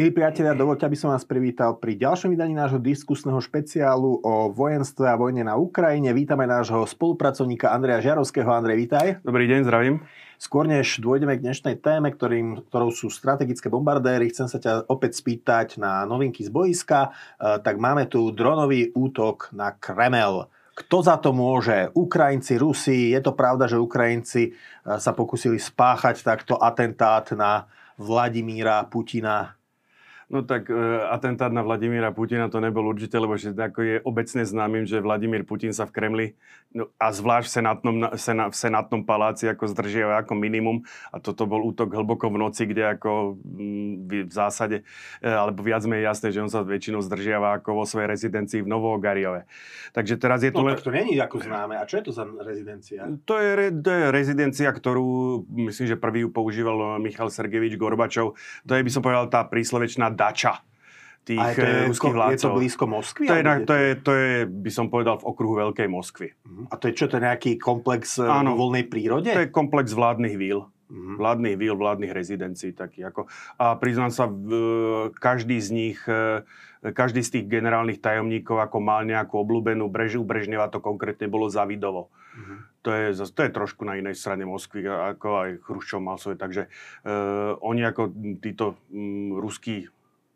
Milí 0.00 0.16
priatelia, 0.16 0.56
dovolte, 0.56 0.88
aby 0.88 0.96
som 0.96 1.12
vás 1.12 1.28
privítal 1.28 1.76
pri 1.76 1.92
ďalšom 1.92 2.32
vydaní 2.32 2.56
nášho 2.56 2.80
diskusného 2.80 3.36
špeciálu 3.36 4.24
o 4.24 4.48
vojenstve 4.48 5.04
a 5.04 5.12
vojne 5.12 5.44
na 5.44 5.60
Ukrajine. 5.60 6.16
Vítame 6.16 6.48
nášho 6.48 6.88
spolupracovníka 6.88 7.68
Andreja 7.68 8.00
Žiarovského. 8.00 8.48
Andrej, 8.48 8.80
vítaj. 8.80 9.20
Dobrý 9.20 9.44
deň, 9.44 9.60
zdravím. 9.68 10.00
Skôr 10.40 10.64
než 10.64 11.04
dôjdeme 11.04 11.36
k 11.36 11.44
dnešnej 11.44 11.84
téme, 11.84 12.16
ktorým, 12.16 12.64
ktorou 12.72 12.88
sú 12.96 13.12
strategické 13.12 13.68
bombardéry, 13.68 14.32
chcem 14.32 14.48
sa 14.48 14.56
ťa 14.56 14.88
opäť 14.88 15.20
spýtať 15.20 15.76
na 15.76 16.08
novinky 16.08 16.40
z 16.40 16.48
boiska. 16.48 17.12
E, 17.36 17.60
tak 17.60 17.76
máme 17.76 18.08
tu 18.08 18.32
dronový 18.32 18.96
útok 18.96 19.52
na 19.52 19.76
Kremel. 19.76 20.48
Kto 20.80 21.04
za 21.04 21.20
to 21.20 21.36
môže? 21.36 21.92
Ukrajinci, 21.92 22.56
Rusi? 22.56 23.12
Je 23.12 23.20
to 23.20 23.36
pravda, 23.36 23.68
že 23.68 23.76
Ukrajinci 23.76 24.48
e, 24.48 24.50
sa 24.96 25.12
pokúsili 25.12 25.60
spáchať 25.60 26.24
takto 26.24 26.56
atentát 26.56 27.28
na 27.36 27.68
Vladimíra 28.00 28.88
Putina 28.88 29.59
No 30.30 30.46
tak 30.46 30.70
e, 30.70 30.78
atentát 31.10 31.50
na 31.50 31.66
Vladimíra 31.66 32.14
Putina 32.14 32.46
to 32.46 32.62
nebol 32.62 32.86
určite, 32.86 33.18
lebo 33.18 33.34
že 33.34 33.50
ako 33.50 33.82
je 33.82 33.96
obecne 34.06 34.46
známym, 34.46 34.86
že 34.86 35.02
Vladimír 35.02 35.42
Putin 35.42 35.74
sa 35.74 35.90
v 35.90 35.94
Kremli 35.98 36.26
no, 36.70 36.86
a 37.02 37.10
zvlášť 37.10 37.50
v 37.50 37.54
senátnom, 37.58 37.94
sena, 38.14 38.46
v 38.46 38.54
senátnom 38.54 39.02
paláci 39.02 39.50
ako 39.50 39.66
zdržiava 39.66 40.22
ako 40.22 40.38
minimum 40.38 40.86
a 41.10 41.18
toto 41.18 41.50
bol 41.50 41.66
útok 41.66 41.90
hlboko 41.98 42.30
v 42.30 42.46
noci, 42.46 42.62
kde 42.62 42.94
ako 42.94 43.42
m, 43.42 44.06
mm, 44.06 44.30
v 44.30 44.32
zásade, 44.32 44.86
e, 45.18 45.26
alebo 45.26 45.66
viac 45.66 45.82
menej 45.82 46.06
jasné, 46.06 46.30
že 46.30 46.38
on 46.38 46.46
sa 46.46 46.62
väčšinou 46.62 47.02
zdržiava 47.02 47.58
ako 47.58 47.82
vo 47.82 47.84
svojej 47.84 48.14
rezidencii 48.14 48.62
v 48.62 48.70
Novogariove. 48.70 49.50
Takže 49.90 50.14
teraz 50.14 50.46
je 50.46 50.54
to... 50.54 50.62
No 50.62 50.70
len... 50.70 50.78
tak 50.78 50.86
to 50.86 50.94
není 50.94 51.18
ako 51.18 51.42
známe. 51.42 51.74
A 51.74 51.82
čo 51.90 51.98
je 51.98 52.04
to 52.06 52.12
za 52.14 52.22
rezidencia? 52.22 53.02
To 53.26 53.34
je, 53.34 53.74
to 53.82 53.90
je 53.90 54.02
rezidencia, 54.14 54.70
ktorú 54.70 55.42
myslím, 55.66 55.90
že 55.90 55.98
prvý 55.98 56.22
ju 56.22 56.30
používal 56.30 57.02
Michal 57.02 57.34
Sergevič 57.34 57.74
Gorbačov. 57.74 58.38
To 58.62 58.72
je, 58.78 58.86
by 58.86 58.90
som 58.94 59.02
povedal, 59.02 59.26
tá 59.26 59.42
príslovečná 59.42 60.19
dača 60.20 60.60
tých 61.30 61.56
to 61.56 61.62
je, 61.62 61.70
eh, 61.70 61.88
ruských 61.88 62.14
vládcov. 62.16 62.34
Je 62.34 62.40
to 62.42 62.58
blízko 62.58 62.84
Moskvy? 62.88 63.24
To 63.28 63.34
je, 63.36 63.42
na, 63.44 63.54
to, 63.62 63.74
je, 63.76 63.88
to 64.00 64.12
je, 64.12 64.32
by 64.48 64.70
som 64.72 64.86
povedal, 64.88 65.20
v 65.20 65.24
okruhu 65.28 65.54
Veľkej 65.60 65.88
Moskvy. 65.88 66.28
Uh-huh. 66.32 66.66
A 66.72 66.74
to 66.80 66.88
je 66.90 66.92
čo, 66.96 67.06
to 67.06 67.20
je 67.20 67.24
nejaký 67.28 67.60
komplex 67.60 68.18
eh, 68.18 68.26
Áno, 68.26 68.56
vo 68.56 68.66
voľnej 68.66 68.88
prírode? 68.88 69.30
To 69.30 69.44
je 69.44 69.52
komplex 69.52 69.92
vládnych 69.92 70.34
víl. 70.40 70.66
Uh-huh. 70.90 71.16
Vládnych 71.20 71.54
víl, 71.54 71.76
vládnych 71.78 72.10
rezidencií. 72.10 72.74
Taký 72.74 73.06
ako. 73.06 73.30
A 73.60 73.78
priznám 73.78 74.10
sa, 74.10 74.26
každý 75.14 75.60
z 75.62 75.68
nich, 75.70 75.98
eh, 76.08 76.42
každý 76.80 77.20
z 77.20 77.30
tých 77.38 77.46
generálnych 77.46 78.00
tajomníkov 78.00 78.58
ako 78.58 78.80
mal 78.80 79.04
nejakú 79.04 79.38
obľúbenú 79.38 79.86
brežu. 79.92 80.24
Brežneva 80.24 80.72
to 80.72 80.80
konkrétne 80.82 81.28
bolo 81.28 81.52
Zavidovo. 81.52 82.08
Uh-huh. 82.10 82.64
To, 82.80 82.96
je, 82.96 83.12
to 83.12 83.40
je 83.44 83.52
trošku 83.52 83.84
na 83.84 84.00
inej 84.00 84.16
strane 84.16 84.48
Moskvy, 84.48 84.88
ako 84.88 85.28
aj 85.44 85.50
Chruščov 85.68 86.00
mal 86.00 86.16
svoje. 86.16 86.40
Takže 86.40 86.72
uh, 87.04 87.60
oni 87.60 87.84
ako 87.84 88.08
títo 88.40 88.80
um, 88.88 89.36
ruskí 89.36 89.84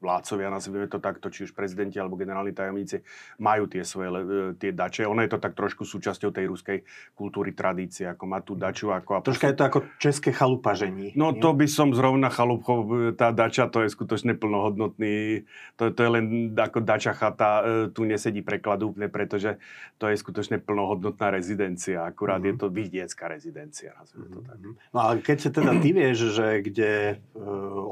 vládcovia, 0.04 0.52
nazvime 0.52 0.84
to 0.84 1.00
takto, 1.00 1.32
či 1.32 1.48
už 1.48 1.56
prezidenti 1.56 1.96
alebo 1.96 2.20
generálni 2.20 2.52
tajomníci, 2.52 3.00
majú 3.40 3.64
tie 3.64 3.80
svoje 3.80 4.12
e, 4.12 4.22
tie 4.60 4.76
dače. 4.76 5.08
Ono 5.08 5.24
je 5.24 5.32
to 5.32 5.40
tak 5.40 5.56
trošku 5.56 5.88
súčasťou 5.88 6.28
tej 6.28 6.44
ruskej 6.52 6.78
kultúry, 7.16 7.56
tradície, 7.56 8.04
ako 8.04 8.24
má 8.28 8.44
tú 8.44 8.52
daču. 8.52 8.92
Ako, 8.92 9.24
Troška 9.24 9.48
je 9.48 9.56
to 9.56 9.64
ako 9.64 9.78
české 9.96 10.30
chalupažení. 10.36 11.16
No 11.16 11.32
nie? 11.32 11.40
to 11.40 11.56
by 11.56 11.64
som 11.64 11.96
zrovna 11.96 12.28
chalupchov, 12.28 13.16
tá 13.16 13.32
dača 13.32 13.72
to 13.72 13.80
je 13.80 13.88
skutočne 13.88 14.36
plnohodnotný, 14.36 15.48
to, 15.80 15.88
to 15.94 16.00
je 16.04 16.10
len 16.10 16.52
ako 16.52 16.84
dača 16.84 17.16
chata, 17.16 17.50
e, 17.62 17.62
tu 17.94 18.04
nesedí 18.04 18.44
prekladu, 18.44 18.92
pretože 19.08 19.56
to 19.96 20.10
je 20.10 20.16
skutočne 20.18 20.60
plnohodnotná 20.60 21.30
rezidencia, 21.30 22.04
akurát 22.04 22.42
mm-hmm. 22.42 22.58
je 22.58 22.60
to 22.60 22.66
vidiecká 22.68 23.24
rezidencia. 23.30 23.94
Mm-hmm. 23.94 24.34
To 24.34 24.38
tak. 24.42 24.58
No 24.90 24.98
ale 24.98 25.14
keď 25.22 25.36
sa 25.38 25.50
teda 25.54 25.72
ty 25.78 25.94
vieš, 25.94 26.34
že 26.34 26.60
kde 26.60 26.92
e, 27.14 27.42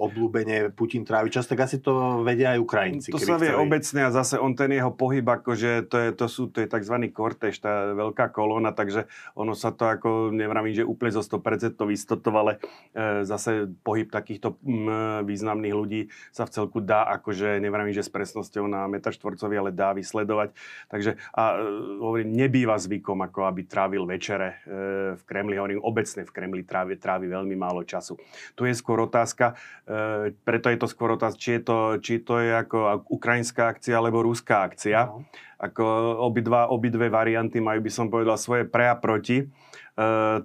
obľúbene 0.02 0.74
Putin 0.74 1.06
trávi 1.06 1.30
čas, 1.30 1.46
tak 1.46 1.62
asi 1.62 1.78
to 1.78 2.01
vedia 2.22 2.54
aj 2.54 2.58
Ukrajinci. 2.62 3.08
To 3.12 3.20
sa 3.20 3.38
vie 3.40 3.50
chceli. 3.52 3.62
obecne 3.62 4.00
a 4.06 4.10
zase 4.10 4.36
on 4.38 4.52
ten 4.52 4.70
jeho 4.72 4.92
pohyb, 4.92 5.24
akože 5.24 5.88
to 5.88 5.96
je, 5.98 6.08
to 6.14 6.26
sú, 6.28 6.42
to 6.52 6.64
je 6.64 6.68
tzv. 6.68 6.96
kortež, 7.10 7.56
tá 7.58 7.92
veľká 7.92 8.30
kolóna, 8.30 8.74
takže 8.74 9.06
ono 9.34 9.52
sa 9.56 9.72
to 9.74 9.88
ako, 9.88 10.32
nevravím, 10.32 10.76
že 10.76 10.84
úplne 10.86 11.12
zo 11.14 11.22
100% 11.24 11.78
istotou, 11.92 12.34
ale 12.36 12.62
e, 12.92 13.24
zase 13.26 13.70
pohyb 13.82 14.08
takýchto 14.08 14.58
m, 14.62 15.24
významných 15.26 15.74
ľudí 15.74 16.02
sa 16.30 16.44
v 16.48 16.52
celku 16.54 16.78
dá, 16.82 17.08
akože 17.20 17.60
nevravím, 17.62 17.94
že 17.94 18.06
s 18.06 18.12
presnosťou 18.12 18.69
na 18.69 18.84
meter 18.88 19.12
štvorcový, 19.12 19.54
ale 19.58 19.70
dá 19.72 19.96
vysledovať. 19.96 20.54
Takže 20.88 21.16
a 21.32 21.42
e, 21.54 21.64
hovorím, 22.00 22.32
nebýva 22.36 22.76
zvykom, 22.78 23.19
ako 23.24 23.48
aby 23.48 23.64
trávil 23.64 24.04
večere 24.08 24.62
e, 24.64 25.14
v 25.16 25.22
Kremli, 25.28 25.56
hovorím 25.56 25.80
obecne 25.84 26.24
v 26.26 26.30
Kremli 26.30 26.62
trávi, 26.64 26.96
trávi 26.96 27.26
veľmi 27.28 27.54
málo 27.56 27.84
času. 27.84 28.16
Tu 28.56 28.69
je 28.69 28.74
skôr 28.76 29.00
otázka, 29.04 29.54
e, 29.84 30.32
preto 30.44 30.72
je 30.72 30.78
to 30.78 30.88
skôr 30.88 31.14
otázka, 31.14 31.40
či 31.40 31.50
je 31.58 31.62
to 31.62 31.76
či 31.98 32.22
to 32.22 32.38
je 32.41 32.54
ako 32.54 33.08
ukrajinská 33.10 33.72
akcia 33.75 33.98
alebo 33.98 34.22
ruská 34.22 34.64
akcia. 34.70 35.10
No. 35.10 35.26
Ako 35.62 35.84
obidva, 36.26 36.70
obidve 36.70 37.06
varianty 37.06 37.62
majú, 37.62 37.82
by 37.84 37.92
som 37.92 38.06
povedal, 38.10 38.34
svoje 38.38 38.66
pre 38.66 38.91
a 38.91 38.98
proti. 38.98 39.42
E, 39.42 39.47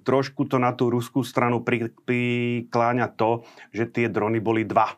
trošku 0.01 0.45
to 0.45 0.61
na 0.61 0.75
tú 0.75 0.93
ruskú 0.93 1.25
stranu 1.25 1.65
pri, 1.65 1.89
prikláňa 2.05 3.07
to, 3.17 3.41
že 3.73 3.89
tie 3.89 4.05
drony 4.11 4.37
boli 4.37 4.67
dva. 4.67 4.93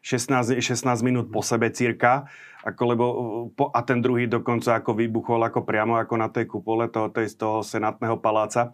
16, 0.00 0.64
16 0.64 1.04
minút 1.04 1.28
po 1.28 1.44
sebe 1.44 1.68
cirka, 1.70 2.24
ako 2.64 2.82
lebo, 2.88 3.06
po, 3.52 3.68
a 3.68 3.84
ten 3.84 4.00
druhý 4.00 4.24
dokonca 4.24 4.80
ako 4.80 4.96
vybuchol 4.96 5.44
ako 5.44 5.64
priamo 5.64 6.00
ako 6.00 6.14
na 6.16 6.28
tej 6.32 6.48
kupole 6.48 6.88
toho, 6.88 7.12
tej, 7.12 7.32
z 7.32 7.36
toho 7.36 7.60
senátneho 7.60 8.16
paláca. 8.16 8.72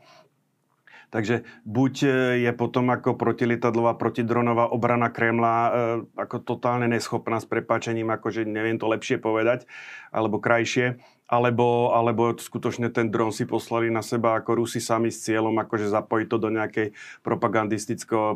Takže 1.17 1.49
buď 1.65 1.95
e, 2.05 2.09
je 2.45 2.53
potom 2.53 2.93
ako 2.93 3.17
protilietadlová, 3.17 3.97
protidronová 3.97 4.69
obrana 4.69 5.09
Kremla 5.09 5.57
e, 5.57 5.71
ako 6.13 6.45
totálne 6.45 6.93
neschopná 6.93 7.41
s 7.41 7.49
prepáčením, 7.49 8.13
akože 8.13 8.45
neviem 8.45 8.77
to 8.77 8.85
lepšie 8.85 9.17
povedať, 9.17 9.65
alebo 10.13 10.37
krajšie 10.45 11.01
alebo, 11.27 11.91
alebo 11.91 12.31
skutočne 12.39 12.87
ten 12.95 13.11
dron 13.11 13.35
si 13.35 13.51
poslali 13.51 13.91
na 13.91 13.99
seba 13.99 14.39
ako 14.39 14.63
Rusi 14.63 14.79
sami 14.79 15.11
s 15.11 15.27
cieľom 15.27 15.59
akože 15.59 15.91
zapojiť 15.91 16.27
to 16.31 16.37
do 16.39 16.49
nejakej 16.55 16.95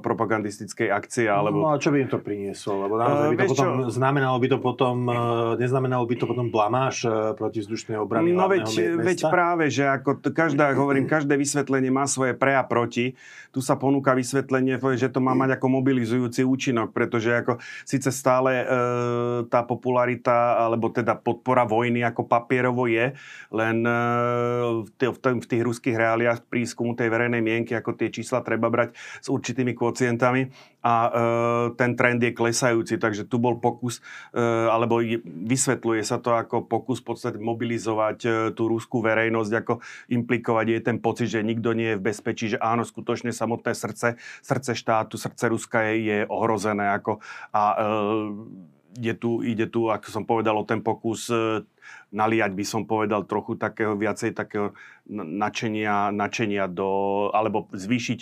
propagandistickej 0.03 0.89
akcie. 0.91 1.31
Alebo... 1.31 1.62
No 1.62 1.71
a 1.71 1.79
čo 1.79 1.95
by 1.95 2.03
im 2.03 2.11
to 2.11 2.19
prinieslo? 2.19 2.83
Lebo 2.83 2.99
naozaj 2.99 3.31
by 3.31 3.37
to 3.39 3.47
uh, 3.47 3.50
potom, 3.55 3.71
čo? 3.87 3.95
znamenalo 3.95 4.37
by 4.43 4.49
to 4.50 4.59
potom, 4.59 4.97
uh, 5.06 5.55
neznamenalo 5.55 6.03
by 6.03 6.15
to 6.19 6.27
potom 6.27 6.47
blamáž 6.50 7.06
uh, 7.06 7.31
proti 7.39 7.62
vzdušnej 7.62 7.95
obrany 7.95 8.34
No 8.34 8.50
veď, 8.50 8.67
veď 8.99 9.19
práve, 9.31 9.71
že 9.71 9.87
ako 9.87 10.19
t- 10.19 10.34
každá, 10.34 10.75
hovorím, 10.83 11.06
každé 11.06 11.39
vysvetlenie 11.39 11.95
má 11.95 12.11
svoje 12.11 12.34
pre 12.34 12.59
a 12.59 12.67
proti. 12.67 13.15
Tu 13.55 13.62
sa 13.62 13.79
ponúka 13.79 14.19
vysvetlenie, 14.19 14.83
že 14.99 15.11
to 15.11 15.23
má 15.23 15.34
mať 15.39 15.62
ako 15.62 15.67
mobilizujúci 15.79 16.43
účinok, 16.43 16.91
pretože 16.91 17.31
ako 17.31 17.62
síce 17.87 18.11
stále 18.11 18.67
uh, 18.67 19.47
tá 19.47 19.62
popularita, 19.62 20.59
alebo 20.59 20.91
teda 20.91 21.15
podpora 21.15 21.62
vojny 21.62 22.03
ako 22.03 22.27
papierovo 22.27 22.80
celkovo 22.81 22.89
je, 22.89 23.13
len 23.53 23.77
eh, 23.85 25.11
v 25.11 25.47
tých 25.47 25.63
ruských 25.63 25.97
reáliách 25.97 26.49
prískumu 26.49 26.97
tej 26.97 27.13
verejnej 27.13 27.43
mienky, 27.45 27.77
ako 27.77 27.97
tie 27.97 28.09
čísla 28.09 28.41
treba 28.41 28.73
brať 28.73 28.97
s 29.21 29.29
určitými 29.29 29.77
kvocientami 29.77 30.49
a 30.81 30.95
eh, 31.09 31.13
ten 31.77 31.93
trend 31.99 32.25
je 32.25 32.33
klesajúci, 32.33 32.97
takže 32.97 33.29
tu 33.29 33.37
bol 33.37 33.61
pokus, 33.61 34.01
eh, 34.33 34.41
alebo 34.71 35.05
vysvetľuje 35.25 36.03
sa 36.07 36.17
to 36.23 36.33
ako 36.33 36.65
pokus 36.65 37.05
v 37.05 37.07
podstate 37.13 37.39
mobilizovať 37.41 38.53
tú 38.57 38.63
ruskú 38.71 39.05
verejnosť, 39.05 39.53
ako 39.61 39.83
implikovať 40.09 40.67
je 40.71 40.81
ten 40.81 40.99
pocit, 41.03 41.29
že 41.29 41.45
nikto 41.45 41.77
nie 41.77 41.97
je 41.97 41.99
v 42.01 42.07
bezpečí, 42.07 42.47
že 42.57 42.59
áno, 42.61 42.87
skutočne 42.87 43.35
samotné 43.35 43.73
srdce, 43.77 44.17
srdce 44.41 44.73
štátu, 44.73 45.21
srdce 45.21 45.45
Ruska 45.51 45.85
je, 45.91 45.95
je 46.07 46.19
ohrozené 46.29 46.95
ako 46.95 47.19
a 47.51 47.62
je 48.99 49.15
tu, 49.15 49.45
ide 49.47 49.71
tu, 49.71 49.87
ako 49.87 50.06
som 50.11 50.25
povedal, 50.27 50.59
o 50.59 50.67
ten 50.67 50.83
pokus 50.83 51.31
e, 51.31 51.62
naliať, 52.11 52.50
by 52.55 52.64
som 52.67 52.82
povedal, 52.88 53.23
trochu 53.23 53.55
takého 53.55 53.94
viacej 53.94 54.35
takého 54.35 54.75
načenia, 55.11 56.11
načenia 56.11 56.67
do, 56.67 57.31
alebo 57.31 57.70
zvýšiť 57.70 58.20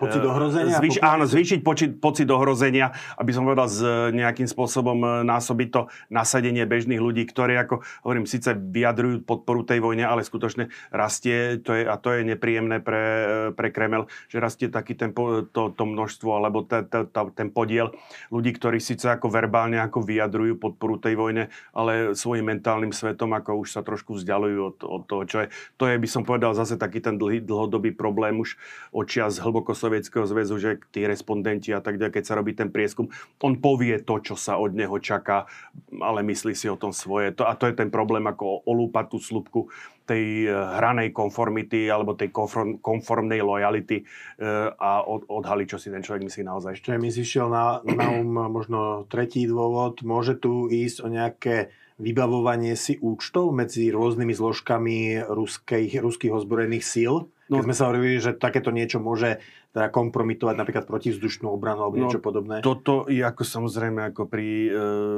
Pocit 0.00 0.24
ohrozenia? 0.24 0.80
Zvýš, 0.80 0.96
áno, 1.04 1.28
zvýšiť 1.28 1.60
počit, 1.60 1.90
pocit 2.00 2.24
ohrozenia, 2.32 2.96
aby 3.20 3.36
som 3.36 3.44
povedal, 3.44 3.68
z 3.68 4.10
nejakým 4.16 4.48
spôsobom 4.48 4.96
e, 4.96 5.08
násobiť 5.28 5.68
to 5.68 5.92
nasadenie 6.08 6.64
bežných 6.64 6.96
ľudí, 6.96 7.28
ktorí, 7.28 7.52
ako 7.60 7.84
hovorím, 8.08 8.24
síce 8.24 8.56
vyjadrujú 8.56 9.28
podporu 9.28 9.60
tej 9.60 9.84
vojne, 9.84 10.08
ale 10.08 10.24
skutočne 10.24 10.72
rastie, 10.88 11.60
to 11.60 11.76
je, 11.76 11.84
a 11.84 12.00
to 12.00 12.16
je 12.16 12.24
nepríjemné 12.24 12.80
pre, 12.80 13.04
pre 13.52 13.68
Kremel, 13.68 14.08
že 14.32 14.40
rastie 14.40 14.72
taký 14.72 14.96
ten, 14.96 15.12
to, 15.12 15.44
to 15.52 15.84
množstvo, 15.84 16.30
alebo 16.32 16.64
ta, 16.64 16.80
ta, 16.80 17.04
ta, 17.04 17.28
ten 17.28 17.52
podiel 17.52 17.92
ľudí, 18.32 18.56
ktorí 18.56 18.80
síce 18.80 19.04
ako 19.04 19.28
verbálne 19.28 19.76
ako 19.84 20.00
vyjadrujú 20.00 20.56
podporu 20.56 20.96
tej 20.96 21.20
vojne, 21.20 21.52
ale 21.76 22.16
svojim 22.16 22.48
mentálnym 22.48 22.96
svetom 22.96 23.36
ako 23.36 23.60
už 23.60 23.68
sa 23.76 23.84
trošku 23.84 24.16
vzdialujú 24.16 24.60
od, 24.64 24.78
od 24.80 25.02
toho, 25.04 25.22
čo 25.28 25.36
je. 25.44 25.46
To 25.76 25.84
je, 25.84 26.00
by 26.00 26.08
som 26.08 26.24
povedal, 26.24 26.56
zase 26.56 26.80
taký 26.80 27.04
ten 27.04 27.20
dlhý, 27.20 27.44
dlhodobý 27.44 27.92
problém 27.92 28.40
už 28.40 28.56
očias 28.96 29.36
hlboko 29.36 29.76
Sovietskeho 29.90 30.22
zväzu, 30.22 30.54
že 30.62 30.70
tí 30.94 31.02
respondenti 31.02 31.74
a 31.74 31.82
tak 31.82 31.98
ďalej, 31.98 32.14
keď 32.14 32.24
sa 32.30 32.38
robí 32.38 32.54
ten 32.54 32.70
prieskum, 32.70 33.10
on 33.42 33.58
povie 33.58 33.98
to, 33.98 34.22
čo 34.22 34.38
sa 34.38 34.54
od 34.54 34.70
neho 34.70 34.94
čaká, 35.02 35.50
ale 35.98 36.22
myslí 36.22 36.54
si 36.54 36.70
o 36.70 36.78
tom 36.78 36.94
svoje. 36.94 37.34
To, 37.34 37.50
a 37.50 37.58
to 37.58 37.66
je 37.66 37.74
ten 37.74 37.90
problém, 37.90 38.22
ako 38.30 38.62
olúpať 38.70 39.10
tú 39.10 39.18
slupku 39.18 39.66
tej 40.06 40.46
eh, 40.46 40.54
hranej 40.54 41.10
konformity 41.10 41.90
alebo 41.90 42.14
tej 42.14 42.30
konform, 42.30 42.78
konformnej 42.78 43.42
lojality 43.42 44.02
uh, 44.02 44.70
a 44.74 45.02
od, 45.02 45.26
odhaliť, 45.26 45.66
čo 45.70 45.78
si 45.78 45.90
ten 45.90 46.02
človek 46.02 46.26
myslí 46.26 46.42
naozaj. 46.46 46.78
Ešte 46.78 46.98
mi 46.98 47.10
si 47.10 47.26
šiel 47.26 47.50
na, 47.50 47.82
na 47.82 48.06
um 48.14 48.30
možno 48.30 49.10
tretí 49.10 49.46
dôvod. 49.46 50.02
Môže 50.06 50.38
tu 50.38 50.70
ísť 50.70 51.02
o 51.02 51.08
nejaké 51.10 51.74
vybavovanie 52.00 52.74
si 52.74 52.96
účtov 52.98 53.52
medzi 53.52 53.92
rôznymi 53.92 54.32
zložkami 54.32 54.98
ruských, 55.28 56.00
ruských 56.00 56.32
ozbrojených 56.32 56.84
síl? 56.84 57.28
No, 57.50 57.60
Keď 57.60 57.64
sme 57.66 57.76
sa 57.76 57.86
hovorili, 57.90 58.22
že 58.22 58.38
takéto 58.38 58.70
niečo 58.70 59.02
môže 59.02 59.42
teda 59.70 59.86
kompromitovať 59.86 60.54
napríklad 60.58 60.84
protivzdušnú 60.90 61.46
obranu 61.46 61.86
alebo 61.86 62.02
niečo 62.02 62.18
no, 62.18 62.26
podobné? 62.26 62.54
Toto 62.58 63.06
je 63.06 63.22
ako 63.22 63.46
samozrejme 63.46 64.10
ako 64.10 64.26
pri 64.26 64.48
e, 64.66 64.70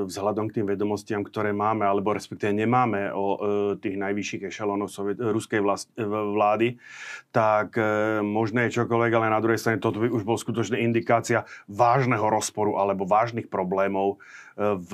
vzhľadom 0.05 0.53
k 0.53 0.61
tým 0.61 0.67
vedomostiam, 0.69 1.25
ktoré 1.25 1.57
máme, 1.57 1.89
alebo 1.89 2.13
respektíve 2.13 2.53
nemáme 2.53 3.09
o 3.17 3.27
e, 3.33 3.37
tých 3.81 3.97
najvyšších 3.97 4.53
ešalónoch 4.53 4.93
soviet, 4.93 5.17
ruskej 5.17 5.65
vlast, 5.65 5.89
e, 5.97 6.05
vlády, 6.05 6.77
tak 7.33 7.81
e, 7.81 8.21
možné 8.21 8.69
je 8.69 8.85
čokoľvek, 8.85 9.13
ale 9.17 9.33
na 9.33 9.41
druhej 9.41 9.57
strane 9.57 9.81
toto 9.81 10.05
by 10.05 10.13
už 10.13 10.29
bol 10.29 10.37
skutočne 10.37 10.77
indikácia 10.85 11.49
vážneho 11.73 12.29
rozporu 12.29 12.77
alebo 12.77 13.09
vážnych 13.09 13.49
problémov 13.49 14.21
e, 14.53 14.69
v 14.69 14.93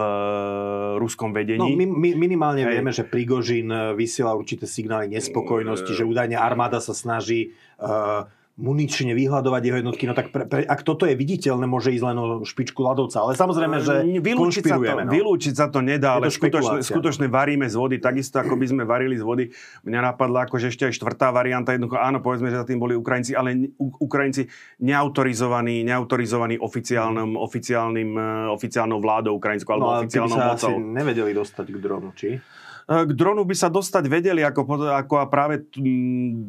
ruskom 1.03 1.35
vedení. 1.35 1.59
No, 1.59 1.67
my, 1.67 1.83
my 1.83 2.11
minimálne 2.15 2.63
Hej. 2.63 2.73
vieme, 2.79 2.95
že 2.95 3.03
Prigožin 3.03 3.75
e, 3.75 3.99
vysiela 3.99 4.39
určité 4.39 4.71
signály 4.71 5.11
nespokojnosti, 5.11 5.91
e... 5.91 5.97
že 5.99 6.07
údajne 6.07 6.39
armáda 6.39 6.79
sa 6.79 6.95
snaží 6.95 7.59
uh, 7.83 8.31
munične 8.59 9.15
vyhľadovať 9.15 9.63
jeho 9.63 9.79
jednotky, 9.79 10.05
no 10.11 10.19
tak 10.19 10.35
pre, 10.35 10.43
pre, 10.51 10.67
ak 10.67 10.83
toto 10.83 11.07
je 11.07 11.15
viditeľné, 11.15 11.71
môže 11.71 11.95
ísť 11.95 12.05
len 12.11 12.19
o 12.19 12.27
špičku 12.43 12.83
ľadovca. 12.83 13.23
Ale 13.23 13.39
samozrejme, 13.39 13.77
že 13.79 14.03
vylúčiť 14.19 14.67
sa, 14.67 14.77
to, 14.83 14.83
no. 14.83 15.07
vylúčiť 15.07 15.55
sa 15.55 15.67
to 15.71 15.79
nedá, 15.79 16.19
ale 16.19 16.27
skutočne, 16.27 16.83
skutočne 16.83 17.31
varíme 17.31 17.71
z 17.71 17.79
vody, 17.79 18.03
takisto 18.03 18.43
ako 18.43 18.59
by 18.59 18.67
sme 18.67 18.83
varili 18.83 19.15
z 19.15 19.23
vody. 19.23 19.55
Mňa 19.87 20.11
napadla 20.11 20.51
akože 20.51 20.75
ešte 20.75 20.91
aj 20.91 20.93
štvrtá 20.99 21.31
varianta, 21.31 21.71
jednoducho 21.71 22.03
áno, 22.03 22.19
povedzme, 22.19 22.51
že 22.51 22.59
za 22.59 22.67
tým 22.67 22.83
boli 22.83 22.99
Ukrajinci, 22.99 23.39
ale 23.39 23.71
Ukrajinci 23.79 24.51
neautorizovaní, 24.83 25.87
neautorizovaní 25.87 26.59
oficiálnym, 26.59 27.39
oficiálnym, 27.39 28.11
e, 28.19 28.27
oficiálnou 28.59 28.99
vládou 28.99 29.39
ukrajinskou 29.39 29.79
alebo 29.79 29.87
no, 29.87 29.99
oficiálnou 30.03 30.35
mocou. 30.35 30.75
nevedeli 30.83 31.31
dostať 31.31 31.67
k 31.71 31.79
dronu, 31.79 32.11
či? 32.19 32.43
K 32.89 33.13
dronu 33.13 33.45
by 33.45 33.53
sa 33.53 33.69
dostať 33.69 34.09
vedeli, 34.09 34.41
ako, 34.41 34.89
ako 34.89 35.15
a 35.21 35.29
práve 35.29 35.69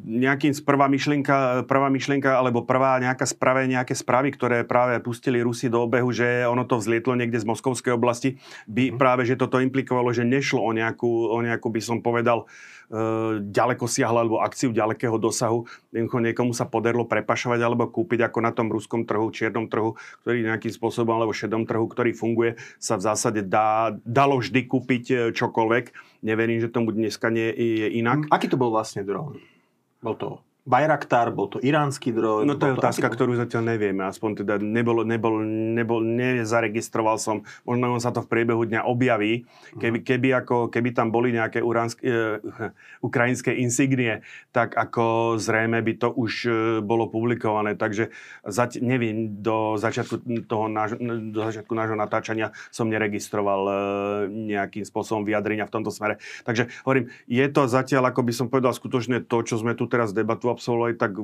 nejakým 0.07 0.55
prvá 0.63 0.87
myšlienka, 0.87 1.67
prvá 1.67 1.91
myšlienka 1.91 2.31
alebo 2.31 2.63
prvá 2.63 2.95
nejaká 3.03 3.27
správe, 3.27 3.67
nejaké 3.67 3.91
správy, 3.91 4.31
ktoré 4.31 4.63
práve 4.63 5.03
pustili 5.03 5.43
Rusi 5.43 5.67
do 5.67 5.83
obehu, 5.83 6.15
že 6.15 6.47
ono 6.47 6.63
to 6.63 6.79
vzlietlo 6.79 7.19
niekde 7.19 7.43
z 7.43 7.49
Moskovskej 7.49 7.91
oblasti, 7.91 8.39
by 8.71 8.87
mm. 8.87 8.95
práve, 8.95 9.27
že 9.27 9.35
toto 9.35 9.59
implikovalo, 9.59 10.15
že 10.15 10.23
nešlo 10.23 10.63
o 10.63 10.71
nejakú, 10.71 11.27
o 11.27 11.43
nejakú 11.43 11.67
by 11.67 11.81
som 11.83 11.99
povedal, 11.99 12.47
ďaleko 13.39 13.85
siahla 13.85 14.25
alebo 14.25 14.41
akciu 14.41 14.73
ďalekého 14.73 15.21
dosahu. 15.21 15.69
Jednoducho 15.93 16.19
niekomu 16.25 16.51
sa 16.57 16.65
podarilo 16.65 17.05
prepašovať 17.05 17.59
alebo 17.61 17.85
kúpiť 17.85 18.25
ako 18.25 18.39
na 18.41 18.51
tom 18.51 18.73
ruskom 18.73 19.05
trhu, 19.05 19.29
čiernom 19.29 19.69
trhu, 19.69 19.93
ktorý 20.25 20.49
nejakým 20.49 20.73
spôsobom 20.73 21.13
alebo 21.13 21.29
šedom 21.29 21.69
trhu, 21.69 21.85
ktorý 21.85 22.17
funguje, 22.17 22.57
sa 22.81 22.97
v 22.97 23.05
zásade 23.05 23.45
dá, 23.45 23.93
dalo 24.01 24.41
vždy 24.41 24.65
kúpiť 24.65 25.03
eh, 25.13 25.17
čokoľvek. 25.29 25.85
Neverím, 26.25 26.59
že 26.59 26.73
tomu 26.73 26.89
dneska 26.91 27.29
nie 27.29 27.53
je 27.53 27.87
inak. 28.01 28.25
Aký 28.33 28.49
to 28.49 28.57
bol 28.57 28.73
vlastne 28.73 29.05
dron? 29.05 29.37
Bol 30.01 30.15
to 30.17 30.48
Bayraktar, 30.69 31.33
bol 31.33 31.49
to 31.49 31.57
iránsky 31.65 32.13
dron? 32.13 32.45
No 32.45 32.53
to 32.53 32.69
je 32.69 32.77
otázka, 32.77 33.09
to... 33.09 33.13
ktorú 33.17 33.33
zatiaľ 33.33 33.73
nevieme. 33.73 34.05
Aspoň 34.05 34.45
teda 34.45 34.61
nebol, 34.61 35.01
nebol, 35.01 35.41
nebol, 35.73 36.05
nezaregistroval 36.05 37.17
som. 37.17 37.41
Možno 37.65 37.97
sa 37.97 38.13
to 38.13 38.21
v 38.21 38.29
priebehu 38.29 38.69
dňa 38.69 38.85
objaví. 38.85 39.49
Keby, 39.81 40.05
keby, 40.05 40.29
ako, 40.45 40.69
keby 40.69 40.93
tam 40.93 41.09
boli 41.09 41.33
nejaké 41.33 41.65
uránske, 41.65 42.05
uh, 42.05 42.69
ukrajinské 43.07 43.57
insignie, 43.57 44.21
tak 44.53 44.77
ako 44.77 45.41
zrejme 45.41 45.81
by 45.81 45.93
to 45.97 46.13
už 46.13 46.33
uh, 46.45 46.53
bolo 46.85 47.09
publikované. 47.09 47.73
Takže 47.73 48.13
zať, 48.45 48.77
neviem, 48.85 49.41
do 49.41 49.73
začiatku, 49.73 50.45
toho 50.45 50.69
náš, 50.69 51.01
do 51.33 51.49
začiatku 51.49 51.73
nášho 51.73 51.97
natáčania 51.97 52.53
som 52.69 52.93
neregistroval 52.93 53.61
uh, 53.65 53.75
nejakým 54.29 54.85
spôsobom 54.85 55.25
vyjadrenia 55.25 55.65
v 55.65 55.73
tomto 55.73 55.89
smere. 55.89 56.21
Takže 56.45 56.69
hovorím, 56.85 57.09
je 57.25 57.45
to 57.49 57.65
zatiaľ, 57.65 58.13
ako 58.13 58.21
by 58.21 58.33
som 58.37 58.53
povedal, 58.53 58.69
skutočne 58.69 59.25
to, 59.25 59.41
čo 59.41 59.57
sme 59.57 59.73
tu 59.73 59.89
teraz 59.89 60.13
debatovali 60.13 60.58
absolvovali, 60.59 60.99
tak 60.99 61.15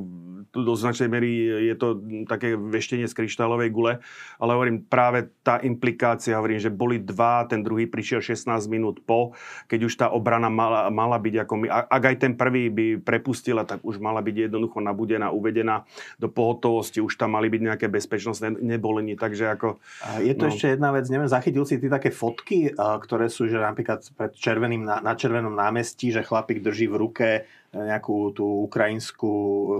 do 0.56 0.74
značnej 0.80 1.12
mery 1.12 1.32
je 1.68 1.76
to 1.76 2.00
také 2.32 2.56
veštenie 2.56 3.12
z 3.12 3.14
kryštálovej 3.14 3.70
gule. 3.76 4.00
Ale 4.40 4.56
hovorím, 4.56 4.88
práve 4.88 5.28
tá 5.44 5.60
implikácia, 5.60 6.40
hovorím, 6.40 6.64
že 6.64 6.72
boli 6.72 7.04
dva, 7.04 7.44
ten 7.44 7.60
druhý 7.60 7.92
prišiel 7.92 8.24
16 8.24 8.72
minút 8.72 9.04
po, 9.04 9.36
keď 9.68 9.80
už 9.84 9.94
tá 10.00 10.08
obrana 10.08 10.48
mala, 10.48 10.88
mala 10.88 11.20
byť 11.20 11.36
ako 11.44 11.54
my. 11.60 11.68
Ak 11.68 12.04
aj 12.08 12.16
ten 12.24 12.34
prvý 12.40 12.72
by 12.72 13.04
prepustila, 13.04 13.68
tak 13.68 13.84
už 13.84 14.00
mala 14.00 14.24
byť 14.24 14.48
jednoducho 14.48 14.80
nabudená, 14.80 15.36
uvedená 15.36 15.84
do 16.16 16.32
pohotovosti, 16.32 17.04
už 17.04 17.20
tam 17.20 17.36
mali 17.36 17.52
byť 17.52 17.62
nejaké 17.76 17.88
bezpečnostné 17.92 18.56
nebolení, 18.64 19.20
takže 19.20 19.52
ako... 19.52 19.84
A 20.08 20.24
je 20.24 20.34
to 20.40 20.48
no. 20.48 20.50
ešte 20.56 20.80
jedna 20.80 20.96
vec, 20.96 21.04
neviem, 21.12 21.28
zachytil 21.28 21.68
si 21.68 21.76
ty 21.84 21.92
také 21.92 22.16
fotky, 22.16 22.72
ktoré 22.76 23.28
sú, 23.28 23.52
že 23.52 23.60
napríklad 23.60 24.08
pred 24.16 24.32
červeným, 24.32 24.88
na, 24.88 25.04
na 25.04 25.20
červenom 25.20 25.52
námestí, 25.52 26.16
že 26.16 26.24
chlapík 26.24 26.64
drží 26.64 26.88
v 26.88 26.96
ruke 26.96 27.28
nejakú 27.76 28.32
tú 28.32 28.64
ukrajinskú 28.64 29.32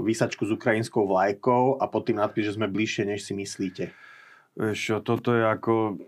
výsačku 0.04 0.44
s 0.44 0.52
ukrajinskou 0.52 1.08
vlajkou 1.08 1.80
a 1.80 1.88
pod 1.88 2.12
tým 2.12 2.20
nadpis, 2.20 2.52
že 2.52 2.56
sme 2.60 2.68
bližšie, 2.68 3.08
než 3.08 3.24
si 3.24 3.32
myslíte. 3.32 3.96
Vieš 4.56 5.04
toto 5.04 5.32
je 5.32 5.44
ako 5.48 6.00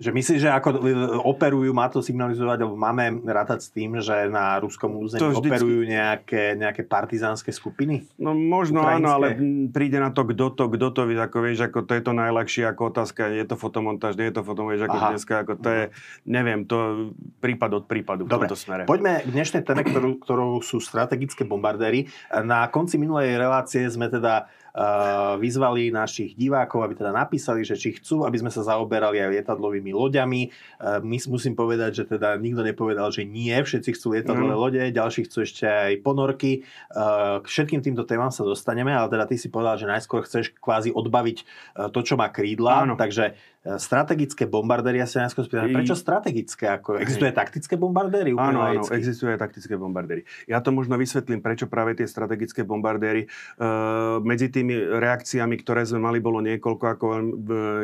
že 0.00 0.10
myslíš, 0.10 0.40
že 0.42 0.50
ako 0.50 0.68
e, 0.82 0.94
operujú, 1.22 1.70
má 1.70 1.86
to 1.86 2.02
signalizovať, 2.02 2.64
alebo 2.64 2.74
máme 2.74 3.22
rátať 3.22 3.60
s 3.62 3.68
tým, 3.70 4.00
že 4.02 4.26
na 4.26 4.58
ruskom 4.58 4.98
území 4.98 5.20
vždycky... 5.20 5.62
operujú 5.62 5.80
nejaké, 5.86 6.58
nejaké 6.58 6.82
partizánske 6.82 7.54
skupiny? 7.54 8.08
No 8.18 8.34
možno 8.34 8.82
Ukrajinské? 8.82 8.98
áno, 8.98 9.08
ale 9.14 9.28
príde 9.70 10.02
na 10.02 10.10
to, 10.10 10.26
kto 10.26 10.58
to, 10.58 10.64
kto 10.66 10.86
to, 10.90 11.00
ako 11.06 11.38
vieš, 11.44 11.70
ako 11.70 11.78
to 11.86 11.92
je 11.94 12.02
to 12.02 12.12
najľahšie 12.16 12.64
ako 12.66 12.82
otázka, 12.90 13.30
je 13.30 13.46
to 13.46 13.54
fotomontáž, 13.54 14.18
nie 14.18 14.26
je 14.32 14.34
to 14.34 14.42
fotomontáž, 14.42 14.82
ako 14.90 14.98
Aha. 14.98 15.08
dneska, 15.14 15.34
ako 15.46 15.52
to 15.60 15.68
je, 15.70 15.84
neviem, 16.26 16.66
to 16.66 17.12
prípad 17.38 17.70
od 17.78 17.84
prípadu 17.86 18.26
Dobre, 18.26 18.48
v 18.48 18.50
tomto 18.50 18.58
smere. 18.58 18.82
poďme 18.88 19.22
k 19.22 19.30
dnešnej 19.30 19.62
téme, 19.62 19.86
ktorú, 19.86 20.18
ktorou 20.18 20.50
sú 20.64 20.82
strategické 20.82 21.46
bombardéry. 21.46 22.10
Na 22.42 22.66
konci 22.72 22.98
minulej 22.98 23.38
relácie 23.38 23.86
sme 23.86 24.10
teda 24.10 24.50
vyzvali 25.36 25.92
našich 25.92 26.32
divákov, 26.32 26.88
aby 26.88 26.94
teda 26.96 27.12
napísali, 27.12 27.60
že 27.60 27.76
či 27.76 28.00
chcú, 28.00 28.24
aby 28.24 28.40
sme 28.40 28.48
sa 28.48 28.64
zaoberali 28.64 29.20
aj 29.20 29.28
lietadlovými 29.36 29.92
loďami. 29.92 30.48
My 31.04 31.16
musím 31.28 31.52
povedať, 31.52 32.02
že 32.02 32.04
teda 32.16 32.40
nikto 32.40 32.64
nepovedal, 32.64 33.12
že 33.12 33.28
nie, 33.28 33.52
všetci 33.52 33.90
chcú 33.92 34.16
lietadlové 34.16 34.56
mm. 34.56 34.62
lode, 34.62 34.82
ďalší 34.88 35.28
chcú 35.28 35.44
ešte 35.44 35.68
aj 35.68 36.00
ponorky. 36.00 36.64
K 37.40 37.44
všetkým 37.44 37.84
týmto 37.84 38.08
témam 38.08 38.32
sa 38.32 38.48
dostaneme, 38.48 38.96
ale 38.96 39.12
teda 39.12 39.28
ty 39.28 39.36
si 39.36 39.52
povedal, 39.52 39.76
že 39.76 39.84
najskôr 39.84 40.24
chceš 40.24 40.56
kvázi 40.56 40.88
odbaviť 40.88 41.38
to, 41.92 42.00
čo 42.00 42.16
má 42.16 42.32
krídla, 42.32 42.88
Áno. 42.88 42.96
takže 42.96 43.36
strategické 43.62 44.50
bombardéry, 44.50 44.98
ja 44.98 45.06
sa 45.06 45.22
najskôr 45.22 45.46
spýtam, 45.46 45.70
prečo 45.70 45.94
strategické? 45.94 46.66
Ako, 46.66 46.98
existuje 46.98 47.30
Hej. 47.30 47.38
taktické 47.38 47.74
bombardéry? 47.78 48.34
Áno, 48.34 48.58
áno, 48.58 48.82
existuje 48.90 49.38
taktické 49.38 49.78
bombardéry. 49.78 50.26
Ja 50.50 50.58
to 50.58 50.74
možno 50.74 50.98
vysvetlím, 50.98 51.38
prečo 51.38 51.70
práve 51.70 51.94
tie 51.94 52.10
strategické 52.10 52.66
bombardéry. 52.66 53.30
E, 53.30 53.68
medzi 54.26 54.50
tými 54.62 54.78
reakciami, 54.78 55.58
ktoré 55.58 55.82
sme 55.82 56.06
mali, 56.06 56.22
bolo 56.22 56.38
niekoľko, 56.38 56.84
ako, 56.86 57.06
e, 57.10 57.20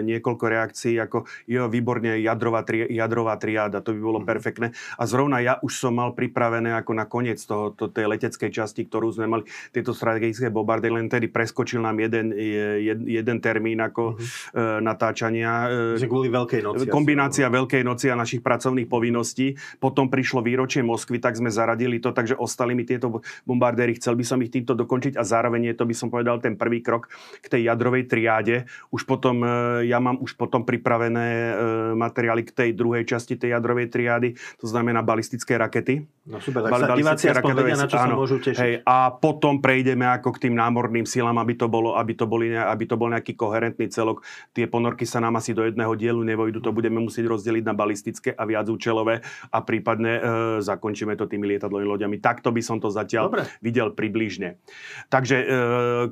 niekoľko 0.07 0.45
reakcií, 0.47 0.95
ako 1.03 1.27
jo, 1.51 1.67
výborne 1.67 2.23
jadrová, 2.23 2.63
tri, 2.63 2.87
jadrová 2.87 3.35
triáda, 3.35 3.83
to 3.83 3.99
by 3.99 4.01
bolo 4.01 4.21
mm. 4.23 4.27
perfektné. 4.31 4.67
A 4.95 5.03
zrovna 5.11 5.43
ja 5.43 5.59
už 5.59 5.75
som 5.75 5.99
mal 5.99 6.15
pripravené 6.15 6.79
ako 6.79 6.93
na 6.95 7.11
koniec 7.11 7.43
toho, 7.43 7.75
to, 7.75 7.91
tej 7.91 8.07
leteckej 8.07 8.55
časti, 8.55 8.87
ktorú 8.87 9.11
sme 9.11 9.27
mali, 9.27 9.43
tieto 9.75 9.91
strategické 9.91 10.55
bombardéry, 10.55 11.03
len 11.03 11.11
tedy 11.11 11.27
preskočil 11.27 11.83
nám 11.83 11.99
jeden, 11.99 12.31
jeden, 12.39 13.11
jeden 13.11 13.37
termín 13.43 13.83
ako 13.83 14.15
mm. 14.15 14.23
e, 14.55 14.63
natáčania 14.85 15.51
že 15.97 16.05
kvôli 16.05 16.29
veľkej 16.29 16.61
noci. 16.61 16.85
Kombinácia 16.93 17.49
asi, 17.49 17.57
veľkej 17.57 17.83
noci 17.83 18.07
a 18.13 18.15
našich 18.15 18.45
pracovných 18.45 18.87
povinností. 18.87 19.57
Potom 19.81 20.13
prišlo 20.13 20.45
výročie 20.45 20.85
Moskvy, 20.85 21.19
tak 21.19 21.35
sme 21.35 21.49
zaradili 21.49 21.99
to, 21.99 22.13
takže 22.13 22.37
ostali 22.37 22.77
mi 22.77 22.85
tieto 22.85 23.25
bombardéry. 23.49 23.97
Chcel 23.97 24.15
by 24.21 24.25
som 24.29 24.39
ich 24.45 24.53
týmto 24.53 24.77
dokončiť 24.77 25.17
a 25.17 25.25
zároveň 25.25 25.73
je 25.73 25.75
to, 25.75 25.89
by 25.89 25.95
som 25.97 26.13
povedal, 26.13 26.37
ten 26.39 26.55
prvý 26.61 26.68
krok 26.85 27.09
k 27.41 27.47
tej 27.49 27.73
jadrovej 27.73 28.05
triáde. 28.05 28.69
Už 28.93 29.09
potom, 29.09 29.41
e, 29.41 29.89
ja 29.89 29.99
mám 29.99 30.21
už 30.21 30.37
potom 30.37 30.69
pripravené 30.69 31.27
e, 31.27 31.53
materiály 31.97 32.45
k 32.45 32.53
tej 32.53 32.71
druhej 32.77 33.09
časti 33.09 33.41
tej 33.41 33.57
jadrovej 33.57 33.89
triády, 33.89 34.37
to 34.61 34.67
znamená 34.69 35.01
balistické 35.01 35.57
rakety. 35.57 36.05
No 36.29 36.45
super, 36.45 36.69
tak 36.69 36.77
sa 36.77 36.93
diváci 36.93 37.33
vedia, 37.33 37.77
na 37.81 37.89
čo 37.89 37.97
áno, 37.97 38.13
sa 38.13 38.19
môžu 38.21 38.37
tešiť. 38.37 38.61
Hej, 38.61 38.73
a 38.85 39.09
potom 39.17 39.65
prejdeme 39.65 40.05
ako 40.05 40.37
k 40.37 40.45
tým 40.49 40.55
námorným 40.61 41.09
silám, 41.09 41.41
aby 41.41 41.57
to, 41.57 41.73
bolo, 41.73 41.97
aby 41.97 42.13
to, 42.13 42.29
boli, 42.29 42.53
aby 42.53 42.85
to 42.85 43.01
bol 43.01 43.09
nejaký 43.09 43.33
koherentný 43.33 43.89
celok. 43.89 44.21
Tie 44.53 44.69
ponorky 44.69 45.09
sa 45.09 45.25
nám 45.25 45.41
asi 45.41 45.57
do 45.57 45.65
jedného 45.65 45.97
dielu 45.97 46.21
nevojdu, 46.21 46.61
to 46.61 46.69
budeme 46.69 47.01
musieť 47.01 47.33
rozdeliť 47.33 47.65
na 47.65 47.73
balistické 47.73 48.37
a 48.37 48.45
viacúčelové 48.45 49.25
a 49.49 49.59
prípadne 49.65 50.13
e, 50.13 50.23
zakončíme 50.61 51.17
to 51.17 51.25
tými 51.25 51.49
lietadlovými 51.57 51.89
loďami. 51.97 52.21
Takto 52.21 52.53
by 52.53 52.61
som 52.61 52.77
to 52.77 52.93
zatiaľ 52.93 53.33
Dobre. 53.33 53.49
videl 53.65 53.97
približne. 53.97 54.61
Takže 55.09 55.37
e, 55.41 55.45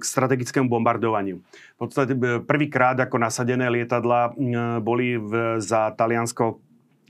k 0.01 0.03
strategickému 0.47 0.71
bombardovaniu. 0.71 1.43
V 1.43 1.79
podstate 1.79 2.15
e, 2.15 2.39
prvýkrát 2.47 2.95
ako 3.03 3.19
nasadené 3.19 3.67
lietadla 3.67 4.31
e, 4.31 4.79
boli 4.79 5.19
v, 5.19 5.59
za 5.59 5.91
Taliansko 5.99 6.63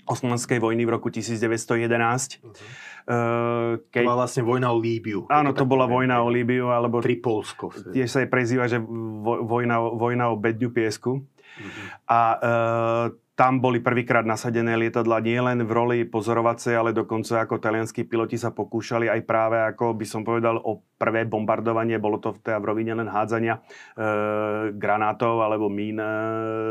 osmanskej 0.07 0.63
vojny 0.63 0.87
v 0.87 0.91
roku 0.97 1.11
1911. 1.13 2.41
Uh-huh. 2.41 2.55
Uh, 3.07 3.83
keď... 3.91 4.03
To 4.03 4.09
bola 4.11 4.23
vlastne 4.27 4.43
vojna 4.47 4.69
o 4.71 4.79
Líbiu. 4.79 5.27
Áno, 5.31 5.51
to 5.51 5.67
bola 5.67 5.87
vojna 5.87 6.23
o 6.23 6.31
Líbiu, 6.31 6.71
alebo... 6.71 7.03
Tripolsko. 7.03 7.75
Tiež 7.91 8.07
sa 8.11 8.23
jej 8.23 8.31
prezýva, 8.31 8.71
že 8.71 8.79
vojna, 9.23 9.83
vojna 9.95 10.31
o 10.31 10.39
bedňu 10.39 10.71
piesku. 10.71 11.27
Uh-huh. 11.27 11.87
A 12.07 12.19
uh, 12.39 13.07
tam 13.37 13.61
boli 13.61 13.85
prvýkrát 13.85 14.25
nasadené 14.25 14.81
lietadla 14.81 15.21
nielen 15.21 15.61
v 15.69 15.71
roli 15.71 15.99
pozorovacej, 16.09 16.73
ale 16.73 16.97
dokonca 16.97 17.45
ako 17.45 17.61
talianskí 17.61 18.09
piloti 18.09 18.41
sa 18.41 18.49
pokúšali 18.49 19.13
aj 19.13 19.21
práve, 19.29 19.61
ako 19.61 19.93
by 19.93 20.07
som 20.09 20.25
povedal, 20.25 20.57
o 20.57 20.81
prvé 20.97 21.29
bombardovanie. 21.29 22.01
Bolo 22.01 22.19
to 22.19 22.37
teda 22.41 22.61
v 22.61 22.69
rovine 22.73 22.93
len 22.97 23.09
hádzania 23.09 23.61
e, 23.61 23.61
granátov 24.77 25.45
alebo 25.45 25.69
mín 25.69 26.01
e, 26.01 26.09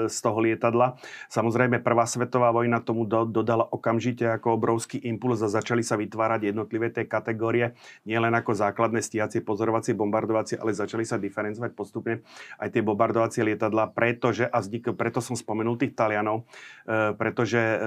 z 0.09 0.17
toho 0.21 0.41
lietadla. 0.41 0.97
Samozrejme, 1.29 1.81
prvá 1.81 2.09
svetová 2.09 2.49
vojna 2.51 2.81
tomu 2.81 3.05
do, 3.05 3.25
dodala 3.25 3.65
okamžite 3.69 4.25
ako 4.25 4.57
obrovský 4.57 5.01
impuls 5.05 5.41
a 5.45 5.49
začali 5.49 5.85
sa 5.85 5.95
vytvárať 5.95 6.51
jednotlivé 6.51 6.89
tie 6.91 7.05
kategórie, 7.05 7.77
nielen 8.03 8.33
ako 8.33 8.57
základné 8.57 8.99
stiacie, 9.05 9.45
pozorovacie, 9.45 9.93
bombardovacie, 9.97 10.57
ale 10.57 10.73
začali 10.73 11.05
sa 11.05 11.21
diferencovať 11.21 11.71
postupne 11.77 12.25
aj 12.57 12.73
tie 12.73 12.81
bombardovacie 12.81 13.45
lietadla, 13.45 13.93
pretože, 13.93 14.49
a 14.49 14.57
vznik, 14.59 14.91
preto 14.97 15.21
som 15.21 15.37
spomenul 15.37 15.77
tých 15.77 15.93
Talianov, 15.93 16.45
E, 16.85 17.17
pretože 17.17 17.57
e, 17.57 17.77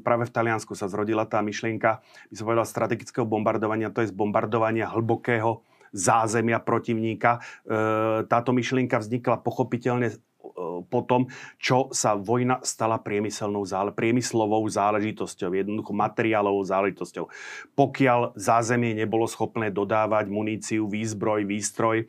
práve 0.00 0.24
v 0.24 0.32
Taliansku 0.32 0.72
sa 0.72 0.88
zrodila 0.88 1.28
tá 1.28 1.44
myšlienka, 1.44 2.00
by 2.32 2.34
som 2.34 2.48
povedal, 2.48 2.64
strategického 2.64 3.28
bombardovania, 3.28 3.92
to 3.92 4.00
je 4.00 4.08
bombardovania 4.08 4.88
hlbokého 5.22 5.62
zázemia 5.94 6.58
protivníka. 6.58 7.38
E, 7.38 7.40
táto 8.26 8.50
myšlienka 8.50 8.98
vznikla 8.98 9.44
pochopiteľne 9.44 10.10
po 10.88 11.00
tom, 11.06 11.30
čo 11.56 11.88
sa 11.94 12.18
vojna 12.18 12.60
stala 12.66 12.98
priemyselnou 12.98 13.62
zále, 13.64 13.94
priemyslovou 13.94 14.66
záležitosťou, 14.66 15.54
jednoducho 15.54 15.92
materiálovou 15.94 16.62
záležitosťou. 16.66 17.30
Pokiaľ 17.78 18.34
zázemie 18.34 18.98
nebolo 18.98 19.24
schopné 19.30 19.70
dodávať 19.70 20.28
muníciu, 20.28 20.90
výzbroj, 20.90 21.46
výstroj, 21.46 21.96
e, 22.02 22.04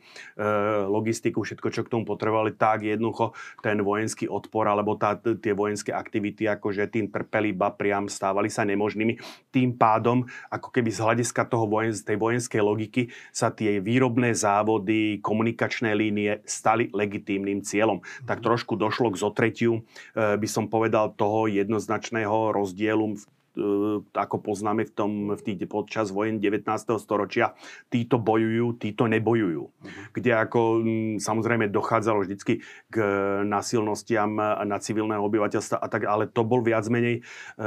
logistiku, 0.88 1.46
všetko, 1.46 1.68
čo 1.70 1.82
k 1.86 1.92
tomu 1.92 2.04
potrebovali, 2.04 2.56
tak 2.56 2.84
jednoducho 2.84 3.32
ten 3.62 3.80
vojenský 3.80 4.26
odpor 4.26 4.66
alebo 4.66 4.98
tá, 4.98 5.16
tie 5.16 5.54
vojenské 5.54 5.94
aktivity, 5.94 6.50
akože 6.50 6.90
tým 6.90 7.08
trpeli, 7.08 7.54
ba 7.54 7.70
priam 7.72 8.10
stávali 8.10 8.50
sa 8.50 8.66
nemožnými. 8.66 9.18
Tým 9.54 9.78
pádom, 9.78 10.26
ako 10.50 10.68
keby 10.74 10.90
z 10.90 11.00
hľadiska 11.00 11.46
toho 11.46 11.70
vojen, 11.70 11.94
tej 11.94 12.18
vojenskej 12.18 12.62
logiky 12.62 13.02
sa 13.30 13.54
tie 13.54 13.78
výrobné 13.78 14.34
závody, 14.34 15.22
komunikačné 15.22 15.94
línie 15.94 16.42
stali 16.44 16.90
legitímnym 16.90 17.62
cieľom. 17.62 18.02
Tak 18.24 18.40
trošku 18.40 18.74
došlo 18.76 19.12
k 19.12 19.20
zotretiu, 19.20 19.72
e, 20.16 20.36
by 20.36 20.48
som 20.48 20.66
povedal, 20.68 21.12
toho 21.14 21.46
jednoznačného 21.46 22.52
rozdielu 22.52 23.14
e, 23.14 23.16
ako 24.16 24.36
poznáme 24.42 24.88
v, 24.88 24.92
tom, 24.92 25.12
v 25.36 25.40
tých, 25.40 25.68
počas 25.70 26.10
vojen 26.10 26.42
19. 26.42 26.66
storočia, 26.98 27.54
títo 27.92 28.18
bojujú, 28.18 28.80
títo 28.80 29.06
nebojujú. 29.06 29.62
Uh-huh. 29.68 30.04
Kde 30.10 30.32
ako 30.34 30.60
samozrejme 31.22 31.70
dochádzalo 31.70 32.26
vždycky 32.26 32.64
k 32.90 32.96
násilnostiam 33.46 34.34
na 34.64 34.76
civilného 34.80 35.22
obyvateľstva 35.22 35.76
a 35.78 35.86
tak, 35.86 36.08
ale 36.08 36.26
to 36.26 36.42
bol 36.42 36.64
viac 36.64 36.88
menej, 36.90 37.22
e, 37.56 37.62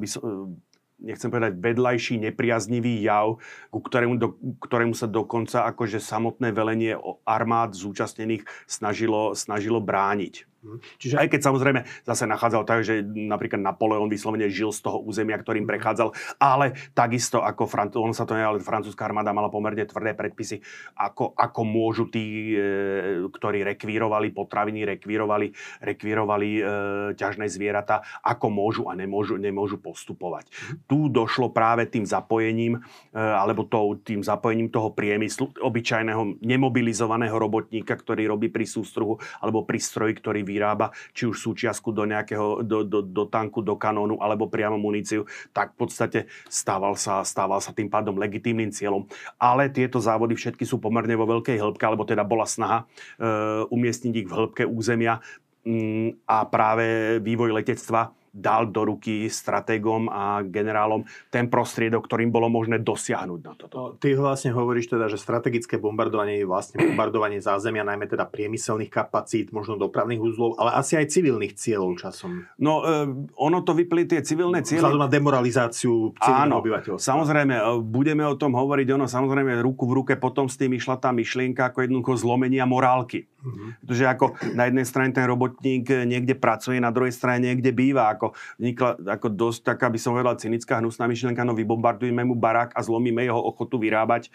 by 0.00 0.06
som, 0.08 0.56
nechcem 0.98 1.30
povedať, 1.30 1.56
vedľajší, 1.58 2.14
nepriaznivý 2.28 3.02
jav, 3.02 3.38
ku 3.70 3.78
ktorému, 3.78 4.14
do, 4.18 4.34
ktorému 4.62 4.94
sa 4.94 5.06
dokonca 5.06 5.64
akože 5.70 6.02
samotné 6.02 6.50
velenie 6.50 6.98
armád 7.22 7.74
zúčastnených 7.78 8.44
snažilo, 8.66 9.32
snažilo 9.38 9.78
brániť. 9.78 10.48
Mhm. 10.68 10.78
Čiže... 11.00 11.14
Aj 11.16 11.28
keď 11.28 11.40
samozrejme 11.40 11.80
zase 12.04 12.28
nachádzal 12.28 12.62
tak, 12.68 12.84
že 12.84 13.00
napríklad 13.02 13.64
Napoleon 13.64 14.06
vyslovene 14.12 14.52
žil 14.52 14.70
z 14.70 14.84
toho 14.84 15.00
územia, 15.00 15.40
ktorým 15.40 15.64
mhm. 15.64 15.70
prechádzal, 15.72 16.08
ale 16.36 16.76
takisto 16.92 17.40
ako 17.40 17.64
Fran- 17.64 17.94
on 17.96 18.12
sa 18.12 18.28
to 18.28 18.36
ne, 18.36 18.44
ale 18.44 18.60
francúzska 18.60 19.08
armáda 19.08 19.32
mala 19.32 19.48
pomerne 19.48 19.88
tvrdé 19.88 20.12
predpisy, 20.12 20.60
ako, 20.94 21.32
ako 21.32 21.60
môžu 21.64 22.04
tí, 22.12 22.52
e, 22.52 23.24
ktorí 23.32 23.64
rekvírovali 23.64 24.34
potraviny, 24.34 24.84
rekvírovali, 24.84 25.54
rekvírovali 25.80 26.48
e, 26.58 26.62
ťažné 27.16 27.48
zvieratá, 27.48 28.04
ako 28.20 28.52
môžu 28.52 28.82
a 28.90 28.94
nemôžu, 28.98 29.40
nemôžu 29.40 29.80
postupovať. 29.80 30.50
Mm. 30.50 30.76
Tu 30.84 30.98
došlo 31.08 31.48
práve 31.54 31.88
tým 31.88 32.04
zapojením, 32.04 32.82
e, 33.10 33.18
alebo 33.18 33.64
to, 33.64 33.96
tým 34.04 34.20
zapojením 34.20 34.68
toho 34.68 34.92
priemyslu, 34.92 35.54
obyčajného 35.62 36.42
nemobilizovaného 36.42 37.36
robotníka, 37.38 37.94
ktorý 37.94 38.28
robí 38.28 38.50
pri 38.50 38.66
sústruhu, 38.68 39.16
alebo 39.38 39.64
pri 39.64 39.78
stroji, 39.78 40.18
ktorý 40.18 40.40
vyrába 40.58 40.90
či 41.14 41.30
už 41.30 41.38
súčiastku 41.38 41.94
do 41.94 42.02
nejakého, 42.02 42.66
do, 42.66 42.82
do, 42.82 42.98
do 43.06 43.24
tanku, 43.30 43.62
do 43.62 43.78
kanónu 43.78 44.18
alebo 44.18 44.50
priamo 44.50 44.74
muníciu, 44.74 45.22
tak 45.54 45.78
v 45.78 45.86
podstate 45.86 46.20
stával 46.50 46.98
sa, 46.98 47.22
stával 47.22 47.62
sa 47.62 47.70
tým 47.70 47.86
pádom 47.86 48.18
legitímnym 48.18 48.74
cieľom. 48.74 49.06
Ale 49.38 49.70
tieto 49.70 50.02
závody 50.02 50.34
všetky 50.34 50.66
sú 50.66 50.82
pomerne 50.82 51.14
vo 51.14 51.30
veľkej 51.30 51.62
hĺbke, 51.62 51.84
alebo 51.86 52.02
teda 52.02 52.26
bola 52.26 52.42
snaha 52.42 52.82
e, 52.82 53.24
umiestniť 53.70 54.14
ich 54.18 54.26
v 54.26 54.34
hĺbke 54.34 54.66
územia 54.66 55.22
mm, 55.62 56.26
a 56.26 56.42
práve 56.50 57.18
vývoj 57.22 57.54
letectva 57.54 58.17
dal 58.38 58.70
do 58.70 58.86
ruky 58.86 59.26
stratégom 59.26 60.06
a 60.08 60.40
generálom 60.46 61.04
ten 61.28 61.50
prostriedok, 61.50 62.06
ktorým 62.06 62.30
bolo 62.30 62.46
možné 62.46 62.78
dosiahnuť 62.80 63.40
na 63.42 63.52
toto. 63.58 63.74
No, 63.74 63.86
ty 63.98 64.14
vlastne 64.14 64.54
hovoríš 64.54 64.94
teda, 64.94 65.10
že 65.10 65.18
strategické 65.18 65.76
bombardovanie 65.76 66.40
je 66.40 66.46
vlastne 66.46 66.78
bombardovanie 66.78 67.42
zázemia, 67.42 67.82
najmä 67.82 68.06
teda 68.06 68.30
priemyselných 68.30 68.88
kapacít, 68.88 69.50
možno 69.50 69.74
dopravných 69.76 70.22
úzlov, 70.22 70.54
ale 70.56 70.78
asi 70.78 70.94
aj 70.94 71.10
civilných 71.10 71.58
cieľov 71.58 71.98
časom. 71.98 72.46
No, 72.62 72.86
e, 72.86 73.10
ono 73.34 73.58
to 73.66 73.74
vyplí 73.74 74.06
tie 74.06 74.22
civilné 74.22 74.62
cieľe. 74.62 74.86
Vzhľadom 74.86 75.04
na 75.04 75.10
demoralizáciu 75.10 76.14
civilného 76.16 76.58
obyvateľstva. 76.62 77.02
Samozrejme, 77.02 77.54
e, 77.58 77.62
budeme 77.82 78.24
o 78.24 78.38
tom 78.38 78.54
hovoriť, 78.54 78.86
ono 78.94 79.10
samozrejme 79.10 79.58
ruku 79.60 79.84
v 79.90 79.96
ruke 80.02 80.14
potom 80.14 80.46
s 80.46 80.54
tým 80.54 80.78
išla 80.78 80.96
tá 81.02 81.10
myšlienka 81.10 81.74
ako 81.74 81.84
jednoducho 81.84 82.22
zlomenia 82.22 82.64
morálky. 82.64 83.26
Mm-hmm. 83.38 83.70
Pretože 83.86 84.04
ako 84.10 84.26
na 84.58 84.66
jednej 84.66 84.82
strane 84.82 85.14
ten 85.14 85.22
robotník 85.22 85.86
niekde 85.86 86.34
pracuje, 86.34 86.82
na 86.82 86.90
druhej 86.90 87.14
strane 87.14 87.46
niekde 87.46 87.70
býva. 87.70 88.10
Ako 88.10 88.34
vznikla 88.58 88.98
ako 89.14 89.26
dosť 89.30 89.60
taká, 89.62 89.86
by 89.86 89.98
som 89.98 90.18
povedal, 90.18 90.34
cynická 90.34 90.82
hnusná 90.82 91.06
myšlienka, 91.06 91.46
no 91.46 91.54
vybombardujeme 91.54 92.26
mu 92.26 92.34
barák 92.34 92.74
a 92.74 92.82
zlomíme 92.82 93.22
jeho 93.22 93.38
ochotu 93.38 93.78
vyrábať 93.78 94.26
e, 94.26 94.30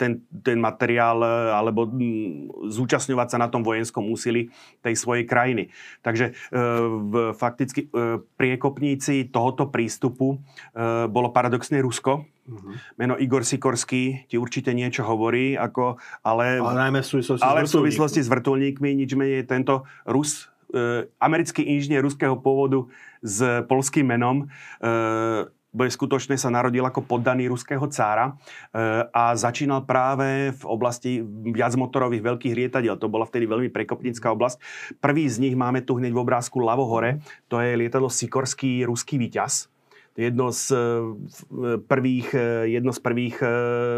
ten, 0.00 0.24
ten 0.40 0.56
materiál 0.56 1.20
alebo 1.52 1.84
m, 1.84 2.48
zúčastňovať 2.72 3.36
sa 3.36 3.38
na 3.38 3.52
tom 3.52 3.60
vojenskom 3.60 4.08
úsilí 4.08 4.48
tej 4.80 4.96
svojej 4.96 5.28
krajiny. 5.28 5.68
Takže 6.00 6.32
e, 6.32 6.58
v, 6.88 7.12
fakticky 7.36 7.92
e, 7.92 8.24
priekopníci 8.40 9.28
tohoto 9.28 9.68
prístupu 9.68 10.40
e, 10.72 11.04
bolo 11.04 11.28
paradoxne 11.36 11.84
Rusko, 11.84 12.24
Uh-huh. 12.48 12.72
Meno 12.96 13.20
Igor 13.20 13.44
Sikorský 13.44 14.24
ti 14.24 14.40
určite 14.40 14.72
niečo 14.72 15.04
hovorí, 15.04 15.52
ako, 15.52 16.00
ale, 16.24 16.56
ale 16.56 16.88
najmä 16.88 17.04
v 17.04 17.08
súvislosti, 17.08 17.44
ale 17.44 17.68
v 17.68 17.70
súvislosti 17.70 18.24
s 18.24 18.28
vrtulníkmi 18.32 18.96
nič 18.96 19.12
menej 19.12 19.44
tento 19.44 19.84
Rus, 20.08 20.48
e, 20.72 21.04
americký 21.20 21.60
inžinier 21.60 22.00
ruského 22.00 22.40
pôvodu 22.40 22.88
s 23.20 23.44
polským 23.68 24.08
menom, 24.08 24.48
e, 24.80 25.44
skutočne 25.76 26.40
sa 26.40 26.48
narodil 26.48 26.80
ako 26.80 27.04
poddaný 27.04 27.52
ruského 27.52 27.84
cára 27.92 28.32
e, 28.32 28.32
a 29.12 29.36
začínal 29.36 29.84
práve 29.84 30.56
v 30.56 30.62
oblasti 30.64 31.20
viacmotorových 31.52 32.24
veľkých 32.24 32.56
lietadiel. 32.56 32.96
To 32.96 33.12
bola 33.12 33.28
vtedy 33.28 33.44
veľmi 33.44 33.68
prekopnická 33.68 34.32
oblasť. 34.32 34.56
Prvý 34.98 35.28
z 35.28 35.38
nich 35.44 35.54
máme 35.54 35.84
tu 35.84 36.00
hneď 36.00 36.16
v 36.16 36.22
obrázku 36.24 36.64
ľavo 36.64 36.88
hore. 36.88 37.20
To 37.52 37.60
je 37.60 37.76
lietadlo 37.76 38.08
Sikorský 38.08 38.88
ruský 38.88 39.20
výťaz 39.20 39.68
jedno 40.18 40.50
z 40.50 40.74
eh, 40.74 41.78
prvých, 41.78 42.28
eh, 42.34 42.74
jedno 42.74 42.90
z 42.90 42.98
prvých, 42.98 43.36
eh, 43.38 43.48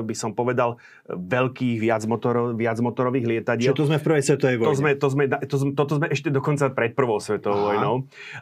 by 0.05 0.12
som 0.12 0.37
povedal, 0.37 0.77
veľkých 1.09 1.81
viacmotorov, 1.81 2.61
viacmotorových 2.61 3.25
lietadiel. 3.25 3.73
Čiže 3.73 3.81
to 3.81 3.89
sme 3.89 3.99
v 3.99 4.05
prvej 4.05 4.25
svetovej 4.29 4.57
vojne. 4.61 4.69
To 4.69 4.77
sme, 4.77 4.91
to 5.00 5.09
sme, 5.09 5.25
to, 5.49 5.57
toto 5.73 5.93
sme 5.97 6.07
ešte 6.12 6.29
dokonca 6.29 6.69
pred 6.77 6.93
prvou 6.93 7.17
svetovou 7.19 7.57
Aha. 7.57 7.67
vojnou. 7.73 7.95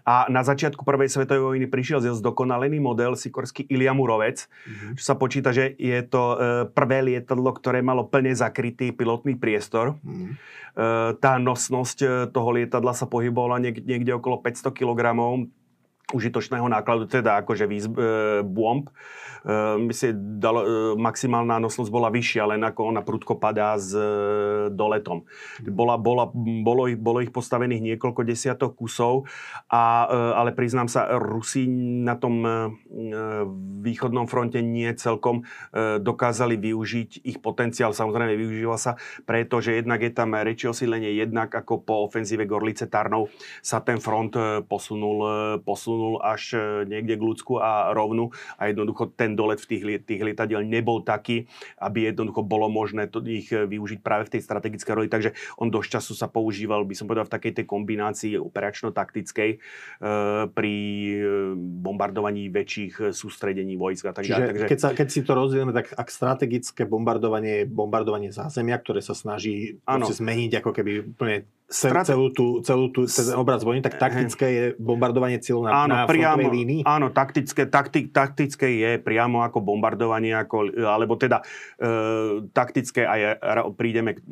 A 0.03 0.27
na 0.27 0.43
začiatku 0.43 0.83
prvej 0.83 1.07
svetovej 1.07 1.55
vojny 1.55 1.67
prišiel 1.71 2.03
zdokonalený 2.03 2.83
model 2.83 3.15
Sikorský 3.15 3.69
Ilia 3.71 3.95
Murovec, 3.95 4.49
uh-huh. 4.49 4.97
čo 4.97 5.05
sa 5.05 5.15
počíta, 5.15 5.53
že 5.53 5.77
je 5.77 6.01
to 6.09 6.41
prvé 6.73 7.05
lietadlo, 7.05 7.53
ktoré 7.53 7.85
malo 7.85 8.09
plne 8.09 8.33
zakrytý 8.33 8.97
pilotný 8.97 9.37
priestor. 9.37 10.01
Uh-huh. 10.01 11.15
Tá 11.19 11.37
nosnosť 11.37 12.31
toho 12.33 12.51
lietadla 12.55 12.97
sa 12.97 13.05
pohybovala 13.05 13.61
niekde 13.61 14.15
okolo 14.15 14.41
500 14.41 14.73
kg 14.73 15.01
užitočného 16.09 16.65
nákladu, 16.65 17.05
teda 17.05 17.45
akože 17.45 17.69
výzb, 17.69 17.93
e, 18.01 18.05
bomb. 18.41 18.89
E, 19.45 19.93
si 19.93 20.09
dalo, 20.17 20.61
e, 20.65 20.69
maximálna 20.97 21.61
nosnosť 21.61 21.91
bola 21.93 22.09
vyššia, 22.09 22.49
len 22.49 22.65
ako 22.65 22.81
ona 22.89 23.05
prudko 23.05 23.37
padá 23.37 23.77
s 23.77 23.93
e, 23.93 24.09
doletom. 24.73 25.29
Bola, 25.69 26.01
bola, 26.01 26.33
bolo, 26.65 26.89
ich, 26.89 26.97
bolo 26.97 27.21
ich 27.21 27.29
postavených 27.29 27.95
niekoľko 27.95 28.25
desiatok 28.25 28.81
kusov, 28.81 29.29
a, 29.69 30.09
e, 30.09 30.17
ale 30.33 30.57
priznám 30.57 30.89
sa, 30.89 31.13
Rusi 31.21 31.69
na 32.05 32.17
tom 32.17 32.41
e, 32.41 32.51
východnom 33.85 34.25
fronte 34.25 34.65
nie 34.65 34.89
celkom 34.97 35.45
e, 35.45 36.01
dokázali 36.01 36.57
využiť 36.57 37.29
ich 37.29 37.39
potenciál. 37.45 37.93
Samozrejme, 37.93 38.33
využíva 38.33 38.81
sa 38.81 38.97
preto, 39.29 39.61
že 39.61 39.77
jednak 39.77 40.01
je 40.01 40.13
tam 40.17 40.33
reči 40.33 40.73
osídlenie, 40.73 41.13
jednak 41.13 41.53
ako 41.53 41.85
po 41.85 42.09
ofenzíve 42.09 42.49
Gorlice 42.49 42.89
Tarnov 42.89 43.29
sa 43.61 43.85
ten 43.85 44.01
front 44.01 44.33
e, 44.35 44.65
posunul, 44.65 45.19
e, 45.21 45.35
posunul 45.61 45.98
posunul 45.99 46.23
až 46.23 46.55
e, 46.55 46.87
niekde 46.87 47.19
k 47.19 47.27
ľudsku 47.27 47.59
a 47.59 47.91
rovnu 47.91 48.31
a 48.55 48.71
jednoducho 48.71 49.11
ten 49.19 49.35
dolet 49.35 49.59
v 49.59 49.67
tých, 49.67 49.83
tých 50.07 50.23
lietadiel 50.23 50.63
nebol 50.63 51.03
taký, 51.03 51.51
aby 51.83 52.07
jednoducho 52.07 52.47
bolo 52.47 52.71
možné 52.71 53.11
to, 53.11 53.19
ich 53.27 53.51
e, 53.51 53.67
využiť 53.67 53.99
práve 53.99 54.31
v 54.31 54.39
tej 54.39 54.47
strategickej 54.47 54.95
roli. 54.95 55.09
Takže 55.11 55.35
on 55.59 55.75
dosť 55.75 55.99
času 55.99 56.13
sa 56.15 56.31
používal, 56.31 56.87
by 56.87 56.95
som 56.95 57.11
povedal, 57.11 57.27
v 57.27 57.35
takej 57.35 57.53
tej 57.59 57.67
kombinácii 57.67 58.39
operačno-taktickej 58.39 59.51
e, 59.51 59.59
pri 60.55 60.75
e, 61.19 61.23
bombardovaní 61.59 62.47
väčších 62.55 63.11
sústredení 63.11 63.75
vojsk 63.75 64.07
a 64.07 64.15
tak 64.15 64.31
ďalej. 64.31 64.49
Takže... 64.55 64.67
Keď, 64.71 64.79
sa, 64.79 64.89
keď 64.95 65.09
si 65.11 65.21
to 65.27 65.33
rozdielme, 65.35 65.75
tak 65.75 65.91
ak 65.91 66.09
strategické 66.09 66.87
bombardovanie 66.87 67.65
je 67.65 67.67
bombardovanie 67.67 68.31
zázemia, 68.31 68.79
ktoré 68.79 69.03
sa 69.03 69.19
snaží 69.19 69.83
zmeniť 69.89 70.63
ako 70.63 70.71
keby 70.71 70.93
úplne 71.17 71.49
Strate... 71.69 72.17
celú 72.17 72.33
tú, 72.33 72.65
celú 72.65 72.89
tú, 72.89 73.05
ten 73.05 73.29
obraz 73.37 73.61
vojny, 73.61 73.85
tak 73.85 74.01
taktické 74.01 74.47
je 74.49 74.65
bombardovanie 74.81 75.37
cieľov 75.37 75.69
na, 75.69 75.85
áno, 75.85 75.95
na 76.01 76.05
priamo, 76.09 76.49
línii? 76.49 76.81
Áno, 76.89 77.13
taktické, 77.13 77.69
taktik, 77.69 78.09
taktické 78.09 78.73
je 78.73 78.91
priamo 78.97 79.45
ako 79.45 79.61
bombardovanie, 79.61 80.33
ako, 80.33 80.73
alebo 80.81 81.21
teda 81.21 81.45
e, 81.77 82.49
taktické 82.57 83.05
aj 83.05 83.45
prídeme 83.77 84.17
k 84.17 84.25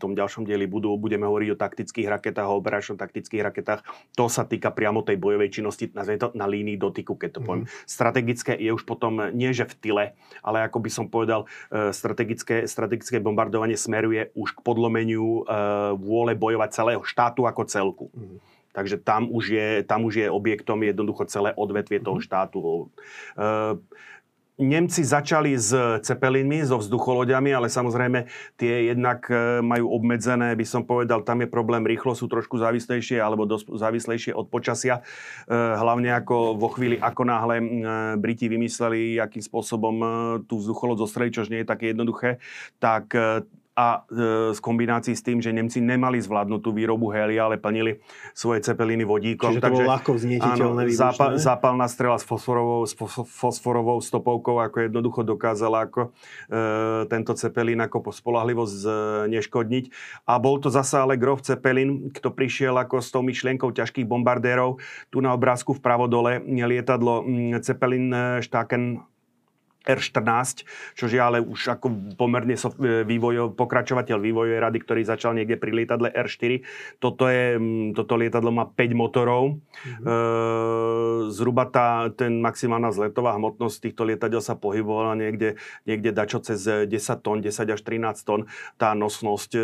tom 0.00 0.16
ďalšom 0.16 0.48
dieli, 0.48 0.64
budú, 0.64 0.96
budeme 0.96 1.28
hovoriť 1.28 1.48
o 1.52 1.60
taktických 1.60 2.08
raketách, 2.16 2.48
o 2.48 2.56
operačno-taktických 2.64 3.44
raketách. 3.44 3.84
To 4.16 4.32
sa 4.32 4.48
týka 4.48 4.72
priamo 4.72 5.04
tej 5.04 5.20
bojovej 5.20 5.52
činnosti, 5.52 5.92
nazvime 5.92 6.16
to 6.16 6.32
na 6.32 6.48
línii 6.48 6.80
dotyku, 6.80 7.20
keď 7.20 7.36
to 7.36 7.40
mm. 7.40 7.46
poviem. 7.46 7.64
Strategické 7.84 8.56
je 8.56 8.72
už 8.72 8.88
potom 8.88 9.20
nie, 9.36 9.52
že 9.52 9.68
v 9.68 9.74
tyle, 9.76 10.04
ale 10.40 10.64
ako 10.64 10.80
by 10.80 10.88
som 10.88 11.12
povedal, 11.12 11.44
e, 11.68 11.92
strategické, 11.92 12.64
strategické 12.64 13.20
bombardovanie 13.20 13.76
smeruje 13.76 14.32
už 14.32 14.56
k 14.56 14.64
podlomeniu 14.64 15.44
e, 15.44 15.52
vôle 16.00 16.32
bojovať 16.32 16.69
celého 16.70 17.02
štátu 17.02 17.44
ako 17.44 17.62
celku. 17.66 18.06
Mm. 18.14 18.38
Takže 18.70 19.02
tam 19.02 19.26
už, 19.26 19.44
je, 19.50 19.68
tam 19.82 20.06
už 20.06 20.14
je 20.24 20.28
objektom 20.30 20.78
jednoducho 20.86 21.26
celé 21.26 21.50
odvetvie 21.58 21.98
toho 21.98 22.22
mhm. 22.22 22.24
štátu. 22.24 22.58
Uh, 23.34 23.82
Nemci 24.60 25.00
začali 25.00 25.56
s 25.56 25.72
cepelinmi, 26.04 26.60
so 26.68 26.76
vzducholoďami, 26.76 27.48
ale 27.56 27.72
samozrejme 27.72 28.28
tie 28.60 28.92
jednak 28.92 29.24
e, 29.32 29.64
majú 29.64 29.88
obmedzené, 29.88 30.52
by 30.52 30.66
som 30.68 30.84
povedal, 30.84 31.24
tam 31.24 31.40
je 31.40 31.48
problém 31.48 31.80
rýchlo, 31.80 32.12
sú 32.12 32.28
trošku 32.28 32.60
závislejšie 32.60 33.16
alebo 33.24 33.48
dosť 33.48 33.72
závislejšie 33.72 34.36
od 34.36 34.52
počasia. 34.52 35.00
E, 35.00 35.56
hlavne 35.56 36.12
ako 36.12 36.60
vo 36.60 36.68
chvíli, 36.76 37.00
ako 37.00 37.22
náhle 37.24 37.56
Briti 38.20 38.52
vymysleli, 38.52 39.16
akým 39.16 39.40
spôsobom 39.40 39.96
tú 40.44 40.60
vzducholoď 40.60 41.08
zostreliť, 41.08 41.32
čož 41.40 41.48
nie 41.48 41.64
je 41.64 41.72
také 41.72 41.96
jednoduché, 41.96 42.36
tak 42.76 43.16
a 43.80 44.04
e, 44.04 44.52
s 44.52 44.60
kombinácií 44.60 45.16
s 45.16 45.24
tým, 45.24 45.40
že 45.40 45.48
Nemci 45.56 45.80
nemali 45.80 46.20
zvládnuť 46.20 46.60
tú 46.60 46.70
výrobu 46.76 47.08
helia, 47.08 47.48
ale 47.48 47.56
plnili 47.56 48.04
svoje 48.36 48.60
cepeliny 48.60 49.08
vodíkom. 49.08 49.56
Čiže 49.56 49.64
to 49.64 49.72
bolo 49.72 49.88
ľahko 49.88 50.10
áno, 50.20 50.68
zápal, 50.92 51.40
zápalná 51.40 51.88
strela 51.88 52.20
s 52.20 52.24
fosforovou, 52.28 52.84
s 52.84 52.92
fosforovou 53.24 54.04
stopovkou, 54.04 54.60
ako 54.60 54.76
jednoducho 54.84 55.24
dokázala 55.24 55.88
ako 55.88 56.12
e, 56.52 57.08
tento 57.08 57.32
cepelín 57.32 57.80
ako 57.80 58.12
spolahlivo 58.12 58.68
neškodniť. 59.32 59.84
A 60.28 60.36
bol 60.36 60.60
to 60.60 60.68
zasa 60.68 61.08
ale 61.08 61.16
Grof 61.16 61.40
Cepelin, 61.40 62.12
kto 62.12 62.28
prišiel 62.36 62.76
ako 62.76 63.00
s 63.00 63.08
tou 63.08 63.24
myšlienkou 63.24 63.72
ťažkých 63.72 64.04
bombardérov. 64.04 64.76
Tu 65.08 65.24
na 65.24 65.32
obrázku 65.32 65.72
vpravo 65.72 66.04
dole 66.04 66.44
lietadlo 66.44 67.24
Cepelin 67.64 68.12
Štáken 68.44 69.00
R14, 69.88 70.68
čo 70.92 71.08
je 71.08 71.16
ale 71.16 71.40
už 71.40 71.80
ako 71.80 72.16
pomerne 72.20 72.52
so, 72.52 72.68
e, 72.76 73.00
vývojo, 73.08 73.56
pokračovateľ 73.56 74.18
vývojovej 74.20 74.60
rady, 74.60 74.78
ktorý 74.84 75.00
začal 75.08 75.32
niekde 75.32 75.56
pri 75.56 75.72
lietadle 75.72 76.12
R4. 76.12 76.60
Toto, 77.00 77.24
je, 77.32 77.56
toto 77.96 78.20
lietadlo 78.20 78.52
má 78.52 78.68
5 78.68 78.92
motorov. 78.92 79.56
Mm-hmm. 79.56 80.04
E, 80.04 80.14
zhruba 81.32 81.64
tá, 81.72 82.12
ten 82.12 82.44
maximálna 82.44 82.92
zletová 82.92 83.32
hmotnosť 83.40 83.76
týchto 83.88 84.04
lietadiel 84.04 84.44
sa 84.44 84.52
pohybovala 84.52 85.16
niekde, 85.16 85.56
niekde 85.88 86.12
dačo 86.12 86.44
cez 86.44 86.60
10 86.60 86.92
tón, 87.24 87.40
10 87.40 87.72
až 87.72 87.80
13 87.80 88.20
tón. 88.28 88.52
Tá 88.76 88.92
nosnosť 88.92 89.50
e, 89.56 89.62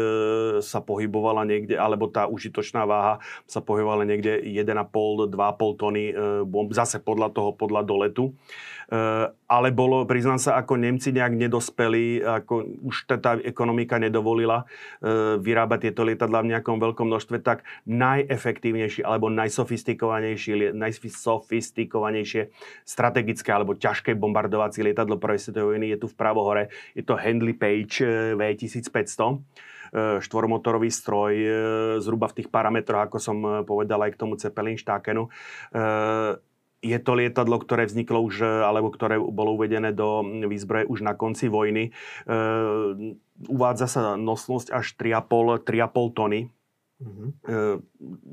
sa 0.64 0.80
pohybovala 0.80 1.44
niekde, 1.44 1.76
alebo 1.76 2.08
tá 2.08 2.24
užitočná 2.24 2.88
váha 2.88 3.20
sa 3.44 3.60
pohybovala 3.60 4.08
niekde 4.08 4.40
1,5-2,5 4.40 5.76
tony 5.76 6.04
e, 6.08 6.12
bomb, 6.48 6.72
zase 6.72 7.04
podľa 7.04 7.36
toho, 7.36 7.52
podľa 7.52 7.84
doletu. 7.84 8.32
Eh, 8.32 8.75
ale 9.46 9.74
bolo, 9.74 10.06
priznám 10.06 10.38
sa, 10.38 10.54
ako 10.58 10.78
Nemci 10.78 11.10
nejak 11.10 11.34
nedospeli, 11.34 12.22
ako 12.22 12.86
už 12.86 13.10
tá 13.18 13.34
ekonomika 13.42 13.98
nedovolila 13.98 14.62
eh, 14.62 15.38
vyrábať 15.42 15.90
tieto 15.90 16.06
lietadla 16.06 16.46
v 16.46 16.50
nejakom 16.54 16.78
veľkom 16.78 17.06
množstve, 17.10 17.42
tak 17.42 17.66
najefektívnejší 17.86 19.02
alebo 19.02 19.26
najsofistikovanejšie, 19.30 20.70
najsofistikovanejšie 20.70 22.54
strategické 22.86 23.50
alebo 23.50 23.74
ťažké 23.74 24.14
bombardovacie 24.14 24.86
lietadlo 24.86 25.18
prvej 25.18 25.42
svetovej 25.42 25.66
vojny 25.74 25.86
je 25.94 25.98
tu 25.98 26.06
v 26.06 26.18
pravo 26.18 26.46
hore. 26.46 26.70
Je 26.94 27.02
to 27.02 27.18
Handley 27.18 27.58
Page 27.58 28.06
eh, 28.06 28.38
V1500 28.38 29.74
štvormotorový 29.96 30.90
stroj, 30.90 31.32
zhruba 32.02 32.26
v 32.26 32.42
tých 32.42 32.50
parametroch, 32.50 33.06
ako 33.06 33.22
som 33.22 33.38
povedal 33.62 34.02
aj 34.02 34.18
k 34.18 34.20
tomu 34.20 34.34
Zeppelin 34.34 34.74
Štákenu 34.74 35.30
je 36.86 36.98
to 37.02 37.12
lietadlo, 37.18 37.58
ktoré 37.58 37.90
vzniklo 37.90 38.22
už, 38.22 38.64
alebo 38.64 38.94
ktoré 38.94 39.18
bolo 39.18 39.58
uvedené 39.58 39.90
do 39.90 40.22
výzbroje 40.22 40.86
už 40.86 41.02
na 41.02 41.18
konci 41.18 41.50
vojny. 41.50 41.90
E, 41.90 42.36
uvádza 43.50 43.86
sa 43.90 44.02
nosnosť 44.14 44.70
až 44.70 44.86
3,5, 44.94 45.66
3,5 45.66 46.16
tony 46.16 46.40
Mm-hmm. 46.96 47.28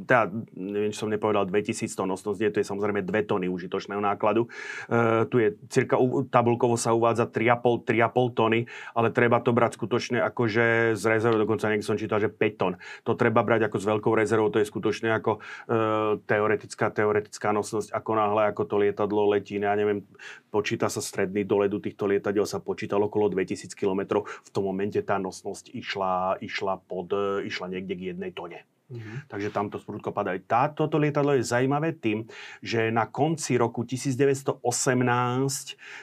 Teda, 0.07 0.31
neviem, 0.55 0.95
či 0.95 0.99
som 1.03 1.11
nepovedal 1.11 1.43
2000 1.51 1.83
tón 1.99 2.07
nosnosť, 2.07 2.39
je 2.39 2.51
to 2.55 2.59
je 2.63 2.67
samozrejme 2.67 3.03
2 3.03 3.11
tony 3.27 3.51
užitočného 3.51 3.99
nákladu. 3.99 4.47
E, 4.87 5.27
tu 5.27 5.43
je 5.43 5.59
cirka, 5.67 5.99
tabulkovo 6.31 6.79
sa 6.79 6.95
uvádza 6.95 7.27
3,5, 7.27 7.83
3,5 7.83 8.39
tony, 8.39 8.63
ale 8.95 9.11
treba 9.11 9.43
to 9.43 9.51
brať 9.51 9.75
skutočne 9.75 10.23
akože 10.23 10.95
z 10.95 11.03
rezervou, 11.03 11.43
dokonca 11.43 11.67
niekde 11.67 11.83
som 11.83 11.99
čítal, 11.99 12.23
že 12.23 12.31
5 12.31 12.55
tón. 12.55 12.73
To 13.03 13.19
treba 13.19 13.43
brať 13.43 13.67
ako 13.67 13.77
s 13.83 13.85
veľkou 13.85 14.13
rezervou, 14.15 14.47
to 14.47 14.63
je 14.63 14.71
skutočne 14.71 15.11
ako 15.11 15.43
e, 15.67 16.19
teoretická, 16.23 16.87
teoretická 16.87 17.51
nosnosť, 17.51 17.91
ako 17.91 18.11
náhle 18.15 18.47
ako 18.47 18.63
to 18.63 18.75
lietadlo 18.79 19.27
letí, 19.27 19.59
ja 19.59 19.75
neviem, 19.75 20.07
počíta 20.53 20.85
sa 20.85 21.01
stredný 21.01 21.41
doledu 21.43 21.81
týchto 21.81 22.05
lietadiel 22.05 22.45
sa 22.45 22.61
počítalo 22.61 23.09
okolo 23.09 23.33
2000 23.33 23.73
km. 23.73 24.21
V 24.21 24.49
tom 24.53 24.69
momente 24.69 25.01
tá 25.01 25.17
nosnosť 25.17 25.73
išla, 25.73 26.37
išla, 26.45 26.77
pod, 26.85 27.09
išla 27.41 27.73
niekde 27.73 27.93
k 27.97 28.01
jednej 28.13 28.29
tone. 28.29 28.52
Mm-hmm. 28.93 29.17
Takže 29.27 29.49
tamto 29.49 29.81
sprúdko 29.81 30.13
padá. 30.13 30.37
Táto 30.37 30.85
lietadlo 31.01 31.33
je 31.33 31.41
zaujímavé 31.41 31.97
tým, 31.97 32.29
že 32.61 32.93
na 32.93 33.09
konci 33.09 33.57
roku 33.57 33.81
1918 33.81 34.61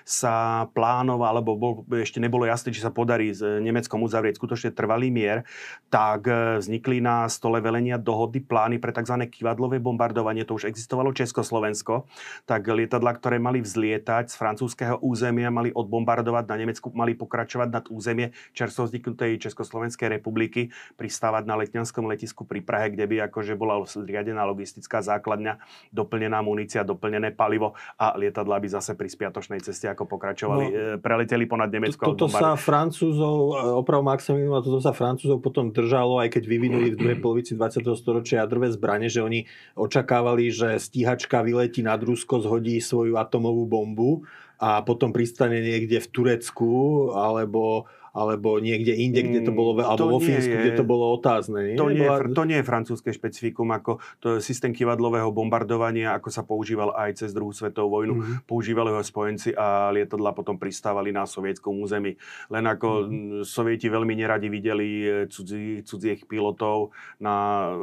sa 0.03 0.67
plánoval, 0.75 1.39
alebo 1.39 1.55
bol, 1.55 1.73
ešte 2.03 2.19
nebolo 2.19 2.45
jasné, 2.51 2.75
či 2.75 2.83
sa 2.83 2.91
podarí 2.91 3.31
s 3.31 3.41
Nemeckom 3.41 4.03
uzavrieť 4.03 4.43
skutočne 4.43 4.75
trvalý 4.75 5.15
mier, 5.15 5.47
tak 5.87 6.27
e, 6.27 6.59
vznikli 6.59 6.99
na 6.99 7.31
stole 7.31 7.63
velenia 7.63 8.01
dohody 8.01 8.43
plány 8.43 8.83
pre 8.83 8.91
tzv. 8.91 9.31
kivadlové 9.31 9.79
bombardovanie. 9.79 10.43
To 10.49 10.59
už 10.59 10.67
existovalo 10.67 11.15
Československo. 11.15 12.11
Tak 12.51 12.67
lietadla, 12.67 13.15
ktoré 13.15 13.39
mali 13.39 13.63
vzlietať 13.63 14.33
z 14.33 14.35
francúzského 14.35 14.97
územia, 15.05 15.55
mali 15.55 15.71
odbombardovať 15.71 16.45
na 16.51 16.57
Nemecku, 16.59 16.91
mali 16.91 17.15
pokračovať 17.15 17.69
nad 17.71 17.85
územie 17.93 18.35
čerstvo 18.57 18.89
vzniknutej 18.89 19.39
Československej 19.39 20.19
republiky, 20.19 20.73
pristávať 20.97 21.45
na 21.47 21.55
letňanskom 21.61 22.09
letisku 22.09 22.49
pri 22.49 22.65
Prahe 22.65 22.80
Prahe, 22.81 22.97
kde 22.97 23.05
by 23.05 23.17
akože 23.29 23.61
bola 23.61 23.85
zriadená 23.85 24.49
logistická 24.49 25.05
základňa, 25.05 25.61
doplnená 25.93 26.41
munícia, 26.41 26.81
doplnené 26.81 27.37
palivo 27.37 27.77
a 28.01 28.17
lietadla 28.17 28.57
by 28.57 28.73
zase 28.73 28.97
pri 28.97 29.05
spiatočnej 29.05 29.61
ceste 29.61 29.85
ako 29.85 30.09
pokračovali. 30.09 30.65
No, 30.65 30.97
e, 30.97 30.97
preleteli 30.97 31.45
ponad 31.45 31.69
Nemecko. 31.69 32.17
Toto 32.17 32.33
sa 32.33 32.57
Francúzov, 32.57 33.53
e, 33.53 33.77
oprav 33.77 34.01
Maximilium, 34.01 34.57
a 34.57 34.65
toto 34.65 34.81
sa 34.81 34.97
Francúzov 34.97 35.45
potom 35.45 35.69
držalo, 35.77 36.25
aj 36.25 36.41
keď 36.41 36.49
vyvinuli 36.49 36.97
v 36.97 36.99
druhej 37.05 37.19
polovici 37.21 37.53
20. 37.53 37.85
storočia 38.01 38.49
jadrové 38.49 38.73
zbranie, 38.73 39.13
že 39.13 39.21
oni 39.21 39.45
očakávali, 39.77 40.49
že 40.49 40.81
stíhačka 40.81 41.45
vyletí 41.45 41.85
nad 41.85 42.01
Rusko, 42.01 42.41
zhodí 42.41 42.81
svoju 42.81 43.21
atomovú 43.21 43.69
bombu 43.69 44.25
a 44.57 44.81
potom 44.81 45.13
pristane 45.13 45.61
niekde 45.61 46.01
v 46.01 46.09
Turecku 46.09 46.73
alebo 47.13 47.89
alebo 48.13 48.57
niekde 48.57 48.93
inde, 48.93 49.21
kde 49.21 49.41
to 49.41 49.51
bolo, 49.51 49.75
alebo 49.77 49.97
to 49.97 50.07
vo 50.09 50.19
Fínsku, 50.19 50.49
je- 50.49 50.61
kde 50.61 50.73
to 50.75 50.85
bolo 50.85 51.13
otázne. 51.13 51.59
Nie? 51.65 51.77
To 51.77 51.87
nie, 51.87 51.97
je, 51.97 52.05
Bola- 52.05 52.27
to 52.29 52.43
nie 52.43 52.57
je 52.57 52.65
francúzske 52.65 53.11
špecifikum, 53.11 53.71
ako 53.71 53.91
to 54.19 54.39
systém 54.39 54.71
kivadlového 54.71 55.31
bombardovania, 55.31 56.13
ako 56.13 56.29
sa 56.29 56.43
používal 56.43 56.91
aj 56.93 57.17
cez 57.17 57.31
druhú 57.31 57.51
svetovú 57.51 57.89
vojnu. 57.93 58.15
Mhm. 58.15 58.33
Používali 58.45 58.91
ho 58.91 59.01
spojenci 59.01 59.53
a 59.53 59.89
lietadla 59.89 60.31
potom 60.31 60.55
pristávali 60.55 61.09
na 61.09 61.23
sovietskom 61.23 61.77
území. 61.77 62.19
Len 62.49 62.65
ako 62.65 62.89
Mhm. 63.01 63.07
mm, 63.07 63.43
sovieti 63.43 63.87
veľmi 63.87 64.13
neradi 64.13 64.49
videli 64.49 64.89
e, 65.01 65.11
cudzí, 65.27 65.81
cudzích 65.81 66.25
pilotov 66.25 66.91
na, 67.17 67.35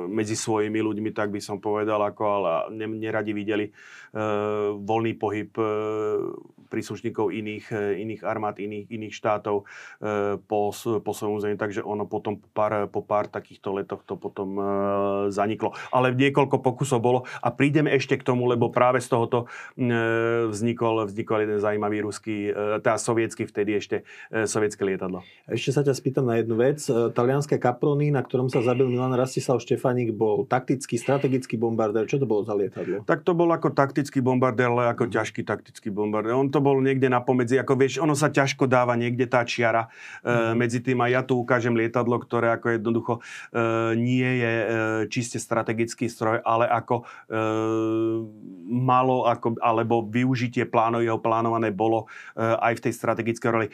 medzi 0.05 0.33
svojimi 0.33 0.77
ľuďmi, 0.77 1.09
tak 1.09 1.29
by 1.29 1.39
som 1.39 1.57
povedal, 1.57 1.97
ako, 1.99 2.23
ale 2.25 2.51
ne, 2.73 2.85
neradi 2.89 3.31
videli 3.31 3.65
e, 3.65 3.71
voľný 4.77 5.13
pohyb 5.13 5.51
e, 5.53 5.67
príslušníkov 6.67 7.31
iných, 7.31 7.65
e, 7.71 8.03
iných 8.03 8.21
armád, 8.27 8.59
iných, 8.59 8.87
iných 8.91 9.13
štátov 9.15 9.63
e, 9.63 9.63
po, 10.43 10.71
po 10.75 11.11
svojom 11.15 11.39
území, 11.39 11.55
takže 11.55 11.81
ono 11.81 12.05
potom 12.05 12.37
po 12.37 12.47
pár, 12.51 12.85
po 12.91 13.01
pár 13.01 13.31
takýchto 13.31 13.73
letoch 13.73 14.03
to 14.03 14.19
potom 14.19 14.59
e, 14.59 14.63
zaniklo. 15.31 15.73
Ale 15.89 16.13
niekoľko 16.13 16.59
pokusov 16.61 16.99
bolo 16.99 17.23
a 17.39 17.49
prídeme 17.49 17.91
ešte 17.95 18.19
k 18.19 18.27
tomu, 18.27 18.45
lebo 18.45 18.69
práve 18.69 18.99
z 18.99 19.07
tohoto 19.09 19.49
vznikol, 20.51 21.07
vznikol 21.07 21.47
jeden 21.47 21.59
zaujímavý 21.63 22.03
ruský, 22.03 22.51
teda 22.83 22.99
sovietsky 22.99 23.47
vtedy 23.47 23.79
ešte 23.79 23.97
sovietské 24.31 24.83
lietadlo. 24.83 25.23
Ešte 25.47 25.71
sa 25.71 25.81
ťa 25.85 25.93
spýtam 25.95 26.25
na 26.27 26.41
jednu 26.41 26.59
vec. 26.59 26.83
Talianské 26.87 27.61
Caproni, 27.61 28.11
na 28.11 28.21
ktorom 28.25 28.51
sa 28.51 28.59
zabil 28.59 28.89
Milan 28.91 29.15
Rastislav 29.15 29.63
Štefanik, 29.63 30.11
bol 30.11 30.43
taktický, 30.43 30.99
strategický 30.99 31.55
bombardér. 31.55 32.09
Čo 32.09 32.19
to 32.19 32.27
bolo 32.27 32.43
za 32.43 32.57
lietadlo? 32.57 33.05
Tak 33.07 33.23
to 33.23 33.31
bol 33.37 33.47
ako 33.53 33.71
taktický 33.71 34.19
bombardér, 34.19 34.73
ale 34.73 34.91
ako 34.91 35.07
ťažký 35.07 35.45
taktický 35.47 35.93
bombardér. 35.93 36.35
On 36.35 36.49
to 36.51 36.56
bol 36.59 36.79
niekde 36.81 37.07
na 37.07 37.23
pomedzi, 37.23 37.59
ako 37.59 37.73
vieš, 37.77 37.93
ono 38.01 38.13
sa 38.13 38.29
ťažko 38.29 38.69
dáva 38.69 38.97
niekde 38.97 39.25
tá 39.29 39.43
čiara 39.43 39.87
e, 40.21 40.53
medzi 40.53 40.83
tým 40.83 40.99
a 41.03 41.07
ja 41.07 41.21
tu 41.23 41.37
ukážem 41.39 41.73
lietadlo, 41.73 42.17
ktoré 42.21 42.53
ako 42.55 42.67
jednoducho 42.75 43.13
e, 43.17 43.21
nie 43.97 44.29
je 44.41 44.53
e, 44.53 44.65
čiste 45.09 45.37
strategický 45.41 46.09
stroj, 46.09 46.41
ale 46.43 46.65
ako 46.67 47.03
e, 47.03 47.37
malo, 48.67 49.25
ako, 49.25 49.55
alebo 49.63 50.03
využitie 50.03 50.67
plánov, 50.67 51.03
jeho 51.03 51.19
plánované 51.21 51.71
bolo 51.71 52.05
e, 52.35 52.43
aj 52.43 52.73
v 52.77 52.83
tej 52.89 52.93
strategickej 52.93 53.49
roli. 53.49 53.67
E, 53.67 53.73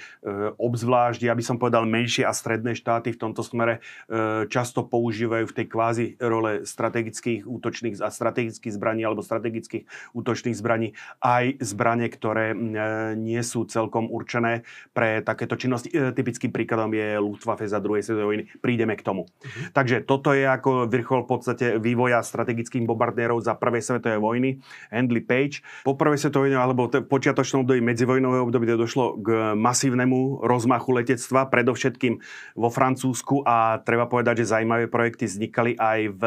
obzvlášť, 0.58 1.26
ja 1.26 1.34
by 1.34 1.44
som 1.44 1.58
povedal, 1.58 1.90
menšie 1.90 2.24
a 2.24 2.34
stredné 2.34 2.78
štáty 2.78 3.14
v 3.14 3.22
tomto 3.22 3.42
smere 3.42 3.80
e, 4.08 4.46
často 4.50 4.86
používajú 4.86 5.50
v 5.50 5.56
tej 5.56 5.66
kvázi 5.70 6.06
role 6.22 6.64
strategických 6.66 7.46
útočných 7.50 8.02
a 8.02 8.10
strategických 8.10 8.74
zbraní 8.74 9.02
alebo 9.06 9.26
strategických 9.26 10.14
útočných 10.14 10.56
zbraní 10.58 10.94
aj 11.22 11.58
zbranie, 11.64 12.08
ktoré 12.10 12.54
mm, 12.54 12.73
nie 13.20 13.42
sú 13.44 13.68
celkom 13.68 14.08
určené 14.08 14.64
pre 14.96 15.20
takéto 15.26 15.60
činnosti. 15.60 15.92
E, 15.92 16.16
Typickým 16.16 16.54
príkladom 16.56 16.94
je 16.94 17.20
Luftwaffe 17.20 17.68
za 17.68 17.84
druhej 17.84 18.06
svetovej 18.06 18.28
vojny. 18.30 18.44
Prídeme 18.64 18.96
k 18.96 19.04
tomu. 19.04 19.28
Takže 19.76 20.06
toto 20.08 20.32
je 20.32 20.48
ako 20.48 20.88
vrchol 20.88 21.26
v 21.26 21.30
podstate 21.30 21.66
vývoja 21.82 22.24
strategických 22.24 22.88
bombardérov 22.88 23.44
za 23.44 23.58
prvej 23.58 23.84
svetovej 23.84 24.20
vojny. 24.24 24.50
Handley 24.94 25.24
Page. 25.26 25.66
Po 25.84 25.98
prvej 25.98 26.20
svetovej 26.22 26.54
vojne 26.54 26.60
alebo 26.60 26.92
v 26.92 27.02
počiatočnom 27.08 27.66
období 27.66 27.82
medzivojnového 27.82 28.44
období 28.46 28.70
došlo 28.70 29.18
k 29.24 29.58
masívnemu 29.58 30.44
rozmachu 30.44 30.92
letectva, 30.92 31.48
predovšetkým 31.48 32.20
vo 32.60 32.70
Francúzsku 32.70 33.42
a 33.48 33.80
treba 33.82 34.06
povedať, 34.06 34.44
že 34.44 34.52
zaujímavé 34.54 34.92
projekty 34.92 35.26
vznikali 35.26 35.80
aj 35.80 36.00
v 36.14 36.22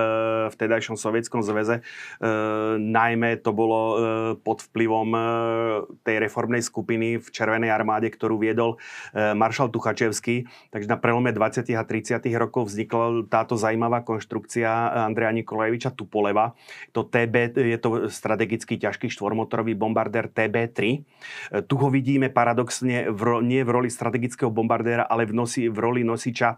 vtedajšom 0.57 0.97
sovietskom 0.97 1.45
zväze. 1.45 1.79
E, 1.79 1.83
najmä 2.81 3.39
to 3.45 3.53
bolo 3.53 3.81
e, 3.81 3.97
pod 4.41 4.65
vplyvom 4.73 5.09
e, 5.13 5.21
tej 6.03 6.17
reformnej 6.37 6.61
skupiny 6.61 7.17
v 7.17 7.27
Červenej 7.33 7.73
armáde, 7.73 8.13
ktorú 8.13 8.37
viedol 8.37 8.77
e, 9.17 9.33
maršal 9.33 9.73
Tuchačevský. 9.73 10.45
Takže 10.69 10.85
na 10.85 11.01
prelome 11.01 11.33
20. 11.33 11.65
a 11.73 11.81
30. 11.81 12.21
rokov 12.37 12.69
vznikla 12.69 13.25
táto 13.33 13.57
zaujímavá 13.57 14.05
konštrukcia 14.05 14.69
Andreja 15.09 15.33
Nikolajeviča 15.33 15.97
Tupoleva. 15.97 16.53
To 16.93 17.09
TB, 17.09 17.57
je 17.57 17.79
to 17.81 18.13
strategicky 18.13 18.77
ťažký 18.77 19.09
štvormotorový 19.09 19.73
bombardér 19.73 20.29
TB-3. 20.29 20.81
E, 20.85 20.99
Tu 21.65 21.75
ho 21.81 21.89
vidíme 21.89 22.29
paradoxne 22.29 23.09
v, 23.09 23.41
nie 23.41 23.65
v 23.65 23.71
roli 23.73 23.89
strategického 23.89 24.53
bombardéra, 24.53 25.09
ale 25.09 25.25
v, 25.25 25.33
nosi, 25.33 25.73
v 25.73 25.79
roli 25.81 26.05
nosiča 26.05 26.53
e, 26.53 26.57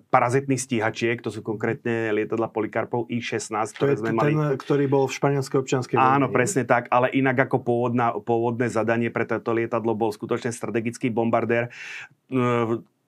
parazitných 0.00 0.64
stíhačiek. 0.64 1.20
To 1.20 1.28
sú 1.28 1.44
konkrétne 1.44 2.08
lietadla 2.16 2.48
Polikarpov 2.48 3.12
I-16, 3.12 3.52
To 3.52 3.68
je 3.68 3.76
ktoré 3.76 3.92
sme 4.00 4.08
ten, 4.16 4.16
mali. 4.16 4.32
ktorý 4.56 4.88
bol 4.88 5.04
v 5.04 5.12
španielskej 5.12 5.58
občianskej 5.60 5.96
vojne. 6.00 6.08
Áno, 6.16 6.32
presne 6.32 6.64
tak, 6.64 6.88
ale 6.88 7.12
inak 7.12 7.42
ako 7.50 7.60
pôvodná, 7.60 8.16
pôvodné 8.22 8.61
zadanie 8.68 9.08
pre 9.08 9.24
toto 9.24 9.56
lietadlo 9.56 9.96
bol 9.96 10.12
skutočne 10.12 10.52
strategický 10.52 11.08
bombardér. 11.08 11.72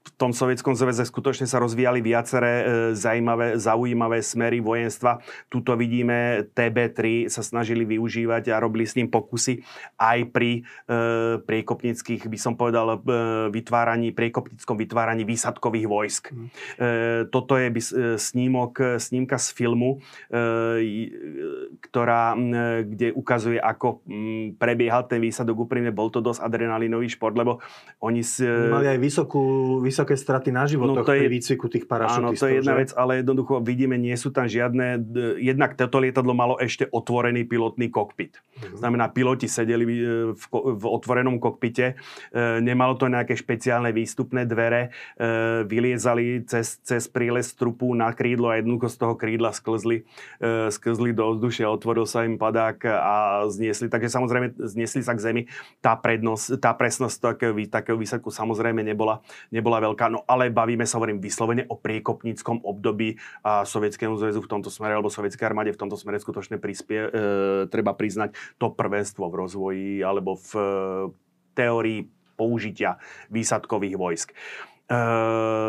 E, 0.05 0.11
V 0.11 0.11
tom 0.21 0.37
sovietskom 0.37 0.77
zväze 0.77 1.01
skutočne 1.09 1.49
sa 1.49 1.57
rozvíjali 1.59 2.05
viaceré 2.05 2.53
e, 2.61 2.65
zaujímavé, 2.93 3.57
zaujímavé 3.57 4.21
smery 4.21 4.61
vojenstva. 4.61 5.25
Tuto 5.49 5.75
vidíme 5.81 6.45
TB3 6.53 7.33
sa 7.33 7.41
snažili 7.41 7.89
využívať 7.89 8.53
a 8.53 8.61
robili 8.61 8.85
s 8.85 8.95
ním 9.01 9.09
pokusy 9.09 9.65
aj 9.97 10.19
pri 10.29 10.61
e, 10.61 11.01
priekopnických, 11.41 12.29
by 12.29 12.39
som 12.39 12.55
povedal, 12.55 13.01
e, 13.01 13.49
vytváraní, 13.49 14.13
priekopnickom 14.13 14.77
vytváraní 14.77 15.25
výsadkových 15.25 15.87
vojsk. 15.89 16.25
Mhm. 16.31 16.47
E, 16.47 16.89
toto 17.33 17.57
je 17.57 17.73
e, 17.73 17.81
snímok, 18.21 19.01
snímka 19.01 19.41
z 19.41 19.57
filmu, 19.57 20.05
e, 20.29 20.39
e, 20.39 21.09
ktorá, 21.81 22.37
e, 22.37 22.85
kde 22.87 23.09
ukazuje, 23.17 23.57
ako 23.57 24.05
m, 24.05 24.53
prebiehal 24.61 25.09
ten 25.09 25.25
výsadok. 25.25 25.65
Úprimne 25.65 25.91
bol 25.91 26.13
to 26.13 26.21
dosť 26.21 26.45
adrenalinový 26.45 27.09
šport, 27.09 27.35
lebo 27.35 27.65
oni 28.05 28.21
s, 28.21 28.45
Oni 28.45 28.69
Mali 28.71 28.91
aj 28.91 29.01
vysokú, 29.01 29.43
vysoké 29.95 30.19
straty 30.19 30.51
na 30.51 30.67
životoch 30.67 31.07
No 31.07 31.07
to 31.07 31.15
je- 31.15 31.23
pri 31.23 31.31
výcviku 31.31 31.67
tých 31.71 31.87
parašutistov. 31.87 32.35
Áno, 32.35 32.41
to 32.43 32.51
je 32.51 32.55
jedna 32.59 32.75
že? 32.75 32.81
vec, 32.83 32.91
ale 32.99 33.13
jednoducho 33.23 33.63
vidíme, 33.63 33.95
nie 33.95 34.19
sú 34.19 34.35
tam 34.35 34.51
žiadne... 34.51 35.07
Jednak 35.39 35.79
toto 35.79 36.03
lietadlo 36.03 36.35
malo 36.35 36.59
ešte 36.59 36.91
otvorený 36.91 37.47
pilotný 37.47 37.95
kokpit. 37.95 38.43
Mhm. 38.59 38.83
Znamená, 38.83 39.15
piloti 39.15 39.47
sedeli 39.47 39.87
e, 39.87 39.95
v, 40.35 40.45
v 40.51 40.85
otvorenom 40.91 41.39
kokpite, 41.39 41.95
e, 41.95 41.95
nemalo 42.59 42.99
to 42.99 43.07
nejaké 43.07 43.39
špeciálne 43.39 43.95
výstupné 43.95 44.43
dvere, 44.51 44.91
e, 45.15 45.63
vyliezali 45.63 46.43
cez, 46.51 46.83
cez 46.83 47.07
príles 47.07 47.55
trupu 47.55 47.95
na 47.95 48.11
krídlo 48.11 48.51
a 48.51 48.59
jednoducho 48.59 48.91
z 48.91 48.97
toho 48.99 49.15
krídla 49.15 49.55
sklzli, 49.55 50.03
sklzli 50.73 51.13
do 51.13 51.37
vzdušia, 51.37 51.69
otvoril 51.69 52.09
sa 52.09 52.25
im 52.27 52.41
padák 52.41 52.79
a 52.89 53.15
zniesli. 53.53 53.93
Takže 53.93 54.09
samozrejme 54.11 54.57
zniesli 54.57 55.05
sa 55.05 55.13
k 55.13 55.21
zemi. 55.21 55.43
Tá, 55.85 55.95
prednosť, 55.95 56.59
tá 56.59 56.73
presnosť 56.73 57.17
takého, 57.21 57.53
takého 57.69 58.01
výsledku 58.01 58.33
samozrejme 58.33 58.81
nebola, 58.81 59.21
nebola 59.53 59.84
veľká. 59.85 60.09
No 60.09 60.25
ale 60.25 60.49
bavíme 60.49 60.89
sa, 60.89 60.97
hovorím, 60.97 61.21
vyslovene 61.21 61.69
o 61.69 61.77
priekopníckom 61.77 62.65
období 62.65 63.21
a 63.45 63.69
Sovietskému 63.69 64.17
zväzu 64.17 64.41
v 64.41 64.51
tomto 64.51 64.73
smere, 64.73 64.97
alebo 64.97 65.13
Sovietskej 65.13 65.45
armáde 65.45 65.77
v 65.77 65.81
tomto 65.81 66.01
smere 66.01 66.17
skutočne 66.17 66.57
prispie, 66.57 67.01
e, 67.05 67.09
treba 67.69 67.93
priznať 67.93 68.33
to 68.57 68.73
prvenstvo 68.73 69.29
v 69.29 69.35
rozvoji 69.37 69.91
alebo 70.01 70.41
v 70.41 70.51
e, 70.57 70.63
teórii 71.53 72.09
použitia 72.35 72.99
výsadkových 73.31 73.97
vojsk. 74.01 74.29
E, 74.85 74.99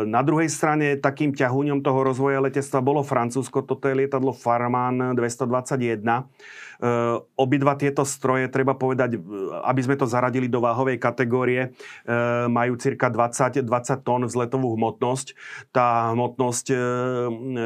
na 0.04 0.20
druhej 0.20 0.52
strane 0.52 1.00
takým 1.00 1.32
ťahúňom 1.32 1.80
toho 1.80 2.04
rozvoja 2.04 2.44
letectva 2.44 2.84
bolo 2.84 3.00
Francúzsko, 3.00 3.64
toto 3.64 3.88
je 3.88 4.04
lietadlo 4.04 4.36
Farman 4.36 5.16
221. 5.16 6.04
E, 6.04 6.20
obidva 7.40 7.80
tieto 7.80 8.04
stroje, 8.04 8.52
treba 8.52 8.76
povedať, 8.76 9.16
aby 9.64 9.80
sme 9.80 9.96
to 9.96 10.04
zaradili 10.04 10.52
do 10.52 10.60
váhovej 10.60 11.00
kategórie, 11.00 11.72
e, 12.04 12.14
majú 12.52 12.76
cirka 12.76 13.08
20, 13.08 13.64
20 13.64 14.04
tón 14.04 14.28
vzletovú 14.28 14.76
hmotnosť. 14.76 15.32
Tá 15.72 16.12
hmotnosť 16.12 16.66
e, 16.68 16.76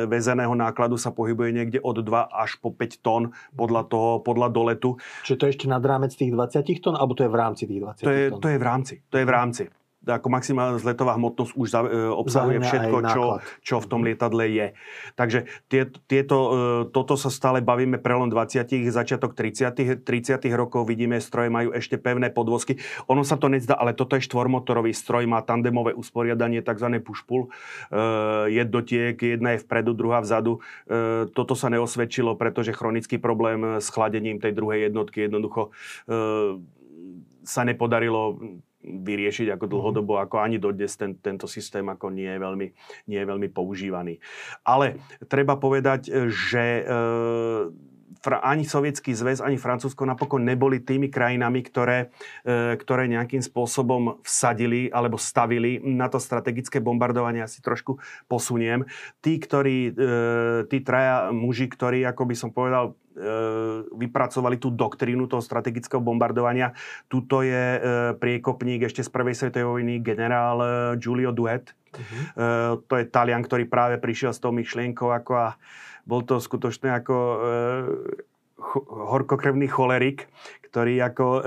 väzeného 0.06 0.54
nákladu 0.54 0.94
sa 1.02 1.10
pohybuje 1.10 1.50
niekde 1.50 1.78
od 1.82 1.98
2 1.98 2.30
až 2.30 2.62
po 2.62 2.70
5 2.70 3.02
tón 3.02 3.34
podľa 3.58 3.90
toho, 3.90 4.22
podľa 4.22 4.54
doletu. 4.54 5.02
Čiže 5.26 5.38
to 5.38 5.44
je 5.50 5.52
ešte 5.58 5.66
nad 5.66 5.82
rámec 5.82 6.14
tých 6.14 6.30
20 6.30 6.62
tón, 6.78 6.94
alebo 6.94 7.18
to 7.18 7.26
je 7.26 7.30
v 7.34 7.38
rámci 7.42 7.62
tých 7.66 7.80
20 7.82 8.06
To 8.06 8.12
je, 8.14 8.24
tón? 8.30 8.38
to 8.38 8.46
je 8.46 8.58
v 8.58 8.64
rámci. 8.64 8.94
To 9.10 9.16
je 9.18 9.26
v 9.26 9.32
rámci. 9.34 9.64
Ako 10.00 10.32
maximálna 10.32 10.80
zletová 10.80 11.20
hmotnosť 11.20 11.52
už 11.52 11.68
za, 11.68 11.80
e, 11.84 12.08
obsahuje 12.08 12.64
všetko, 12.64 12.96
čo, 13.12 13.22
čo 13.60 13.76
v 13.84 13.86
tom 13.86 14.00
lietadle 14.00 14.48
je. 14.48 14.66
Takže 15.12 15.44
tie, 15.68 15.92
tieto, 16.08 16.36
e, 16.36 16.52
toto 16.88 17.20
sa 17.20 17.28
stále 17.28 17.60
bavíme 17.60 18.00
prelom 18.00 18.32
20 18.32 18.64
začiatok 18.88 19.36
30 19.36 20.00
30 20.00 20.40
rokov. 20.56 20.88
Vidíme, 20.88 21.20
stroje 21.20 21.52
majú 21.52 21.76
ešte 21.76 22.00
pevné 22.00 22.32
podvozky. 22.32 22.80
Ono 23.12 23.20
sa 23.20 23.36
to 23.36 23.52
nezdá, 23.52 23.76
ale 23.76 23.92
toto 23.92 24.16
je 24.16 24.24
štvormotorový 24.24 24.96
stroj, 24.96 25.28
má 25.28 25.44
tandemové 25.44 25.92
usporiadanie, 25.92 26.64
tzv. 26.64 26.88
push-pull. 27.04 27.48
E, 27.92 28.56
jednotiek, 28.56 29.20
jedna 29.20 29.56
je 29.56 29.62
vpredu, 29.68 29.92
druhá 29.92 30.24
vzadu. 30.24 30.64
E, 30.88 31.28
toto 31.28 31.52
sa 31.52 31.68
neosvedčilo, 31.68 32.40
pretože 32.40 32.72
chronický 32.72 33.20
problém 33.20 33.80
s 33.84 33.92
chladením 33.92 34.40
tej 34.40 34.56
druhej 34.56 34.88
jednotky 34.88 35.28
jednoducho 35.28 35.70
e, 36.08 36.16
sa 37.44 37.62
nepodarilo 37.64 38.40
vyriešiť 38.80 39.52
ako 39.56 39.64
dlhodobo, 39.68 40.16
ako 40.16 40.40
ani 40.40 40.56
dodnes 40.56 40.96
ten, 40.96 41.16
tento 41.20 41.44
systém 41.44 41.84
ako 41.84 42.08
nie 42.08 42.28
je, 42.28 42.38
veľmi, 42.40 42.66
nie 43.12 43.18
je 43.20 43.28
veľmi 43.28 43.48
používaný. 43.52 44.16
Ale 44.64 45.00
treba 45.28 45.60
povedať, 45.60 46.08
že 46.32 46.64
e, 46.80 46.84
ani 48.28 48.68
Sovietský 48.68 49.16
zväz, 49.16 49.40
ani 49.40 49.56
Francúzsko 49.56 50.04
napokon 50.04 50.44
neboli 50.44 50.84
tými 50.84 51.08
krajinami, 51.08 51.64
ktoré, 51.64 52.12
e, 52.44 52.76
ktoré 52.76 53.08
nejakým 53.08 53.40
spôsobom 53.40 54.20
vsadili 54.20 54.92
alebo 54.92 55.16
stavili 55.16 55.80
na 55.80 56.12
to 56.12 56.20
strategické 56.20 56.84
bombardovanie. 56.84 57.40
Asi 57.40 57.64
trošku 57.64 57.96
posuniem. 58.28 58.84
Tí, 59.24 59.40
ktorí, 59.40 59.78
e, 59.88 60.02
tí 60.68 60.84
traja 60.84 61.32
muži, 61.32 61.72
ktorí, 61.72 62.04
ako 62.04 62.22
by 62.28 62.34
som 62.36 62.52
povedal, 62.52 62.96
vypracovali 63.90 64.56
tú 64.56 64.72
doktrínu 64.72 65.26
toho 65.26 65.42
strategického 65.42 66.00
bombardovania. 66.00 66.72
Tuto 67.10 67.42
je 67.42 67.76
priekopník 68.16 68.86
ešte 68.86 69.02
z 69.04 69.10
prvej 69.10 69.34
svetovej 69.34 69.66
vojny 69.66 69.94
generál 70.00 70.62
Giulio 70.96 71.34
Duet. 71.34 71.74
Uh-huh. 71.90 72.80
To 72.80 72.94
je 72.96 73.04
Talian, 73.10 73.42
ktorý 73.42 73.66
práve 73.66 73.98
prišiel 73.98 74.30
s 74.30 74.40
tou 74.40 74.54
myšlienkou 74.54 75.10
ako 75.10 75.32
a 75.36 75.48
bol 76.04 76.24
to 76.24 76.40
skutočne 76.40 76.92
ako 76.96 77.16
e, 77.16 77.36
horkokrevný 78.86 79.66
cholerik, 79.66 80.28
ktorý 80.70 81.02
ako 81.02 81.26
e, 81.26 81.40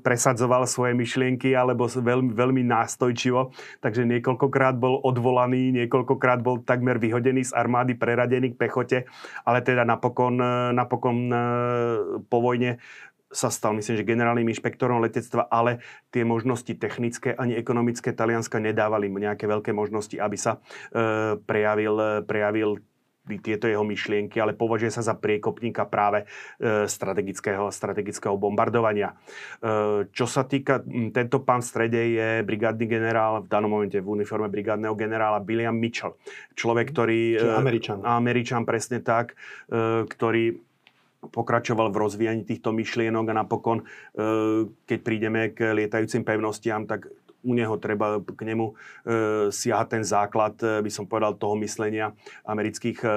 presadzoval 0.00 0.64
svoje 0.64 0.96
myšlienky 0.96 1.52
alebo 1.52 1.84
veľmi, 1.84 2.32
veľmi 2.32 2.62
nástojčivo. 2.64 3.52
Takže 3.84 4.08
niekoľkokrát 4.08 4.80
bol 4.80 4.96
odvolaný, 5.04 5.74
niekoľkokrát 5.84 6.40
bol 6.40 6.64
takmer 6.64 6.96
vyhodený 6.96 7.50
z 7.50 7.52
armády, 7.52 7.92
preradený 7.98 8.56
k 8.56 8.60
pechote, 8.60 8.98
ale 9.44 9.60
teda 9.60 9.84
napokon, 9.84 10.40
e, 10.40 10.72
napokon 10.72 11.18
e, 11.28 11.38
po 12.24 12.38
vojne 12.40 12.80
sa 13.30 13.46
stal, 13.46 13.78
myslím, 13.78 13.94
že 13.94 14.10
generálnym 14.10 14.50
inšpektorom 14.50 14.98
letectva, 14.98 15.46
ale 15.46 15.78
tie 16.10 16.26
možnosti 16.26 16.74
technické 16.74 17.30
ani 17.30 17.54
ekonomické 17.54 18.10
Talianska 18.10 18.58
nedávali 18.58 19.06
nejaké 19.06 19.46
veľké 19.46 19.70
možnosti, 19.70 20.18
aby 20.18 20.34
sa 20.34 20.58
e, 20.90 21.38
prejavil, 21.38 22.26
prejavil 22.26 22.82
tieto 23.38 23.70
jeho 23.70 23.86
myšlienky, 23.86 24.42
ale 24.42 24.58
považuje 24.58 24.90
sa 24.90 25.06
za 25.06 25.14
priekopníka 25.14 25.86
práve 25.86 26.26
e, 26.58 26.90
strategického, 26.90 27.70
strategického 27.70 28.34
bombardovania. 28.34 29.14
E, 29.62 30.08
čo 30.10 30.26
sa 30.26 30.42
týka, 30.42 30.82
tento 31.14 31.44
pán 31.46 31.62
v 31.62 31.68
strede 31.70 32.00
je 32.00 32.28
brigádny 32.42 32.86
generál, 32.90 33.46
v 33.46 33.52
danom 33.52 33.70
momente 33.70 34.00
v 34.02 34.08
uniforme 34.08 34.50
brigádneho 34.50 34.98
generála 34.98 35.38
William 35.44 35.76
Mitchell. 35.76 36.18
Človek, 36.58 36.90
ktorý... 36.90 37.20
Čiže 37.38 37.54
Američan. 37.54 37.96
Američan, 38.02 38.62
presne 38.66 39.04
tak, 39.04 39.36
ktorý 40.08 40.58
pokračoval 41.20 41.92
v 41.92 42.00
rozvíjaní 42.00 42.42
týchto 42.48 42.72
myšlienok 42.72 43.28
a 43.28 43.34
napokon, 43.44 43.84
keď 44.88 44.98
prídeme 45.04 45.52
k 45.52 45.76
lietajúcim 45.76 46.24
pevnostiam, 46.24 46.88
tak 46.88 47.12
u 47.40 47.52
neho 47.56 47.74
treba 47.80 48.20
k 48.20 48.40
nemu 48.44 48.66
e, 48.70 48.74
siahať 49.48 49.86
ten 49.88 50.04
základ, 50.04 50.54
e, 50.60 50.84
by 50.84 50.90
som 50.92 51.08
povedal, 51.08 51.36
toho 51.40 51.56
myslenia 51.60 52.12
amerických, 52.44 53.00
e, 53.00 53.16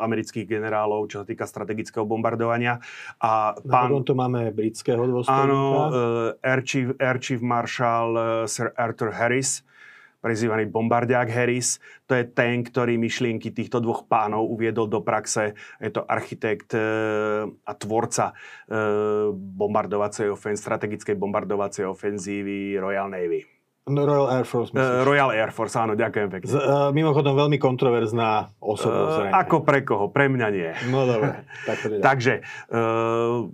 amerických 0.00 0.46
generálov, 0.48 1.08
čo 1.12 1.22
sa 1.22 1.26
týka 1.28 1.44
strategického 1.44 2.08
bombardovania. 2.08 2.80
A 3.20 3.56
pán, 3.60 3.92
Na 3.92 4.00
tu 4.00 4.16
máme 4.16 4.50
britského 4.56 5.04
dôstojníka. 5.04 5.44
Áno, 5.44 5.60
e, 5.92 6.00
Air, 6.40 6.60
Chief, 6.64 6.88
Air 6.96 7.18
Chief 7.20 7.40
Marshal 7.44 8.08
e, 8.16 8.24
Sir 8.48 8.72
Arthur 8.76 9.12
Harris, 9.12 9.60
prezývaný 10.20 10.68
bombardiák 10.68 11.26
Harris. 11.26 11.80
To 12.06 12.14
je 12.14 12.28
ten, 12.28 12.62
ktorý 12.62 13.00
myšlienky 13.00 13.50
týchto 13.50 13.80
dvoch 13.80 14.06
pánov 14.06 14.46
uviedol 14.46 14.86
do 14.86 15.00
praxe. 15.00 15.56
Je 15.80 15.90
to 15.90 16.04
architekt 16.04 16.76
e, 16.76 16.80
a 17.48 17.72
tvorca 17.74 18.32
e, 18.32 18.34
bombardovacej 19.34 20.30
ofenzívy, 20.30 20.60
strategickej 20.60 21.16
bombardovacej 21.16 21.88
ofenzívy 21.88 22.76
Royal 22.76 23.08
Navy. 23.08 23.60
No, 23.90 24.06
Royal 24.06 24.28
Air 24.30 24.46
Force. 24.46 24.70
Uh, 24.70 25.02
Royal 25.02 25.34
Air 25.34 25.50
Force, 25.50 25.74
áno, 25.74 25.98
ďakujem 25.98 26.28
pekne. 26.30 26.46
Z, 26.46 26.56
uh, 26.60 26.92
mimochodom 26.94 27.34
veľmi 27.34 27.58
kontroverzná 27.58 28.54
osobnosť. 28.62 29.18
Uh, 29.26 29.34
ako 29.34 29.56
pre 29.66 29.80
koho? 29.82 30.12
Pre 30.12 30.30
mňa 30.30 30.48
nie. 30.52 30.70
No 30.92 31.08
dobre. 31.08 31.42
Tak 31.68 31.76
Takže 31.98 32.44
uh, 32.70 33.50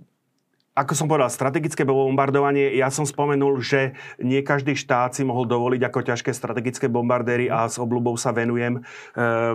ako 0.77 0.93
som 0.93 1.09
povedal, 1.09 1.33
strategické 1.33 1.81
bombardovanie, 1.81 2.77
ja 2.77 2.93
som 2.93 3.01
spomenul, 3.01 3.57
že 3.65 3.97
nie 4.21 4.45
každý 4.45 4.77
štát 4.77 5.17
si 5.17 5.25
mohol 5.25 5.49
dovoliť 5.49 5.81
ako 5.89 6.05
ťažké 6.05 6.29
strategické 6.37 6.85
bombardéry 6.85 7.49
a 7.49 7.65
s 7.65 7.81
obľubou 7.81 8.13
sa 8.13 8.29
venujem 8.29 8.77
e, 8.77 8.81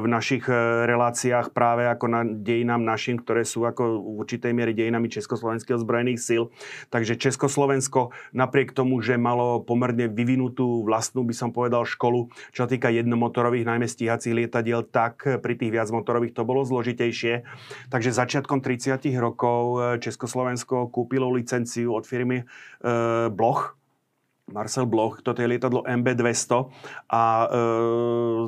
v 0.02 0.06
našich 0.10 0.50
e, 0.50 0.54
reláciách 0.82 1.54
práve 1.54 1.86
ako 1.86 2.06
na 2.10 2.20
dejinám 2.26 2.82
našim, 2.82 3.22
ktoré 3.22 3.46
sú 3.46 3.62
ako 3.62 4.02
v 4.02 4.18
určitej 4.26 4.50
miere 4.50 4.74
dejinami 4.74 5.06
Československých 5.06 5.78
ozbrojených 5.78 6.18
síl. 6.18 6.50
Takže 6.90 7.14
Československo 7.14 8.10
napriek 8.34 8.74
tomu, 8.74 8.98
že 8.98 9.14
malo 9.14 9.62
pomerne 9.62 10.10
vyvinutú 10.10 10.82
vlastnú, 10.82 11.22
by 11.22 11.34
som 11.38 11.54
povedal, 11.54 11.86
školu, 11.86 12.34
čo 12.50 12.66
týka 12.66 12.90
jednomotorových, 12.90 13.70
najmä 13.70 13.86
stíhacích 13.86 14.34
lietadiel, 14.34 14.90
tak 14.90 15.22
pri 15.22 15.54
tých 15.54 15.70
viacmotorových 15.70 16.34
to 16.34 16.42
bolo 16.42 16.66
zložitejšie. 16.66 17.46
Takže 17.94 18.10
začiatkom 18.10 18.58
30. 18.58 19.06
rokov 19.22 19.62
e, 19.78 20.02
Československo 20.02 20.90
kúp 20.90 21.11
kúpilo 21.12 21.28
licenciu 21.36 21.92
od 21.92 22.08
firmy 22.08 22.40
e, 22.40 22.44
Bloch, 23.28 23.76
Marcel 24.52 24.84
Bloch, 24.84 25.24
toto 25.24 25.40
je 25.40 25.48
lietadlo 25.48 25.82
MB200 25.88 26.68
a 27.08 27.22
e, 27.24 27.46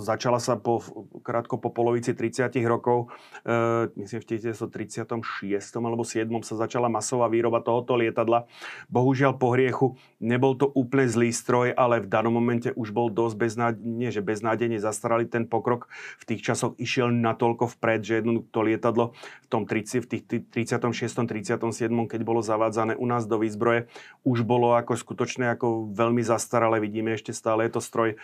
začala 0.05 0.37
sa 0.37 0.61
po, 0.61 0.85
krátko 1.25 1.57
po 1.57 1.73
polovici 1.73 2.13
30 2.13 2.53
rokov, 2.69 3.09
e, 3.43 3.89
myslím 3.97 4.21
v 4.21 4.27
1936 4.37 5.81
alebo 5.81 6.05
7 6.05 6.29
sa 6.45 6.55
začala 6.61 6.93
masová 6.93 7.33
výroba 7.33 7.65
tohoto 7.65 7.97
lietadla. 7.97 8.45
Bohužiaľ 8.93 9.41
po 9.41 9.57
hriechu 9.57 9.97
nebol 10.21 10.55
to 10.61 10.69
úplne 10.77 11.09
zlý 11.09 11.33
stroj, 11.33 11.73
ale 11.73 12.05
v 12.05 12.11
danom 12.13 12.37
momente 12.37 12.71
už 12.77 12.93
bol 12.93 13.09
dosť 13.09 13.35
beznádejne, 13.41 14.09
že 14.13 14.21
beznádejne 14.21 14.79
zastarali 14.79 15.25
ten 15.25 15.49
pokrok. 15.49 15.89
V 16.21 16.25
tých 16.29 16.45
časoch 16.45 16.77
išiel 16.77 17.09
natoľko 17.09 17.73
vpred, 17.81 18.01
že 18.05 18.13
jedno 18.21 18.45
to 18.53 18.61
lietadlo 18.61 19.17
v 19.17 19.47
tom 19.49 19.65
30, 19.65 20.05
v 20.05 20.09
tých 20.09 20.23
36. 20.53 21.25
37. 21.25 21.89
keď 22.11 22.21
bolo 22.27 22.45
zavádzané 22.45 22.99
u 22.99 23.07
nás 23.09 23.25
do 23.25 23.41
výzbroje, 23.41 23.89
už 24.27 24.45
bolo 24.45 24.77
ako 24.77 24.99
skutočne 24.99 25.55
ako 25.55 25.94
veľmi 25.95 26.21
zastaralé, 26.27 26.83
vidíme 26.83 27.15
ešte 27.15 27.31
stále 27.31 27.71
je 27.71 27.79
to 27.79 27.83
stroj 27.83 28.11
e, 28.13 28.17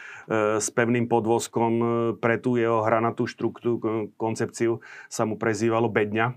s 0.59 0.68
pevným 0.74 1.06
podvozkom, 1.06 1.72
e, 1.78 1.87
pre 2.18 2.37
tú 2.37 2.59
jeho 2.59 2.83
hranatú 2.83 3.30
štruktúru, 3.30 4.11
koncepciu 4.18 4.83
sa 5.06 5.22
mu 5.24 5.38
prezývalo 5.38 5.87
bedňa. 5.87 6.26
E, 6.30 6.37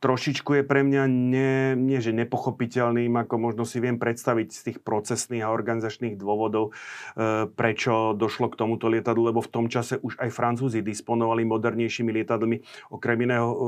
trošičku 0.00 0.60
je 0.60 0.62
pre 0.64 0.80
mňa 0.80 1.04
nie, 1.06 1.54
nie 1.76 1.98
že 2.00 2.16
nepochopiteľným, 2.16 3.12
ako 3.20 3.34
možno 3.36 3.62
si 3.68 3.78
viem 3.78 4.00
predstaviť 4.00 4.48
z 4.48 4.60
tých 4.66 4.78
procesných 4.80 5.44
a 5.44 5.52
organizačných 5.52 6.16
dôvodov, 6.16 6.72
e, 6.72 7.46
prečo 7.52 8.16
došlo 8.16 8.48
k 8.48 8.58
tomuto 8.58 8.88
lietadlu, 8.88 9.30
lebo 9.30 9.44
v 9.44 9.52
tom 9.52 9.66
čase 9.68 10.00
už 10.00 10.16
aj 10.18 10.32
Francúzi 10.32 10.80
disponovali 10.80 11.44
modernejšími 11.44 12.10
lietadlami. 12.16 12.64
Okrem 12.90 13.18
iného 13.28 13.48
e, 13.48 13.60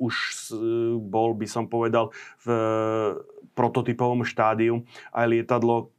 už 0.00 0.14
bol, 1.04 1.36
by 1.36 1.46
som 1.46 1.68
povedal, 1.70 2.10
v 2.42 2.48
prototypovom 3.54 4.26
štádiu 4.26 4.82
aj 5.14 5.26
lietadlo 5.30 5.93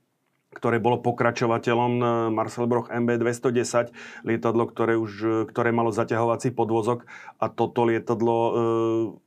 ktoré 0.55 0.79
bolo 0.79 1.03
pokračovateľom 1.03 1.93
e, 1.99 2.05
Marcel 2.31 2.65
Broch 2.65 2.87
MB210, 2.87 3.91
lietadlo, 4.23 4.71
ktoré, 4.71 4.95
už, 4.95 5.11
e, 5.21 5.35
ktoré 5.51 5.75
malo 5.75 5.91
zaťahovací 5.91 6.55
podvozok. 6.55 7.03
A 7.43 7.51
toto 7.51 7.83
lietadlo 7.83 8.37
e, 8.39 8.51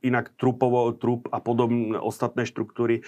inak 0.09 0.33
trupovo, 0.35 0.91
trup 0.97 1.29
a 1.29 1.37
podobné 1.37 2.01
ostatné 2.01 2.49
štruktúry 2.49 3.05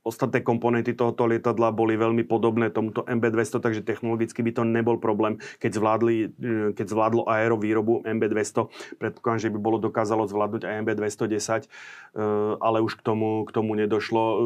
ostatné 0.00 0.40
komponenty 0.40 0.96
tohoto 0.96 1.28
lietadla 1.28 1.72
boli 1.76 1.96
veľmi 1.96 2.24
podobné 2.24 2.72
tomuto 2.72 3.04
MB200, 3.04 3.60
takže 3.60 3.82
technologicky 3.84 4.40
by 4.40 4.52
to 4.56 4.62
nebol 4.64 4.96
problém, 4.96 5.36
keď, 5.60 5.76
zvládli, 5.76 6.16
e, 6.32 6.72
keď 6.72 6.86
zvládlo 6.88 7.22
aerovýrobu 7.28 8.08
MB200. 8.08 8.72
Predpokladám, 8.96 9.40
že 9.44 9.52
by 9.52 9.58
bolo 9.60 9.76
dokázalo 9.76 10.24
zvládnuť 10.24 10.62
aj 10.64 10.74
MB210, 10.88 11.60
e, 11.64 11.68
ale 12.56 12.78
už 12.80 12.96
k 12.96 13.02
tomu, 13.04 13.44
k 13.44 13.50
tomu 13.52 13.76
nedošlo. 13.76 14.22
E, 14.24 14.36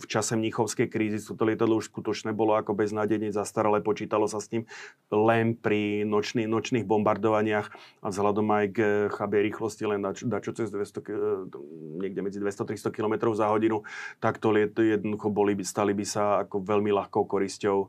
v 0.00 0.06
čase 0.08 0.32
Mnichovskej 0.34 0.88
krízy 0.88 1.20
toto 1.20 1.44
lietadlo 1.44 1.76
už 1.76 1.92
skutočne 1.92 2.32
bolo 2.32 2.56
ako 2.56 2.72
beznádejne 2.72 3.36
zastaralé, 3.36 3.84
počítalo 3.84 4.24
sa 4.24 4.40
s 4.40 4.48
ním 4.48 4.64
len 5.12 5.52
pri 5.52 6.08
nočný, 6.08 6.48
nočných 6.48 6.88
bombardovaniach 6.88 7.68
a 8.00 8.06
vzhľadom 8.08 8.48
aj 8.48 8.64
k 8.72 8.78
chabej 9.12 9.40
rýchlosti 9.52 9.84
len 9.84 10.00
dačo 10.02 10.56
cez 10.56 10.72
200, 10.72 11.52
niekde 12.00 12.20
medzi 12.24 12.38
200-300 12.40 12.88
km 12.88 13.14
za 13.36 13.52
hodinu, 13.52 13.84
tak 14.18 14.40
to 14.40 14.48
liet, 14.50 14.72
jednoducho 15.02 15.34
boli, 15.34 15.58
stali 15.66 15.90
by 15.90 16.06
sa 16.06 16.46
ako 16.46 16.62
veľmi 16.62 16.94
ľahkou 16.94 17.26
korisťou 17.26 17.78
e, 17.82 17.86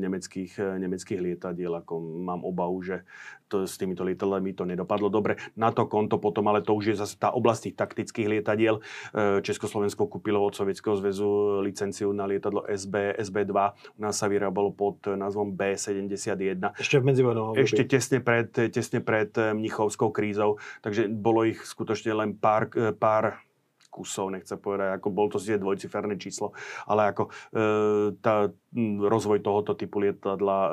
nemeckých, 0.00 0.56
e, 0.56 0.80
nemeckých 0.80 1.20
lietadiel. 1.20 1.76
Ako 1.84 2.00
mám 2.00 2.40
obavu, 2.40 2.80
že 2.80 3.04
to, 3.52 3.68
s 3.68 3.76
týmito 3.76 4.00
lietadlami 4.00 4.56
to 4.56 4.64
nedopadlo 4.64 5.12
dobre. 5.12 5.36
Na 5.60 5.68
to 5.68 5.84
konto 5.84 6.16
potom, 6.16 6.48
ale 6.48 6.64
to 6.64 6.72
už 6.72 6.94
je 6.94 6.96
zase 6.96 7.20
tá 7.20 7.28
oblasť 7.34 7.68
tých 7.68 7.76
taktických 7.76 8.26
lietadiel. 8.32 8.80
E, 9.12 9.44
Československo 9.44 10.08
kúpilo 10.08 10.40
od 10.40 10.56
Sovietskeho 10.56 10.96
zväzu 10.96 11.60
licenciu 11.60 12.16
na 12.16 12.24
lietadlo 12.24 12.64
SB, 12.64 13.20
SB2. 13.20 13.52
U 13.98 14.00
nás 14.00 14.16
sa 14.16 14.24
vyrábalo 14.24 14.72
pod 14.72 15.04
názvom 15.04 15.52
B71. 15.52 16.80
Ešte 16.80 16.96
v 16.96 17.04
medzivojnovom 17.04 17.60
Ešte 17.60 17.84
tesne 17.84 18.24
pred, 18.24 18.48
tesne 18.48 19.04
pred 19.04 19.36
Mnichovskou 19.36 20.08
krízou. 20.08 20.56
Takže 20.80 21.12
bolo 21.12 21.44
ich 21.44 21.60
skutočne 21.60 22.16
len 22.16 22.30
pár, 22.38 22.72
pár 22.96 23.49
kusov, 23.90 24.30
nechce 24.30 24.54
povedať, 24.54 24.96
ako 24.96 25.08
bol 25.10 25.26
to 25.26 25.42
si 25.42 25.52
dvojciferné 25.52 26.14
číslo, 26.16 26.54
ale 26.86 27.10
ako 27.10 27.28
e, 27.28 27.30
tá, 28.22 28.48
rozvoj 29.02 29.42
tohoto 29.42 29.74
typu 29.74 29.98
lietadla 29.98 30.58
e, 30.62 30.70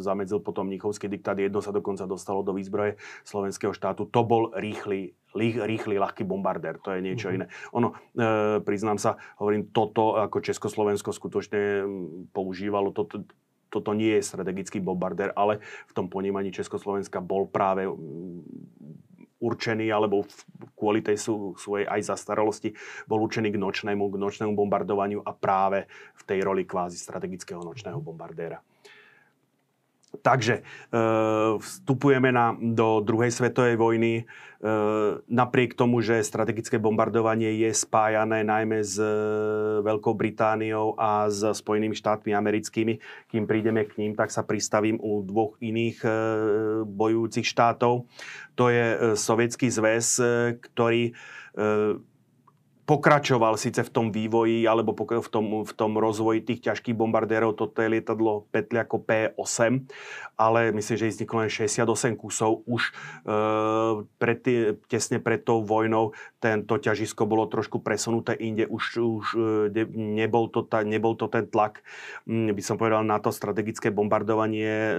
zamedzil 0.00 0.38
potom 0.38 0.70
Mnichovský 0.70 1.10
diktát, 1.10 1.36
jedno 1.36 1.58
sa 1.58 1.74
dokonca 1.74 2.06
dostalo 2.06 2.46
do 2.46 2.54
výzbroje 2.54 2.96
slovenského 3.26 3.74
štátu. 3.74 4.06
To 4.08 4.22
bol 4.22 4.54
rýchly 4.54 5.18
rýchly, 5.36 6.00
ľahký 6.00 6.24
bombardér, 6.24 6.80
to 6.80 6.88
je 6.96 7.04
niečo 7.04 7.28
mm-hmm. 7.28 7.44
iné. 7.44 7.46
Ono, 7.76 7.92
e, 8.16 8.64
priznám 8.64 8.96
sa, 8.96 9.20
hovorím, 9.36 9.68
toto 9.70 10.16
ako 10.16 10.40
Československo 10.40 11.12
skutočne 11.12 11.84
používalo, 12.32 12.96
toto, 12.96 13.28
toto 13.68 13.92
nie 13.92 14.16
je 14.18 14.24
strategický 14.24 14.80
bombardér, 14.80 15.36
ale 15.36 15.60
v 15.60 15.92
tom 15.92 16.08
ponímaní 16.08 16.48
Československa 16.48 17.20
bol 17.20 17.44
práve 17.44 17.84
určený, 19.38 19.86
alebo 19.90 20.26
kvôli 20.74 21.00
tej 21.00 21.18
svojej 21.56 21.86
aj 21.86 22.14
zastaralosti, 22.14 22.74
bol 23.06 23.22
určený 23.24 23.54
k 23.54 23.58
nočnému, 23.58 24.04
k 24.10 24.16
nočnému 24.18 24.52
bombardovaniu 24.52 25.22
a 25.22 25.32
práve 25.32 25.86
v 26.18 26.22
tej 26.26 26.44
roli 26.44 26.66
kvázi 26.66 26.98
strategického 26.98 27.62
nočného 27.62 28.02
bombardéra. 28.02 28.60
Takže 30.08 30.54
e, 30.60 30.62
vstupujeme 31.60 32.32
na, 32.32 32.56
do 32.56 33.04
druhej 33.04 33.28
svetovej 33.28 33.76
vojny. 33.76 34.12
E, 34.16 34.24
napriek 35.28 35.76
tomu, 35.76 36.00
že 36.00 36.24
strategické 36.24 36.80
bombardovanie 36.80 37.52
je 37.60 37.70
spájané 37.76 38.40
najmä 38.40 38.80
s 38.80 38.96
e, 38.96 39.08
Veľkou 39.84 40.16
Britániou 40.16 40.96
a 40.96 41.28
s 41.28 41.44
Spojenými 41.44 41.92
štátmi 41.92 42.32
americkými, 42.32 42.96
kým 43.28 43.44
prídeme 43.44 43.84
k 43.84 44.00
ním, 44.00 44.16
tak 44.16 44.32
sa 44.32 44.40
pristavím 44.48 44.96
u 44.96 45.20
dvoch 45.20 45.60
iných 45.60 46.00
bojujúcich 46.88 47.44
štátov. 47.44 48.08
To 48.56 48.64
je 48.72 49.14
Sovietský 49.14 49.68
zväz, 49.68 50.18
ktorý 50.72 51.12
pokračoval 52.88 53.60
síce 53.60 53.84
v 53.84 53.92
tom 53.92 54.08
vývoji 54.08 54.64
alebo 54.64 54.96
v 54.96 55.28
tom, 55.28 55.60
v 55.60 55.72
tom 55.76 56.00
rozvoji 56.00 56.40
tých 56.40 56.72
ťažkých 56.72 56.96
bombardérov. 56.96 57.52
Toto 57.52 57.84
je 57.84 57.92
lietadlo 57.92 58.48
Petliako 58.48 59.04
P8, 59.04 59.84
ale 60.40 60.72
myslím, 60.72 60.96
že 60.96 61.12
vzniklo 61.12 61.44
len 61.44 61.52
68 61.52 62.16
kusov. 62.16 62.64
Už 62.64 62.88
e, 62.88 62.92
pred, 64.16 64.40
tesne 64.88 65.20
pred 65.20 65.44
tou 65.44 65.60
vojnou 65.60 66.16
tento 66.40 66.80
ťažisko 66.80 67.28
bolo 67.28 67.44
trošku 67.44 67.84
presunuté 67.84 68.32
inde. 68.40 68.64
Už, 68.64 68.84
už 68.96 69.26
e, 69.36 69.84
nebol, 69.92 70.48
to 70.48 70.64
ta, 70.64 70.80
nebol 70.80 71.12
to 71.12 71.28
ten 71.28 71.44
tlak, 71.44 71.84
by 72.24 72.62
som 72.64 72.80
povedal, 72.80 73.04
na 73.04 73.20
to 73.20 73.28
strategické 73.28 73.92
bombardovanie 73.92 74.72
e, 74.72 74.94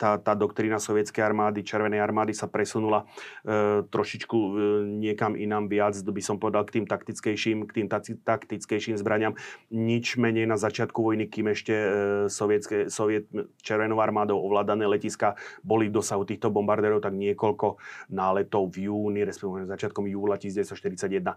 tá, 0.00 0.16
tá 0.16 0.32
doktrína 0.32 0.80
sovietskej 0.80 1.20
armády, 1.20 1.60
červenej 1.60 2.00
armády 2.00 2.32
sa 2.32 2.48
presunula 2.48 3.04
e, 3.44 3.84
trošičku 3.84 4.38
e, 4.40 4.50
niekam 4.96 5.36
inám 5.36 5.68
viac, 5.68 5.92
by 6.00 6.22
som 6.24 6.40
povedal, 6.40 6.64
k 6.64 6.80
tým 6.80 6.86
taktickejším, 6.88 7.68
k 7.68 7.84
tým 7.84 7.86
taktickejším 8.24 8.96
zbraniam. 8.96 9.36
Nič 9.68 10.16
menej 10.16 10.48
na 10.48 10.56
začiatku 10.56 11.04
vojny, 11.04 11.28
kým 11.28 11.52
ešte 11.52 11.74
e, 11.76 11.88
sovietské, 12.32 12.88
soviet, 12.88 13.28
červenou 13.60 14.00
armádou 14.00 14.40
ovládané 14.40 14.88
letiska 14.88 15.36
boli 15.60 15.92
v 15.92 16.00
dosahu 16.00 16.24
týchto 16.24 16.48
bombardérov, 16.48 17.04
tak 17.04 17.12
niekoľko 17.12 17.76
náletov 18.08 18.72
v 18.72 18.88
júni, 18.88 19.20
respektíve 19.28 19.68
začiatkom 19.68 20.08
júla 20.08 20.40
1941 20.40 21.28
e, 21.28 21.36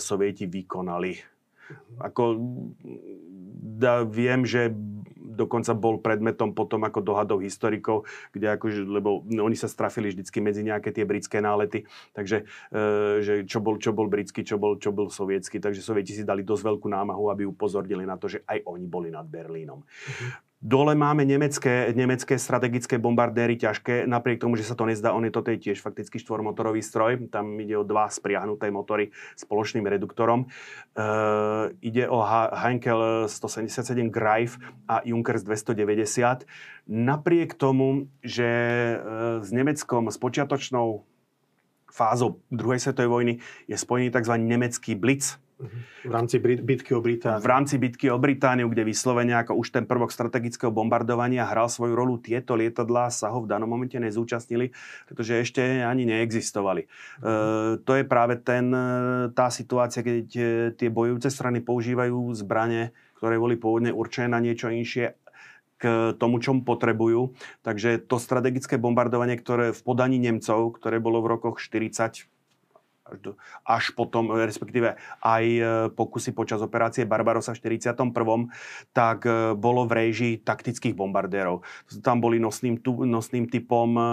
sovieti 0.00 0.48
vykonali 0.48 1.36
ako 2.00 2.40
da, 3.78 4.02
viem, 4.06 4.48
že 4.48 4.72
dokonca 5.38 5.70
bol 5.78 6.02
predmetom 6.02 6.50
potom 6.50 6.82
ako 6.82 6.98
dohadov 7.06 7.38
historikov, 7.38 8.10
kde 8.34 8.58
akože, 8.58 8.82
lebo 8.82 9.22
oni 9.22 9.54
sa 9.54 9.70
strafili 9.70 10.10
vždycky 10.10 10.42
medzi 10.42 10.66
nejaké 10.66 10.90
tie 10.90 11.06
britské 11.06 11.38
nálety, 11.38 11.86
takže 12.10 12.42
e, 12.74 13.22
že 13.22 13.46
čo 13.46 13.62
bol, 13.62 13.78
čo 13.78 13.94
bol 13.94 14.10
britský, 14.10 14.42
čo 14.42 14.58
bol, 14.58 14.82
čo 14.82 14.90
bol 14.90 15.06
sovietský, 15.14 15.62
takže 15.62 15.78
sovieti 15.78 16.18
si 16.18 16.26
dali 16.26 16.42
dosť 16.42 16.74
veľkú 16.74 16.90
námahu, 16.90 17.30
aby 17.30 17.46
upozornili 17.46 18.02
na 18.02 18.18
to, 18.18 18.26
že 18.26 18.42
aj 18.50 18.66
oni 18.66 18.86
boli 18.90 19.14
nad 19.14 19.24
Berlínom. 19.30 19.86
Uh-huh. 19.86 20.47
Dole 20.58 20.98
máme 20.98 21.22
nemecké, 21.22 21.94
nemecké 21.94 22.34
strategické 22.34 22.98
bombardéry 22.98 23.54
ťažké, 23.54 24.10
napriek 24.10 24.42
tomu, 24.42 24.58
že 24.58 24.66
sa 24.66 24.74
to 24.74 24.90
nezdá, 24.90 25.14
on 25.14 25.22
je 25.22 25.30
je 25.54 25.70
tiež 25.70 25.78
fakticky 25.78 26.18
štvormotorový 26.18 26.82
stroj, 26.82 27.30
tam 27.30 27.62
ide 27.62 27.78
o 27.78 27.86
dva 27.86 28.10
spriahnuté 28.10 28.66
motory 28.74 29.14
spoločným 29.38 29.86
reduktorom. 29.86 30.50
E, 30.50 31.06
ide 31.78 32.10
o 32.10 32.26
Heinkel 32.58 33.30
177 33.30 34.10
Greif 34.10 34.58
a 34.90 34.98
Junkers 35.06 35.46
290. 35.46 36.42
Napriek 36.90 37.54
tomu, 37.54 38.10
že 38.26 38.50
e, 38.50 38.96
s 39.38 39.54
Nemeckom 39.54 40.10
s 40.10 40.18
počiatočnou 40.18 41.06
fázou 41.86 42.42
druhej 42.50 42.82
svetovej 42.82 43.10
vojny 43.10 43.34
je 43.70 43.78
spojený 43.78 44.10
tzv. 44.10 44.34
nemecký 44.42 44.98
Blitz, 44.98 45.38
v 46.06 46.12
rámci 46.14 46.38
bitky 46.38 46.94
o 46.94 47.02
Britániu. 47.02 47.42
V 47.42 47.50
rámci 47.50 47.74
bitky 47.82 48.06
o 48.14 48.18
Britániu, 48.18 48.70
kde 48.70 48.86
vyslovene 48.86 49.34
ako 49.34 49.58
už 49.58 49.74
ten 49.74 49.84
prvok 49.90 50.14
strategického 50.14 50.70
bombardovania 50.70 51.42
hral 51.42 51.66
svoju 51.66 51.98
rolu, 51.98 52.22
tieto 52.22 52.54
lietadlá 52.54 53.10
sa 53.10 53.34
ho 53.34 53.42
v 53.42 53.50
danom 53.50 53.66
momente 53.66 53.98
nezúčastnili, 53.98 54.70
pretože 55.10 55.42
ešte 55.42 55.82
ani 55.82 56.06
neexistovali. 56.06 56.86
E, 56.86 56.88
to 57.82 57.92
je 57.98 58.04
práve 58.06 58.38
ten, 58.38 58.70
e, 58.70 58.86
tá 59.34 59.50
situácia, 59.50 60.06
keď 60.06 60.26
e, 60.30 60.42
tie 60.78 60.88
bojujúce 60.94 61.26
strany 61.34 61.58
používajú 61.58 62.30
zbranie, 62.38 62.94
ktoré 63.18 63.34
boli 63.34 63.58
pôvodne 63.58 63.90
určené 63.90 64.30
na 64.30 64.38
niečo 64.38 64.70
inšie 64.70 65.18
k 65.78 66.14
tomu, 66.18 66.38
čom 66.38 66.62
potrebujú. 66.62 67.34
Takže 67.66 68.02
to 68.06 68.18
strategické 68.22 68.78
bombardovanie, 68.78 69.38
ktoré 69.38 69.74
v 69.74 69.80
podaní 69.82 70.22
Nemcov, 70.22 70.78
ktoré 70.78 71.02
bolo 71.02 71.22
v 71.22 71.38
rokoch 71.38 71.58
40 71.58 72.37
až, 73.08 73.18
do, 73.20 73.30
až 73.64 73.84
potom, 73.96 74.30
respektíve 74.36 75.00
aj 75.24 75.44
e, 75.44 75.62
pokusy 75.92 76.36
počas 76.36 76.60
operácie 76.60 77.08
Barbarosa 77.08 77.56
v 77.56 77.80
41. 77.80 78.12
tak 78.92 79.24
e, 79.24 79.56
bolo 79.56 79.88
v 79.88 79.92
réžii 80.04 80.34
taktických 80.44 80.92
bombardérov. 80.92 81.64
Tam 82.04 82.20
boli 82.20 82.36
nosným, 82.36 82.78
nosným 82.84 83.48
typom 83.48 83.90
e, 83.96 84.04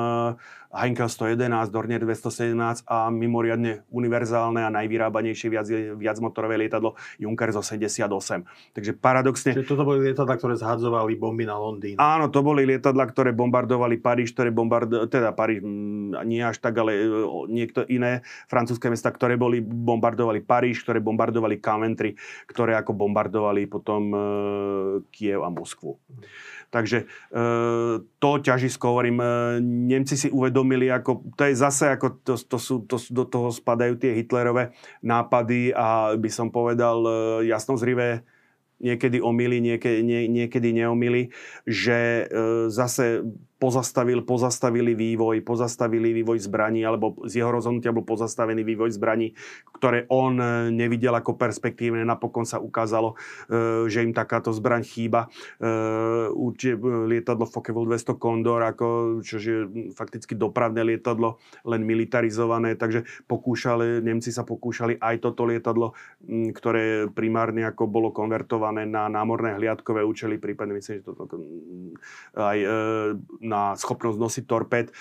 Heinkel 0.76 1.08
111, 1.08 1.72
Dornier 1.72 2.04
217 2.04 2.84
a 2.84 3.08
mimoriadne 3.08 3.88
univerzálne 3.88 4.60
a 4.60 4.70
najvyrábanejšie 4.76 5.48
viac, 5.48 5.68
viacmotorové 5.96 6.60
lietadlo 6.60 7.00
Junkers 7.16 7.56
88. 7.56 8.44
Takže 8.76 8.92
paradoxne... 9.00 9.56
Čiže 9.56 9.72
toto 9.72 9.88
boli 9.88 10.04
lietadla, 10.12 10.36
ktoré 10.36 10.60
zhadzovali 10.60 11.16
bomby 11.16 11.48
na 11.48 11.56
Londýn. 11.56 11.96
Áno, 11.96 12.28
to 12.28 12.44
boli 12.44 12.68
lietadla, 12.68 13.08
ktoré 13.08 13.32
bombardovali 13.32 14.04
Paríž, 14.04 14.36
ktoré 14.36 14.52
bombardovali, 14.52 15.08
teda 15.08 15.32
Paríž, 15.32 15.64
nie 16.28 16.44
až 16.44 16.60
tak, 16.60 16.76
ale 16.76 17.08
niekto 17.48 17.88
iné 17.88 18.28
francúzske 18.52 18.92
mesta, 18.92 19.16
ktoré 19.16 19.40
boli, 19.40 19.64
bombardovali 19.64 20.44
Paríž, 20.44 20.84
ktoré 20.84 21.00
bombardovali 21.00 21.64
Coventry, 21.64 22.20
ktoré 22.52 22.76
ako 22.76 22.92
bombardovali 22.92 23.72
potom 23.72 24.04
e, 24.12 24.20
Kiev 25.08 25.40
a 25.40 25.50
Moskvu. 25.50 25.96
Takže 26.76 26.98
e, 27.00 27.40
to 28.04 28.32
ťažisko, 28.44 28.84
hovorím, 28.92 29.24
e, 29.24 29.28
Nemci 29.64 30.20
si 30.20 30.28
uvedomili, 30.28 30.92
ako, 30.92 31.24
to 31.40 31.48
je 31.48 31.56
zase, 31.56 31.88
ako 31.88 32.20
to, 32.20 32.36
to 32.36 32.58
sú, 32.60 32.84
to, 32.84 33.00
do 33.16 33.24
toho 33.24 33.48
spadajú 33.48 33.96
tie 33.96 34.12
Hitlerové 34.12 34.76
nápady 35.00 35.72
a 35.72 36.20
by 36.20 36.28
som 36.28 36.52
povedal 36.52 37.00
e, 37.08 37.12
jasnozrivé 37.48 38.28
niekedy 38.84 39.24
omily, 39.24 39.64
niekedy, 39.64 40.04
nie, 40.04 40.28
niekedy 40.28 40.76
neomily, 40.76 41.32
že 41.64 42.28
zase 42.68 43.24
pozastavil, 43.66 44.22
pozastavili 44.22 44.94
vývoj, 44.94 45.42
pozastavili 45.42 46.14
vývoj 46.22 46.38
zbraní, 46.46 46.86
alebo 46.86 47.18
z 47.26 47.42
jeho 47.42 47.50
rozhodnutia 47.50 47.90
bol 47.90 48.06
pozastavený 48.06 48.62
vývoj 48.62 48.94
zbraní, 48.94 49.34
ktoré 49.74 50.06
on 50.14 50.38
e, 50.38 50.70
nevidel 50.70 51.18
ako 51.18 51.34
perspektívne. 51.34 52.06
Napokon 52.06 52.46
sa 52.46 52.62
ukázalo, 52.62 53.18
e, 53.50 53.90
že 53.90 54.06
im 54.06 54.14
takáto 54.14 54.54
zbraň 54.54 54.86
chýba. 54.86 55.34
E, 55.58 55.70
určite 56.30 56.78
lietadlo 57.10 57.50
Focke-Wulf 57.50 57.90
200 57.90 58.22
Condor, 58.22 58.62
ako, 58.62 59.20
čo 59.26 59.42
je 59.42 59.66
fakticky 59.98 60.38
dopravné 60.38 60.86
lietadlo, 60.86 61.42
len 61.66 61.82
militarizované, 61.82 62.78
takže 62.78 63.02
pokúšali, 63.26 64.06
Nemci 64.06 64.30
sa 64.30 64.46
pokúšali 64.46 65.02
aj 65.02 65.26
toto 65.26 65.50
lietadlo, 65.50 65.98
ktoré 66.54 67.10
primárne 67.10 67.66
ako 67.66 67.90
bolo 67.90 68.14
konvertované 68.14 68.86
na 68.86 69.10
námorné 69.10 69.58
hliadkové 69.58 70.06
účely, 70.06 70.38
prípadne 70.38 70.78
myslím, 70.78 71.02
že 71.02 71.10
toto 71.10 71.26
aj 72.36 72.58
na 73.40 73.55
schopnosť 73.80 74.18
nosiť 74.20 74.44
torped. 74.46 74.88
E, 74.90 74.94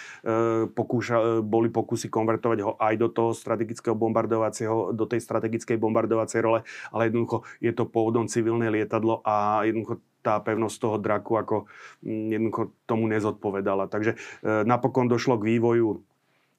pokúša, 0.70 1.16
e, 1.16 1.24
boli 1.44 1.68
pokusy 1.68 2.08
konvertovať 2.08 2.58
ho 2.62 2.72
aj 2.78 2.94
do 2.98 3.08
toho 3.10 3.30
strategického 3.34 3.94
bombardovacieho, 3.98 4.94
do 4.94 5.04
tej 5.04 5.20
strategickej 5.22 5.76
bombardovacej 5.76 6.40
role, 6.42 6.60
ale 6.94 7.10
jednoducho 7.10 7.42
je 7.58 7.72
to 7.74 7.84
pôvodom 7.88 8.30
civilné 8.30 8.70
lietadlo 8.70 9.20
a 9.26 9.66
jednoducho 9.66 10.00
tá 10.24 10.40
pevnosť 10.40 10.76
toho 10.80 10.96
draku 10.96 11.36
ako 11.36 11.56
mm, 12.00 12.32
jednoducho 12.32 12.62
tomu 12.88 13.04
nezodpovedala. 13.12 13.92
Takže 13.92 14.16
e, 14.16 14.18
napokon 14.64 15.06
došlo 15.06 15.36
k 15.36 15.56
vývoju 15.56 16.00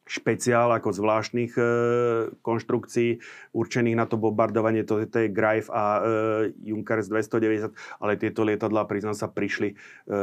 špeciál 0.05 0.69
ako 0.77 0.93
zvláštnych 0.93 1.53
e, 1.57 1.63
konštrukcií 2.45 3.19
určených 3.57 3.97
na 3.97 4.05
to 4.05 4.21
bombardovanie, 4.21 4.85
to, 4.85 5.01
to 5.09 5.25
je 5.25 5.33
Greif 5.33 5.73
a 5.73 5.99
e, 5.99 6.01
Junkers 6.61 7.09
290, 7.09 7.73
ale 7.97 8.13
tieto 8.13 8.45
lietadlá, 8.45 8.85
priznám 8.85 9.17
sa, 9.17 9.25
prišli 9.25 9.73
e, 9.73 9.75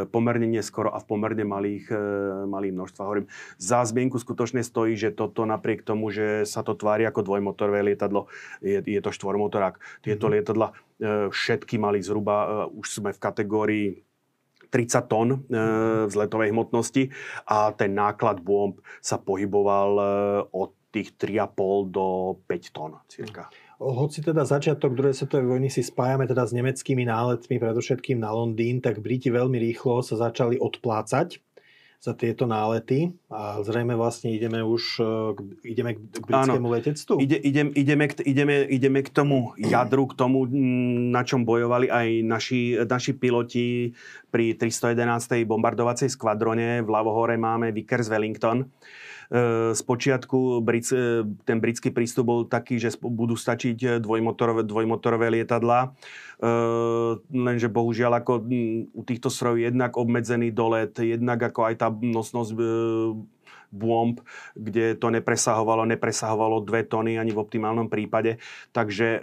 pomerne 0.07 0.47
neskoro 0.47 0.95
a 0.95 1.03
v 1.03 1.07
pomerne 1.11 1.43
malých, 1.43 1.91
e, 1.91 1.99
malých 2.47 2.75
množstvách. 2.79 3.09
Hovorím, 3.11 3.29
za 3.59 3.83
zmienku 3.83 4.23
skutočne 4.23 4.63
stojí, 4.63 4.95
že 4.95 5.11
toto 5.11 5.43
napriek 5.43 5.83
tomu, 5.83 6.15
že 6.15 6.47
sa 6.47 6.63
to 6.63 6.79
tvári 6.79 7.03
ako 7.03 7.27
dvojmotorové 7.27 7.83
lietadlo, 7.83 8.31
je, 8.63 8.79
je 8.79 9.01
to 9.03 9.11
štvormotorák. 9.11 9.83
Tieto 10.07 10.31
mm-hmm. 10.31 10.35
lietadla 10.39 10.69
e, 10.71 10.75
všetky 11.35 11.83
mali 11.83 11.99
zhruba, 11.99 12.37
e, 12.39 12.47
už 12.79 13.03
sme 13.03 13.11
v 13.11 13.19
kategórii 13.19 13.89
30 14.73 15.13
tón 15.13 15.29
e, 15.29 15.37
vzletovej 16.09 16.51
hmotnosti. 16.57 17.13
A 17.53 17.77
ten 17.77 17.93
náklad 17.93 18.41
bomb 18.41 18.81
sa 19.05 19.21
pohyboval 19.21 19.91
e, 20.01 20.05
od 20.49 20.73
tých 20.89 21.17
3,5 21.21 21.93
do 21.93 22.07
5 22.49 22.77
tón 22.77 22.97
cirka. 23.09 23.53
Hoci 23.83 24.23
teda 24.23 24.47
začiatok 24.47 24.95
druhej 24.95 25.17
svetovej 25.17 25.59
vojny 25.59 25.69
si 25.69 25.83
spájame 25.83 26.31
teda 26.31 26.47
s 26.47 26.55
nemeckými 26.55 27.03
náletmi, 27.03 27.59
predovšetkým 27.59 28.23
na 28.23 28.31
Londýn, 28.31 28.79
tak 28.79 29.03
Briti 29.03 29.27
veľmi 29.27 29.59
rýchlo 29.59 30.07
sa 30.07 30.31
začali 30.31 30.55
odplácať 30.55 31.43
za 32.03 32.19
tieto 32.19 32.51
nálety 32.51 33.15
a 33.31 33.63
zrejme 33.63 33.95
vlastne 33.95 34.35
ideme 34.35 34.59
už 34.59 34.83
e, 34.99 35.05
k, 35.39 35.39
ideme 35.71 35.95
k 35.95 36.19
britskému 36.19 36.67
Áno. 36.67 36.75
letectvu. 36.75 37.15
Ide, 37.23 37.39
idem, 37.39 37.71
ideme, 37.79 38.11
k, 38.11 38.27
ideme, 38.27 38.67
ideme 38.67 39.07
k 39.07 39.11
tomu 39.15 39.55
jadru, 39.55 40.11
k 40.11 40.19
tomu, 40.19 40.51
na 41.15 41.23
čom 41.23 41.47
bojovali 41.47 41.87
aj 41.87 42.09
naši, 42.27 42.75
naši 42.83 43.15
piloti 43.15 43.95
pri 44.35 44.59
311. 44.59 45.47
bombardovacej 45.47 46.11
skvadrone. 46.11 46.83
V 46.83 46.89
Lavohore 46.91 47.39
máme 47.39 47.71
Vickers 47.71 48.11
Wellington. 48.11 48.67
Spočiatku 49.73 50.61
e, 50.61 50.81
e, 50.93 51.25
ten 51.49 51.57
britský 51.57 51.89
prístup 51.89 52.29
bol 52.29 52.41
taký, 52.45 52.77
že 52.77 52.93
budú 53.01 53.33
stačiť 53.33 53.79
e, 53.81 53.89
dvojmotorové, 53.97 54.63
dvojmotorové 54.69 55.41
lietadlá, 55.41 55.97
lenže 57.31 57.71
bohužiaľ 57.71 58.19
ako 58.19 58.43
u 58.93 59.03
týchto 59.07 59.31
strojov 59.31 59.63
jednak 59.63 59.95
obmedzený 59.95 60.51
dolet, 60.51 60.91
jednak 60.99 61.39
ako 61.39 61.71
aj 61.71 61.75
tá 61.79 61.89
nosnosť 61.89 62.51
bomb, 63.73 64.21
kde 64.53 65.01
to 65.01 65.09
nepresahovalo, 65.09 65.89
nepresahovalo 65.89 66.61
dve 66.61 66.85
tony 66.85 67.17
ani 67.17 67.33
v 67.33 67.41
optimálnom 67.41 67.89
prípade. 67.89 68.37
Takže 68.77 69.09
e, 69.17 69.21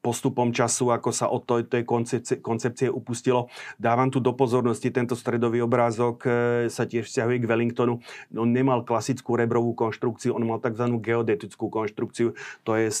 postupom 0.00 0.48
času, 0.50 0.90
ako 0.90 1.10
sa 1.12 1.28
od 1.28 1.44
tej 1.44 1.84
koncepcie, 1.84 2.40
koncepcie 2.40 2.88
upustilo, 2.88 3.52
dávam 3.76 4.08
tu 4.08 4.18
do 4.18 4.32
pozornosti, 4.32 4.88
tento 4.88 5.12
stredový 5.12 5.60
obrázok 5.60 6.16
e, 6.24 6.30
sa 6.72 6.88
tiež 6.88 7.04
vzťahuje 7.04 7.36
k 7.44 7.48
Wellingtonu. 7.48 8.00
On 8.32 8.48
nemal 8.48 8.82
klasickú 8.88 9.36
rebrovú 9.36 9.76
konštrukciu, 9.76 10.32
on 10.32 10.48
mal 10.48 10.58
tzv. 10.58 10.88
geodetickú 10.98 11.68
konštrukciu, 11.68 12.32
to 12.64 12.72
je 12.80 12.88
e, 12.88 12.94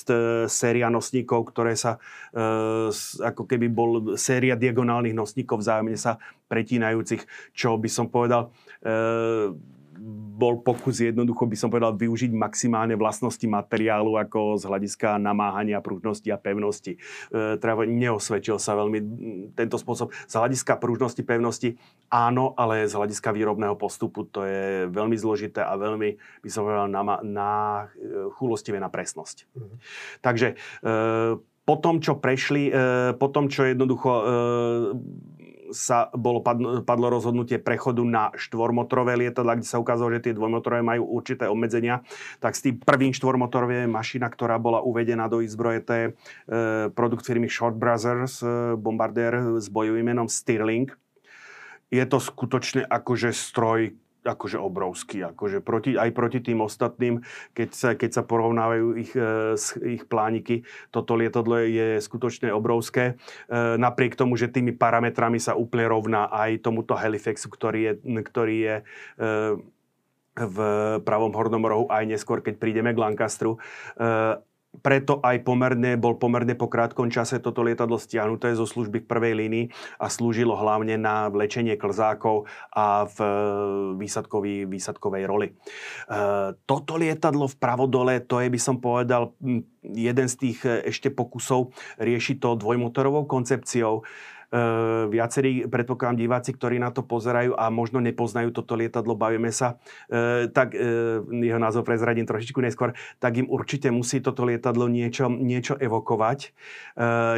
séria 0.46 0.92
nosníkov, 0.92 1.50
ktoré 1.50 1.72
sa 1.74 1.96
ako 3.18 3.48
keby 3.48 3.66
bol 3.72 3.90
séria 4.14 4.54
diagonálnych 4.54 5.16
nosníkov 5.16 5.64
vzájomne 5.64 5.98
sa 5.98 6.20
pretínajúcich, 6.46 7.26
čo 7.56 7.74
by 7.78 7.88
som 7.90 8.06
povedal 8.06 8.52
bol 10.40 10.64
pokus 10.64 11.04
jednoducho, 11.04 11.44
by 11.44 11.56
som 11.56 11.68
povedal, 11.68 11.92
využiť 11.92 12.32
maximálne 12.32 12.96
vlastnosti 12.96 13.44
materiálu 13.44 14.16
ako 14.16 14.56
z 14.56 14.64
hľadiska 14.64 15.20
namáhania, 15.20 15.84
prúžnosti 15.84 16.32
a 16.32 16.40
pevnosti. 16.40 16.96
E, 16.96 17.60
teda 17.60 17.84
neosvedčil 17.84 18.56
sa 18.56 18.72
veľmi 18.80 18.98
tento 19.52 19.76
spôsob. 19.76 20.08
Z 20.24 20.34
hľadiska 20.40 20.80
prúžnosti, 20.80 21.20
pevnosti 21.20 21.76
áno, 22.08 22.56
ale 22.56 22.88
z 22.88 22.96
hľadiska 22.96 23.36
výrobného 23.36 23.76
postupu 23.76 24.24
to 24.24 24.48
je 24.48 24.88
veľmi 24.88 25.20
zložité 25.20 25.60
a 25.60 25.76
veľmi, 25.76 26.16
by 26.40 26.48
som 26.48 26.64
povedal, 26.64 26.88
na, 26.88 27.02
na 27.20 27.50
e, 27.92 28.32
chulostivé 28.40 28.80
na 28.80 28.88
presnosť. 28.88 29.44
Mm. 29.52 29.76
Takže 30.24 30.48
e, 30.56 30.56
po 31.70 31.76
tom, 31.78 32.02
čo 32.02 32.18
prešli, 32.18 32.72
e, 32.72 33.14
po 33.14 33.28
tom, 33.28 33.46
čo 33.46 33.68
jednoducho 33.68 34.10
e, 34.10 34.24
sa 35.70 36.10
bolo 36.14 36.42
padlo, 36.42 37.06
rozhodnutie 37.10 37.58
prechodu 37.62 38.02
na 38.02 38.30
štvormotorové 38.34 39.16
lietadla, 39.16 39.58
kde 39.58 39.66
sa 39.66 39.80
ukázalo, 39.82 40.12
že 40.14 40.30
tie 40.30 40.36
dvojmotorové 40.36 40.82
majú 40.82 41.08
určité 41.08 41.46
obmedzenia, 41.46 42.02
tak 42.38 42.54
s 42.54 42.62
tým 42.62 42.78
prvým 42.78 43.14
štvormotorové 43.14 43.86
mašina, 43.86 44.28
ktorá 44.28 44.58
bola 44.58 44.82
uvedená 44.84 45.26
do 45.30 45.40
izbroje, 45.40 45.80
to 45.82 45.92
je 45.92 46.04
e, 46.06 46.12
produkt 46.92 47.26
firmy 47.26 47.48
Short 47.48 47.74
Brothers, 47.78 48.42
e, 48.42 48.76
bombardér 48.76 49.58
s 49.58 49.66
bojovým 49.70 50.06
menom 50.06 50.28
Stirling. 50.28 50.92
Je 51.90 52.04
to 52.06 52.22
skutočne 52.22 52.86
akože 52.86 53.34
stroj, 53.34 53.98
akože 54.24 54.60
obrovský, 54.60 55.24
akože 55.32 55.64
proti, 55.64 55.96
aj 55.96 56.10
proti 56.12 56.38
tým 56.44 56.60
ostatným, 56.60 57.24
keď 57.56 57.68
sa, 57.72 57.90
keď 57.96 58.10
sa 58.20 58.22
porovnávajú 58.24 58.86
ich, 59.00 59.12
e, 59.16 59.56
ich 59.96 60.04
plániky, 60.04 60.62
toto 60.92 61.16
lietadlo 61.16 61.64
je 61.64 62.00
skutočne 62.00 62.52
obrovské. 62.52 63.16
E, 63.48 63.76
napriek 63.80 64.16
tomu, 64.16 64.36
že 64.36 64.52
tými 64.52 64.76
parametrami 64.76 65.40
sa 65.40 65.56
úplne 65.56 65.88
rovná 65.88 66.28
aj 66.28 66.60
tomuto 66.60 66.96
Halifaxu, 66.96 67.48
ktorý 67.48 67.80
je, 67.80 67.92
ktorý 68.20 68.56
je 68.60 68.76
e, 68.76 68.84
v 70.40 70.58
pravom 71.04 71.34
hornom 71.34 71.64
rohu 71.66 71.84
aj 71.90 72.06
neskôr, 72.06 72.40
keď 72.40 72.56
prídeme 72.56 72.94
k 72.94 73.02
Lancasteru 73.02 73.60
preto 74.70 75.18
aj 75.26 75.42
pomerne, 75.42 75.98
bol 75.98 76.14
pomerne 76.14 76.54
po 76.54 76.70
krátkom 76.70 77.10
čase 77.10 77.42
toto 77.42 77.66
lietadlo 77.66 77.98
stiahnuté 77.98 78.54
zo 78.54 78.62
služby 78.62 79.02
v 79.02 79.10
prvej 79.10 79.34
línii 79.34 79.66
a 79.98 80.06
slúžilo 80.06 80.54
hlavne 80.54 80.94
na 80.94 81.26
vlečenie 81.26 81.74
klzákov 81.74 82.46
a 82.70 83.10
v 83.10 83.18
e, 83.18 83.30
výsadkový, 83.98 84.70
výsadkovej 84.70 85.24
roli. 85.26 85.48
E, 85.50 85.54
toto 86.70 86.94
lietadlo 86.94 87.50
v 87.50 87.58
pravodole, 87.58 88.22
to 88.22 88.38
je, 88.38 88.46
by 88.46 88.60
som 88.62 88.78
povedal, 88.78 89.34
jeden 89.82 90.26
z 90.30 90.34
tých 90.38 90.58
e, 90.62 90.86
ešte 90.86 91.10
pokusov 91.10 91.74
riešiť 91.98 92.38
to 92.38 92.54
dvojmotorovou 92.54 93.26
koncepciou. 93.26 94.06
Uh, 94.50 95.06
viacerí, 95.06 95.62
predpokladám, 95.70 96.18
diváci, 96.18 96.50
ktorí 96.50 96.82
na 96.82 96.90
to 96.90 97.06
pozerajú 97.06 97.54
a 97.54 97.70
možno 97.70 98.02
nepoznajú 98.02 98.50
toto 98.50 98.74
lietadlo, 98.74 99.14
bavíme 99.14 99.54
sa, 99.54 99.78
uh, 100.10 100.50
tak 100.50 100.74
uh, 100.74 101.22
jeho 101.30 101.62
názov 101.62 101.86
prezradím 101.86 102.26
trošičku 102.26 102.58
neskôr, 102.58 102.90
tak 103.22 103.38
im 103.38 103.46
určite 103.46 103.94
musí 103.94 104.18
toto 104.18 104.42
lietadlo 104.42 104.90
niečo, 104.90 105.30
niečo 105.30 105.78
evokovať. 105.78 106.50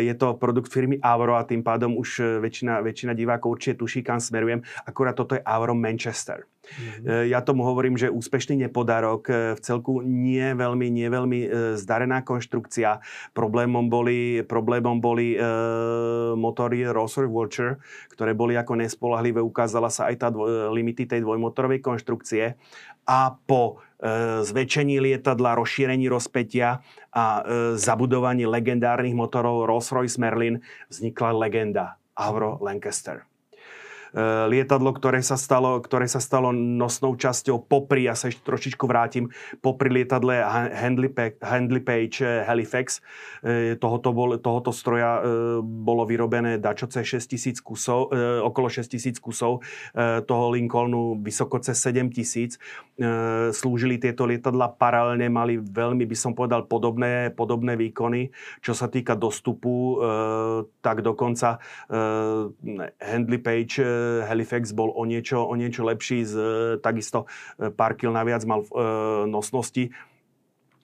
Je 0.01 0.15
to 0.17 0.41
produkt 0.41 0.73
firmy 0.73 0.97
Avro 1.05 1.37
a 1.37 1.45
tým 1.45 1.61
pádom 1.61 2.01
už 2.01 2.41
väčšina, 2.41 2.81
väčšina 2.81 3.13
divákov 3.13 3.61
určite 3.61 3.85
tuší, 3.85 4.01
kam 4.01 4.17
smerujem. 4.17 4.65
Akurát 4.89 5.13
toto 5.13 5.37
je 5.37 5.45
Avro 5.45 5.77
Manchester. 5.77 6.49
Mm-hmm. 6.63 7.27
Ja 7.27 7.43
tomu 7.43 7.67
hovorím, 7.67 7.99
že 7.99 8.07
úspešný 8.07 8.55
nepodarok. 8.67 9.23
E, 9.27 9.33
v 9.59 9.61
celku 9.61 9.99
nie 10.07 10.55
veľmi, 10.55 10.87
nie 10.95 11.11
veľmi 11.11 11.41
e, 11.43 11.49
zdarená 11.75 12.23
konštrukcia. 12.23 13.03
Problémom 13.35 13.91
boli, 13.91 14.47
problémom 14.47 15.03
boli 15.03 15.35
e, 15.35 15.39
motory 16.39 16.87
Rolls-Royce 16.87 17.35
Watcher, 17.35 17.71
ktoré 18.15 18.33
boli 18.39 18.55
ako 18.55 18.79
nespolahlivé. 18.79 19.43
Ukázala 19.43 19.91
sa 19.91 20.07
aj 20.09 20.17
tá 20.23 20.29
dvoj, 20.31 20.71
limity 20.71 21.05
tej 21.11 21.27
dvojmotorovej 21.27 21.83
konštrukcie. 21.83 22.55
A 23.11 23.35
po 23.35 23.83
e, 23.99 24.47
zväčšení 24.47 25.03
lietadla, 25.03 25.59
rozšírení 25.59 26.07
rozpetia 26.07 26.87
a 27.11 27.43
e, 27.43 27.75
zabudovaní 27.75 28.47
legendárnych 28.47 29.19
motorov 29.19 29.67
Rolls-Royce 29.67 30.23
Merlin 30.23 30.63
vznikla 30.87 31.35
legenda 31.35 31.99
Avro 32.15 32.63
Lancaster. 32.63 33.32
Eh, 34.13 34.45
lietadlo, 34.53 34.93
ktoré 34.93 35.25
sa 35.25 35.41
stalo, 35.41 35.81
ktoré 35.81 36.05
sa 36.05 36.21
stalo 36.21 36.53
nosnou 36.53 37.17
časťou 37.17 37.65
popri, 37.65 38.05
ja 38.05 38.13
sa 38.13 38.29
ešte 38.29 38.45
trošičku 38.45 38.85
vrátim, 38.85 39.33
popri 39.65 39.89
lietadle 39.89 40.37
Handley 41.41 41.81
Page 41.81 42.21
eh, 42.21 42.45
Halifax. 42.45 43.01
Eh, 43.41 43.81
tohoto, 43.81 44.13
bol, 44.13 44.37
tohoto 44.37 44.69
stroja 44.69 45.25
bolo 45.63 46.05
vyrobené 46.05 46.61
dačo 46.61 46.87
C6000 46.87 47.65
kusov, 47.65 48.13
okolo 48.45 48.69
6000 48.69 49.19
kusov, 49.23 49.65
toho 50.27 50.47
Lincolnu 50.53 51.21
vysoko 51.23 51.59
cez 51.63 51.79
7000. 51.81 52.59
Slúžili 53.55 53.99
tieto 53.99 54.27
lietadla 54.27 54.73
paralelne, 54.77 55.27
mali 55.31 55.59
veľmi, 55.59 56.05
by 56.07 56.17
som 56.17 56.33
povedal, 56.35 56.67
podobné, 56.67 57.31
podobné 57.33 57.79
výkony. 57.79 58.31
Čo 58.61 58.75
sa 58.75 58.87
týka 58.91 59.15
dostupu, 59.15 59.99
tak 60.81 61.03
dokonca 61.03 61.59
Handley 62.99 63.41
Page 63.43 64.02
Halifax 64.27 64.73
bol 64.73 64.91
o 64.95 65.03
niečo, 65.05 65.43
o 65.43 65.55
niečo 65.55 65.87
lepší, 65.87 66.25
z, 66.27 66.35
takisto 66.83 67.27
e, 67.59 67.71
pár 67.73 67.95
kil 67.99 68.15
naviac 68.15 68.43
mal 68.45 68.65
v 68.65 68.71
e, 68.71 68.81
nosnosti. 69.31 69.85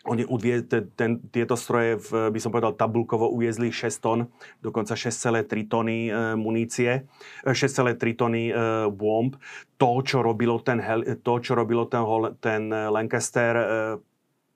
Oni 0.08 0.24
udvie, 0.24 0.64
ten, 0.96 1.20
tieto 1.28 1.52
stroje, 1.58 2.00
v, 2.00 2.32
by 2.32 2.40
som 2.40 2.48
povedal, 2.48 2.72
tabulkovo 2.72 3.28
uviezli 3.28 3.68
6 3.68 3.98
tón, 4.00 4.32
dokonca 4.64 4.96
6,3 4.96 5.68
tony 5.68 6.08
e, 6.08 6.38
munície, 6.38 7.04
6,3 7.44 7.98
tony 8.16 8.48
e, 8.48 8.54
bomb. 8.88 9.36
To, 9.78 10.02
čo 10.02 10.24
robilo 10.24 10.58
ten, 10.64 10.80
to, 11.22 11.34
čo 11.38 11.52
robilo 11.54 11.86
ten, 11.86 12.02
ten 12.40 12.62
Lancaster, 12.70 13.52
e, 13.54 13.64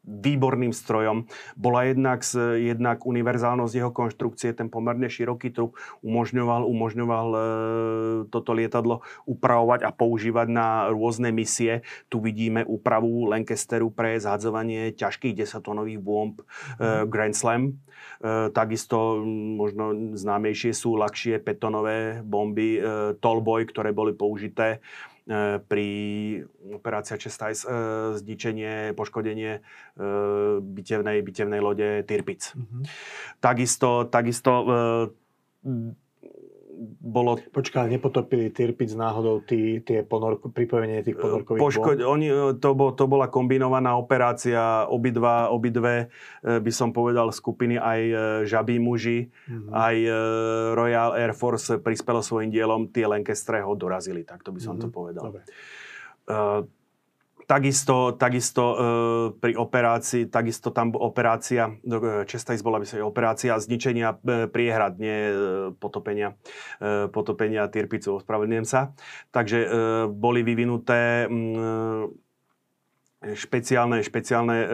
výborným 0.02 0.74
strojom. 0.74 1.30
Bola 1.54 1.86
jednak, 1.86 2.26
jednak 2.58 3.06
univerzálnosť 3.06 3.74
jeho 3.74 3.92
konštrukcie, 3.94 4.50
ten 4.50 4.66
pomerne 4.66 5.06
široký 5.06 5.54
trup 5.54 5.78
umožňoval, 6.02 6.66
umožňoval 6.66 7.26
e, 7.30 7.40
toto 8.26 8.50
lietadlo 8.50 9.06
upravovať 9.30 9.86
a 9.86 9.90
používať 9.94 10.48
na 10.50 10.68
rôzne 10.90 11.30
misie. 11.30 11.86
Tu 12.10 12.18
vidíme 12.18 12.66
úpravu 12.66 13.30
Lancasteru 13.30 13.94
pre 13.94 14.18
zhadzovanie 14.18 14.90
ťažkých 14.98 15.38
desatonových 15.38 16.02
bomb 16.02 16.34
e, 16.42 16.44
Grand 17.06 17.34
Slam. 17.34 17.62
E, 18.18 18.50
takisto 18.50 19.22
možno 19.54 20.18
známejšie 20.18 20.74
sú 20.74 20.98
ľahšie 20.98 21.38
petonové 21.46 22.26
bomby 22.26 22.82
e, 22.82 23.14
Tallboy, 23.22 23.70
ktoré 23.70 23.94
boli 23.94 24.18
použité 24.18 24.82
E, 24.82 25.11
pri 25.70 25.88
operácia 26.74 27.14
Chestais 27.14 27.62
e, 27.62 27.70
zničenie, 28.18 28.90
poškodenie 28.98 29.58
e, 29.58 29.60
bitevnej, 30.58 31.22
bitevnej 31.22 31.62
lode 31.62 32.02
Tirpic. 32.02 32.50
Mm-hmm. 32.58 32.82
Takisto, 33.38 34.10
takisto 34.10 34.50
bolo... 36.98 37.38
Počkaj, 37.38 37.86
nepotopili 37.88 38.50
Tirpic 38.50 38.90
náhodou 38.98 39.40
tí, 39.42 39.78
tie 39.86 40.02
ponorko, 40.02 40.50
pripojenie 40.50 41.06
tých 41.06 41.16
ponorkových 41.16 41.62
Poško- 41.62 42.02
oni, 42.02 42.28
to, 42.58 42.70
bol, 42.74 42.90
to 42.92 43.04
bola 43.06 43.30
kombinovaná 43.30 43.94
operácia, 43.94 44.84
obidva, 44.90 45.48
obidve, 45.54 46.10
e, 46.42 46.58
by 46.58 46.72
som 46.74 46.90
povedal, 46.90 47.30
skupiny, 47.30 47.78
aj 47.78 48.00
e, 48.02 48.14
žabí 48.50 48.82
muži, 48.82 49.30
mm-hmm. 49.30 49.70
aj 49.70 49.96
e, 49.96 50.10
Royal 50.74 51.10
Air 51.14 51.32
Force 51.32 51.78
prispelo 51.78 52.20
svojim 52.20 52.50
dielom, 52.50 52.90
tie 52.90 53.06
Lancastre 53.06 53.62
ho 53.62 53.72
dorazili, 53.78 54.26
tak 54.26 54.42
to 54.42 54.50
by 54.50 54.60
som 54.60 54.76
mm-hmm. 54.76 54.90
to 54.90 54.94
povedal. 54.94 55.24
Dobre. 55.30 55.42
Uh, 56.22 56.62
Takisto, 57.42 58.14
takisto 58.14 58.62
e, 58.62 58.76
pri 59.34 59.52
operácii, 59.58 60.30
takisto 60.30 60.70
tam 60.70 60.94
operácia, 60.94 61.74
e, 61.82 62.22
Chestais 62.30 62.62
bola 62.62 62.78
by 62.78 62.86
sa 62.86 63.02
operácia 63.02 63.58
zničenia 63.58 64.14
e, 64.14 64.46
priehrad, 64.46 64.96
nie 65.02 65.18
e, 65.28 65.34
potopenia, 65.74 66.38
e, 66.78 67.10
potopenia 67.10 67.66
Tirpicu, 67.66 68.22
ospravedlňujem 68.22 68.66
sa. 68.66 68.94
Takže 69.34 69.58
e, 69.58 69.68
boli 70.06 70.46
vyvinuté 70.46 71.26
mm, 71.26 72.04
e, 73.26 73.34
špeciálne, 73.34 73.98
špeciálne 74.06 74.58
e, 74.62 74.68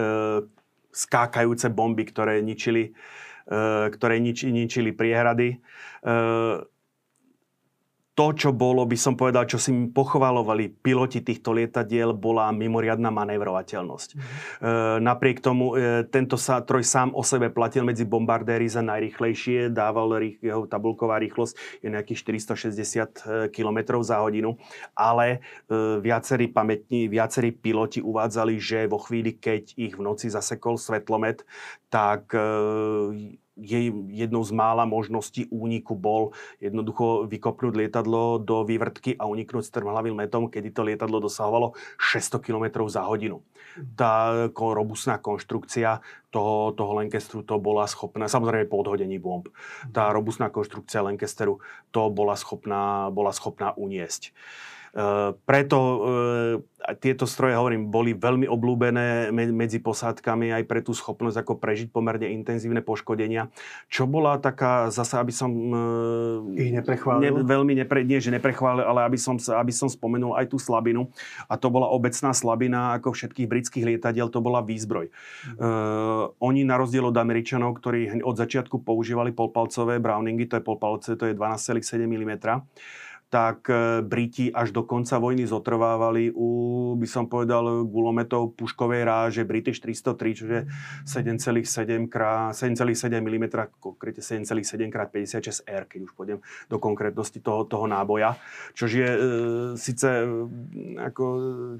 skákajúce 0.93 1.73
bomby, 1.73 2.05
ktoré 2.05 2.45
ničili, 2.45 2.93
e, 3.49 3.89
ktoré 3.97 4.21
nič, 4.21 4.45
ničili 4.45 4.93
priehrady. 4.93 5.57
E, 5.57 5.59
to, 8.19 8.35
čo 8.35 8.51
bolo, 8.51 8.83
by 8.83 8.99
som 8.99 9.15
povedal, 9.15 9.47
čo 9.47 9.63
si 9.63 9.71
pochvalovali 9.71 10.75
piloti 10.83 11.23
týchto 11.23 11.55
lietadiel, 11.55 12.11
bola 12.19 12.51
mimoriadná 12.51 13.15
manévrovateľnosť. 13.15 14.09
Mm. 14.11 14.19
E, 14.19 14.27
napriek 15.07 15.39
tomu 15.39 15.79
e, 15.79 16.03
tento 16.11 16.35
sa, 16.35 16.59
troj 16.59 16.83
sám 16.83 17.15
o 17.15 17.23
sebe 17.23 17.47
platil 17.55 17.87
medzi 17.87 18.03
bombardéry 18.03 18.67
za 18.67 18.83
najrychlejšie, 18.83 19.71
dával 19.71 20.19
rých, 20.19 20.43
jeho 20.43 20.67
tabulková 20.67 21.23
rýchlosť 21.23 21.79
je 21.79 21.95
nejakých 21.95 22.19
460 22.51 23.55
km 23.55 24.03
za 24.03 24.19
hodinu, 24.19 24.59
ale 24.99 25.39
e, 25.71 26.03
viacerí 26.03 26.51
pamätní, 26.51 27.07
viacerí 27.07 27.55
piloti 27.55 28.03
uvádzali, 28.03 28.59
že 28.59 28.91
vo 28.91 28.99
chvíli, 28.99 29.39
keď 29.39 29.79
ich 29.79 29.95
v 29.95 30.03
noci 30.03 30.27
zasekol 30.27 30.75
svetlomet, 30.75 31.47
tak 31.87 32.35
e, 32.35 33.39
jej 33.59 33.91
jednou 34.15 34.43
z 34.47 34.53
mála 34.55 34.87
možností 34.87 35.51
úniku 35.51 35.99
bol 35.99 36.33
jednoducho 36.63 37.27
vykopnúť 37.27 37.75
lietadlo 37.75 38.39
do 38.39 38.63
vývrtky 38.63 39.19
a 39.19 39.27
uniknúť 39.27 39.67
strmhlavým 39.67 40.17
letom, 40.19 40.47
kedy 40.47 40.71
to 40.71 40.87
lietadlo 40.87 41.19
dosahovalo 41.19 41.75
600 41.99 42.39
km 42.43 42.87
za 42.87 43.05
hodinu. 43.05 43.43
Tá 43.99 44.49
robustná 44.57 45.19
konštrukcia 45.19 46.01
toho, 46.31 46.73
toho 46.73 46.93
Lancasteru 46.99 47.43
to 47.43 47.59
bola 47.59 47.87
schopná, 47.87 48.31
samozrejme 48.31 48.71
po 48.71 48.81
odhodení 48.81 49.19
bomb, 49.19 49.49
tá 49.91 50.11
robustná 50.11 50.51
konštrukcia 50.51 51.05
Lancasteru 51.05 51.59
to 51.91 52.11
bola 52.11 52.37
schopná, 52.39 53.11
bola 53.11 53.35
schopná 53.35 53.75
uniesť. 53.75 54.31
Eh, 54.31 54.78
preto 55.45 55.79
eh, 55.79 56.97
tieto 56.97 57.29
stroje, 57.29 57.59
hovorím, 57.59 57.93
boli 57.93 58.17
veľmi 58.17 58.49
oblúbené 58.49 59.29
medzi 59.35 59.83
posádkami 59.83 60.55
aj 60.55 60.63
pre 60.65 60.81
tú 60.81 60.97
schopnosť 60.97 61.45
ako 61.45 61.53
prežiť 61.61 61.89
pomerne 61.93 62.31
intenzívne 62.33 62.81
poškodenia. 62.81 63.53
Čo 63.93 64.09
bola 64.09 64.41
taká, 64.41 64.89
zase 64.89 65.21
aby 65.21 65.33
som... 65.35 65.51
Eh, 66.57 66.69
Ich 66.69 66.73
neprechválil? 66.73 67.21
Ne, 67.21 67.31
veľmi 67.45 67.77
nepre, 67.77 68.07
nie, 68.07 68.23
že 68.23 68.33
neprechválil, 68.33 68.87
ale 68.87 69.05
aby 69.05 69.19
som, 69.21 69.37
aby 69.37 69.73
som 69.75 69.91
spomenul 69.91 70.39
aj 70.39 70.49
tú 70.49 70.57
slabinu. 70.57 71.11
A 71.51 71.61
to 71.61 71.69
bola 71.69 71.91
obecná 71.91 72.33
slabina 72.33 72.97
ako 72.97 73.13
všetkých 73.13 73.51
britských 73.51 73.85
lietadiel, 73.85 74.33
to 74.33 74.41
bola 74.41 74.65
výzbroj. 74.65 75.11
Mm. 75.11 75.57
Uh, 75.59 76.33
oni 76.41 76.63
na 76.65 76.79
rozdiel 76.79 77.05
od 77.11 77.17
Američanov, 77.17 77.77
ktorí 77.79 78.23
od 78.23 78.37
začiatku 78.39 78.81
používali 78.87 79.35
polpalcové 79.35 80.01
Browningy, 80.01 80.49
to 80.49 80.57
je 80.57 80.65
polpalce, 80.65 81.11
to 81.19 81.25
je 81.27 81.35
12,7 81.35 82.07
mm, 82.07 82.33
tak 83.29 83.69
e, 83.69 84.01
Briti 84.01 84.49
až 84.49 84.73
do 84.73 84.89
konca 84.89 85.21
vojny 85.21 85.45
zotrvávali 85.45 86.33
u, 86.33 86.49
by 86.97 87.05
som 87.05 87.29
povedal, 87.29 87.85
gulometov 87.85 88.57
puškovej 88.57 89.05
ráže 89.05 89.43
British 89.45 89.85
303, 89.85 90.39
čiže 90.39 90.59
7,7 91.05 92.09
krát, 92.09 92.57
7,7 92.57 93.21
mm, 93.21 93.45
konkrétne 93.85 94.25
7,7 94.25 94.89
krát 94.89 95.13
56 95.13 95.69
R, 95.69 95.85
keď 95.85 96.01
už 96.09 96.13
pôjdem 96.17 96.41
do 96.73 96.81
konkrétnosti 96.81 97.45
toho, 97.45 97.69
toho 97.69 97.85
náboja. 97.85 98.41
Čož 98.73 98.91
je 98.97 99.11
e, 99.13 99.21
síce 99.77 100.09
ako 100.97 101.25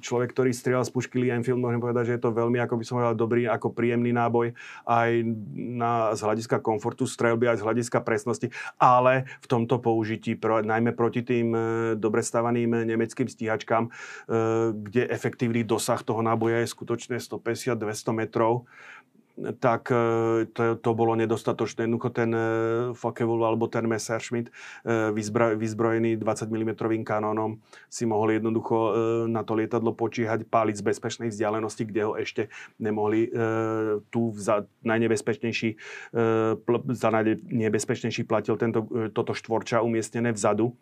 človek, 0.05 0.37
ktorý 0.37 0.53
strieľal 0.53 0.85
z 0.85 0.93
pušky 0.93 1.17
Lee 1.17 1.33
Enfield, 1.33 1.65
môžem 1.65 1.81
povedať, 1.81 2.13
že 2.13 2.15
je 2.21 2.23
to 2.29 2.37
veľmi, 2.37 2.61
ako 2.61 2.77
by 2.77 2.85
som 2.85 3.01
povedal, 3.01 3.17
dobrý, 3.17 3.49
ako 3.49 3.73
príjemný 3.73 4.13
náboj 4.13 4.53
aj 4.85 5.11
na, 5.57 6.13
z 6.13 6.21
hľadiska 6.29 6.61
komfortu 6.61 7.09
strelby, 7.09 7.49
aj 7.49 7.65
z 7.65 7.65
hľadiska 7.65 8.05
presnosti, 8.05 8.53
ale 8.77 9.25
v 9.41 9.47
tomto 9.49 9.81
použití, 9.81 10.37
pro, 10.37 10.61
najmä 10.61 10.93
proti 10.93 11.25
tým 11.25 11.38
tým 11.39 11.55
e, 11.55 11.61
dobre 11.95 12.27
stavaným 12.27 12.83
nemeckým 12.83 13.31
stíhačkám, 13.31 13.87
e, 13.87 13.91
kde 14.75 15.07
efektívny 15.07 15.63
dosah 15.63 16.03
toho 16.03 16.19
náboja 16.19 16.67
je 16.67 16.75
skutočne 16.75 17.23
150-200 17.23 17.79
metrov 18.11 18.67
tak 19.63 19.95
e, 19.95 20.51
to, 20.51 20.83
to 20.83 20.91
bolo 20.99 21.15
nedostatočné. 21.15 21.87
Jednoducho 21.87 22.11
ten 22.11 22.35
Fakevul 22.91 23.39
alebo 23.47 23.71
ten 23.71 23.87
Messerschmitt 23.87 24.51
vyzbrojený 25.55 26.19
20 26.19 26.51
mm 26.51 27.07
kanónom 27.07 27.63
si 27.87 28.03
mohol 28.03 28.35
jednoducho 28.35 28.99
na 29.31 29.47
to 29.47 29.55
lietadlo 29.55 29.95
počíhať, 29.95 30.43
páliť 30.43 30.83
z 30.83 30.87
bezpečnej 30.91 31.29
vzdialenosti, 31.31 31.87
kde 31.87 32.03
ho 32.03 32.19
ešte 32.19 32.51
nemohli 32.83 33.31
tu 34.11 34.35
za 34.35 34.67
najnebezpečnejší, 34.83 35.71
za 36.99 37.09
najnebezpečnejší 37.15 38.27
platil 38.27 38.59
tento, 38.59 38.91
toto 39.15 39.39
štvorča 39.39 39.87
umiestnené 39.87 40.35
vzadu 40.35 40.75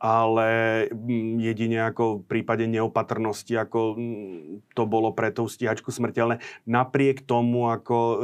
ale 0.00 0.88
mm, 0.88 1.44
jedine 1.44 1.84
ako 1.84 2.24
v 2.24 2.26
prípade 2.26 2.64
neopatrnosti, 2.64 3.52
ako 3.52 4.00
mm, 4.00 4.72
to 4.72 4.88
bolo 4.88 5.12
pre 5.12 5.28
tú 5.28 5.44
stíhačku 5.44 5.92
smrteľné. 5.92 6.40
Napriek 6.64 7.28
tomu, 7.28 7.68
ako 7.68 7.98
e, 8.00 8.16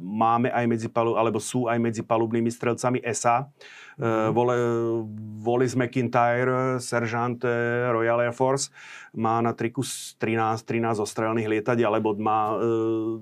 máme 0.00 0.48
aj 0.48 0.64
medzi 0.64 0.88
palu, 0.88 1.20
alebo 1.20 1.36
sú 1.44 1.68
aj 1.68 1.76
medzi 1.76 2.00
palubnými 2.00 2.48
strelcami 2.48 3.04
SA, 3.12 3.52
mm. 4.00 4.32
e, 4.32 4.40
Wallis 5.44 5.76
McIntyre, 5.76 6.80
seržant 6.80 7.36
e, 7.44 7.52
Royal 7.92 8.24
Air 8.24 8.32
Force, 8.32 8.72
má 9.12 9.36
na 9.44 9.52
triku 9.52 9.84
13, 9.84 10.64
13 10.64 11.04
ostrelných 11.04 11.52
lietadiel, 11.52 11.92
alebo 11.92 12.16
má, 12.16 12.56
e, 12.56 12.64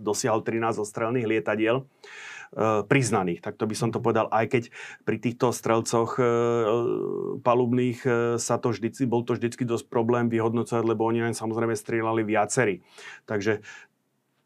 dosiahol 0.07 0.47
13 0.47 0.79
ostrelných 0.79 1.27
lietadiel. 1.27 1.83
Priznaných, 2.87 3.43
tak 3.43 3.59
to 3.59 3.67
by 3.67 3.75
som 3.75 3.91
to 3.91 3.99
povedal, 3.99 4.31
aj 4.31 4.47
keď 4.47 4.63
pri 5.03 5.17
týchto 5.19 5.51
strelcoch 5.51 6.17
eh, 6.19 6.27
palubných 7.43 7.99
eh, 8.07 8.13
sa 8.39 8.57
to 8.63 8.71
vždycky, 8.71 9.05
bol 9.11 9.27
to 9.27 9.35
vždycky 9.35 9.67
dosť 9.67 9.91
problém 9.91 10.31
vyhodnocovať, 10.31 10.85
lebo 10.87 11.03
oni 11.05 11.27
aj 11.27 11.39
samozrejme 11.39 11.75
strieľali 11.75 12.23
viacerí. 12.23 12.87
Takže 13.27 13.61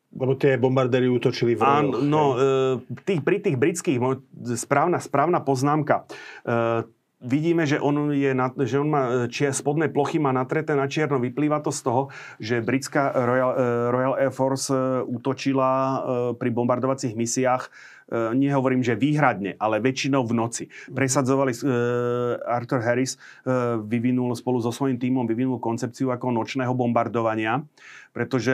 lebo 0.08 0.40
tie 0.40 0.56
bombardéry 0.56 1.04
útočili 1.04 1.52
v 1.52 1.60
Áno, 1.60 2.00
no, 2.00 2.22
tých, 3.04 3.20
pri 3.20 3.44
tých 3.44 3.60
britských, 3.60 4.00
správna, 4.56 5.04
správna 5.04 5.44
poznámka 5.44 6.08
vidíme, 7.18 7.66
že 7.66 7.82
on, 7.82 8.14
je 8.14 8.30
na, 8.34 8.50
že 8.62 8.78
on 8.78 8.88
má 8.90 9.02
čier, 9.26 9.50
spodné 9.50 9.90
plochy 9.90 10.22
má 10.22 10.30
natreté 10.30 10.78
na 10.78 10.86
čierno. 10.86 11.18
Vyplýva 11.18 11.58
to 11.58 11.74
z 11.74 11.80
toho, 11.82 12.02
že 12.38 12.62
britská 12.62 13.10
Royal, 13.14 13.52
eh, 13.54 13.62
Royal 13.90 14.14
Air 14.18 14.32
Force 14.34 14.70
eh, 14.70 15.02
útočila 15.02 15.70
eh, 15.74 15.94
pri 16.38 16.50
bombardovacích 16.54 17.18
misiách 17.18 17.70
nehovorím, 18.12 18.80
že 18.80 18.96
výhradne, 18.96 19.56
ale 19.60 19.84
väčšinou 19.84 20.24
v 20.24 20.32
noci. 20.32 20.64
Presadzovali, 20.88 21.52
Arthur 22.48 22.80
Harris 22.80 23.20
vyvinul 23.84 24.32
spolu 24.32 24.64
so 24.64 24.72
svojím 24.72 24.96
tímom 24.96 25.28
vyvinul 25.28 25.60
koncepciu 25.60 26.08
ako 26.08 26.32
nočného 26.32 26.72
bombardovania, 26.72 27.60
pretože 28.16 28.52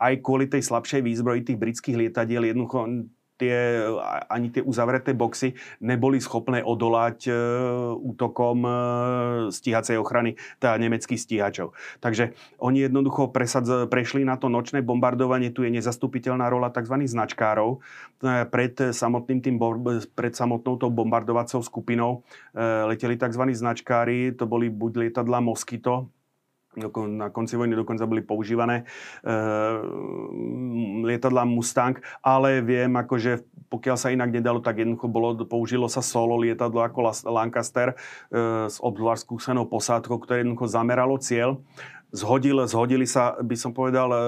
aj 0.00 0.12
kvôli 0.24 0.48
tej 0.48 0.64
slabšej 0.64 1.04
výzbroji 1.04 1.44
tých 1.44 1.60
britských 1.60 1.96
lietadiel 2.00 2.48
jednoducho 2.48 3.08
tie, 3.38 3.86
ani 4.28 4.50
tie 4.50 4.60
uzavreté 4.60 5.14
boxy 5.14 5.54
neboli 5.78 6.18
schopné 6.18 6.60
odolať 6.60 7.30
e, 7.30 7.32
útokom 7.94 8.58
e, 8.66 8.72
stíhacej 9.54 9.96
ochrany, 9.96 10.34
teda 10.58 10.76
nemeckých 10.76 11.22
stíhačov. 11.22 11.72
Takže 12.02 12.34
oni 12.58 12.90
jednoducho 12.90 13.30
presadz, 13.30 13.86
prešli 13.86 14.26
na 14.26 14.34
to 14.34 14.50
nočné 14.50 14.82
bombardovanie, 14.82 15.54
tu 15.54 15.62
je 15.62 15.70
nezastupiteľná 15.70 16.50
rola 16.50 16.74
tzv. 16.74 16.98
značkárov. 17.06 17.78
E, 18.20 18.44
pred, 18.50 18.74
samotným 18.90 19.38
tým, 19.38 19.56
pred 20.12 20.34
samotnou 20.34 20.74
tou 20.76 20.90
bombardovacou 20.90 21.62
skupinou 21.62 22.26
leteli 22.58 23.14
tzv. 23.14 23.42
značkári, 23.54 24.34
to 24.34 24.48
boli 24.48 24.66
buď 24.66 25.06
lietadla 25.06 25.38
Mosquito, 25.38 26.10
na 26.76 27.32
konci 27.32 27.56
vojny 27.56 27.74
dokonca 27.74 28.04
boli 28.04 28.20
používané 28.20 28.84
e, 29.24 29.32
lietadla 31.02 31.48
Mustang, 31.48 31.98
ale 32.20 32.60
viem, 32.60 32.92
akože 32.92 33.42
pokiaľ 33.68 33.96
sa 33.96 34.12
inak 34.12 34.32
nedalo, 34.32 34.60
tak 34.60 34.80
jednoducho 34.80 35.08
bolo, 35.08 35.34
použilo 35.48 35.88
sa 35.88 36.04
solo 36.04 36.36
lietadlo 36.40 36.84
ako 36.84 37.28
Lancaster 37.28 37.92
e, 37.92 37.96
s 38.68 38.78
obzvlášť 38.78 39.24
skúsenou 39.24 39.64
posádkou, 39.66 40.20
ktoré 40.22 40.44
jednoducho 40.44 40.68
zameralo 40.68 41.16
cieľ 41.18 41.60
zhodil, 42.12 42.64
zhodili 42.64 43.04
sa, 43.04 43.36
by 43.36 43.56
som 43.56 43.76
povedal, 43.76 44.08
e, 44.12 44.20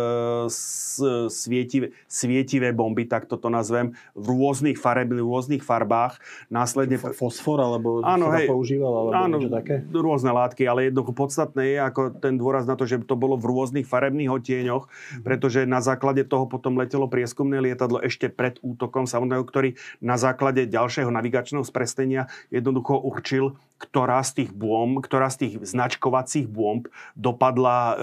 svietivé, 1.32 1.96
svietivé 2.04 2.76
bomby, 2.76 3.08
tak 3.08 3.24
toto 3.24 3.48
nazvem, 3.48 3.96
v 4.12 4.26
rôznych 4.28 4.76
fareb, 4.76 5.16
v 5.16 5.24
rôznych 5.24 5.64
farbách. 5.64 6.20
Následne... 6.52 7.00
Fosfor, 7.00 7.58
alebo 7.60 8.04
áno, 8.04 8.28
sa 8.28 8.36
hej, 8.40 8.48
používal, 8.48 8.92
alebo 8.92 9.12
áno, 9.16 9.36
niečo 9.40 9.52
také? 9.52 9.80
rôzne 9.90 10.30
látky, 10.32 10.68
ale 10.68 10.88
jednoducho 10.88 11.12
podstatné 11.16 11.62
je 11.76 11.78
ako 11.80 12.00
ten 12.20 12.36
dôraz 12.36 12.68
na 12.68 12.76
to, 12.76 12.84
že 12.84 13.00
to 13.04 13.16
bolo 13.16 13.40
v 13.40 13.48
rôznych 13.48 13.86
farebných 13.88 14.28
odtieňoch, 14.28 14.84
mm-hmm. 14.84 15.22
pretože 15.24 15.64
na 15.64 15.80
základe 15.80 16.24
toho 16.28 16.44
potom 16.44 16.76
letelo 16.76 17.08
prieskumné 17.08 17.64
lietadlo 17.64 18.00
ešte 18.04 18.28
pred 18.28 18.60
útokom 18.60 19.08
samotného, 19.08 19.44
ktorý 19.44 19.68
na 20.04 20.20
základe 20.20 20.68
ďalšieho 20.68 21.08
navigačného 21.08 21.64
sprestenia 21.64 22.28
jednoducho 22.52 23.00
určil, 23.00 23.56
ktorá 23.80 24.20
z 24.20 24.44
tých 24.44 24.50
bomb, 24.52 25.00
ktorá 25.00 25.32
z 25.32 25.48
tých 25.48 25.54
značkovacích 25.64 26.44
bomb 26.46 26.84
dopadla 27.16 27.76
e, 27.80 27.94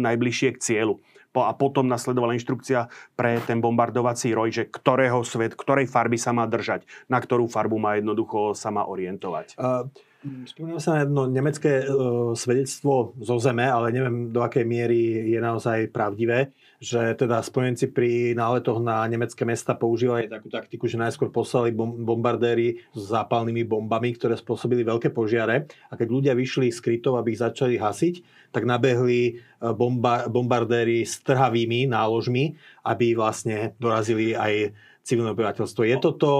najbližšie 0.00 0.48
k 0.56 0.62
cieľu. 0.64 0.96
Po, 1.36 1.44
a 1.44 1.52
potom 1.52 1.84
nasledovala 1.84 2.32
inštrukcia 2.40 2.88
pre 3.12 3.44
ten 3.44 3.60
bombardovací 3.60 4.32
roj, 4.32 4.56
že 4.56 4.64
ktorého 4.72 5.20
svet, 5.20 5.52
ktorej 5.52 5.84
farby 5.84 6.16
sa 6.16 6.32
má 6.32 6.48
držať, 6.48 6.88
na 7.12 7.20
ktorú 7.20 7.44
farbu 7.44 7.76
má 7.76 8.00
jednoducho 8.00 8.56
sa 8.56 8.72
má 8.72 8.88
orientovať. 8.88 9.60
Uh... 9.60 9.84
Spomínam 10.26 10.82
sa 10.82 10.98
na 10.98 11.06
jedno 11.06 11.30
nemecké 11.30 11.86
uh, 11.86 12.34
svedectvo 12.34 13.14
zo 13.22 13.36
zeme, 13.38 13.62
ale 13.62 13.94
neviem 13.94 14.34
do 14.34 14.42
akej 14.42 14.66
miery 14.66 15.22
je 15.30 15.38
naozaj 15.38 15.94
pravdivé, 15.94 16.50
že 16.82 17.16
teda 17.16 17.40
spojenci 17.40 17.88
pri 17.88 18.36
náletoch 18.36 18.78
na 18.80 19.04
nemecké 19.08 19.48
mesta 19.48 19.72
používali 19.72 20.28
takú 20.28 20.52
taktiku, 20.52 20.84
že 20.84 21.00
najskôr 21.00 21.32
poslali 21.32 21.72
bom- 21.72 21.96
bombardéry 21.96 22.84
s 22.92 23.00
zápalnými 23.12 23.64
bombami, 23.64 24.12
ktoré 24.16 24.36
spôsobili 24.36 24.84
veľké 24.84 25.12
požiare. 25.12 25.68
A 25.88 25.96
keď 25.96 26.08
ľudia 26.12 26.32
vyšli 26.36 26.68
z 26.68 26.78
krytov, 26.84 27.16
aby 27.16 27.32
ich 27.32 27.40
začali 27.40 27.80
hasiť, 27.80 28.14
tak 28.52 28.68
nabehli 28.68 29.20
e, 29.26 29.32
bomba- 29.72 30.28
bombardéry 30.28 31.04
s 31.04 31.20
trhavými 31.24 31.88
náložmi, 31.88 32.56
aby 32.84 33.16
vlastne 33.16 33.72
dorazili 33.80 34.36
aj 34.36 34.72
civilné 35.06 35.30
obyvateľstvo. 35.38 35.86
Je 35.86 35.96
toto, 36.02 36.30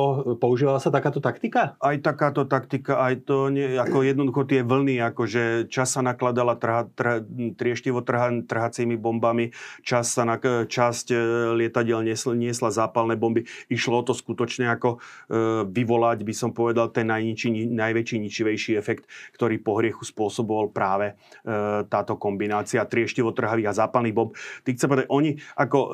používala 0.43 0.83
sa 0.83 0.91
takáto 0.91 1.23
taktika? 1.23 1.79
Aj 1.79 1.95
takáto 2.03 2.43
taktika, 2.51 2.99
aj 2.99 3.23
to, 3.23 3.47
nie, 3.47 3.79
ako 3.79 4.03
jednoducho 4.03 4.43
tie 4.43 4.67
vlny, 4.67 4.99
akože 5.07 5.71
čas 5.71 5.95
sa 5.95 6.03
nakladala 6.03 6.59
trha, 6.59 6.91
trha, 6.99 7.23
trieštivo 7.55 8.03
trha, 8.03 8.43
trhacími 8.43 8.99
bombami, 8.99 9.55
čas 9.87 10.11
sa 10.11 10.27
na, 10.27 10.43
časť 10.67 11.07
e, 11.15 11.17
lietadiel 11.55 12.03
niesla, 12.03 12.35
niesla 12.35 12.75
zápalné 12.75 13.15
bomby. 13.15 13.47
Išlo 13.71 14.03
to 14.03 14.19
skutočne 14.19 14.67
ako 14.67 14.99
e, 14.99 15.67
vyvolať, 15.71 16.27
by 16.27 16.35
som 16.35 16.51
povedal, 16.51 16.91
ten 16.91 17.07
najniči, 17.07 17.71
najväčší 17.71 18.17
ničivejší 18.19 18.75
efekt, 18.75 19.07
ktorý 19.39 19.63
po 19.63 19.79
hriechu 19.79 20.03
spôsoboval 20.03 20.75
práve 20.75 21.15
e, 21.15 21.87
táto 21.87 22.19
kombinácia 22.19 22.83
trieštivo 22.83 23.31
trhavých 23.31 23.71
a 23.71 23.79
zápalných 23.87 24.17
bomb. 24.17 24.35
Ty 24.67 24.75
chce 24.75 24.91
povedať, 24.91 25.07
oni, 25.07 25.39
ako 25.55 25.79
e, 25.79 25.89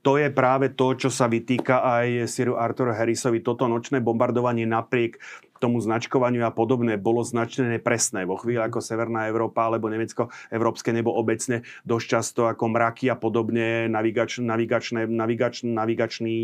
to 0.00 0.16
je 0.16 0.28
práve 0.32 0.72
to, 0.72 0.96
čo 0.96 1.12
sa 1.12 1.28
vytýka 1.28 1.84
aj 1.84 1.97
aj 2.04 2.30
Siru 2.30 2.54
Arthur 2.54 2.94
Harrisovi 2.94 3.42
toto 3.42 3.66
nočné 3.66 3.98
bombardovanie 3.98 4.64
napriek 4.64 5.18
tomu 5.58 5.82
značkovaniu 5.82 6.46
a 6.46 6.54
podobné 6.54 6.96
bolo 6.96 7.26
značne 7.26 7.66
nepresné. 7.78 8.24
Vo 8.24 8.38
chvíli 8.38 8.62
ako 8.62 8.78
Severná 8.78 9.26
Európa 9.26 9.66
alebo 9.66 9.90
Nemecko, 9.90 10.30
európske 10.54 10.94
nebo 10.94 11.10
obecne, 11.12 11.66
dosť 11.82 12.06
často 12.06 12.40
ako 12.46 12.64
mraky 12.70 13.10
a 13.10 13.18
podobne, 13.18 13.90
navigač, 13.90 14.38
navigačné, 14.38 15.10
navigač, 15.10 15.66
navigačný 15.66 16.36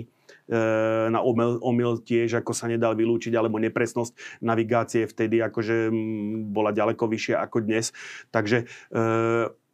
e, 0.51 0.59
na 1.09 1.23
omyl, 1.23 1.63
omyl 1.63 2.03
tiež, 2.03 2.43
ako 2.43 2.53
sa 2.53 2.67
nedal 2.67 2.99
vylúčiť, 2.99 3.33
alebo 3.39 3.63
nepresnosť 3.63 4.43
navigácie 4.43 5.07
vtedy 5.07 5.39
akože 5.47 5.95
bola 6.51 6.75
ďaleko 6.75 7.07
vyššia 7.07 7.39
ako 7.39 7.63
dnes. 7.63 7.95
Takže 8.35 8.67
e, 8.91 9.05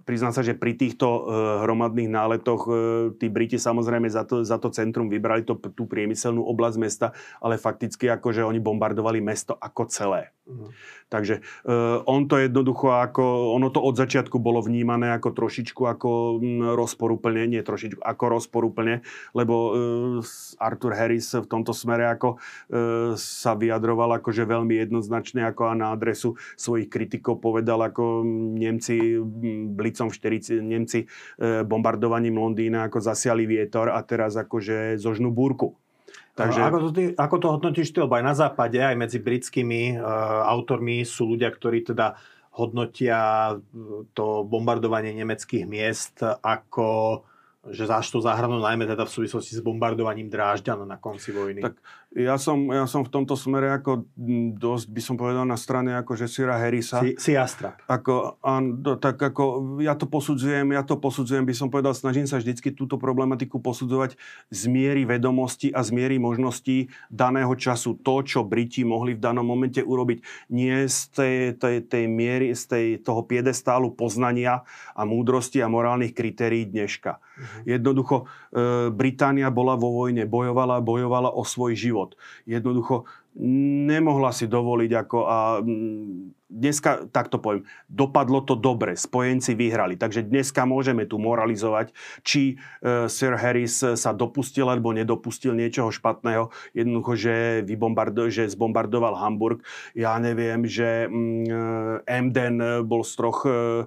priznám 0.05 0.33
sa, 0.33 0.41
že 0.41 0.57
pri 0.57 0.77
týchto 0.77 1.07
uh, 1.07 1.21
hromadných 1.67 2.11
náletoch 2.11 2.63
uh, 2.67 2.75
tí 3.17 3.29
Briti 3.29 3.61
samozrejme 3.61 4.09
za 4.09 4.25
to, 4.25 4.43
za 4.47 4.57
to 4.57 4.73
centrum 4.73 5.11
vybrali 5.11 5.43
to, 5.43 5.59
tú 5.75 5.85
priemyselnú 5.85 6.45
oblasť 6.47 6.77
mesta, 6.79 7.07
ale 7.43 7.59
fakticky 7.59 8.09
akože 8.09 8.47
oni 8.47 8.63
bombardovali 8.63 9.19
mesto 9.19 9.59
ako 9.59 9.91
celé. 9.91 10.31
Uh-huh. 10.47 10.71
Takže 11.11 11.43
uh, 11.67 12.03
on 12.07 12.31
to 12.31 12.39
jednoducho 12.39 12.95
ako, 12.95 13.55
ono 13.59 13.69
to 13.75 13.83
od 13.83 13.99
začiatku 13.99 14.39
bolo 14.39 14.63
vnímané 14.63 15.11
ako 15.15 15.35
trošičku 15.35 15.83
ako 15.87 16.39
rozporúplne, 16.79 17.51
nie 17.51 17.63
trošičku, 17.63 18.03
ako 18.03 18.25
rozporúplne, 18.39 19.03
lebo 19.35 19.55
Arthur 20.59 20.93
Harris 20.95 21.35
v 21.35 21.47
tomto 21.47 21.75
smere 21.75 22.07
ako 22.11 22.39
sa 23.17 23.53
vyjadroval 23.55 24.21
akože 24.23 24.47
veľmi 24.47 24.79
jednoznačne 24.87 25.47
ako 25.51 25.75
na 25.75 25.95
adresu 25.95 26.35
svojich 26.55 26.91
kritikov 26.91 27.43
povedal 27.43 27.81
ako 27.81 28.23
Nemci 28.57 29.19
Blicom 29.91 30.07
v 30.07 30.15
40, 30.15 30.63
Nemci 30.63 31.05
uh, 31.05 31.67
bombardovaním 31.67 32.39
Londýna 32.39 32.87
ako 32.87 33.03
zasiali 33.03 33.51
vietor 33.51 33.91
a 33.91 33.99
teraz 34.07 34.39
akože 34.39 34.95
zožnú 35.03 35.35
búrku. 35.35 35.75
Takže... 36.39 36.63
Ako, 36.63 36.79
to 36.87 36.91
ty, 36.95 37.03
ako 37.19 37.37
to 37.43 37.47
hodnotíš 37.51 37.91
ty, 37.91 37.99
lebo 37.99 38.15
aj 38.15 38.25
na 38.25 38.35
západe, 38.39 38.79
aj 38.79 38.95
medzi 38.95 39.19
britskými 39.19 39.99
uh, 39.99 40.47
autormi 40.47 41.03
sú 41.03 41.35
ľudia, 41.35 41.51
ktorí 41.51 41.83
teda 41.83 42.15
hodnotia 42.55 43.55
to 44.15 44.43
bombardovanie 44.47 45.15
nemeckých 45.15 45.67
miest 45.67 46.23
ako 46.23 47.23
že 47.69 47.85
záš 47.85 48.09
to 48.09 48.25
zahrnú 48.25 48.57
najmä 48.57 48.89
teda 48.89 49.05
v 49.05 49.15
súvislosti 49.21 49.53
s 49.53 49.61
bombardovaním 49.61 50.33
Drážďana 50.33 50.89
na 50.89 50.97
konci 50.97 51.29
vojny. 51.29 51.61
Tak 51.61 51.77
ja 52.11 52.35
som, 52.43 52.67
ja 52.75 52.91
som 52.91 53.07
v 53.07 53.13
tomto 53.15 53.39
smere 53.39 53.71
ako 53.71 54.03
dosť, 54.59 54.87
by 54.91 55.03
som 55.03 55.15
povedal, 55.15 55.47
na 55.47 55.55
strane 55.55 55.95
ako 55.95 56.19
že 56.19 56.27
Sira 56.27 56.59
Harrisa. 56.59 56.99
Si, 57.07 57.15
si 57.15 57.39
Astrap. 57.39 57.79
Ako, 57.87 58.43
an, 58.43 58.83
do, 58.83 58.99
tak 58.99 59.15
ako 59.15 59.79
ja 59.79 59.95
to 59.95 60.11
posudzujem, 60.11 60.75
ja 60.75 60.83
to 60.83 60.99
posudzujem, 60.99 61.47
by 61.47 61.55
som 61.55 61.71
povedal, 61.71 61.95
snažím 61.95 62.27
sa 62.27 62.43
vždycky 62.43 62.75
túto 62.75 62.99
problematiku 62.99 63.63
posudzovať 63.63 64.19
z 64.51 64.63
miery 64.67 65.07
vedomosti 65.07 65.71
a 65.71 65.87
z 65.87 65.95
miery 65.95 66.19
možností 66.19 66.91
daného 67.15 67.55
času. 67.55 67.95
To, 68.03 68.27
čo 68.27 68.43
Briti 68.43 68.83
mohli 68.83 69.15
v 69.15 69.23
danom 69.23 69.47
momente 69.47 69.79
urobiť, 69.79 70.51
nie 70.51 70.91
z 70.91 70.99
tej, 71.15 71.37
tej, 71.63 71.77
tej 71.87 72.05
miery, 72.11 72.59
z 72.59 72.63
tej, 72.67 72.87
toho 73.07 73.23
piedestálu 73.23 73.95
poznania 73.95 74.67
a 74.99 75.07
múdrosti 75.07 75.63
a 75.63 75.71
morálnych 75.71 76.11
kritérií 76.11 76.67
dneška. 76.67 77.23
Uh-huh. 77.23 77.71
Jednoducho, 77.71 78.27
e, 78.51 78.91
Británia 78.91 79.47
bola 79.55 79.79
vo 79.79 79.95
vojne, 79.95 80.27
bojovala, 80.27 80.83
bojovala 80.83 81.31
o 81.31 81.47
svoj 81.47 81.79
život 81.79 82.00
život. 82.01 82.17
Jednoducho 82.49 83.05
nemohla 83.87 84.33
si 84.33 84.49
dovoliť 84.49 84.91
ako 84.97 85.19
a 85.29 85.39
dneska, 86.51 87.07
tak 87.15 87.31
to 87.31 87.39
poviem, 87.39 87.63
dopadlo 87.87 88.43
to 88.43 88.59
dobre, 88.59 88.99
spojenci 88.99 89.55
vyhrali. 89.55 89.95
Takže 89.95 90.27
dneska 90.27 90.67
môžeme 90.67 91.07
tu 91.07 91.23
moralizovať, 91.23 91.95
či 92.27 92.59
uh, 92.83 93.07
Sir 93.07 93.39
Harris 93.39 93.79
sa 93.79 94.11
dopustil 94.11 94.67
alebo 94.67 94.91
nedopustil 94.91 95.55
niečoho 95.55 95.95
špatného. 95.95 96.51
Jednoducho, 96.75 97.13
že, 97.15 97.35
vybombardo- 97.63 98.29
že 98.29 98.51
zbombardoval 98.51 99.15
Hamburg. 99.15 99.63
Ja 99.95 100.19
neviem, 100.19 100.67
že 100.67 101.07
um, 101.07 101.47
bol 102.83 103.07
z 103.07 103.13
troch, 103.15 103.47
uh, 103.47 103.87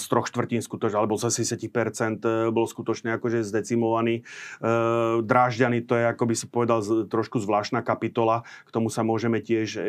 z 0.00 0.04
troch 0.08 0.26
štvrtín 0.26 0.64
skutočne, 0.64 0.96
alebo 0.96 1.20
z 1.20 1.28
80% 1.28 2.50
bol 2.50 2.64
skutočne 2.64 3.20
akože 3.20 3.44
zdecimovaný. 3.44 4.24
Uh, 4.58 5.20
Drážďany, 5.20 5.84
to 5.84 6.00
je, 6.00 6.04
ako 6.08 6.24
by 6.24 6.34
si 6.34 6.46
povedal, 6.48 6.80
trošku 7.06 7.36
zvláštna 7.44 7.84
kapitola. 7.84 8.48
K 8.64 8.70
tomu 8.72 8.88
sa 8.88 9.04
môžeme 9.04 9.44
tiež, 9.44 9.68
uh, 9.76 9.84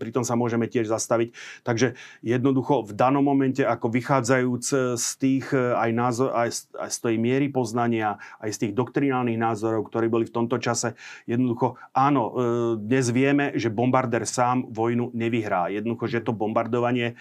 pri 0.00 0.10
tom 0.10 0.24
sa 0.24 0.32
môžeme 0.38 0.64
tiež 0.64 0.93
zastaviť. 0.94 1.34
Takže 1.66 1.98
jednoducho 2.22 2.86
v 2.86 2.92
danom 2.94 3.26
momente, 3.26 3.66
ako 3.66 3.90
vychádzajúc 3.90 4.64
z 4.94 5.08
tých 5.18 5.50
eh, 5.50 5.74
aj, 5.74 5.90
názor, 5.90 6.30
aj, 6.32 6.50
z, 6.54 6.60
aj 6.78 6.90
z 6.94 6.98
tej 7.10 7.16
miery 7.18 7.46
poznania, 7.50 8.22
aj 8.38 8.50
z 8.54 8.58
tých 8.66 8.72
doktrinálnych 8.78 9.38
názorov, 9.38 9.90
ktorí 9.90 10.06
boli 10.06 10.24
v 10.24 10.34
tomto 10.34 10.62
čase, 10.62 10.94
jednoducho 11.26 11.74
áno, 11.90 12.22
eh, 12.30 12.34
dnes 12.78 13.10
vieme, 13.10 13.50
že 13.58 13.74
bombarder 13.74 14.22
sám 14.24 14.70
vojnu 14.70 15.10
nevyhrá. 15.10 15.68
Jednoducho, 15.74 16.06
že 16.06 16.22
to 16.22 16.36
bombardovanie 16.36 17.16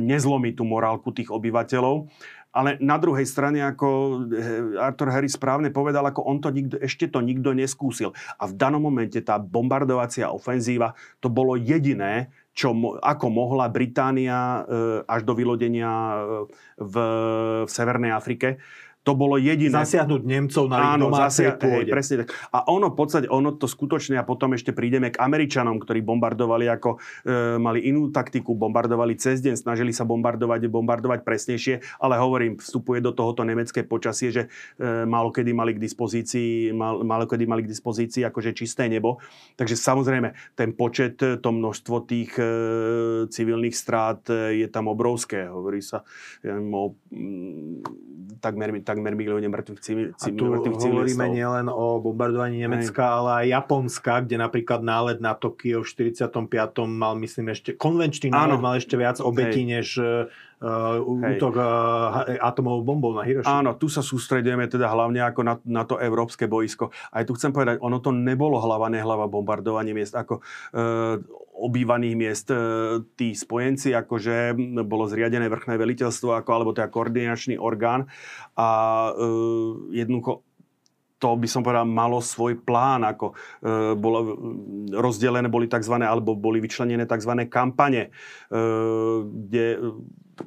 nezlomí 0.00 0.56
tú 0.56 0.64
morálku 0.64 1.12
tých 1.12 1.28
obyvateľov. 1.30 2.08
ale 2.50 2.74
na 2.82 2.98
druhej 2.98 3.22
strane, 3.30 3.62
ako 3.62 3.86
Arthur 4.74 5.10
Harris 5.14 5.38
správne 5.38 5.70
povedal, 5.70 6.02
ako 6.02 6.26
on 6.26 6.42
to 6.42 6.50
nikto, 6.50 6.76
ešte 6.82 7.06
to 7.06 7.22
nikto 7.22 7.54
neskúsil. 7.54 8.10
A 8.42 8.50
v 8.50 8.58
danom 8.58 8.82
momente 8.82 9.22
tá 9.22 9.38
bombardovacia 9.38 10.34
ofenzíva, 10.34 10.98
to 11.22 11.30
bolo 11.30 11.54
jediné, 11.54 12.26
čo, 12.50 12.74
ako 12.98 13.26
mohla 13.30 13.70
Británia 13.70 14.62
eh, 14.66 15.00
až 15.06 15.22
do 15.22 15.32
vylodenia 15.38 15.90
eh, 15.90 16.18
v, 16.82 16.94
v 17.64 17.70
Severnej 17.70 18.10
Afrike 18.10 18.58
to 19.10 19.18
bolo 19.18 19.34
jediné. 19.42 19.74
Zasiahnuť 19.74 20.22
Nemcov 20.22 20.64
na 20.70 20.94
Áno, 20.94 21.10
zasia-. 21.10 21.58
Hej, 21.58 21.90
presne 21.90 22.14
tak. 22.22 22.30
A 22.54 22.70
ono 22.70 22.94
v 22.94 22.96
podstate, 22.96 23.26
ono 23.26 23.58
to 23.58 23.66
skutočne, 23.66 24.14
a 24.14 24.22
potom 24.22 24.54
ešte 24.54 24.70
prídeme 24.70 25.10
k 25.10 25.18
Američanom, 25.18 25.82
ktorí 25.82 25.98
bombardovali 26.06 26.70
ako, 26.70 27.02
e, 27.26 27.58
mali 27.58 27.90
inú 27.90 28.14
taktiku, 28.14 28.54
bombardovali 28.54 29.18
cez 29.18 29.42
deň, 29.42 29.58
snažili 29.58 29.90
sa 29.90 30.06
bombardovať, 30.06 30.70
bombardovať 30.70 31.26
presnejšie, 31.26 31.98
ale 31.98 32.22
hovorím, 32.22 32.62
vstupuje 32.62 33.02
do 33.02 33.10
tohoto 33.10 33.42
nemecké 33.42 33.82
počasie, 33.82 34.30
že 34.30 34.42
e, 34.78 35.02
málo 35.10 35.34
kedy 35.34 35.50
mali 35.50 35.74
k 35.74 35.82
dispozícii, 35.82 36.70
mal, 36.70 37.02
málo 37.02 37.26
kedy 37.26 37.50
mali 37.50 37.66
k 37.66 37.72
dispozícii 37.74 38.22
akože 38.22 38.54
čisté 38.54 38.86
nebo. 38.86 39.18
Takže 39.58 39.74
samozrejme, 39.74 40.54
ten 40.54 40.70
počet, 40.70 41.18
to 41.18 41.48
množstvo 41.50 42.06
tých 42.06 42.30
e, 42.38 42.46
civilných 43.26 43.74
strát 43.74 44.22
e, 44.30 44.62
je 44.62 44.66
tam 44.70 44.86
obrovské. 44.86 45.50
Hovorí 45.50 45.82
sa 45.82 46.06
ja, 46.46 46.54
o 46.56 46.94
mm, 47.10 48.38
takmer 48.38 48.60
takmer 48.60 48.99
milióne 49.02 49.48
mŕtvych 49.48 49.80
civil, 49.80 50.12
A 50.20 50.28
tu 50.28 50.44
hovoríme 50.52 51.26
nielen 51.32 51.66
o 51.72 51.96
bombardovaní 51.98 52.60
Nemecka, 52.60 53.00
Aj. 53.00 53.16
ale 53.16 53.30
aj 53.30 53.46
Japonska, 53.56 54.12
kde 54.28 54.36
napríklad 54.36 54.84
nálet 54.84 55.18
na 55.18 55.32
Tokio 55.32 55.80
v 55.80 55.88
45. 55.88 56.36
mal, 56.84 57.16
myslím, 57.16 57.56
ešte 57.56 57.72
konvenčný 57.72 58.28
nálet 58.28 58.60
mal 58.60 58.76
ešte 58.76 58.94
viac 59.00 59.18
obetí, 59.24 59.64
než 59.64 59.96
uh, 59.96 60.28
útok 61.00 61.54
uh, 61.56 62.36
atomovou 62.44 62.84
bombou 62.84 63.12
na 63.16 63.24
Hirošimu. 63.24 63.48
Áno, 63.48 63.70
tu 63.80 63.88
sa 63.88 64.04
sústredujeme 64.04 64.68
teda 64.68 64.92
hlavne 64.92 65.24
ako 65.24 65.40
na, 65.40 65.54
na 65.64 65.82
to 65.88 65.96
európske 65.96 66.44
boisko. 66.44 66.92
Aj 67.10 67.24
tu 67.24 67.32
chcem 67.34 67.50
povedať, 67.50 67.80
ono 67.80 67.98
to 68.04 68.12
nebolo 68.12 68.60
hlava, 68.60 68.92
nehlava 68.92 69.24
bombardovanie 69.26 69.96
miest 69.96 70.12
ako 70.12 70.44
uh, 70.44 71.16
obývaných 71.60 72.14
miest. 72.16 72.48
Uh, 72.48 73.04
tí 73.14 73.36
spojenci, 73.36 73.92
akože 73.92 74.56
bolo 74.84 75.04
zriadené 75.04 75.52
vrchné 75.52 75.76
veliteľstvo, 75.76 76.40
ako, 76.40 76.50
alebo 76.50 76.70
teda 76.72 76.88
koordinačný 76.88 77.60
orgán 77.60 78.08
a 78.56 78.68
uh, 79.12 79.92
jednoducho 79.92 80.44
to 81.20 81.36
by 81.36 81.44
som 81.44 81.60
povedal 81.60 81.84
malo 81.84 82.24
svoj 82.24 82.64
plán, 82.64 83.04
ako 83.04 83.36
e, 83.60 83.92
bolo 83.92 84.18
rozdelené 84.88 85.52
boli 85.52 85.68
tzv. 85.68 86.00
alebo 86.00 86.32
boli 86.32 86.64
vyčlenené 86.64 87.04
tzv. 87.04 87.44
kampane, 87.52 88.08
e, 88.08 88.58
kde 89.28 89.64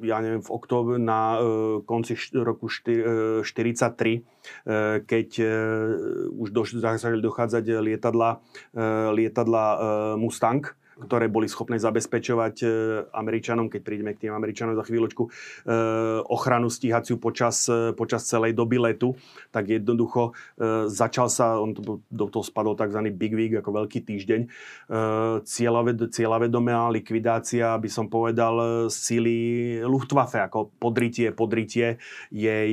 ja 0.02 0.18
neviem, 0.18 0.42
v 0.42 0.50
októbri 0.50 0.98
na 0.98 1.38
uh, 1.38 1.78
konci 1.86 2.18
št- 2.18 2.42
roku 2.42 2.66
šty- 2.66 3.04
uh, 3.38 3.46
43, 3.46 4.18
uh, 4.18 4.98
keď 5.06 5.28
uh, 5.38 6.34
už 6.34 6.50
do, 6.50 6.66
začali 6.66 7.22
dochádzať 7.22 7.64
lietadla, 7.78 8.42
uh, 8.74 9.14
lietadla 9.14 9.64
uh, 9.70 9.78
Mustang, 10.18 10.66
ktoré 11.00 11.26
boli 11.26 11.50
schopné 11.50 11.80
zabezpečovať 11.82 12.54
e, 12.62 12.66
Američanom, 13.10 13.66
keď 13.66 13.80
prídeme 13.82 14.12
k 14.14 14.26
tým 14.26 14.32
Američanom 14.34 14.78
za 14.78 14.86
chvíľočku, 14.86 15.26
e, 15.26 15.30
ochranu 16.30 16.70
stíhaciu 16.70 17.18
počas, 17.18 17.66
e, 17.66 17.90
počas 17.98 18.22
celej 18.30 18.54
doby 18.54 18.78
letu, 18.78 19.18
tak 19.50 19.70
jednoducho 19.70 20.36
začal 20.90 21.30
sa, 21.30 21.58
on 21.58 21.74
to, 21.74 22.02
do 22.10 22.26
toho 22.30 22.44
spadol 22.44 22.74
tzv. 22.74 23.10
Big 23.14 23.34
Week, 23.34 23.54
ako 23.54 23.84
veľký 23.84 24.02
týždeň, 24.02 24.40
cieľavedomá 26.10 26.90
likvidácia, 26.90 27.74
by 27.78 27.90
som 27.90 28.06
povedal, 28.10 28.86
síly 28.90 29.78
Luftwaffe, 29.86 30.42
ako 30.42 30.74
podritie, 30.78 31.30
podritie 31.30 32.02
jej 32.34 32.72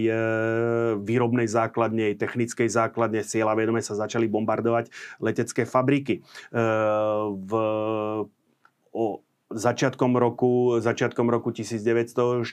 výrobnej 0.98 1.48
základne, 1.48 2.14
jej 2.14 2.18
technickej 2.18 2.68
základne, 2.70 3.22
cieľavedome 3.22 3.82
sa 3.86 3.94
začali 3.98 4.26
bombardovať 4.26 4.90
letecké 5.22 5.64
fabriky. 5.70 6.26
V 7.32 7.52
o 8.92 9.24
začiatkom 9.52 10.16
roku, 10.16 10.80
začiatkom 10.80 11.28
roku 11.28 11.52
1944 11.52 12.48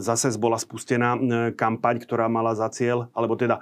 zase 0.00 0.26
bola 0.40 0.56
spustená 0.56 1.16
kampaň, 1.52 2.00
ktorá 2.00 2.32
mala 2.32 2.56
za 2.56 2.72
cieľ, 2.72 3.12
alebo 3.12 3.36
teda 3.36 3.60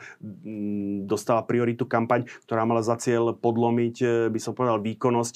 dostala 1.04 1.42
prioritu 1.42 1.90
kampaň, 1.90 2.30
ktorá 2.46 2.62
mala 2.62 2.86
za 2.86 2.94
cieľ 2.98 3.34
podlomiť, 3.34 3.96
e, 4.02 4.06
by 4.30 4.38
som 4.38 4.54
povedal, 4.54 4.78
výkonnosť 4.78 5.34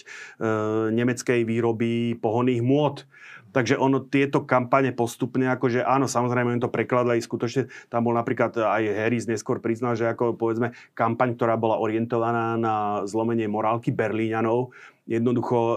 nemeckej 0.95 1.43
výroby 1.43 2.15
pohonných 2.23 2.63
môd. 2.63 3.05
Takže 3.49 3.81
ono 3.81 4.05
tieto 4.05 4.45
kampane 4.45 4.93
postupne, 4.93 5.49
akože 5.49 5.81
áno, 5.81 6.05
samozrejme 6.05 6.57
oni 6.57 6.63
to 6.63 6.69
prekladali, 6.69 7.17
skutočne 7.17 7.73
tam 7.89 8.05
bol 8.05 8.15
napríklad 8.15 8.53
aj 8.61 8.83
Harris 8.85 9.25
neskôr 9.25 9.57
priznal, 9.59 9.97
že 9.97 10.05
ako 10.05 10.37
povedzme 10.37 10.77
kampaň, 10.93 11.33
ktorá 11.33 11.57
bola 11.57 11.81
orientovaná 11.81 12.61
na 12.61 13.03
zlomenie 13.09 13.49
morálky 13.49 13.89
Berlíňanov, 13.89 14.77
jednoducho 15.09 15.57
e, 15.57 15.77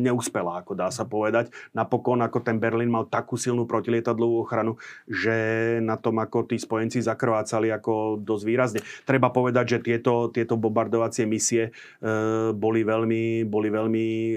neúspela, 0.00 0.64
ako 0.64 0.72
dá 0.72 0.88
sa 0.88 1.04
povedať. 1.04 1.52
Napokon 1.76 2.24
ako 2.24 2.40
ten 2.40 2.56
Berlín 2.56 2.88
mal 2.88 3.04
takú 3.04 3.36
silnú 3.36 3.68
protilietadlovú 3.68 4.40
ochranu, 4.40 4.80
že 5.04 5.78
na 5.84 6.00
tom 6.00 6.16
ako 6.16 6.48
tí 6.48 6.56
spojenci 6.56 7.04
zakrvácali 7.04 7.68
ako 7.68 8.16
dosť 8.24 8.44
výrazne. 8.48 8.80
Treba 9.04 9.28
povedať, 9.28 9.76
že 9.76 9.78
tieto, 9.84 10.32
tieto 10.32 10.56
bombardovacie 10.56 11.28
misie 11.28 11.68
e, 11.68 12.50
boli 12.56 12.80
veľmi, 12.80 13.44
boli 13.44 13.68
veľmi 13.68 14.06
e, 14.08 14.34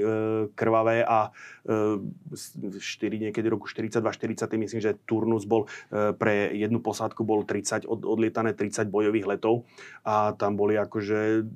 krvavé 0.52 1.08
a 1.08 1.32
e, 1.64 2.04
4, 2.36 3.26
niekedy 3.32 3.48
roku 3.48 3.72
42-40, 3.72 4.60
myslím, 4.60 4.82
že 4.84 5.00
turnus 5.08 5.48
bol 5.48 5.72
e, 5.88 6.12
pre 6.12 6.52
jednu 6.52 6.84
posádku 6.84 7.24
bol 7.24 7.48
30, 7.48 7.88
od, 7.88 8.04
odlietané 8.04 8.52
30 8.52 8.92
bojových 8.92 9.40
letov 9.40 9.64
a 10.04 10.36
tam 10.36 10.60
boli 10.60 10.76
akože 10.76 11.48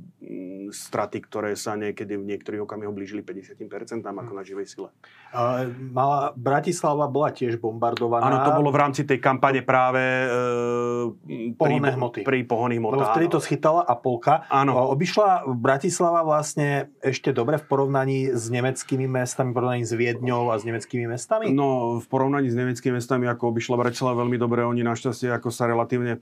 straty, 0.72 1.18
ktoré 1.24 1.56
sa 1.56 1.76
niekedy 1.76 2.16
v 2.16 2.28
niektorých 2.36 2.64
okamihoch 2.78 2.94
blížili 2.94 3.22
50% 3.26 4.06
ako 4.06 4.32
na 4.38 4.44
živej 4.46 4.70
sile. 4.70 4.90
Uh, 5.34 5.66
mala, 5.92 6.32
Bratislava 6.38 7.10
bola 7.10 7.34
tiež 7.34 7.58
bombardovaná. 7.58 8.30
Áno, 8.30 8.38
to 8.46 8.52
bolo 8.54 8.70
v 8.70 8.80
rámci 8.80 9.02
tej 9.04 9.18
kampane 9.18 9.66
práve 9.66 10.00
uh, 10.30 11.10
pohonné 11.58 11.90
pri, 11.92 11.98
hmoty. 11.98 12.20
Pri 12.22 12.40
pohonných 12.46 12.80
hmotách. 12.80 13.02
Lebo 13.02 13.12
vtedy 13.18 13.28
to 13.34 13.40
schytala 13.42 13.82
a 13.82 13.98
polka. 13.98 14.46
Áno. 14.54 14.78
Uh, 14.78 14.94
obišla 14.94 15.50
Bratislava 15.58 16.22
vlastne 16.22 16.94
ešte 17.02 17.34
dobre 17.34 17.58
v 17.58 17.66
porovnaní 17.66 18.32
s 18.32 18.48
nemeckými 18.54 19.10
mestami, 19.10 19.52
v 19.52 19.56
porovnaní 19.58 19.84
s 19.84 19.94
Viedňou 19.98 20.54
a 20.54 20.56
s 20.56 20.64
nemeckými 20.64 21.10
mestami? 21.10 21.50
No, 21.50 21.98
v 21.98 22.06
porovnaní 22.06 22.48
s 22.48 22.56
nemeckými 22.56 23.02
mestami, 23.02 23.26
ako 23.26 23.50
obišla 23.52 23.76
Bratislava 23.76 24.22
veľmi 24.22 24.38
dobre, 24.38 24.62
oni 24.62 24.86
našťastie 24.86 25.34
ako 25.34 25.50
sa 25.50 25.66
relatívne 25.66 26.22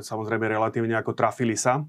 samozrejme 0.00 0.48
relatívne 0.48 0.96
ako 0.96 1.12
trafili 1.12 1.54
sa. 1.54 1.84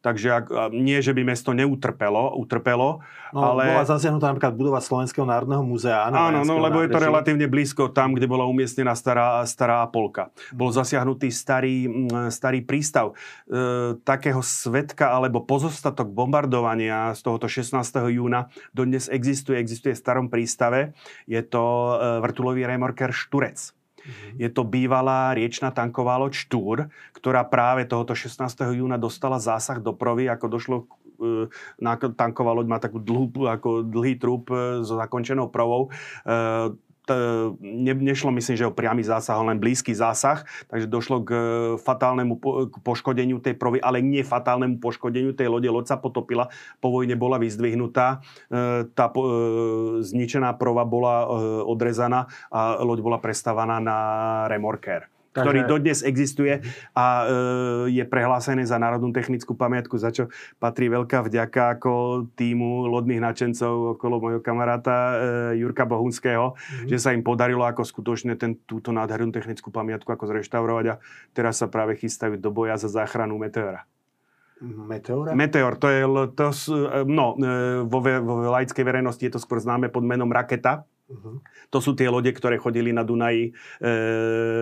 Takže 0.00 0.28
ak, 0.32 0.72
nie, 0.72 1.04
že 1.04 1.12
by 1.12 1.28
mesto 1.28 1.52
neutrpelo, 1.52 2.32
utrpelo, 2.40 3.04
no, 3.36 3.40
ale... 3.40 3.68
Bola 3.76 3.84
zasiahnutá 3.84 4.32
napríklad 4.32 4.56
budova 4.56 4.80
Slovenského 4.80 5.28
národného 5.28 5.60
múzea. 5.60 6.08
Áno, 6.08 6.40
no, 6.40 6.56
lebo 6.56 6.80
je 6.80 6.88
to 6.88 7.04
relatívne 7.04 7.44
blízko 7.44 7.92
tam, 7.92 8.16
kde 8.16 8.24
bola 8.24 8.48
umiestnená 8.48 8.96
stará, 8.96 9.44
stará 9.44 9.84
Polka. 9.92 10.32
Bol 10.56 10.72
zasiahnutý 10.72 11.28
starý, 11.28 11.84
starý 12.32 12.64
prístav. 12.64 13.12
E, 13.44 14.00
takého 14.00 14.40
svetka 14.40 15.12
alebo 15.12 15.44
pozostatok 15.44 16.08
bombardovania 16.08 17.12
z 17.12 17.20
tohoto 17.20 17.44
16. 17.44 17.76
júna 18.08 18.48
dodnes 18.72 19.12
existuje, 19.12 19.60
existuje 19.60 19.92
v 19.92 20.00
starom 20.00 20.26
prístave. 20.32 20.96
Je 21.28 21.44
to 21.44 21.60
e, 21.60 22.24
vrtulový 22.24 22.64
remorker 22.64 23.12
Šturec. 23.12 23.79
Je 24.38 24.48
to 24.50 24.66
bývalá 24.66 25.34
riečna 25.34 25.70
tanková 25.74 26.16
loď 26.20 26.34
Štúr, 26.36 26.76
ktorá 27.16 27.46
práve 27.46 27.86
tohoto 27.86 28.14
16. 28.16 28.40
júna 28.74 28.96
dostala 28.96 29.38
zásah 29.42 29.78
do 29.78 29.92
provy, 29.92 30.28
ako 30.28 30.46
došlo 30.48 30.76
e, 30.82 30.84
na 31.78 31.96
tanková 31.96 32.52
loď 32.56 32.66
má 32.66 32.78
takú 32.80 32.98
dlhú, 32.98 33.46
ako 33.46 33.84
dlhý 33.86 34.16
trup 34.16 34.50
e, 34.50 34.84
so 34.86 34.96
zakončenou 34.96 35.48
provou 35.52 35.88
e, 36.24 36.74
ne, 37.60 37.92
nešlo 37.94 38.30
myslím, 38.34 38.56
že 38.56 38.68
o 38.68 38.74
priamy 38.74 39.02
zásah, 39.04 39.38
len 39.40 39.58
blízky 39.58 39.94
zásah, 39.94 40.44
takže 40.68 40.86
došlo 40.86 41.24
k 41.24 41.30
fatálnemu 41.80 42.34
po, 42.36 42.66
k 42.68 42.76
poškodeniu 42.82 43.40
tej 43.40 43.54
provy, 43.56 43.80
ale 43.80 44.04
nie 44.04 44.26
fatálnemu 44.26 44.78
poškodeniu 44.78 45.32
tej 45.32 45.48
lode. 45.48 45.68
Loď 45.70 45.94
sa 45.94 45.96
potopila, 45.96 46.50
po 46.78 46.90
vojne 46.90 47.14
bola 47.14 47.38
vyzdvihnutá, 47.38 48.20
e, 48.50 48.86
tá 48.92 49.06
e, 49.10 49.20
zničená 50.02 50.54
prova 50.58 50.84
bola 50.86 51.24
e, 51.24 51.26
odrezaná 51.66 52.26
a 52.50 52.80
loď 52.82 52.98
bola 53.00 53.18
prestávaná 53.22 53.78
na 53.78 53.98
remorker. 54.50 55.19
Takže... 55.30 55.46
ktorý 55.46 55.60
dodnes 55.70 56.02
existuje 56.02 56.58
a 56.90 57.06
e, 57.22 57.24
je 57.94 58.02
prehlásený 58.02 58.66
za 58.66 58.82
Národnú 58.82 59.14
technickú 59.14 59.54
pamiatku, 59.54 59.94
za 59.94 60.10
čo 60.10 60.26
patrí 60.58 60.90
veľká 60.90 61.22
vďaka 61.22 61.78
ako 61.78 62.26
týmu 62.34 62.90
lodných 62.90 63.22
načencov 63.22 63.94
okolo 63.94 64.18
mojho 64.18 64.40
kamaráta 64.42 64.96
e, 65.54 65.62
Jurka 65.62 65.86
Bohunského, 65.86 66.58
mm-hmm. 66.58 66.90
že 66.90 66.98
sa 66.98 67.14
im 67.14 67.22
podarilo 67.22 67.62
ako 67.62 67.86
skutočne 67.86 68.34
ten, 68.34 68.58
túto 68.66 68.90
nádhernú 68.90 69.30
technickú 69.30 69.70
pamiatku 69.70 70.10
ako 70.10 70.34
zreštaurovať 70.34 70.86
a 70.90 70.94
teraz 71.30 71.62
sa 71.62 71.70
práve 71.70 71.94
chystajú 71.94 72.34
do 72.34 72.50
boja 72.50 72.74
za 72.74 72.90
záchranu 72.90 73.38
Meteora. 73.38 73.86
Meteora? 74.60 75.32
Meteor, 75.32 75.78
to 75.80 75.88
je, 75.88 76.02
to, 76.34 76.46
no, 77.06 77.38
e, 77.38 77.86
vo, 77.86 77.98
vo 78.02 78.34
laickej 78.50 78.82
verejnosti 78.82 79.22
je 79.22 79.32
to 79.32 79.38
skôr 79.38 79.62
známe 79.62 79.94
pod 79.94 80.02
menom 80.02 80.28
raketa, 80.28 80.84
Uh-huh. 81.10 81.42
To 81.74 81.78
sú 81.82 81.98
tie 81.98 82.06
lode, 82.06 82.30
ktoré 82.30 82.56
chodili 82.62 82.94
na 82.94 83.02
Dunaji 83.02 83.50
e, 83.50 83.52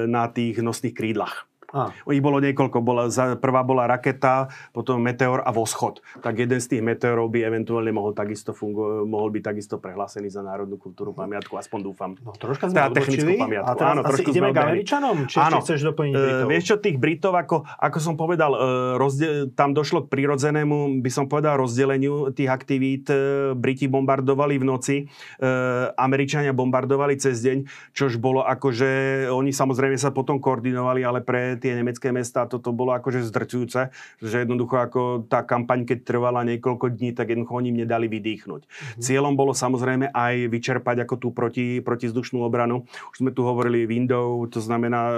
na 0.09 0.33
tých 0.33 0.65
nosných 0.65 0.97
krídlach. 0.97 1.45
A. 1.69 1.93
Ich 2.09 2.25
bolo 2.25 2.41
niekoľko. 2.41 2.81
Bola, 2.81 3.13
prvá 3.37 3.61
bola 3.61 3.85
raketa, 3.85 4.49
potom 4.73 5.05
meteor 5.05 5.45
a 5.45 5.53
voschod. 5.53 6.01
Tak 6.25 6.41
jeden 6.41 6.65
z 6.65 6.67
tých 6.73 6.83
meteorov 6.83 7.29
by 7.29 7.45
eventuálne 7.45 7.93
mohol, 7.93 8.17
takisto 8.17 8.57
fungo, 8.57 9.05
mohol 9.05 9.29
byť 9.29 9.43
takisto 9.45 9.77
prehlásený 9.77 10.33
za 10.33 10.41
národnú 10.41 10.81
kultúru 10.81 11.13
pamiatku, 11.13 11.61
aspoň 11.61 11.81
dúfam. 11.85 12.11
No, 12.25 12.33
troška 12.33 12.73
sme 12.73 12.81
teda 12.81 12.89
technickú 12.97 13.33
pamiatku. 13.37 13.69
A 13.69 13.73
teraz 13.77 13.93
Áno, 13.93 14.01
asi 14.09 14.23
ideme 14.25 14.51
k 14.57 14.59
Američanom? 14.65 15.17
Či 15.29 15.37
Áno. 15.45 15.61
chceš 15.61 15.81
doplniť 15.93 16.15
e, 16.17 16.17
Britov? 16.17 16.41
Uh, 16.41 16.49
vieš 16.49 16.65
čo, 16.65 16.77
tých 16.81 16.97
Britov, 16.97 17.33
ako, 17.37 17.57
ako 17.69 17.99
som 18.01 18.15
povedal, 18.17 18.51
uh, 18.57 18.61
rozde- 18.97 19.53
tam 19.53 19.77
došlo 19.77 20.09
k 20.09 20.17
prirodzenému, 20.17 21.05
by 21.05 21.11
som 21.13 21.29
povedal, 21.29 21.61
rozdeleniu 21.61 22.33
tých 22.33 22.49
aktivít. 22.49 23.13
Uh, 23.13 23.53
Briti 23.53 23.93
bombardovali 23.93 24.57
v 24.57 24.65
noci, 24.65 24.97
uh, 25.05 25.93
Američania 26.01 26.57
bombardovali 26.57 27.21
cez 27.21 27.45
deň, 27.45 27.93
čož 27.93 28.17
bolo 28.17 28.41
akože, 28.41 29.29
oni 29.29 29.53
samozrejme 29.53 30.01
sa 30.01 30.17
potom 30.17 30.41
koordinovali, 30.41 31.05
ale 31.05 31.21
pre 31.21 31.58
tie 31.59 31.75
nemecké 31.75 32.15
mesta 32.15 32.47
toto 32.47 32.71
bolo 32.73 32.95
akože 32.97 33.27
zdrcujúce, 33.27 33.91
že 34.23 34.37
jednoducho 34.43 34.79
ako 34.79 35.03
tá 35.27 35.43
kampaň, 35.45 35.85
keď 35.85 35.99
trvala 36.07 36.47
niekoľko 36.47 36.95
dní, 36.95 37.13
tak 37.13 37.35
jednoducho 37.35 37.59
oni 37.59 37.69
im 37.75 37.79
nedali 37.85 38.07
vydýchnuť. 38.07 38.63
Mm-hmm. 38.65 39.03
Cieľom 39.03 39.35
bolo 39.35 39.53
samozrejme 39.53 40.15
aj 40.15 40.35
vyčerpať 40.49 41.05
ako 41.05 41.15
tú 41.19 41.29
proti, 41.35 41.83
protizdušnú 41.83 42.41
obranu. 42.43 42.87
Už 43.13 43.21
sme 43.21 43.31
tu 43.35 43.45
hovorili 43.45 43.85
window, 43.85 44.47
to 44.49 44.63
znamená 44.63 45.11
e, 45.11 45.15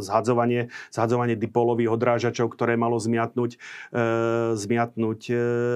zhadzovanie, 0.00 0.70
zhadzovanie 0.94 1.34
dipolových 1.34 1.92
odrážačov, 1.92 2.54
ktoré 2.54 2.78
malo 2.78 2.96
zmiatnúť, 2.96 3.56
e, 3.56 3.58
zmiatnúť 4.54 5.20
e, 5.30 5.34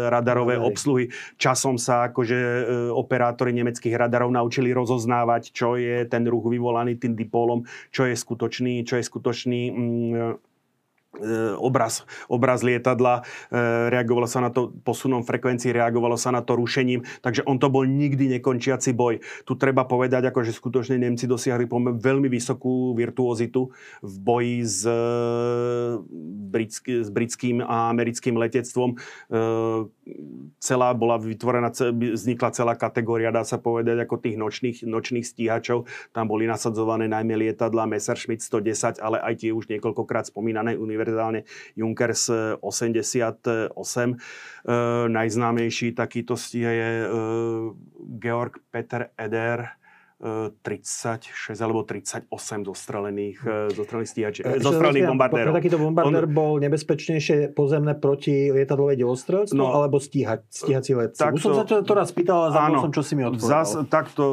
radarové 0.09 0.57
Aj. 0.59 0.65
obsluhy. 0.65 1.11
Časom 1.37 1.77
sa 1.77 2.09
akože 2.09 2.39
e, 2.39 2.63
operátori 2.95 3.51
nemeckých 3.57 3.95
radarov 3.99 4.31
naučili 4.31 4.71
rozoznávať, 4.71 5.51
čo 5.53 5.75
je 5.75 6.07
ten 6.07 6.25
ruch 6.29 6.47
vyvolaný 6.47 6.97
tým 6.97 7.19
dipolom, 7.19 7.65
čo 7.91 8.07
je 8.07 8.15
skutočný, 8.15 8.87
čo 8.87 9.01
je 9.01 9.05
skutočný 9.05 9.61
Mm, 9.89 10.15
e, 10.17 10.39
obraz, 11.59 12.07
obraz 12.31 12.63
lietadla, 12.63 13.23
e, 13.51 13.63
reagovalo 13.91 14.27
sa 14.31 14.45
na 14.45 14.51
to 14.51 14.71
posunom 14.83 15.27
frekvencií, 15.27 15.75
reagovalo 15.75 16.15
sa 16.15 16.31
na 16.31 16.45
to 16.45 16.55
rušením, 16.57 17.03
takže 17.21 17.45
on 17.45 17.59
to 17.59 17.69
bol 17.69 17.83
nikdy 17.83 18.31
nekončiaci 18.39 18.95
boj. 18.95 19.21
Tu 19.45 19.53
treba 19.59 19.85
povedať, 19.85 20.31
ako 20.31 20.47
že 20.47 20.55
skutočne 20.55 20.97
Nemci 20.99 21.27
dosiahli 21.27 21.67
veľmi 21.99 22.29
vysokú 22.31 22.95
virtuozitu 22.95 23.71
v 24.03 24.15
boji 24.23 24.59
s, 24.65 24.83
e, 24.87 25.01
britský, 26.49 27.05
s 27.05 27.09
britským 27.13 27.61
a 27.63 27.91
americkým 27.93 28.39
letectvom 28.41 29.01
celá 30.59 30.91
bola 30.95 31.21
vytvorená, 31.21 31.71
vznikla 31.73 32.51
celá 32.55 32.75
kategória, 32.75 33.35
dá 33.35 33.45
sa 33.45 33.61
povedať, 33.61 34.03
ako 34.03 34.15
tých 34.19 34.37
nočných, 34.41 34.79
nočných 34.85 35.27
stíhačov. 35.27 35.87
Tam 36.11 36.27
boli 36.27 36.49
nasadzované 36.49 37.07
najmä 37.07 37.37
lietadla 37.37 37.87
Messerschmitt 37.87 38.43
110, 38.43 38.99
ale 38.99 39.23
aj 39.23 39.45
tie 39.45 39.51
už 39.55 39.71
niekoľkokrát 39.71 40.29
spomínané 40.29 40.75
univerzálne 41.09 41.49
Junkers 41.77 42.31
88. 42.61 43.73
E, 44.13 44.17
najznámejší 45.09 45.93
takýto 45.97 46.37
stíha 46.37 46.71
je 46.71 46.91
e, 47.05 47.09
Georg 48.21 48.61
Peter 48.71 49.11
Eder, 49.17 49.78
36 50.19 51.55
alebo 51.63 51.87
38 51.87 52.27
zostrelených, 52.67 53.39
hm. 53.39 53.71
zostrelených 53.71 54.11
stíhačí, 54.11 54.41
e, 54.43 54.59
zostrelených 54.59 55.07
bombardérov. 55.15 55.55
Takýto 55.55 55.79
bombardér 55.79 56.27
On, 56.27 56.35
bol 56.35 56.53
nebezpečnejšie 56.59 57.55
pozemné 57.55 57.95
proti 57.95 58.51
lietadlové 58.51 58.99
delostrelstvo 58.99 59.55
no, 59.55 59.71
alebo 59.71 60.03
stíhať, 60.03 60.43
stíhací 60.51 60.99
letci? 60.99 61.23
Už 61.23 61.39
som 61.39 61.55
sa 61.55 61.63
to, 61.63 61.87
to 61.87 61.95
raz 61.95 62.11
pýtal, 62.11 62.51
ale 62.51 62.51
zabudol 62.51 62.91
som, 62.91 62.93
čo 62.99 63.03
si 63.07 63.15
mi 63.15 63.23
odpovedal. 63.23 63.63
Zas, 63.63 63.79
takto, 63.87 64.25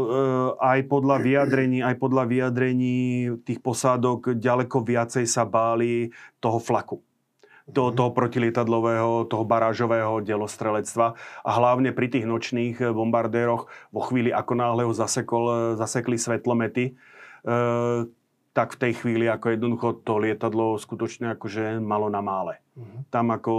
aj 0.58 0.80
podľa 0.90 1.18
vyjadrení, 1.22 1.86
aj 1.86 1.96
podľa 2.02 2.24
vyjadrení 2.34 2.98
tých 3.46 3.62
posádok 3.62 4.42
ďaleko 4.42 4.82
viacej 4.82 5.30
sa 5.30 5.46
báli 5.46 6.10
toho 6.42 6.58
flaku 6.58 6.98
do 7.66 7.90
toho 7.90 8.14
protilietadlového, 8.14 9.26
toho 9.26 9.42
barážového 9.42 10.22
delostrelectva 10.22 11.18
a 11.42 11.50
hlavne 11.50 11.90
pri 11.90 12.14
tých 12.14 12.26
nočných 12.30 12.78
eh, 12.82 12.94
bombardéroch 12.94 13.66
vo 13.90 14.02
chvíli, 14.06 14.30
ako 14.30 14.54
náhle 14.54 14.82
ho 14.86 14.94
zasekol, 14.94 15.44
eh, 15.50 15.58
zasekli 15.78 16.18
svetlomety, 16.18 16.94
e, 17.46 17.54
tak 18.56 18.80
v 18.80 18.82
tej 18.88 18.94
chvíli 19.04 19.26
ako 19.28 19.52
jednoducho 19.52 19.88
to 20.02 20.18
lietadlo 20.18 20.80
skutočne 20.80 21.36
akože 21.36 21.84
malo 21.84 22.08
na 22.08 22.24
mále. 22.24 22.65
Uh-huh. 22.76 23.08
Tam 23.08 23.32
ako 23.32 23.52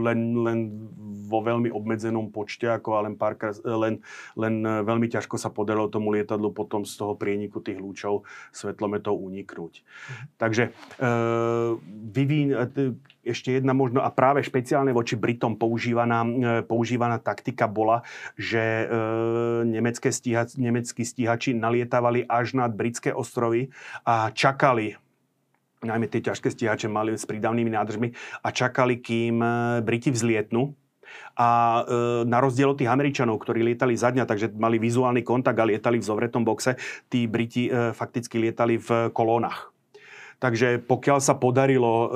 len, 0.00 0.32
len 0.40 0.88
vo 1.28 1.44
veľmi 1.44 1.68
obmedzenom 1.68 2.32
počte, 2.32 2.72
ako 2.72 3.04
len, 3.04 3.20
párkrát, 3.20 3.52
len, 3.68 4.00
len 4.32 4.64
veľmi 4.64 5.12
ťažko 5.12 5.36
sa 5.36 5.52
podarilo 5.52 5.92
tomu 5.92 6.08
lietadlu 6.08 6.56
potom 6.56 6.88
z 6.88 6.96
toho 6.96 7.12
prieniku 7.12 7.60
tých 7.60 7.76
lúčov 7.76 8.24
svetlometov 8.48 9.20
uniknúť. 9.20 9.72
Uh-huh. 9.84 10.24
Takže 10.40 10.72
e, 10.72 11.04
vyvíň, 12.16 12.48
ešte 13.22 13.60
jedna 13.60 13.76
možno, 13.76 14.02
a 14.02 14.10
práve 14.10 14.42
špeciálne 14.42 14.90
voči 14.90 15.14
Britom 15.14 15.54
používaná, 15.54 16.24
e, 16.24 16.64
používaná 16.66 17.20
taktika 17.22 17.70
bola, 17.70 18.02
že 18.34 18.58
e, 18.58 18.86
nemecké 19.68 20.10
stíha, 20.10 20.48
nemeckí 20.58 21.06
stíhači 21.06 21.54
nalietávali 21.54 22.26
až 22.26 22.58
nad 22.58 22.72
britské 22.74 23.14
ostrovy 23.14 23.70
a 24.02 24.32
čakali 24.34 24.98
najmä 25.82 26.06
tie 26.06 26.22
ťažké 26.22 26.48
stíhače 26.54 26.86
mali 26.86 27.18
s 27.18 27.26
prídavnými 27.26 27.70
nádržmi 27.74 28.14
a 28.42 28.48
čakali, 28.54 29.02
kým 29.02 29.42
e, 29.42 29.48
Briti 29.82 30.14
vzlietnú, 30.14 30.74
a 31.36 31.82
e, 31.82 32.24
na 32.24 32.38
rozdiel 32.40 32.72
od 32.72 32.78
tých 32.80 32.88
Američanov, 32.88 33.40
ktorí 33.42 33.60
lietali 33.64 33.96
za 33.96 34.12
dňa, 34.12 34.24
takže 34.24 34.52
mali 34.56 34.80
vizuálny 34.80 35.20
kontakt 35.20 35.58
a 35.60 35.68
lietali 35.68 36.00
v 36.00 36.08
zovretom 36.08 36.44
boxe, 36.44 36.76
tí 37.12 37.28
Briti 37.28 37.68
e, 37.68 37.92
fakticky 37.92 38.40
lietali 38.40 38.80
v 38.80 39.12
kolónach. 39.12 39.71
Takže 40.42 40.82
pokiaľ 40.82 41.22
sa 41.22 41.38
podarilo 41.38 41.92
e, 41.94 42.08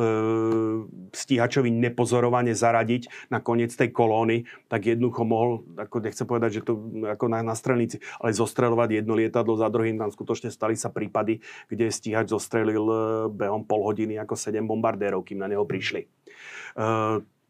stíhačovi 1.15 1.71
nepozorovane 1.71 2.59
zaradiť 2.59 3.31
na 3.31 3.39
koniec 3.39 3.71
tej 3.71 3.95
kolóny, 3.95 4.51
tak 4.67 4.91
jednoducho 4.91 5.23
mohol, 5.23 5.63
ako 5.79 6.03
nechcem 6.03 6.27
povedať, 6.27 6.59
že 6.59 6.67
to 6.67 6.75
ako 7.07 7.31
na, 7.31 7.47
na 7.47 7.55
strelnici, 7.55 8.03
ale 8.19 8.35
zostreľovať 8.35 8.99
jedno 8.99 9.15
lietadlo 9.15 9.55
za 9.55 9.71
druhým. 9.71 9.95
Tam 10.03 10.11
skutočne 10.11 10.51
stali 10.51 10.75
sa 10.75 10.91
prípady, 10.91 11.39
kde 11.71 11.87
stíhač 11.87 12.35
zostrelil 12.35 12.83
e, 12.83 12.97
behom 13.31 13.63
pol 13.63 13.87
hodiny 13.87 14.19
ako 14.19 14.35
7 14.35 14.59
bombardérov, 14.67 15.23
kým 15.23 15.39
na 15.39 15.47
neho 15.47 15.63
prišli. 15.63 16.03
E, 16.03 16.09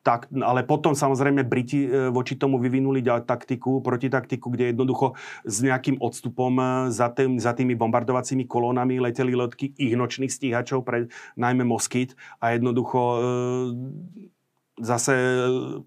tak, 0.07 0.31
ale 0.31 0.63
potom 0.63 0.95
samozrejme 0.95 1.43
Briti 1.43 1.91
e, 1.91 2.15
voči 2.15 2.39
tomu 2.39 2.63
vyvinuli 2.63 3.03
taktiku, 3.03 3.83
protitaktiku, 3.83 4.55
kde 4.55 4.71
jednoducho 4.71 5.19
s 5.43 5.67
nejakým 5.67 5.99
odstupom 5.99 6.55
e, 6.55 6.65
za, 6.95 7.11
tým, 7.11 7.43
za 7.43 7.51
tými 7.51 7.75
bombardovacími 7.75 8.47
kolónami 8.47 9.03
leteli 9.03 9.35
letky 9.35 9.75
ich 9.75 9.99
nočných 9.99 10.31
stíhačov, 10.31 10.87
pre 10.87 11.11
najmä 11.35 11.67
Moskyt 11.67 12.15
a 12.39 12.55
jednoducho 12.55 13.01
e, 13.03 13.19
zase 14.77 15.17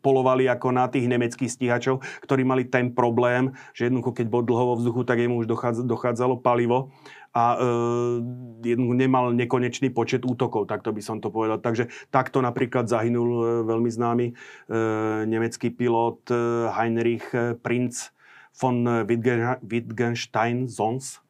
polovali 0.01 0.49
ako 0.49 0.73
na 0.73 0.89
tých 0.89 1.05
nemeckých 1.05 1.47
stíhačov, 1.47 2.01
ktorí 2.25 2.41
mali 2.41 2.65
ten 2.65 2.89
problém, 2.89 3.53
že 3.71 3.87
jednoducho 3.87 4.17
keď 4.17 4.27
bol 4.27 4.41
dlho 4.41 4.73
vo 4.73 4.75
vzduchu, 4.81 5.01
tak 5.05 5.21
jemu 5.21 5.45
už 5.45 5.47
dochádzalo 5.85 6.41
palivo 6.41 6.89
a 7.39 7.55
e, 7.55 8.75
nemal 8.75 9.31
nekonečný 9.31 9.95
počet 9.95 10.27
útokov, 10.27 10.67
takto 10.67 10.91
by 10.91 10.99
som 10.99 11.23
to 11.23 11.31
povedal. 11.31 11.63
Takže 11.63 11.87
takto 12.11 12.43
napríklad 12.43 12.91
zahynul 12.91 13.29
e, 13.39 13.63
veľmi 13.63 13.87
známy 13.87 14.25
e, 14.27 14.33
nemecký 15.23 15.71
pilot 15.71 16.27
e, 16.27 16.35
Heinrich 16.75 17.31
Prinz 17.63 18.11
von 18.59 18.83
Wittgenstein-Zons, 19.63 21.23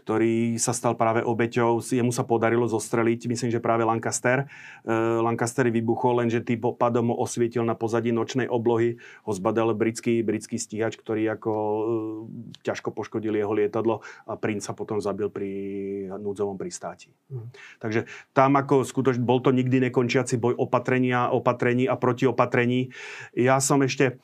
ktorý 0.00 0.56
sa 0.56 0.72
stal 0.72 0.96
práve 0.96 1.20
obeťou. 1.20 1.84
Jemu 1.84 2.10
sa 2.10 2.24
podarilo 2.24 2.64
zostreliť, 2.64 3.28
myslím, 3.28 3.52
že 3.52 3.60
práve 3.60 3.84
Lancaster. 3.84 4.48
Uh, 4.82 5.20
Lancaster 5.20 5.68
vybuchol, 5.68 6.24
lenže 6.24 6.40
tým 6.40 6.64
padom 6.74 7.12
osvietil 7.12 7.62
na 7.68 7.76
pozadí 7.76 8.10
nočnej 8.10 8.48
oblohy. 8.48 8.96
Ho 9.28 9.32
zbadal 9.36 9.76
britský, 9.76 10.24
britský 10.24 10.56
stíhač, 10.56 10.96
ktorý 10.96 11.28
ako 11.36 11.52
uh, 11.52 11.82
ťažko 12.64 12.96
poškodil 12.96 13.36
jeho 13.36 13.52
lietadlo 13.52 14.00
a 14.24 14.40
princ 14.40 14.64
sa 14.64 14.72
potom 14.72 14.98
zabil 14.98 15.28
pri 15.28 15.50
núdzovom 16.16 16.56
pristáti. 16.56 17.12
Mm. 17.28 17.52
Takže 17.78 18.00
tam 18.32 18.56
ako 18.56 18.82
skutočne 18.82 19.22
bol 19.22 19.44
to 19.44 19.52
nikdy 19.52 19.78
nekončiaci 19.84 20.40
boj 20.40 20.56
opatrenia, 20.56 21.28
opatrení 21.28 21.84
a 21.84 21.94
protiopatrení. 22.00 22.90
Ja 23.36 23.60
som 23.60 23.84
ešte, 23.84 24.22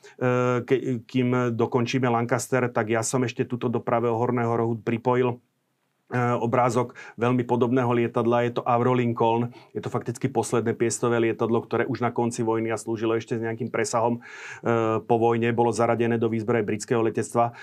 ke, 0.63 1.03
kým 1.05 1.53
dokončíme 1.53 2.09
Lancaster, 2.09 2.65
tak 2.71 2.89
ja 2.89 3.05
som 3.05 3.21
ešte 3.21 3.45
túto 3.45 3.69
do 3.69 3.83
pravého 3.83 4.17
horného 4.17 4.53
rohu 4.53 4.73
pripojil 4.79 5.37
E, 5.37 5.66
obrázok 6.15 6.95
veľmi 7.19 7.43
podobného 7.43 7.91
lietadla. 7.91 8.47
Je 8.47 8.59
to 8.59 8.63
Avro 8.63 8.95
Lincoln. 8.95 9.51
Je 9.75 9.83
to 9.83 9.91
fakticky 9.91 10.31
posledné 10.31 10.71
piestové 10.71 11.19
lietadlo, 11.19 11.59
ktoré 11.59 11.83
už 11.83 11.99
na 11.99 12.15
konci 12.15 12.47
vojny 12.47 12.71
a 12.71 12.79
slúžilo 12.79 13.19
ešte 13.19 13.35
s 13.35 13.43
nejakým 13.43 13.67
presahom 13.67 14.19
e, 14.19 14.21
po 15.03 15.15
vojne. 15.19 15.51
Bolo 15.51 15.75
zaradené 15.75 16.15
do 16.15 16.31
výzbroje 16.31 16.63
britského 16.63 17.03
letectva. 17.03 17.51
E, 17.51 17.53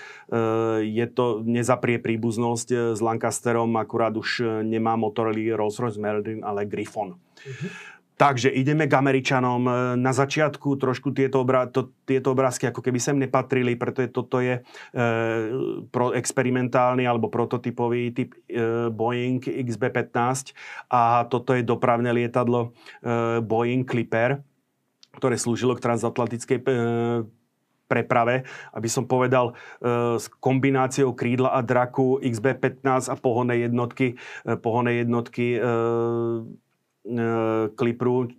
je 0.85 1.05
to 1.09 1.41
nezaprie 1.41 1.97
príbuznosť 1.97 2.93
s 2.93 2.99
Lancasterom, 3.01 3.73
akurát 3.81 4.13
už 4.13 4.61
nemá 4.61 4.93
motorely 4.93 5.49
Rolls-Royce 5.49 5.97
Merlin, 5.97 6.45
ale 6.45 6.69
Griffon. 6.69 7.17
Mm-hmm. 7.17 7.94
Takže 8.15 8.47
ideme 8.47 8.87
k 8.87 8.95
Američanom. 8.95 9.61
E, 9.67 9.71
na 9.99 10.15
začiatku 10.15 10.79
trošku 10.79 11.11
tieto, 11.11 11.43
obrá- 11.43 11.67
to, 11.67 11.91
tieto 12.07 12.31
obrázky 12.31 12.71
ako 12.71 12.79
keby 12.79 12.99
sem 12.99 13.19
nepatrili, 13.19 13.75
pretože 13.75 14.15
toto 14.15 14.39
je 14.39 14.59
e, 14.59 14.61
pro 15.91 16.15
experimentálny 16.15 17.03
alebo 17.03 17.27
prototypový 17.27 18.15
typ 18.15 18.31
e, 18.47 18.87
Boeing 18.87 19.43
XB-15 19.43 20.55
a 20.87 21.27
toto 21.27 21.51
je 21.51 21.67
dopravné 21.67 22.15
lietadlo 22.15 22.71
e, 23.03 23.43
Boeing 23.43 23.83
Clipper, 23.83 24.39
ktoré 25.19 25.35
slúžilo 25.35 25.75
k 25.75 25.83
transatlantickej 25.83 26.57
e, 26.63 26.65
preprave, 27.85 28.43
aby 28.73 28.89
som 28.89 29.05
povedal, 29.05 29.53
e, 29.53 29.53
s 30.17 30.31
kombináciou 30.41 31.13
krídla 31.13 31.53
a 31.53 31.61
draku 31.61 32.17
XB-15 32.23 33.11
a 33.11 33.15
pohonné 33.19 33.67
jednotky, 33.67 34.17
e, 34.47 34.55
pohonné 34.57 35.05
jednotky 35.05 35.57
e, 35.57 35.59
Klipru 37.77 38.33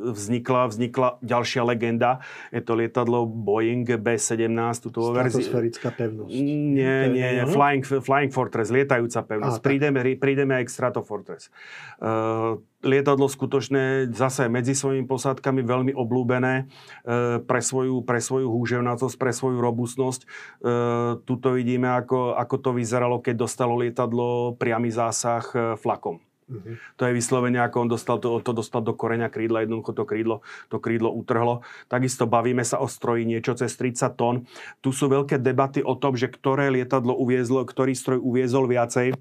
vznikla, 0.00 0.70
vznikla 0.70 1.08
ďalšia 1.20 1.62
legenda. 1.66 2.24
Je 2.48 2.62
to 2.64 2.78
lietadlo 2.78 3.28
Boeing 3.28 3.84
B-17, 3.84 4.48
túto 4.80 5.12
verziu. 5.12 5.44
Stratosférická 5.44 5.90
pevnosť. 5.92 6.30
Nie, 6.32 7.10
nie, 7.10 7.28
nie. 7.40 7.44
Flying, 7.50 7.84
Flying 7.84 8.32
Fortress, 8.32 8.72
lietajúca 8.72 9.20
pevnosť. 9.26 9.58
A, 9.60 9.64
prídeme, 9.64 10.00
prídeme 10.16 10.56
aj 10.56 10.64
k 10.68 10.70
Stratofortress. 10.70 11.52
Uh, 12.00 12.62
lietadlo 12.80 13.28
skutočne 13.28 14.08
zase 14.14 14.48
medzi 14.48 14.72
svojimi 14.72 15.04
posádkami 15.04 15.60
veľmi 15.60 15.92
oblúbené 15.92 16.64
uh, 16.64 17.42
pre 17.44 17.60
svoju, 17.60 18.00
pre 18.06 18.22
svoju 18.22 18.48
húževnatosť, 18.48 19.16
pre 19.20 19.32
svoju 19.34 19.60
robustnosť. 19.60 20.20
Uh, 20.24 21.20
tuto 21.28 21.52
vidíme, 21.58 21.92
ako, 21.92 22.38
ako 22.38 22.56
to 22.62 22.70
vyzeralo, 22.72 23.20
keď 23.20 23.34
dostalo 23.36 23.76
lietadlo 23.76 24.56
priamy 24.56 24.88
zásah 24.88 25.76
flakom. 25.76 26.22
Uh-huh. 26.50 26.74
To 26.98 27.06
je 27.06 27.12
vyslovene, 27.14 27.62
ako 27.62 27.86
on 27.86 27.88
dostal 27.88 28.18
to, 28.18 28.42
to 28.42 28.50
dostal 28.50 28.82
do 28.82 28.90
koreňa 28.90 29.30
krídla, 29.30 29.62
jednoducho 29.62 29.94
to 29.94 30.02
krídlo, 30.02 30.42
to 30.66 30.82
krídlo 30.82 31.14
utrhlo. 31.14 31.62
Takisto 31.86 32.26
bavíme 32.26 32.66
sa 32.66 32.82
o 32.82 32.90
stroji 32.90 33.22
niečo 33.22 33.54
cez 33.54 33.70
30 33.78 34.18
tón. 34.18 34.50
Tu 34.82 34.90
sú 34.90 35.06
veľké 35.06 35.38
debaty 35.38 35.80
o 35.86 35.94
tom, 35.94 36.18
že 36.18 36.26
ktoré 36.26 36.74
lietadlo 36.74 37.14
uviezlo, 37.14 37.62
ktorý 37.62 37.94
stroj 37.94 38.18
uviezol 38.18 38.66
viacej, 38.66 39.14
e, 39.14 39.16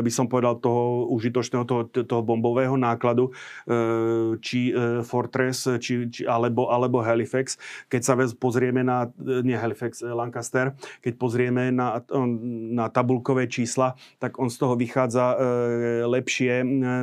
by 0.00 0.10
som 0.10 0.32
povedal 0.32 0.56
toho 0.56 1.12
užitočného, 1.12 1.64
toho, 1.68 1.82
toho 1.92 2.22
bombového 2.24 2.80
nákladu, 2.80 3.28
e, 3.28 3.32
či 4.40 4.72
e, 4.72 5.04
Fortress, 5.04 5.68
či, 5.76 6.08
či, 6.08 6.24
alebo, 6.24 6.72
alebo 6.72 7.04
Halifax. 7.04 7.60
Keď 7.92 8.00
sa 8.00 8.16
pozrieme 8.32 8.80
na, 8.80 9.12
e, 9.20 9.44
nie 9.44 9.58
Halifax, 9.58 10.00
e, 10.00 10.08
Lancaster, 10.08 10.72
keď 11.04 11.12
pozrieme 11.20 11.68
na, 11.68 12.00
na 12.72 12.88
tabulkové 12.88 13.44
čísla, 13.50 13.94
tak 14.16 14.40
on 14.40 14.48
z 14.48 14.56
toho 14.56 14.74
vychádza 14.78 15.36
e, 15.36 15.36
lepšie 16.08 16.61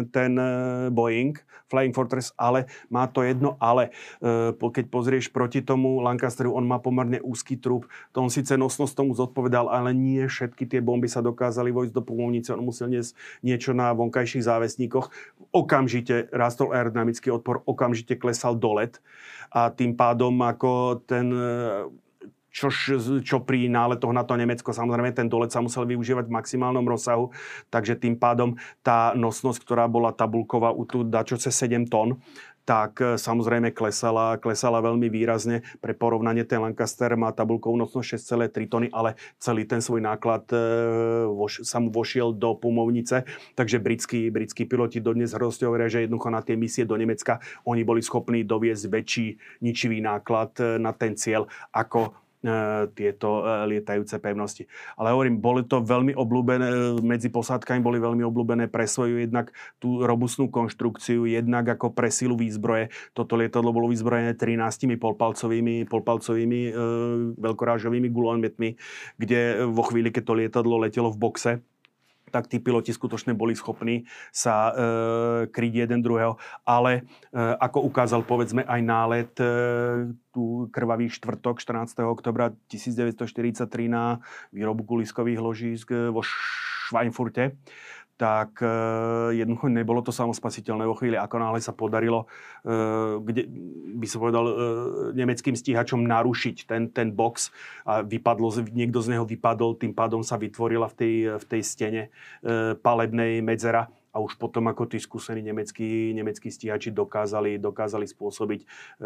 ten 0.09 0.31
e, 0.39 0.47
Boeing, 0.89 1.37
Flying 1.69 1.93
Fortress, 1.93 2.33
ale 2.33 2.65
má 2.89 3.05
to 3.05 3.21
jedno 3.21 3.55
ale. 3.61 3.93
E, 4.19 4.53
keď 4.57 4.85
pozrieš 4.89 5.29
proti 5.29 5.61
tomu 5.61 6.01
Lancasteru, 6.01 6.57
on 6.57 6.65
má 6.65 6.81
pomerne 6.81 7.21
úzky 7.21 7.55
trup. 7.55 7.85
To 8.17 8.25
on 8.25 8.33
síce 8.33 8.57
nosnosť 8.57 8.93
tomu 8.97 9.13
zodpovedal, 9.13 9.69
ale 9.69 9.93
nie 9.93 10.25
všetky 10.25 10.65
tie 10.65 10.81
bomby 10.81 11.05
sa 11.05 11.21
dokázali 11.21 11.69
vojsť 11.69 11.93
do 11.93 12.01
pumovnice. 12.01 12.53
On 12.53 12.65
musel 12.65 12.89
niesť 12.89 13.13
niečo 13.45 13.71
na 13.77 13.93
vonkajších 13.93 14.45
závesníkoch. 14.45 15.13
Okamžite 15.53 16.29
rastol 16.33 16.73
aerodynamický 16.73 17.29
odpor, 17.29 17.61
okamžite 17.65 18.17
klesal 18.17 18.57
dolet 18.57 18.97
a 19.49 19.73
tým 19.73 19.97
pádom 19.97 20.33
ako 20.45 21.01
ten 21.09 21.33
čo, 22.49 22.69
čo 23.21 23.37
pri 23.45 23.69
náletoch 23.69 24.11
na 24.13 24.25
to 24.25 24.33
Nemecko, 24.35 24.73
samozrejme 24.73 25.13
ten 25.13 25.29
dolet 25.29 25.53
sa 25.53 25.61
musel 25.61 25.85
využívať 25.85 26.27
v 26.27 26.35
maximálnom 26.35 26.85
rozsahu, 26.85 27.29
takže 27.69 27.97
tým 27.97 28.17
pádom 28.17 28.57
tá 28.81 29.13
nosnosť, 29.13 29.61
ktorá 29.63 29.85
bola 29.85 30.11
tabulková 30.11 30.73
u 30.73 30.83
tu 30.83 31.05
dačo 31.05 31.37
cez 31.37 31.53
7 31.53 31.85
tón, 31.85 32.17
tak 32.69 33.01
e, 33.01 33.17
samozrejme 33.17 33.73
klesala, 33.73 34.37
klesala 34.37 34.77
veľmi 34.85 35.09
výrazne. 35.09 35.65
Pre 35.81 35.97
porovnanie 35.97 36.45
ten 36.45 36.61
Lancaster 36.61 37.09
má 37.17 37.33
tabulkovú 37.33 37.73
nosnosť 37.81 38.21
6,3 38.37 38.69
tony, 38.69 38.87
ale 38.93 39.17
celý 39.41 39.65
ten 39.65 39.81
svoj 39.81 40.05
náklad 40.05 40.45
e, 40.53 40.57
voš, 41.33 41.65
sa 41.65 41.81
mu 41.81 41.89
vošiel 41.89 42.37
do 42.37 42.53
pumovnice. 42.53 43.25
Takže 43.57 43.81
britskí, 43.81 44.29
britskí 44.29 44.69
piloti 44.69 45.01
dodnes 45.01 45.33
hrdosti 45.33 45.65
hovoria, 45.65 45.89
že 45.89 46.05
jednoducho 46.05 46.29
na 46.29 46.45
tie 46.45 46.53
misie 46.53 46.85
do 46.85 46.93
Nemecka 46.93 47.41
oni 47.65 47.81
boli 47.81 48.05
schopní 48.05 48.45
doviesť 48.45 48.85
väčší 48.85 49.27
ničivý 49.65 50.05
náklad 50.05 50.53
e, 50.61 50.77
na 50.77 50.93
ten 50.93 51.17
cieľ 51.17 51.49
ako 51.73 52.28
tieto 52.95 53.43
e, 53.43 53.67
lietajúce 53.67 54.15
pevnosti. 54.23 54.63
Ale 54.95 55.11
hovorím, 55.11 55.43
boli 55.43 55.67
to 55.67 55.83
veľmi 55.83 56.15
obľúbené, 56.15 56.99
medzi 57.03 57.27
posádkami 57.27 57.83
boli 57.83 57.99
veľmi 57.99 58.23
obľúbené 58.23 58.71
pre 58.71 58.87
svoju 58.87 59.19
jednak 59.19 59.51
tú 59.83 59.99
robustnú 59.99 60.47
konštrukciu, 60.47 61.27
jednak 61.27 61.67
ako 61.67 61.91
pre 61.91 62.07
silu 62.07 62.39
výzbroje. 62.39 62.95
Toto 63.11 63.35
lietadlo 63.35 63.75
bolo 63.75 63.91
vyzbrojené 63.91 64.39
13 64.39 64.95
polpalcovými, 64.95 65.83
polpalcovými 65.91 66.61
e, 66.67 66.73
veľkorážovými 67.35 68.07
gulometmi, 68.07 68.79
kde 69.19 69.67
vo 69.67 69.83
chvíli, 69.83 70.07
keď 70.07 70.23
to 70.23 70.33
lietadlo 70.39 70.79
letelo 70.79 71.11
v 71.11 71.19
boxe, 71.19 71.51
tak 72.29 72.47
tí 72.47 72.61
piloti 72.61 72.93
skutočne 72.93 73.33
boli 73.33 73.57
schopní 73.57 74.05
sa 74.29 74.69
e, 74.69 74.71
kryť 75.49 75.73
jeden 75.85 75.99
druhého. 76.05 76.37
Ale 76.63 76.91
e, 76.95 77.01
ako 77.37 77.85
ukázal 77.89 78.23
povedzme 78.23 78.63
aj 78.63 78.81
nálet 78.85 79.33
e, 79.41 79.45
tu 80.29 80.69
krvavý 80.69 81.09
štvrtok 81.09 81.59
14. 81.59 82.05
oktobra 82.05 82.53
1943 82.69 83.65
na 83.89 84.21
výrobu 84.53 84.85
kuliskových 84.85 85.39
ložísk 85.41 85.87
e, 85.91 86.13
vo 86.13 86.21
Schweinfurte, 86.89 87.57
tak 88.19 88.59
e, 88.59 88.67
jednoducho 89.39 89.71
nebolo 89.71 90.03
to 90.03 90.11
samospasiteľné 90.11 90.83
vo 90.83 90.99
chvíli, 90.99 91.15
ako 91.15 91.39
náhle 91.39 91.63
sa 91.63 91.71
podarilo, 91.71 92.27
e, 92.67 92.75
kde 93.23 93.47
by 93.95 94.07
som 94.11 94.19
povedal, 94.19 94.43
e, 94.43 94.53
nemeckým 95.15 95.55
stíhačom 95.55 96.03
narušiť 96.03 96.67
ten, 96.67 96.91
ten 96.91 97.15
box 97.15 97.55
a 97.87 98.03
vypadlo, 98.03 98.51
niekto 98.75 98.99
z 98.99 99.15
neho 99.15 99.23
vypadol, 99.23 99.79
tým 99.79 99.95
pádom 99.95 100.19
sa 100.19 100.35
vytvorila 100.35 100.91
v 100.91 100.95
tej, 100.99 101.15
v 101.39 101.45
tej 101.47 101.61
stene 101.63 102.03
palebnej 102.83 103.39
medzera 103.39 103.87
a 104.09 104.17
už 104.19 104.35
potom 104.35 104.67
ako 104.67 104.89
tí 104.89 104.97
skúsení 104.99 105.39
nemeckí, 105.45 106.11
nemeckí 106.11 106.49
stíhači 106.49 106.91
dokázali, 106.91 107.61
dokázali 107.61 108.09
spôsobiť 108.09 108.61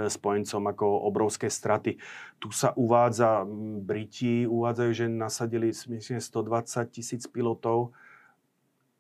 spojencom 0.10 0.64
ako 0.74 0.86
obrovské 1.06 1.52
straty. 1.52 2.00
Tu 2.40 2.50
sa 2.56 2.72
uvádza, 2.74 3.44
Briti 3.84 4.48
uvádzajú, 4.48 4.92
že 4.96 5.06
nasadili 5.12 5.76
myslím 5.76 6.24
120 6.24 6.88
tisíc 6.88 7.28
pilotov, 7.28 7.92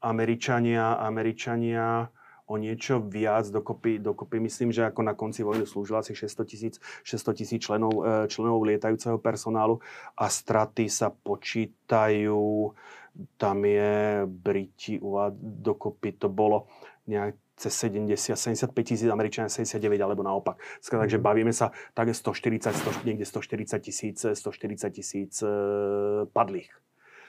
Američania, 0.03 0.99
Američania 0.99 2.11
o 2.43 2.59
niečo 2.59 2.99
viac, 2.99 3.47
dokopy, 3.47 4.03
dokopy 4.03 4.39
myslím, 4.43 4.75
že 4.75 4.83
ako 4.83 5.01
na 5.01 5.15
konci 5.15 5.47
vojny 5.47 5.63
slúžilo 5.63 6.03
asi 6.03 6.11
600 6.11 6.43
tisíc 6.43 6.75
600 7.07 7.39
tisíc 7.39 7.59
členov, 7.63 7.93
e, 8.03 8.27
členov 8.27 8.67
lietajúceho 8.67 9.17
personálu 9.23 9.79
a 10.19 10.27
straty 10.27 10.91
sa 10.91 11.07
počítajú, 11.07 12.75
tam 13.39 13.57
je 13.63 14.27
Briti, 14.27 14.99
dokopy 15.39 16.19
to 16.19 16.27
bolo 16.27 16.67
nejak 17.07 17.39
cez 17.53 17.73
70, 17.85 18.35
75 18.35 18.73
tisíc, 18.83 19.07
Američania 19.07 19.47
79 19.47 20.01
alebo 20.01 20.25
naopak. 20.25 20.57
Takže 20.81 21.21
mm. 21.21 21.23
bavíme 21.23 21.53
sa 21.53 21.69
tak 21.93 22.09
140, 22.09 22.73
100, 22.73 23.05
niekde 23.05 23.25
140 23.29 23.79
tisíc, 23.79 24.17
140 24.19 24.89
tisíc 24.89 25.33
e, 25.45 25.47
padlých. 26.33 26.73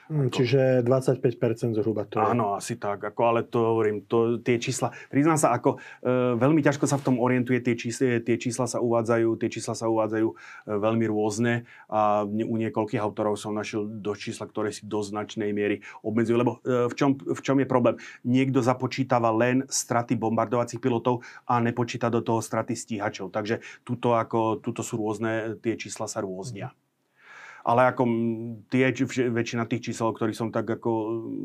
Hmm, 0.05 0.29
čiže 0.29 0.85
25% 0.85 1.73
zhruba 1.81 2.05
to 2.05 2.21
je. 2.21 2.29
Áno, 2.29 2.53
asi 2.53 2.77
tak, 2.77 3.01
ako, 3.01 3.21
ale 3.25 3.41
to 3.41 3.57
hovorím, 3.57 4.05
to, 4.05 4.37
tie 4.37 4.61
čísla, 4.61 4.93
priznám 5.09 5.41
sa, 5.41 5.49
ako 5.57 5.81
e, 5.81 6.37
veľmi 6.37 6.61
ťažko 6.61 6.85
sa 6.85 7.01
v 7.01 7.05
tom 7.09 7.17
orientuje, 7.17 7.57
tie 7.57 7.73
čísla, 7.73 8.21
tie 8.21 8.37
čísla 8.37 8.69
sa 8.69 8.85
uvádzajú, 8.85 9.33
tie 9.41 9.49
čísla 9.49 9.73
sa 9.73 9.89
uvádzajú 9.89 10.27
e, 10.29 10.35
veľmi 10.77 11.05
rôzne 11.09 11.65
a 11.89 12.21
u 12.21 12.53
niekoľkých 12.53 13.01
autorov 13.01 13.41
som 13.41 13.57
našiel 13.57 13.89
do 13.89 14.13
čísla, 14.13 14.45
ktoré 14.45 14.69
si 14.69 14.85
do 14.85 15.01
značnej 15.01 15.49
miery 15.49 15.81
obmedzujú, 16.05 16.37
lebo 16.37 16.61
e, 16.61 16.85
v, 16.85 16.93
čom, 16.93 17.17
v 17.17 17.41
čom 17.41 17.57
je 17.57 17.65
problém? 17.65 17.97
Niekto 18.21 18.61
započítava 18.61 19.33
len 19.33 19.65
straty 19.65 20.13
bombardovacích 20.21 20.77
pilotov 20.77 21.25
a 21.49 21.57
nepočíta 21.57 22.13
do 22.13 22.21
toho 22.21 22.45
straty 22.45 22.77
stíhačov, 22.77 23.33
takže 23.33 23.57
tuto, 23.81 24.13
ako, 24.13 24.61
tuto 24.61 24.85
sú 24.85 25.01
rôzne, 25.01 25.57
tie 25.65 25.73
čísla 25.73 26.05
sa 26.05 26.21
rôznia 26.21 26.77
ale 27.65 27.89
ako 27.89 28.03
tie, 28.69 28.93
väčšina 29.33 29.65
tých 29.65 29.89
čísel, 29.89 30.13
ktorý 30.13 30.37
som 30.37 30.53
tak 30.53 30.69
ako 30.69 30.91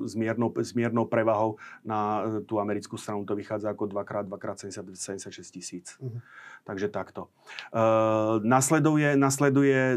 s 0.05 0.13
miernou, 0.13 0.53
s 0.53 0.77
miernou 0.77 1.09
prevahou 1.09 1.57
na 1.81 2.21
e, 2.21 2.45
tú 2.45 2.61
americkú 2.61 3.01
stranu, 3.01 3.25
to 3.25 3.33
vychádza 3.33 3.73
ako 3.73 3.89
2x, 3.89 4.29
2x 4.29 4.69
76 4.69 5.49
tisíc. 5.49 5.97
Uh-huh. 5.97 6.21
Takže 6.69 6.93
takto. 6.93 7.33
Uh, 7.73 8.37
nasleduje, 8.45 9.17
nasleduje, 9.17 9.97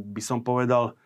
by 0.00 0.22
som 0.24 0.40
povedal, 0.40 0.96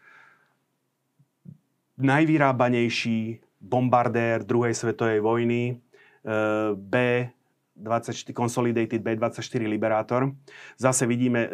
najvyrábanejší 1.99 3.43
bombardér 3.59 4.47
druhej 4.47 4.71
svetovej 4.71 5.19
vojny, 5.19 5.83
uh, 6.23 6.79
B 6.79 7.27
24, 7.75 8.31
Consolidated 8.35 9.03
B-24 9.03 9.67
Liberator. 9.67 10.31
Zase 10.79 11.07
vidíme, 11.07 11.47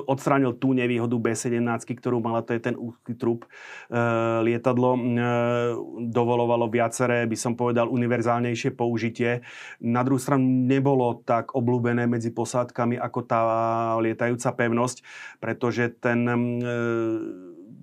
odstránil 0.00 0.56
tú 0.56 0.72
nevýhodu 0.72 1.12
B-17, 1.20 1.60
ktorú 2.00 2.24
mala, 2.24 2.40
to 2.40 2.56
je 2.56 2.64
ten 2.64 2.76
úzky 2.80 3.12
trup. 3.12 3.44
E, 3.44 3.48
lietadlo 4.40 4.96
e, 4.96 5.00
dovolovalo 6.08 6.72
viaceré, 6.72 7.28
by 7.28 7.36
som 7.36 7.52
povedal, 7.52 7.92
univerzálnejšie 7.92 8.72
použitie. 8.72 9.44
Na 9.84 10.00
druhú 10.00 10.16
stranu 10.16 10.48
nebolo 10.48 11.20
tak 11.20 11.52
obľúbené 11.52 12.08
medzi 12.08 12.32
posádkami 12.32 12.96
ako 12.96 13.20
tá 13.28 13.40
lietajúca 14.00 14.48
pevnosť, 14.56 15.04
pretože 15.44 15.92
ten 16.00 16.24
e, 16.24 16.36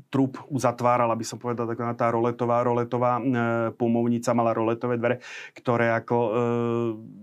trup 0.10 0.41
uzatvárala, 0.49 1.14
by 1.14 1.26
som 1.26 1.38
povedal, 1.38 1.70
taká 1.70 1.93
tá 1.93 2.10
roletová, 2.10 2.66
roletová 2.66 3.22
e, 3.22 3.24
pumovnica 3.78 4.34
mala 4.34 4.57
roletové 4.57 4.97
dvere, 4.97 5.22
ktoré 5.53 5.93
ako 5.93 6.18
e, 6.18 6.32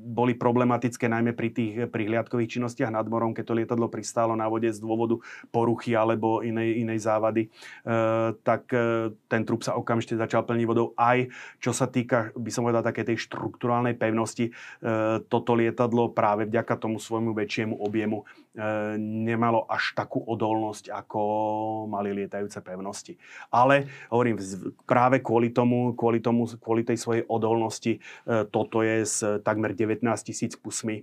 boli 0.06 0.38
problematické 0.38 1.10
najmä 1.10 1.34
pri 1.34 1.50
tých 1.50 1.72
prihliadkových 1.90 2.56
činnostiach 2.56 2.94
nad 2.94 3.06
morom, 3.10 3.34
keď 3.34 3.44
to 3.44 3.58
lietadlo 3.58 3.90
pristálo 3.90 4.38
na 4.38 4.46
vode 4.46 4.70
z 4.70 4.78
dôvodu 4.78 5.18
poruchy 5.50 5.98
alebo 5.98 6.46
inej, 6.46 6.86
inej 6.86 7.02
závady, 7.02 7.42
e, 7.46 7.48
tak 8.46 8.70
e, 8.70 9.10
ten 9.26 9.42
trup 9.42 9.66
sa 9.66 9.74
okamžite 9.74 10.14
začal 10.14 10.46
plniť 10.46 10.64
vodou. 10.64 10.94
Aj 10.94 11.18
čo 11.58 11.74
sa 11.74 11.90
týka, 11.90 12.30
by 12.38 12.50
som 12.54 12.62
povedal, 12.62 12.86
také 12.86 13.02
tej 13.02 13.18
štruktúrálnej 13.18 13.98
pevnosti, 13.98 14.48
e, 14.48 14.52
toto 15.26 15.58
lietadlo 15.58 16.14
práve 16.14 16.46
vďaka 16.46 16.78
tomu 16.78 17.02
svojmu 17.02 17.34
väčšiemu 17.34 17.74
objemu 17.82 18.22
nemalo 18.96 19.68
až 19.68 19.92
takú 19.92 20.24
odolnosť, 20.24 20.88
ako 20.88 21.20
mali 21.92 22.16
lietajúce 22.16 22.64
pevnosti. 22.64 23.20
Ale 23.52 24.08
hovorím, 24.08 24.40
práve 24.88 25.20
kvôli 25.20 25.52
tomu, 25.52 25.92
kvôli, 25.92 26.24
tomu, 26.24 26.48
kvôli 26.56 26.82
tej 26.82 26.96
svojej 26.96 27.22
odolnosti, 27.28 27.98
e, 27.98 28.00
toto 28.48 28.80
je 28.80 29.04
s 29.04 29.20
takmer 29.44 29.76
19 29.76 30.00
tisíc 30.24 30.56
kusmi 30.56 31.02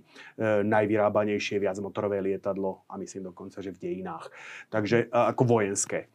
najvyrábanejšie 0.66 1.62
viacmotorové 1.62 2.18
lietadlo 2.18 2.82
a 2.90 2.98
myslím 2.98 3.30
dokonca, 3.30 3.62
že 3.62 3.70
v 3.70 3.78
dejinách. 3.78 4.34
Takže 4.74 5.06
ako 5.14 5.42
vojenské. 5.46 6.10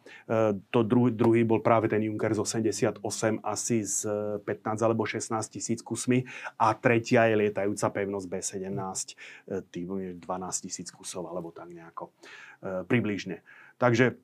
To 0.74 0.80
druhý, 0.84 1.14
druhý 1.14 1.42
bol 1.46 1.62
práve 1.64 1.88
ten 1.88 2.02
Junker 2.04 2.34
z 2.36 2.42
88 2.42 3.00
asi 3.46 3.86
z 3.86 4.10
15 4.44 4.86
alebo 4.86 5.06
16 5.06 5.32
tisíc 5.48 5.80
kusmi 5.86 6.26
a 6.58 6.74
tretia 6.76 7.30
je 7.30 7.36
lietajúca 7.48 7.88
pevnosť 7.94 8.28
B-17, 8.28 8.98
tým 9.70 9.88
12 10.18 10.66
tisíc 10.66 10.90
kusov 10.90 11.29
alebo 11.30 11.54
tak 11.54 11.70
nejako 11.70 12.10
e, 12.10 12.84
približne. 12.90 13.46
Takže 13.78 14.18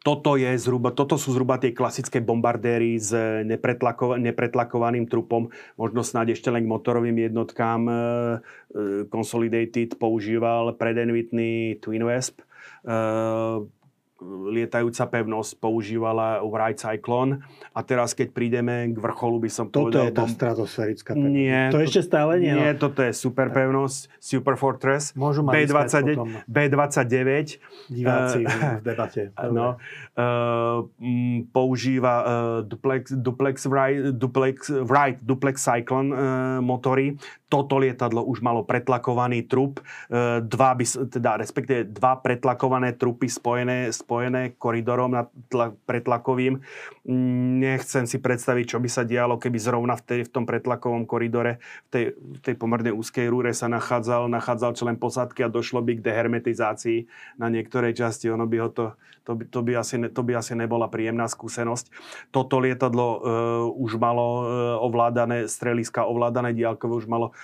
toto, 0.00 0.40
je 0.40 0.48
zhruba, 0.56 0.88
toto 0.88 1.20
sú 1.20 1.36
zhruba 1.36 1.60
tie 1.60 1.76
klasické 1.76 2.24
bombardéry 2.24 2.96
s 2.96 3.12
nepretlako, 3.44 4.16
nepretlakovaným 4.16 5.04
trupom, 5.04 5.52
možno 5.76 6.00
snáď 6.00 6.32
ešte 6.32 6.48
len 6.48 6.64
k 6.64 6.72
motorovým 6.72 7.28
jednotkám. 7.28 7.80
E, 7.84 7.92
e, 7.92 7.98
Consolidated 9.12 10.00
používal 10.00 10.72
Whitney 11.12 11.76
Twin 11.76 12.08
Wasp. 12.08 12.40
E, 12.40 12.44
lietajúca 14.52 15.04
pevnosť 15.08 15.50
používala 15.58 16.40
Wright 16.44 16.78
Cyclone 16.78 17.42
a 17.72 17.80
teraz 17.82 18.12
keď 18.12 18.28
prídeme 18.30 18.92
k 18.92 18.96
vrcholu 18.96 19.42
by 19.42 19.50
som 19.50 19.66
toto 19.68 19.88
povedal... 19.88 20.10
Toto 20.10 20.12
je 20.12 20.18
tá 20.18 20.26
stratosférická 20.28 21.10
pevnosť. 21.16 21.32
Nie. 21.32 21.60
To, 21.72 21.80
to 21.80 21.84
ešte 21.84 22.02
stále 22.06 22.32
nie? 22.38 22.52
Nie, 22.52 22.70
no. 22.74 22.80
toto 22.80 23.00
je 23.02 23.12
super 23.16 23.48
pevnosť, 23.50 23.98
Super 24.22 24.54
Fortress. 24.60 25.12
Môžu 25.18 25.42
mať 25.42 25.68
B29, 25.68 26.08
B29. 26.46 27.20
Diváci 27.90 28.40
uh, 28.46 28.78
v 28.78 28.84
debate. 28.84 29.22
No, 29.52 29.76
uh, 30.16 30.88
používa 31.52 32.14
uh, 32.24 32.28
duplex, 32.64 33.12
duplex, 33.12 33.68
Wright, 33.68 34.16
duplex, 34.16 34.72
Wright 34.72 35.20
Duplex 35.20 35.60
Cyclone 35.60 36.10
uh, 36.10 36.18
motory 36.64 37.20
toto 37.52 37.76
lietadlo 37.76 38.24
už 38.24 38.40
malo 38.40 38.64
pretlakovaný 38.64 39.44
trup, 39.44 39.84
e, 40.08 40.40
dva, 40.40 40.72
by, 40.72 40.88
teda 41.12 41.36
respektíve 41.36 41.84
dva 41.92 42.16
pretlakované 42.16 42.96
trupy 42.96 43.28
spojené, 43.28 43.92
spojené 43.92 44.56
koridorom 44.56 45.12
nad 45.12 45.28
tla, 45.52 45.76
pretlakovým. 45.84 46.64
Nechcem 47.60 48.08
si 48.08 48.16
predstaviť, 48.16 48.64
čo 48.72 48.78
by 48.80 48.88
sa 48.88 49.04
dialo, 49.04 49.36
keby 49.36 49.60
zrovna 49.60 50.00
v, 50.00 50.02
tej, 50.08 50.20
v 50.24 50.30
tom 50.32 50.48
pretlakovom 50.48 51.04
koridore, 51.04 51.60
v 51.60 51.88
tej, 51.92 52.04
v 52.16 52.40
tej 52.40 52.54
pomerne 52.56 52.88
úzkej 52.88 53.28
rúre 53.28 53.52
sa 53.52 53.68
nachádzal, 53.68 54.32
nachádzal 54.32 54.72
člen 54.72 54.96
posádky 54.96 55.44
a 55.44 55.52
došlo 55.52 55.84
by 55.84 56.00
k 56.00 56.04
dehermetizácii 56.08 57.04
na 57.36 57.52
niektorej 57.52 57.92
časti. 58.00 58.32
Ono 58.32 58.48
by 58.48 58.56
ho 58.64 58.68
to, 58.72 58.86
to, 59.28 59.36
by, 59.36 59.44
to, 59.44 59.60
by 59.60 59.72
asi, 59.76 60.00
to 60.08 60.22
by 60.24 60.40
asi 60.40 60.56
nebola 60.56 60.88
príjemná 60.88 61.28
skúsenosť. 61.28 61.92
Toto 62.32 62.56
lietadlo 62.62 63.06
uh, 63.12 63.20
už 63.76 64.00
malo 64.00 64.26
uh, 64.40 64.40
ovládané 64.80 65.50
streliska, 65.52 66.08
ovládané 66.08 66.56
diálkové, 66.56 66.96
už 66.96 67.10
malo 67.10 67.34
E, 67.34 67.41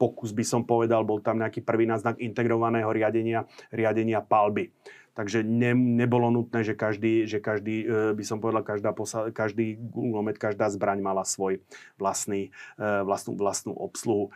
pokus 0.00 0.32
by 0.32 0.44
som 0.44 0.64
povedal, 0.64 1.04
bol 1.04 1.20
tam 1.20 1.44
nejaký 1.44 1.60
prvý 1.60 1.84
náznak 1.84 2.16
integrovaného 2.16 2.88
riadenia, 2.88 3.44
riadenia 3.68 4.24
palby. 4.24 4.72
Takže 5.12 5.44
ne, 5.44 5.76
nebolo 5.76 6.32
nutné, 6.32 6.64
že 6.64 6.72
každý, 6.72 7.28
že 7.28 7.42
každý 7.42 7.84
e, 7.84 7.86
by 8.16 8.24
som 8.24 8.40
povedal, 8.40 8.64
každá 8.64 8.96
posa, 8.96 9.28
každý 9.28 9.76
gulomet, 9.76 10.40
každá 10.40 10.70
zbraň 10.72 11.04
mala 11.04 11.26
svoj 11.28 11.60
vlastný, 12.00 12.54
e, 12.80 12.86
vlastnú, 13.04 13.36
vlastnú 13.36 13.76
obsluhu. 13.76 14.32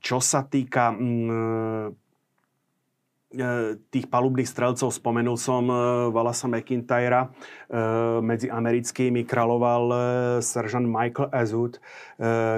Čo 0.00 0.24
sa 0.24 0.48
týka 0.48 0.96
mm, 0.96 1.92
E, 1.92 2.00
tých 3.88 4.06
palubných 4.12 4.46
strelcov 4.46 4.92
spomenul 4.92 5.40
som 5.40 5.64
Valasa 6.12 6.46
e, 6.46 6.50
McIntyra. 6.52 7.26
E, 7.26 7.28
medzi 8.20 8.52
americkými 8.52 9.24
kráľoval 9.24 9.84
seržant 10.44 10.84
Michael 10.84 11.32
Azut, 11.32 11.80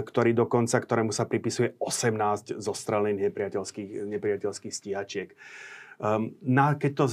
ktorý 0.04 0.30
dokonca, 0.34 0.76
ktorému 0.82 1.14
sa 1.14 1.24
pripisuje 1.24 1.78
18 1.78 2.58
zostrelených 2.58 3.30
nepriateľských, 3.30 3.90
nepriateľských 4.10 4.74
stíhačiek. 4.74 5.30
Na, 6.42 6.74
keď 6.74 6.92
to 6.98 7.04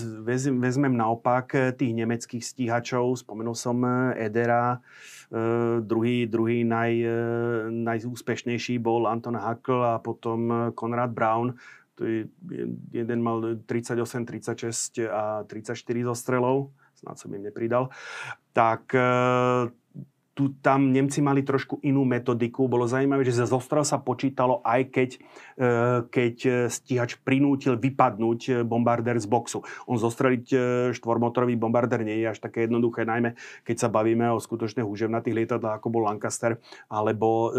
vezmem 0.57 0.97
naopak, 0.97 1.53
tých 1.77 1.93
nemeckých 1.93 2.41
stíhačov, 2.41 3.21
spomenul 3.21 3.53
som 3.53 3.77
Edera, 4.17 4.81
druhý, 5.85 6.25
druhý 6.25 6.65
naj, 6.65 6.91
najúspešnejší 7.69 8.81
bol 8.81 9.05
Anton 9.05 9.37
Hackl 9.37 9.85
a 9.85 10.01
potom 10.01 10.73
Konrad 10.73 11.13
Braun, 11.13 11.61
to 11.95 12.05
je, 12.05 12.27
jeden 12.91 13.19
mal 13.21 13.41
38, 13.67 14.25
36 14.25 15.07
a 15.11 15.43
34 15.43 16.03
zostrelov, 16.03 16.71
snad 16.95 17.19
som 17.19 17.33
im 17.33 17.43
nepridal, 17.43 17.89
tak 18.53 18.93
tu, 20.41 20.57
tam 20.65 20.89
Nemci 20.89 21.21
mali 21.21 21.45
trošku 21.45 21.77
inú 21.85 22.01
metodiku. 22.01 22.65
Bolo 22.65 22.89
zaujímavé, 22.89 23.21
že 23.21 23.37
za 23.37 23.45
zostrel 23.45 23.85
sa 23.85 24.01
počítalo 24.01 24.65
aj 24.65 24.81
keď, 24.89 25.09
e, 25.13 25.19
keď 26.09 26.35
stíhač 26.73 27.21
prinútil 27.21 27.77
vypadnúť 27.77 28.39
e, 28.49 28.51
bombardér 28.65 29.21
z 29.21 29.29
boxu. 29.29 29.61
On 29.85 30.01
zostreliť 30.01 30.45
e, 30.49 30.57
štvormotorový 30.97 31.53
bombardér 31.61 32.01
nie 32.01 32.25
je 32.25 32.33
až 32.33 32.41
také 32.41 32.65
jednoduché, 32.65 33.05
najmä 33.05 33.37
keď 33.61 33.85
sa 33.85 33.89
bavíme 33.93 34.33
o 34.33 34.41
skutočne 34.41 34.81
húževnatých 34.81 35.37
lietadlách, 35.45 35.77
ako 35.77 35.87
bol 35.93 36.03
Lancaster 36.09 36.57
alebo 36.89 37.53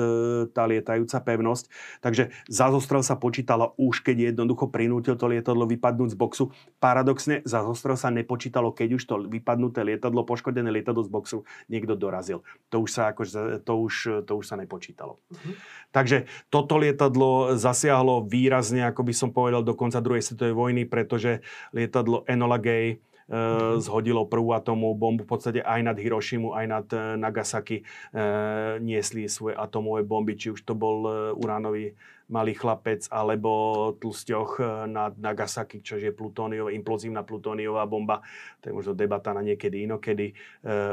tá 0.52 0.64
lietajúca 0.66 1.20
pevnosť. 1.22 1.64
Takže 2.00 2.32
za 2.48 2.66
zostrel 2.72 3.04
sa 3.04 3.20
počítalo 3.20 3.76
už, 3.76 4.02
keď 4.02 4.32
jednoducho 4.34 4.72
prinútil 4.72 5.14
to 5.14 5.28
lietadlo 5.28 5.68
vypadnúť 5.68 6.16
z 6.16 6.18
boxu. 6.18 6.44
Paradoxne, 6.80 7.44
za 7.44 7.62
zostrel 7.62 7.94
sa 7.94 8.08
nepočítalo, 8.08 8.72
keď 8.72 8.88
už 8.98 9.02
to 9.04 9.14
vypadnuté 9.28 9.84
lietadlo, 9.84 10.26
poškodené 10.26 10.72
lietadlo 10.72 11.04
z 11.04 11.10
boxu 11.12 11.38
niekto 11.68 11.94
dorazil 11.94 12.40
to 12.72 12.80
už 12.80 12.90
sa, 12.90 13.12
akože, 13.12 13.60
to 13.68 13.72
už, 13.76 14.24
to 14.24 14.32
už 14.40 14.44
sa 14.48 14.56
nepočítalo. 14.56 15.20
Uh-huh. 15.28 15.52
Takže 15.92 16.24
toto 16.48 16.80
lietadlo 16.80 17.60
zasiahlo 17.60 18.24
výrazne, 18.24 18.88
ako 18.88 19.04
by 19.04 19.12
som 19.12 19.28
povedal, 19.28 19.60
do 19.60 19.76
konca 19.76 20.00
druhej 20.00 20.24
svetovej 20.24 20.56
vojny, 20.56 20.82
pretože 20.88 21.44
lietadlo 21.76 22.24
Enola 22.24 22.56
Gay 22.56 22.96
uh-huh. 22.96 23.76
zhodilo 23.76 24.24
prvú 24.24 24.56
atomovú 24.56 24.96
bombu 24.96 25.28
v 25.28 25.30
podstate 25.36 25.60
aj 25.60 25.80
nad 25.84 25.96
Hirošimu, 26.00 26.56
aj 26.56 26.66
nad 26.66 26.86
uh, 26.96 27.20
Nagasaki 27.20 27.84
uh, 27.84 28.80
niesli 28.80 29.28
svoje 29.28 29.52
atomové 29.52 30.00
bomby, 30.08 30.40
či 30.40 30.56
už 30.56 30.64
to 30.64 30.72
bol 30.72 31.04
uh, 31.04 31.14
uránový 31.36 31.92
malý 32.32 32.56
chlapec, 32.56 33.04
alebo 33.12 33.92
tlsťoch 34.00 34.50
e, 34.56 34.62
na 34.88 35.12
Nagasaki, 35.12 35.84
čo 35.84 36.00
je 36.00 36.08
plutóniová, 36.08 36.72
implozívna 36.72 37.20
plutóniová 37.20 37.84
bomba. 37.84 38.24
To 38.64 38.72
je 38.72 38.74
možno 38.74 38.96
debata 38.96 39.36
na 39.36 39.44
niekedy 39.44 39.84
inokedy. 39.84 40.32
E, 40.32 40.34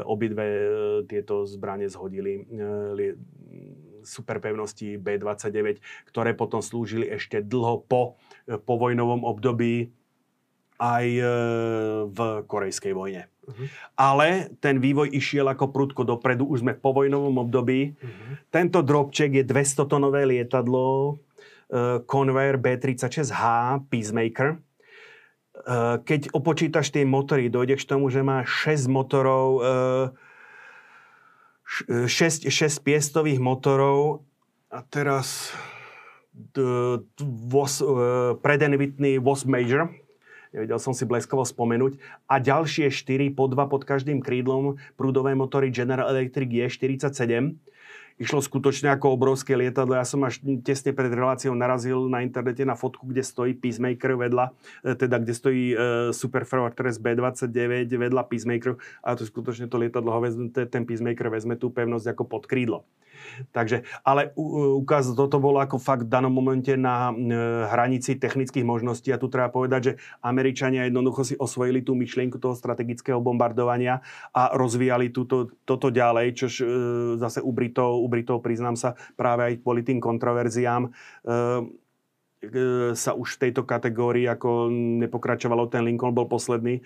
obidve 0.04 0.44
e, 0.44 0.60
tieto 1.08 1.48
zbranie 1.48 1.88
zhodili 1.88 2.44
superpevnosti 4.04 5.00
B-29, 5.00 5.80
ktoré 6.12 6.36
potom 6.36 6.60
slúžili 6.60 7.08
ešte 7.08 7.40
dlho 7.40 7.84
po 7.88 8.20
povojnovom 8.48 9.24
období 9.24 9.92
aj 10.80 11.06
v 12.08 12.18
korejskej 12.48 12.96
vojne. 12.96 13.28
Uh-huh. 13.44 13.68
Ale 14.00 14.48
ten 14.64 14.80
vývoj 14.80 15.12
išiel 15.12 15.44
ako 15.52 15.68
prudko 15.68 16.08
dopredu, 16.08 16.48
už 16.48 16.64
sme 16.64 16.72
v 16.72 16.80
povojnovom 16.80 17.36
období. 17.36 17.92
Uh-huh. 17.92 18.40
Tento 18.48 18.80
drobček 18.80 19.36
je 19.36 19.44
200-tonové 19.44 20.24
lietadlo, 20.24 21.20
Eh, 21.29 21.29
Convair 22.06 22.58
B36H 22.58 23.42
Peacemaker. 23.86 24.58
Eh, 25.60 25.96
keď 26.02 26.34
opočítaš 26.34 26.90
tie 26.90 27.06
motory, 27.06 27.46
dojdeš 27.52 27.86
k 27.86 27.90
tomu, 27.94 28.10
že 28.10 28.24
má 28.26 28.42
6 28.42 28.90
motorov, 28.90 29.62
6, 31.70 32.50
6 32.50 32.82
piestových 32.82 33.38
motorov 33.38 34.26
a 34.74 34.82
teraz 34.82 35.54
Whitney 38.78 39.22
was 39.22 39.46
Major, 39.46 39.90
nevedel 40.50 40.78
som 40.82 40.94
si 40.94 41.06
bleskovo 41.06 41.46
spomenúť. 41.46 41.98
A 42.26 42.42
ďalšie 42.42 42.90
4 42.90 43.34
po 43.34 43.46
2 43.46 43.70
pod 43.70 43.82
každým 43.86 44.22
krídlom 44.22 44.78
prúdové 44.98 45.34
motory 45.38 45.70
General 45.70 46.10
Electric 46.10 46.50
E47 46.50 47.54
išlo 48.20 48.44
skutočne 48.44 48.92
ako 48.92 49.16
obrovské 49.16 49.56
lietadlo. 49.56 49.96
Ja 49.96 50.04
som 50.04 50.20
až 50.28 50.44
tesne 50.60 50.92
pred 50.92 51.08
reláciou 51.08 51.56
narazil 51.56 52.04
na 52.12 52.20
internete 52.20 52.68
na 52.68 52.76
fotku, 52.76 53.08
kde 53.08 53.24
stojí 53.24 53.56
Peacemaker 53.56 54.20
vedľa, 54.20 54.52
e, 54.84 54.92
teda 54.92 55.16
kde 55.16 55.32
stojí 55.32 55.64
e, 55.72 55.76
Super 56.12 56.44
Fortress 56.44 57.00
B-29 57.00 57.88
vedľa 57.88 58.22
Peacemaker 58.28 58.76
a 59.00 59.16
to 59.16 59.24
skutočne 59.24 59.72
to 59.72 59.80
lietadlo, 59.80 60.12
ten 60.52 60.84
Peacemaker 60.84 61.32
vezme 61.32 61.56
tú 61.56 61.72
pevnosť 61.72 62.12
ako 62.12 62.22
pod 62.28 62.44
krídlo. 62.44 62.84
Takže, 63.50 63.82
ale 64.06 64.30
ukaz, 64.80 65.10
toto 65.12 65.42
bolo 65.42 65.58
ako 65.58 65.76
fakt 65.80 66.06
v 66.06 66.12
danom 66.12 66.32
momente 66.32 66.74
na 66.78 67.10
e, 67.10 67.36
hranici 67.68 68.16
technických 68.16 68.62
možností 68.62 69.10
a 69.10 69.20
tu 69.20 69.26
treba 69.26 69.50
povedať, 69.50 69.80
že 69.82 69.92
Američania 70.22 70.86
jednoducho 70.86 71.22
si 71.26 71.34
osvojili 71.34 71.82
tú 71.82 71.98
myšlienku 71.98 72.38
toho 72.38 72.54
strategického 72.54 73.18
bombardovania 73.18 74.02
a 74.30 74.54
rozvíjali 74.54 75.10
túto, 75.10 75.50
toto 75.66 75.90
ďalej, 75.90 76.26
čož 76.36 76.52
e, 76.60 76.64
zase 77.18 77.42
u 77.42 77.50
Britov, 77.50 78.00
u 78.00 78.08
Britov 78.08 78.44
priznám 78.44 78.78
sa 78.78 78.94
práve 79.18 79.50
aj 79.50 79.54
kvôli 79.64 79.82
tým 79.82 79.98
kontroverziám 79.98 80.88
e, 80.88 80.90
sa 82.96 83.12
už 83.12 83.36
v 83.36 83.40
tejto 83.48 83.68
kategórii 83.68 84.24
ako 84.24 84.72
nepokračovalo, 85.04 85.68
ten 85.68 85.84
Lincoln 85.84 86.16
bol 86.16 86.24
posledný 86.24 86.80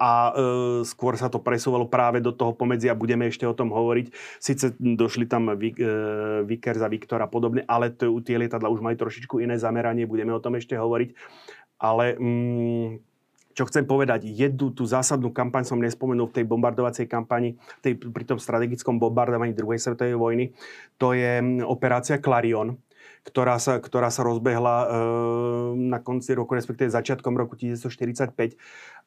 a 0.00 0.32
e, 0.32 0.44
skôr 0.88 1.12
sa 1.20 1.28
to 1.28 1.36
presúvalo 1.44 1.84
práve 1.84 2.24
do 2.24 2.32
toho 2.32 2.56
pomedzi 2.56 2.88
a 2.88 2.96
budeme 2.96 3.28
ešte 3.28 3.44
o 3.44 3.52
tom 3.52 3.68
hovoriť. 3.68 4.08
Sice 4.40 4.72
došli 4.80 5.28
tam 5.28 5.52
Vik, 5.52 5.76
e, 5.76 5.92
Vickers 6.48 6.80
a 6.80 6.88
Viktor 6.88 7.20
a 7.20 7.28
podobne, 7.28 7.68
ale 7.68 7.92
to, 7.92 8.08
tie 8.24 8.40
lietadla 8.40 8.72
už 8.72 8.80
majú 8.80 8.96
trošičku 8.96 9.44
iné 9.44 9.60
zameranie, 9.60 10.08
budeme 10.08 10.32
o 10.32 10.40
tom 10.40 10.56
ešte 10.56 10.72
hovoriť. 10.72 11.12
Ale 11.84 12.16
mm, 12.16 12.88
čo 13.52 13.68
chcem 13.68 13.84
povedať, 13.84 14.24
jednu 14.24 14.72
tú 14.72 14.88
zásadnú 14.88 15.36
kampaň 15.36 15.68
som 15.68 15.76
nespomenul 15.76 16.32
v 16.32 16.40
tej 16.40 16.44
bombardovacej 16.48 17.04
kampani, 17.04 17.60
tej, 17.84 18.00
pri 18.00 18.24
tom 18.24 18.40
strategickom 18.40 18.96
bombardovaní 18.96 19.52
druhej 19.52 19.84
svetovej 19.84 20.16
vojny, 20.16 20.56
to 20.96 21.12
je 21.12 21.44
mm, 21.44 21.68
operácia 21.68 22.16
Clarion, 22.16 22.80
ktorá 23.24 23.60
sa, 23.60 23.76
ktorá 23.78 24.08
sa 24.08 24.24
rozbehla 24.24 24.76
e, 24.80 24.86
na 25.76 25.98
konci 26.00 26.32
roku, 26.32 26.56
respektíve 26.56 26.88
začiatkom 26.88 27.36
roku 27.36 27.54
1945 27.54 28.56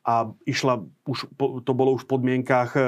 a 0.04 0.30
išla, 0.44 0.84
už, 1.08 1.32
to 1.64 1.72
bolo 1.72 1.96
už 1.96 2.04
v 2.06 2.12
podmienkách 2.12 2.72
e, 2.76 2.82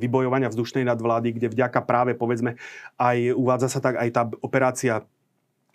vybojovania 0.00 0.48
vzdušnej 0.48 0.88
nadvlády, 0.88 1.36
kde 1.36 1.52
vďaka 1.52 1.80
práve, 1.84 2.16
povedzme, 2.16 2.56
aj 2.96 3.36
uvádza 3.36 3.68
sa 3.68 3.80
tak 3.84 4.00
aj 4.00 4.08
tá 4.10 4.22
operácia 4.40 5.04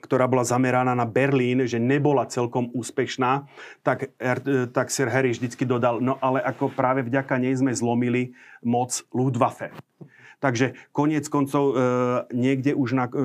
ktorá 0.06 0.30
bola 0.30 0.46
zameraná 0.46 0.94
na 0.94 1.10
Berlín, 1.10 1.66
že 1.66 1.82
nebola 1.82 2.30
celkom 2.30 2.70
úspešná, 2.78 3.50
tak, 3.82 4.14
e, 4.22 4.70
tak 4.70 4.94
Sir 4.94 5.10
Harry 5.10 5.34
vždycky 5.34 5.66
dodal, 5.66 5.98
no 5.98 6.22
ale 6.22 6.46
ako 6.46 6.70
práve 6.70 7.02
vďaka 7.02 7.42
nej 7.42 7.58
sme 7.58 7.74
zlomili 7.74 8.38
moc 8.62 9.02
Luftwaffe. 9.10 9.74
Takže 10.44 10.78
koniec 10.94 11.26
koncov 11.26 11.74
e, 11.74 11.76
niekde 12.36 12.78
už 12.78 12.90
na, 12.94 13.10
e, 13.10 13.18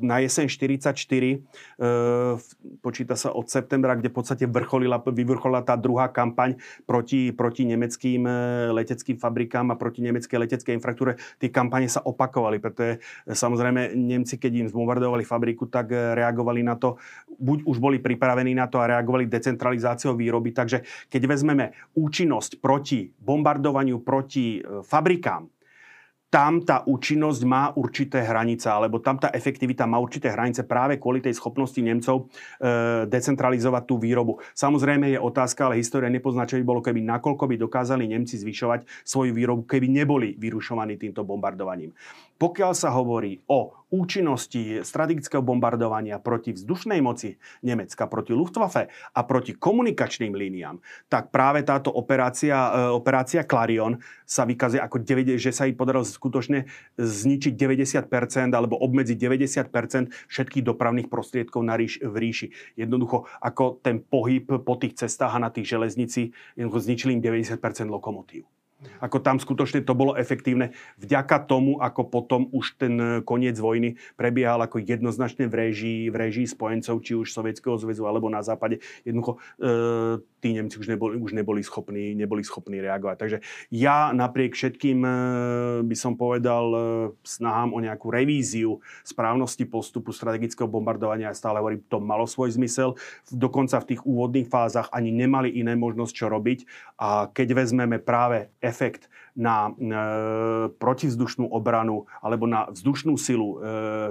na 0.00 0.22
jeseň 0.22 0.46
44 0.46 0.94
e, 0.94 1.36
počíta 2.80 3.14
sa 3.18 3.34
od 3.34 3.50
septembra, 3.50 3.98
kde 3.98 4.10
v 4.10 4.16
podstate 4.16 4.44
vrcholila, 4.46 5.02
vyvrcholila 5.02 5.66
tá 5.66 5.74
druhá 5.74 6.08
kampaň 6.08 6.56
proti, 6.86 7.34
proti 7.34 7.66
nemeckým 7.66 8.22
e, 8.24 8.32
leteckým 8.72 9.18
fabrikám 9.18 9.74
a 9.74 9.78
proti 9.78 10.00
nemeckej 10.06 10.38
leteckej 10.38 10.74
infraštruktúre. 10.78 11.18
Tie 11.42 11.50
kampane 11.50 11.90
sa 11.90 12.02
opakovali, 12.02 12.62
pretože 12.62 12.98
e, 13.26 13.34
samozrejme 13.34 13.94
Nemci, 13.98 14.38
keď 14.38 14.66
im 14.66 14.70
zbombardovali 14.70 15.26
fabriku, 15.26 15.66
tak 15.66 15.90
reagovali 15.92 16.62
na 16.62 16.78
to, 16.78 16.96
buď 17.38 17.66
už 17.66 17.76
boli 17.82 17.98
pripravení 17.98 18.54
na 18.54 18.70
to 18.70 18.78
a 18.78 18.88
reagovali 18.88 19.26
decentralizáciou 19.26 20.14
výroby. 20.14 20.54
Takže 20.54 20.86
keď 21.10 21.22
vezmeme 21.26 21.74
účinnosť 21.98 22.62
proti 22.62 23.10
bombardovaniu 23.18 24.00
proti 24.02 24.62
fabrikám, 24.86 25.57
tam 26.28 26.60
tá 26.60 26.84
účinnosť 26.84 27.42
má 27.48 27.72
určité 27.72 28.20
hranice, 28.20 28.68
alebo 28.68 29.00
tam 29.00 29.16
tá 29.16 29.32
efektivita 29.32 29.88
má 29.88 29.96
určité 29.96 30.28
hranice 30.28 30.68
práve 30.68 31.00
kvôli 31.00 31.24
tej 31.24 31.32
schopnosti 31.32 31.80
Nemcov 31.80 32.28
e, 32.60 33.04
decentralizovať 33.08 33.82
tú 33.88 33.96
výrobu. 33.96 34.36
Samozrejme 34.52 35.08
je 35.16 35.18
otázka, 35.18 35.68
ale 35.68 35.80
história 35.80 36.12
nepozná, 36.12 36.44
čo 36.44 36.60
by 36.60 36.64
bolo, 36.68 36.84
keby 36.84 37.00
nakoľko 37.00 37.48
by 37.48 37.56
dokázali 37.56 38.04
Nemci 38.04 38.36
zvyšovať 38.36 38.84
svoju 39.08 39.32
výrobu, 39.32 39.64
keby 39.64 39.88
neboli 39.88 40.36
vyrušovaní 40.36 41.00
týmto 41.00 41.24
bombardovaním. 41.24 41.96
Pokiaľ 42.38 42.72
sa 42.72 42.94
hovorí 42.94 43.42
o 43.50 43.74
účinnosti 43.90 44.84
strategického 44.84 45.40
bombardovania 45.40 46.20
proti 46.22 46.54
vzdušnej 46.54 47.00
moci 47.00 47.34
Nemecka, 47.64 48.06
proti 48.06 48.36
Luftwaffe 48.36 48.86
a 48.92 49.20
proti 49.24 49.56
komunikačným 49.56 50.36
líniám, 50.36 50.78
tak 51.10 51.32
práve 51.34 51.64
táto 51.64 51.90
operácia, 51.90 52.54
e, 52.54 52.94
operácia 52.94 53.42
Clarion 53.42 53.98
sa 54.28 54.44
vykazuje 54.44 54.78
ako, 54.78 55.02
9, 55.02 55.40
že 55.40 55.50
sa 55.50 55.64
jej 55.66 55.74
podarilo 55.74 56.04
skutočne 56.04 56.68
zničiť 57.00 57.52
90% 57.56 58.52
alebo 58.52 58.76
obmedziť 58.76 59.16
90% 59.18 60.12
všetkých 60.28 60.64
dopravných 60.68 61.08
prostriedkov 61.08 61.64
na 61.64 61.74
ríš, 61.74 61.98
v 62.04 62.14
ríši. 62.14 62.46
Jednoducho, 62.76 63.24
ako 63.40 63.80
ten 63.80 64.04
pohyb 64.04 64.46
po 64.62 64.74
tých 64.76 65.00
cestách 65.00 65.34
a 65.34 65.42
na 65.42 65.50
tých 65.50 65.74
železnici, 65.74 66.30
zničili 66.54 67.18
im 67.18 67.24
90% 67.24 67.58
lokomotív. 67.88 68.46
Ako 69.02 69.18
tam 69.18 69.42
skutočne 69.42 69.82
to 69.82 69.90
bolo 69.90 70.14
efektívne 70.14 70.70
vďaka 71.02 71.50
tomu, 71.50 71.82
ako 71.82 72.06
potom 72.06 72.46
už 72.54 72.78
ten 72.78 72.94
koniec 73.26 73.58
vojny 73.58 73.98
prebiehal 74.14 74.62
ako 74.62 74.78
jednoznačne 74.78 75.50
v 75.50 75.54
režii, 75.66 76.00
v 76.14 76.16
režii 76.16 76.46
spojencov, 76.46 77.02
či 77.02 77.18
už 77.18 77.34
Sovietskeho 77.34 77.74
zväzu 77.74 78.06
alebo 78.06 78.30
na 78.30 78.38
západe. 78.38 78.78
Jednoducho 79.02 79.42
e, 79.58 79.68
tí 80.38 80.54
Nemci 80.54 80.78
už 80.78 80.94
neboli, 80.94 81.18
už 81.18 81.34
neboli, 81.34 81.60
schopní, 81.66 82.14
neboli 82.14 82.46
schopní 82.46 82.78
reagovať. 82.78 83.16
Takže 83.18 83.38
ja 83.74 84.14
napriek 84.14 84.54
všetkým 84.54 84.98
e, 85.02 85.10
by 85.82 85.96
som 85.98 86.14
povedal 86.14 86.66
e, 86.70 86.78
snahám 87.26 87.74
o 87.74 87.82
nejakú 87.82 88.14
revíziu 88.14 88.78
správnosti 89.02 89.66
postupu 89.66 90.14
strategického 90.14 90.70
bombardovania. 90.70 91.34
Ja 91.34 91.36
stále 91.36 91.58
hovorím, 91.58 91.82
to 91.90 91.98
malo 91.98 92.30
svoj 92.30 92.54
zmysel. 92.54 92.94
Dokonca 93.26 93.82
v 93.82 93.88
tých 93.94 94.06
úvodných 94.06 94.46
fázach 94.46 94.86
ani 94.94 95.10
nemali 95.10 95.50
iné 95.50 95.74
možnosť, 95.74 96.12
čo 96.14 96.30
robiť. 96.30 96.62
A 97.02 97.26
keď 97.26 97.58
vezmeme 97.58 97.98
práve 97.98 98.54
efekt 98.68 99.08
na 99.38 99.70
e, 99.70 99.72
protivzdušnú 100.74 101.46
obranu 101.46 102.10
alebo 102.18 102.50
na 102.50 102.66
vzdušnú 102.74 103.14
silu 103.14 103.48
e, 103.54 103.56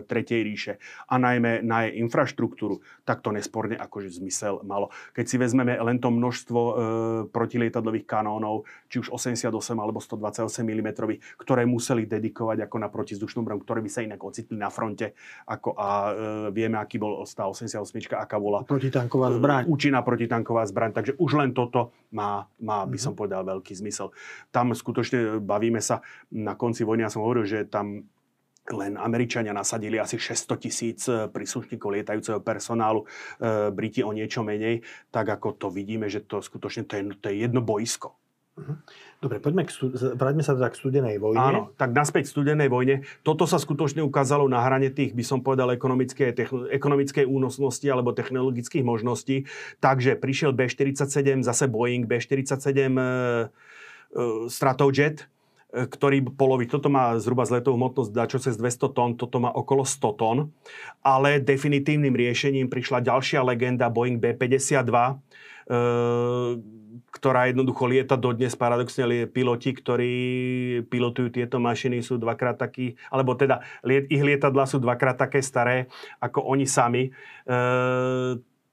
Tretej 0.07 0.41
ríše 0.47 0.73
a 1.11 1.19
najmä 1.19 1.59
na 1.67 1.83
jej 1.83 1.99
infraštruktúru, 1.99 2.79
tak 3.03 3.19
to 3.19 3.35
nesporne 3.35 3.75
akože 3.75 4.23
zmysel 4.23 4.63
malo. 4.63 4.87
Keď 5.11 5.25
si 5.27 5.35
vezmeme 5.35 5.75
len 5.75 5.99
to 5.99 6.07
množstvo 6.07 6.59
e, 6.59 6.73
protilietadlových 7.27 8.07
kanónov, 8.07 8.63
či 8.87 9.03
už 9.03 9.11
88 9.11 9.51
alebo 9.75 9.99
128 9.99 10.47
mm, 10.63 10.89
ktoré 11.35 11.67
museli 11.67 12.07
dedikovať 12.07 12.63
ako 12.63 12.75
na 12.79 12.87
protizdušnú 12.87 13.43
obranu, 13.43 13.59
ktoré 13.67 13.83
by 13.83 13.91
sa 13.91 14.01
inak 14.07 14.23
ocitli 14.23 14.55
na 14.55 14.71
fronte 14.71 15.11
ako, 15.43 15.75
a 15.75 15.87
e, 15.91 16.11
vieme, 16.55 16.79
aký 16.79 16.95
bol 16.95 17.19
tá 17.27 17.43
88, 17.43 17.83
aká 18.15 18.39
bola 18.39 18.63
protitanková 18.63 19.35
zbraň. 19.35 19.63
účinná 19.67 19.99
protitanková 20.01 20.63
zbraň. 20.63 20.95
Takže 20.95 21.19
už 21.19 21.31
len 21.35 21.51
toto 21.51 21.91
má, 22.13 22.47
má 22.61 22.87
by 22.87 22.97
som 23.01 23.11
mhm. 23.13 23.19
povedal, 23.19 23.41
veľký 23.43 23.73
zmysel. 23.75 24.15
Tam 24.53 24.71
skutočne 24.71 25.16
ešte 25.17 25.41
bavíme 25.41 25.81
sa 25.81 26.05
na 26.31 26.53
konci 26.53 26.85
vojny, 26.85 27.05
ja 27.05 27.11
som 27.11 27.25
hovoril, 27.25 27.45
že 27.49 27.65
tam 27.65 28.05
len 28.67 28.99
Američania 28.99 29.55
nasadili 29.55 29.95
asi 29.95 30.19
600 30.19 30.59
tisíc 30.59 31.07
e, 31.07 31.31
príslušníkov 31.31 31.87
lietajúceho 31.87 32.43
personálu, 32.43 33.07
e, 33.39 33.71
Briti 33.71 34.03
o 34.03 34.11
niečo 34.11 34.43
menej, 34.43 34.83
tak 35.07 35.31
ako 35.31 35.55
to 35.55 35.67
vidíme, 35.71 36.11
že 36.11 36.27
to 36.27 36.43
skutočne 36.43 36.83
to 36.83 36.99
je, 36.99 37.03
to 37.15 37.25
je 37.31 37.47
jedno 37.47 37.63
boisko. 37.63 38.19
Mhm. 38.59 38.75
Dobre, 39.23 39.39
poďme 39.39 39.63
k, 39.63 39.71
vráťme 40.19 40.43
sa 40.43 40.51
teda 40.51 40.67
k 40.67 40.75
studenej 40.77 41.15
vojne. 41.17 41.39
Áno, 41.39 41.61
tak 41.79 41.95
naspäť 41.95 42.27
k 42.27 42.33
studenej 42.37 42.67
vojne. 42.67 43.07
Toto 43.23 43.47
sa 43.47 43.55
skutočne 43.55 44.03
ukázalo 44.03 44.51
na 44.51 44.59
hrane 44.59 44.91
tých, 44.91 45.15
by 45.15 45.23
som 45.23 45.39
povedal, 45.39 45.71
ekonomickej, 45.71 46.35
techn- 46.35 46.67
ekonomickej 46.69 47.23
únosnosti 47.23 47.87
alebo 47.87 48.11
technologických 48.11 48.83
možností. 48.83 49.47
Takže 49.79 50.19
prišiel 50.19 50.51
B-47, 50.51 51.39
zase 51.41 51.65
Boeing 51.71 52.03
B-47 52.03 52.67
e, 52.67 52.85
E, 52.97 53.49
Stratojet, 54.47 55.27
e, 55.73 55.83
ktorý 55.85 56.23
poloví, 56.33 56.65
toto 56.65 56.87
má 56.87 57.11
zhruba 57.19 57.43
z 57.43 57.59
letovú 57.59 57.75
hmotnosť 57.75 58.11
dačo 58.15 58.39
cez 58.39 58.55
200 58.55 58.95
tón, 58.95 59.09
toto 59.19 59.37
má 59.43 59.51
okolo 59.51 59.83
100 59.83 60.19
tón, 60.19 60.37
ale 61.03 61.43
definitívnym 61.43 62.15
riešením 62.15 62.71
prišla 62.71 63.03
ďalšia 63.03 63.43
legenda 63.43 63.91
Boeing 63.91 64.17
B-52, 64.17 64.91
e, 64.95 65.13
ktorá 67.07 67.49
jednoducho 67.49 67.89
lieta 67.89 68.13
dodnes. 68.13 68.53
Paradoxne 68.53 69.25
piloti, 69.27 69.73
ktorí 69.73 70.13
pilotujú 70.85 71.33
tieto 71.33 71.57
mašiny, 71.57 72.05
sú 72.05 72.21
dvakrát 72.21 72.61
takí, 72.61 72.93
alebo 73.09 73.33
teda 73.33 73.65
ich 73.87 74.21
lietadla 74.21 74.69
sú 74.69 74.77
dvakrát 74.77 75.17
také 75.17 75.41
staré 75.41 75.89
ako 76.21 76.45
oni 76.45 76.65
sami. 76.69 77.09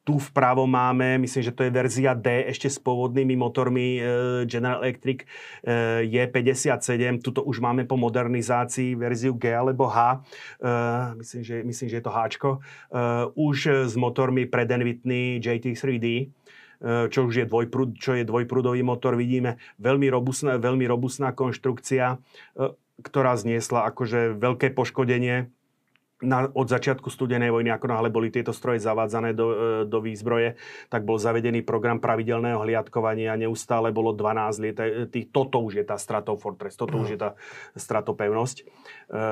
Tu 0.05 0.21
vpravo 0.21 0.69
máme, 0.69 1.17
myslím, 1.17 1.41
že 1.41 1.57
to 1.57 1.65
je 1.65 1.73
verzia 1.73 2.13
D 2.13 2.45
ešte 2.53 2.69
s 2.69 2.77
pôvodnými 2.77 3.41
motormi 3.41 3.97
e, 3.97 4.01
General 4.45 4.85
Electric 4.85 5.25
e, 5.65 6.05
Je57. 6.05 7.25
Tuto 7.25 7.41
už 7.41 7.65
máme 7.65 7.89
po 7.89 7.97
modernizácii 7.97 9.01
verziu 9.01 9.33
G 9.33 9.57
alebo 9.57 9.89
H. 9.89 10.21
E, 10.61 10.77
myslím, 11.25 11.41
že, 11.41 11.57
myslím, 11.65 11.89
že 11.89 11.97
je 11.97 12.05
to 12.05 12.13
H. 12.13 12.21
Už 13.33 13.89
s 13.89 13.97
motormi 13.97 14.45
pre 14.45 14.69
Whitney 14.69 15.41
JT3D 15.41 16.29
čo 16.85 17.25
už 17.25 17.35
je, 17.41 17.47
dvojprúd, 17.49 17.97
čo 17.97 18.13
je 18.13 18.29
dvojprúdový 18.29 18.85
motor. 18.85 19.17
Vidíme 19.17 19.57
veľmi 19.81 20.05
robustná, 20.13 20.61
veľmi 20.61 20.85
robustná 20.85 21.33
konštrukcia, 21.33 22.21
ktorá 23.01 23.33
zniesla 23.41 23.89
akože 23.89 24.37
veľké 24.37 24.77
poškodenie 24.77 25.49
na, 26.25 26.49
od 26.49 26.67
začiatku 26.67 27.13
studenej 27.13 27.53
vojny, 27.53 27.69
ako 27.71 27.87
náhle 27.93 28.09
boli 28.09 28.33
tieto 28.33 28.51
stroje 28.57 28.81
zavádzané 28.81 29.37
do, 29.37 29.47
e, 29.53 29.57
do 29.85 30.01
výzbroje, 30.01 30.57
tak 30.89 31.05
bol 31.05 31.21
zavedený 31.21 31.61
program 31.63 32.01
pravidelného 32.01 32.65
hliadkovania. 32.65 33.37
Neustále 33.37 33.93
bolo 33.93 34.17
12 34.17 34.65
liet. 34.65 34.79
E, 34.81 35.07
tých, 35.07 35.29
toto 35.29 35.61
už 35.61 35.79
je 35.79 35.85
tá 35.85 36.01
Stratofortress, 36.01 36.81
toto 36.81 36.97
už 36.97 37.09
je 37.15 37.19
tá 37.21 37.37
stratopevnosť, 37.77 38.57
e, 38.61 38.65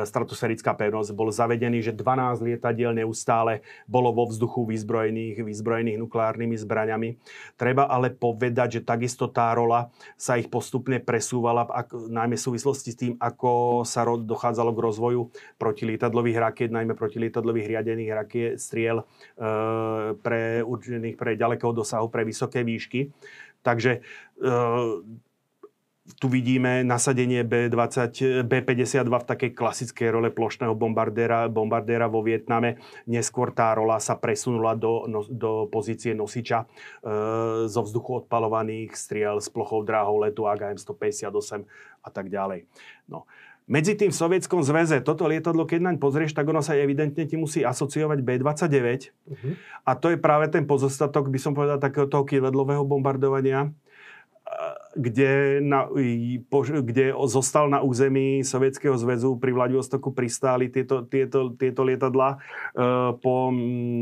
stratoserická 0.05 0.77
pevnosť. 0.77 1.17
Bol 1.17 1.33
zavedený, 1.33 1.81
že 1.81 1.97
12 1.97 2.45
lietadiel 2.45 2.93
neustále 2.93 3.65
bolo 3.89 4.13
vo 4.13 4.29
vzduchu 4.29 4.69
vyzbrojených, 4.69 5.41
vyzbrojených 5.41 5.99
nukleárnymi 5.99 6.57
zbraňami. 6.61 7.09
Treba 7.57 7.89
ale 7.89 8.13
povedať, 8.13 8.79
že 8.79 8.81
takisto 8.85 9.27
tá 9.33 9.49
rola 9.57 9.89
sa 10.21 10.37
ich 10.37 10.53
postupne 10.53 11.01
presúvala, 11.01 11.65
ak, 11.65 11.95
najmä 12.13 12.37
v 12.37 12.47
súvislosti 12.53 12.91
s 12.93 13.01
tým, 13.01 13.15
ako 13.17 13.83
sa 13.89 14.05
dochádzalo 14.05 14.71
k 14.75 14.83
rozvoju 14.85 15.21
protilietadlových 15.57 16.39
rakiet, 16.39 16.71
najmä 16.83 16.99
protilietadlových 16.99 17.71
riadených 17.71 18.11
rakiet, 18.11 18.59
striel 18.59 19.01
e, 19.01 19.05
pre 20.19 20.67
určených 20.67 21.15
pre 21.15 21.39
ďalekého 21.39 21.71
dosahu, 21.71 22.11
pre 22.11 22.27
vysoké 22.27 22.67
výšky. 22.67 23.15
Takže 23.63 24.03
e, 24.03 24.51
tu 26.19 26.27
vidíme 26.27 26.83
nasadenie 26.83 27.47
B-20, 27.47 28.43
B-52 28.43 29.07
v 29.07 29.27
takej 29.27 29.51
klasickej 29.55 30.09
role 30.11 30.35
plošného 30.35 30.75
bombardéra, 30.75 31.47
bombardéra 31.47 32.11
vo 32.11 32.27
Vietname. 32.27 32.83
Neskôr 33.07 33.55
tá 33.55 33.71
rola 33.71 34.03
sa 34.03 34.19
presunula 34.19 34.75
do, 34.75 35.07
no, 35.07 35.23
do 35.31 35.71
pozície 35.71 36.11
nosiča 36.11 36.67
e, 36.67 36.67
zo 37.71 37.81
vzduchu 37.87 38.27
odpalovaných 38.27 38.99
striel 38.99 39.39
s 39.39 39.47
plochou 39.47 39.87
dráhou 39.87 40.19
letu 40.27 40.43
AGM-158 40.43 41.63
a 42.03 42.09
tak 42.11 42.27
ďalej. 42.35 42.67
No. 43.07 43.31
Medzi 43.71 43.95
tým 43.95 44.11
v 44.11 44.17
Sovietskom 44.17 44.61
zväze, 44.67 44.99
toto 45.01 45.25
lietadlo, 45.25 45.63
keď 45.65 45.87
naň 45.87 45.97
pozrieš, 46.03 46.35
tak 46.35 46.51
ono 46.51 46.61
sa 46.61 46.75
evidentne 46.75 47.23
ti 47.25 47.39
musí 47.39 47.63
asociovať 47.63 48.19
B-29. 48.21 48.75
Uh-huh. 48.75 49.55
A 49.87 49.91
to 49.95 50.11
je 50.11 50.19
práve 50.19 50.51
ten 50.51 50.67
pozostatok, 50.67 51.31
by 51.31 51.39
som 51.39 51.55
povedal, 51.55 51.79
takého 51.79 52.11
toho 52.11 52.27
kývedlového 52.27 52.83
bombardovania, 52.83 53.71
kde, 54.93 55.61
na, 55.65 55.89
kde 56.85 57.17
zostal 57.27 57.69
na 57.73 57.81
území 57.81 58.45
Sovietskeho 58.45 58.93
zväzu 59.01 59.41
pri 59.41 59.53
Vladivostoku 59.57 60.13
pristáli 60.13 60.69
tieto, 60.69 61.09
tieto, 61.09 61.57
tieto 61.57 61.81
lietadla 61.81 62.37
e, 62.37 62.39
po 63.17 63.49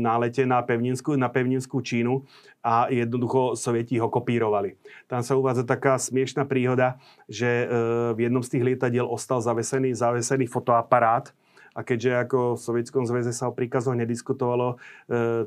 nálete 0.03 0.43
na 0.43 0.59
pevninskú, 0.59 1.15
na 1.15 1.31
pevninskú 1.31 1.79
Čínu 1.79 2.27
a 2.59 2.91
jednoducho 2.91 3.55
Sovieti 3.55 3.95
ho 3.97 4.11
kopírovali. 4.11 4.75
Tam 5.07 5.23
sa 5.23 5.39
uvádza 5.39 5.63
taká 5.63 5.95
smiešná 5.95 6.43
príhoda, 6.43 6.99
že 7.31 7.47
e, 7.47 7.65
v 8.11 8.27
jednom 8.27 8.43
z 8.43 8.57
tých 8.57 8.65
lietadiel 8.75 9.07
ostal 9.07 9.39
zavesený, 9.39 9.95
zavesený 9.95 10.51
fotoaparát, 10.51 11.31
a 11.71 11.87
keďže 11.87 12.27
ako 12.27 12.59
v 12.59 12.63
Sovietskom 12.67 13.07
zväze 13.07 13.31
sa 13.31 13.47
o 13.47 13.55
príkazoch 13.55 13.95
nediskutovalo, 13.95 14.75
e, 14.75 14.77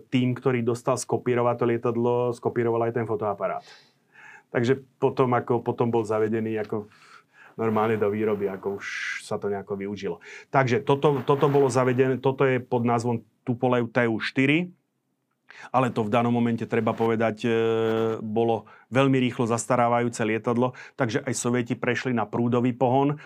tým, 0.09 0.33
ktorý 0.33 0.65
dostal 0.65 0.97
skopírovať 0.97 1.57
to 1.61 1.65
lietadlo, 1.69 2.33
skopíroval 2.33 2.89
aj 2.89 2.97
ten 2.97 3.05
fotoaparát. 3.05 3.61
Takže 4.55 4.87
potom, 5.03 5.35
ako, 5.35 5.67
potom 5.67 5.91
bol 5.91 6.07
zavedený 6.07 6.63
ako 6.63 6.87
normálne 7.59 7.99
do 7.99 8.07
výroby, 8.11 8.47
ako 8.51 8.79
už 8.79 8.87
sa 9.27 9.39
to 9.39 9.51
nejako 9.51 9.75
využilo. 9.75 10.23
Takže 10.55 10.83
toto, 10.87 11.23
toto 11.27 11.51
bolo 11.51 11.67
zavedené, 11.67 12.23
toto 12.23 12.47
je 12.47 12.63
pod 12.63 12.87
názvom 12.87 13.23
Tupolev 13.43 13.91
TU4, 13.91 14.71
ale 15.71 15.91
to 15.91 16.07
v 16.07 16.13
danom 16.13 16.35
momente, 16.35 16.67
treba 16.67 16.95
povedať, 16.95 17.47
e, 17.47 17.51
bolo 18.19 18.67
veľmi 18.91 19.19
rýchlo 19.23 19.47
zastarávajúce 19.47 20.23
lietadlo, 20.27 20.75
takže 20.99 21.23
aj 21.23 21.35
Sovieti 21.35 21.75
prešli 21.79 22.11
na 22.11 22.27
prúdový 22.27 22.75
pohon. 22.75 23.15
E, 23.15 23.17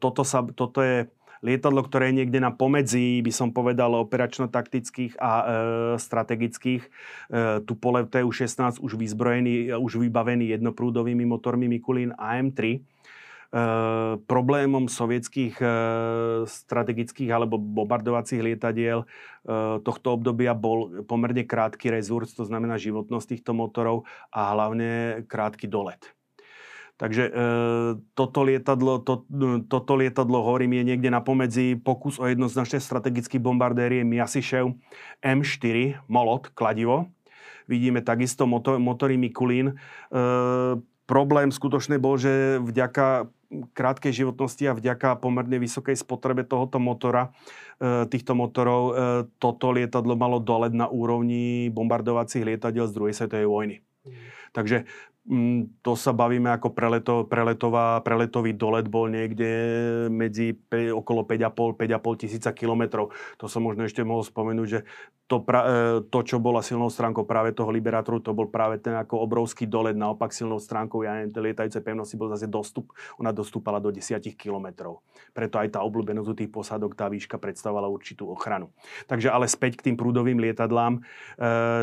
toto, 0.00 0.24
sa, 0.24 0.44
toto 0.44 0.80
je 0.80 1.08
lietadlo, 1.44 1.84
ktoré 1.84 2.10
je 2.10 2.24
niekde 2.24 2.40
na 2.40 2.48
pomedzi, 2.48 3.20
by 3.20 3.28
som 3.28 3.52
povedal, 3.52 3.92
operačno-taktických 4.00 5.20
a 5.20 5.32
e, 5.36 5.44
strategických. 6.00 6.82
E, 6.82 6.88
Tupolev 7.68 8.08
TU-16 8.08 8.80
už 8.80 8.96
vyzbrojený, 8.96 9.76
už 9.76 10.00
vybavený 10.00 10.56
jednoprúdovými 10.56 11.28
motormi 11.28 11.68
Mikulin 11.68 12.16
AM-3. 12.16 12.80
E, 13.54 13.58
problémom 14.26 14.90
sovietských 14.90 15.54
e, 15.62 15.66
strategických 16.42 17.30
alebo 17.30 17.54
bombardovacích 17.54 18.42
lietadiel 18.42 19.04
e, 19.04 19.06
tohto 19.78 20.18
obdobia 20.18 20.58
bol 20.58 21.06
pomerne 21.06 21.46
krátky 21.46 21.86
rezurs, 21.86 22.34
to 22.34 22.42
znamená 22.42 22.80
životnosť 22.82 23.36
týchto 23.38 23.54
motorov 23.54 24.10
a 24.34 24.50
hlavne 24.50 25.22
krátky 25.30 25.70
dolet. 25.70 26.02
Takže 26.94 27.26
e, 27.26 27.32
toto, 28.14 28.46
lietadlo, 28.46 29.02
to, 29.02 29.26
toto 29.66 29.92
lietadlo, 29.98 30.46
hovorím, 30.46 30.78
je 30.78 30.94
niekde 30.94 31.10
na 31.10 31.18
pomedzi 31.18 31.74
pokus 31.74 32.22
o 32.22 32.30
jednoznačné 32.30 32.78
strategický 32.78 33.42
bombardér 33.42 33.98
je 33.98 34.04
Miasišev 34.06 34.70
M4 35.18 36.06
Molot, 36.06 36.54
kladivo. 36.54 37.10
Vidíme 37.66 37.98
takisto 37.98 38.46
motor, 38.46 38.78
motory 38.78 39.18
Mikulín. 39.18 39.74
E, 39.74 39.74
problém 41.10 41.50
skutočne 41.50 41.98
bol, 41.98 42.14
že 42.14 42.62
vďaka 42.62 43.26
krátkej 43.74 44.24
životnosti 44.24 44.64
a 44.66 44.78
vďaka 44.78 45.18
pomerne 45.18 45.58
vysokej 45.58 45.98
spotrebe 45.98 46.46
tohoto 46.46 46.78
motora, 46.78 47.34
e, 47.82 48.06
týchto 48.06 48.38
motorov, 48.38 48.82
e, 48.86 48.92
toto 49.42 49.74
lietadlo 49.74 50.14
malo 50.14 50.38
dolet 50.38 50.70
na 50.70 50.86
úrovni 50.86 51.74
bombardovacích 51.74 52.46
lietadiel 52.46 52.86
z 52.86 52.94
druhej 52.94 53.14
svetovej 53.18 53.48
vojny. 53.50 53.76
Mm. 54.06 54.12
Takže 54.54 54.76
to 55.80 55.92
sa 55.96 56.12
bavíme 56.12 56.52
ako 56.52 56.76
preleto, 56.76 57.24
preletová, 57.24 58.04
preletový 58.04 58.52
dolet 58.52 58.84
bol 58.84 59.08
niekde 59.08 59.48
medzi 60.12 60.52
okolo 60.92 61.24
5,5-5,5 61.24 62.20
tisíca 62.20 62.50
kilometrov. 62.52 63.08
To 63.40 63.48
som 63.48 63.64
možno 63.64 63.88
ešte 63.88 64.04
mohol 64.04 64.20
spomenúť, 64.20 64.68
že 64.68 64.80
to, 65.24 65.40
pra, 65.40 65.60
e, 65.64 65.74
to, 66.12 66.20
čo 66.20 66.36
bola 66.36 66.60
silnou 66.60 66.92
stránkou 66.92 67.24
práve 67.24 67.56
toho 67.56 67.72
Liberátoru, 67.72 68.20
to 68.20 68.36
bol 68.36 68.52
práve 68.52 68.76
ten 68.76 68.92
ako 68.92 69.24
obrovský 69.24 69.64
dolet. 69.64 69.96
Naopak 69.96 70.36
silnou 70.36 70.60
stránkou 70.60 71.00
ja 71.00 71.16
neviem, 71.16 71.32
lietajúcej 71.32 71.80
pevnosti 71.80 72.20
bol 72.20 72.28
zase 72.28 72.44
dostup. 72.44 72.92
Ona 73.16 73.32
dostúpala 73.32 73.80
do 73.80 73.88
10 73.88 74.20
kilometrov. 74.36 75.00
Preto 75.32 75.56
aj 75.56 75.72
tá 75.72 75.80
obľúbenosť 75.80 76.28
u 76.28 76.36
tých 76.36 76.50
posádok, 76.52 76.92
tá 76.92 77.08
výška 77.08 77.40
predstavovala 77.40 77.88
určitú 77.88 78.28
ochranu. 78.28 78.68
Takže 79.08 79.32
ale 79.32 79.48
späť 79.48 79.80
k 79.80 79.90
tým 79.90 79.96
prúdovým 79.96 80.36
lietadlám. 80.36 81.00
E, 81.00 81.02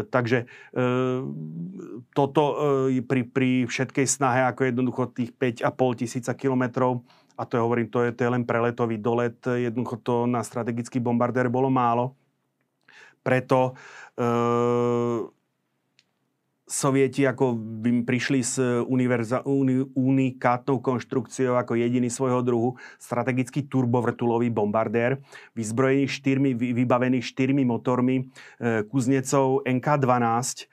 takže 0.06 0.46
e, 0.78 0.86
toto 2.14 2.44
e, 2.94 3.02
pri 3.02 3.26
pri 3.26 3.66
všetkej 3.66 4.06
snahe, 4.06 4.46
ako 4.46 4.70
jednoducho 4.70 5.04
tých 5.18 5.34
5,5 5.34 6.02
tisíca 6.06 6.38
kilometrov, 6.38 7.02
a 7.42 7.48
to 7.50 7.58
je, 7.58 7.62
hovorím, 7.64 7.90
to 7.90 8.06
je, 8.06 8.14
to 8.14 8.22
je 8.22 8.34
len 8.38 8.46
preletový 8.46 9.02
dolet, 9.02 9.34
jednoducho 9.42 9.98
to 10.06 10.16
na 10.30 10.46
strategický 10.46 11.02
bombardér 11.02 11.50
bolo 11.50 11.74
málo. 11.74 12.14
Preto 13.22 13.74
e, 14.18 14.24
Sovieti 16.72 17.28
ako 17.28 17.60
by 17.84 18.08
prišli 18.08 18.40
s 18.40 18.56
univerza, 18.88 19.44
uni, 19.44 19.84
unikátnou 19.92 20.80
konštrukciou 20.80 21.60
ako 21.60 21.76
jediný 21.76 22.08
svojho 22.08 22.40
druhu 22.40 22.70
strategický 22.96 23.68
turbovrtulový 23.68 24.48
bombardér, 24.48 25.20
vyzbrojený 25.52 26.08
štyrmi, 26.08 26.56
vybavený 26.56 27.20
štyrmi 27.20 27.68
motormi 27.68 28.24
e, 28.24 28.88
Kuznecov 28.88 29.68
NK-12. 29.68 30.32
E, 30.32 30.66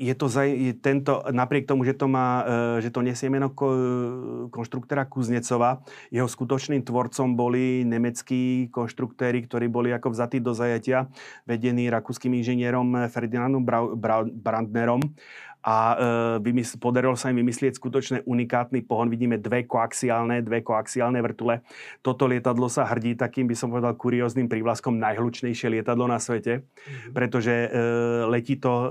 je 0.00 0.14
to 0.16 0.32
za, 0.32 0.48
je 0.48 0.72
tento, 0.72 1.20
napriek 1.28 1.68
tomu, 1.68 1.84
že 1.84 1.92
to, 1.92 2.08
má, 2.08 2.40
e, 2.48 2.80
že 2.80 2.88
to 2.88 3.04
nesie 3.04 3.28
meno 3.28 3.52
konštruktora 4.48 5.04
Kuznecova, 5.04 5.84
jeho 6.08 6.24
skutočným 6.24 6.80
tvorcom 6.80 7.36
boli 7.36 7.84
nemeckí 7.84 8.72
konštruktéry, 8.72 9.44
ktorí 9.44 9.68
boli 9.68 9.92
ako 9.92 10.16
vzatí 10.16 10.40
do 10.40 10.56
zajatia, 10.56 11.12
vedení 11.44 11.92
rakúskym 11.92 12.32
inžinierom 12.40 13.12
Ferdinandom 13.12 13.60
Brandnerom 14.40 15.04
a 15.60 15.76
e, 15.76 15.96
vymysl, 16.40 16.80
podarilo 16.80 17.12
sa 17.16 17.28
im 17.28 17.44
vymyslieť 17.44 17.76
skutočne 17.76 18.18
unikátny 18.24 18.80
pohon. 18.80 19.12
Vidíme 19.12 19.36
dve 19.36 19.68
koaxiálne, 19.68 20.40
dve 20.40 20.64
koaxiálne 20.64 21.20
vrtule. 21.20 21.60
Toto 22.00 22.24
lietadlo 22.24 22.72
sa 22.72 22.88
hrdí 22.88 23.12
takým, 23.12 23.44
by 23.44 23.56
som 23.56 23.68
povedal, 23.68 23.92
kurióznym 23.92 24.48
prívlaskom 24.48 24.96
najhlučnejšie 24.96 25.68
lietadlo 25.68 26.08
na 26.08 26.16
svete, 26.16 26.64
mm-hmm. 26.64 27.12
pretože 27.12 27.52
e, 27.52 27.68
letí 28.24 28.56
to 28.56 28.72
e, 28.72 28.86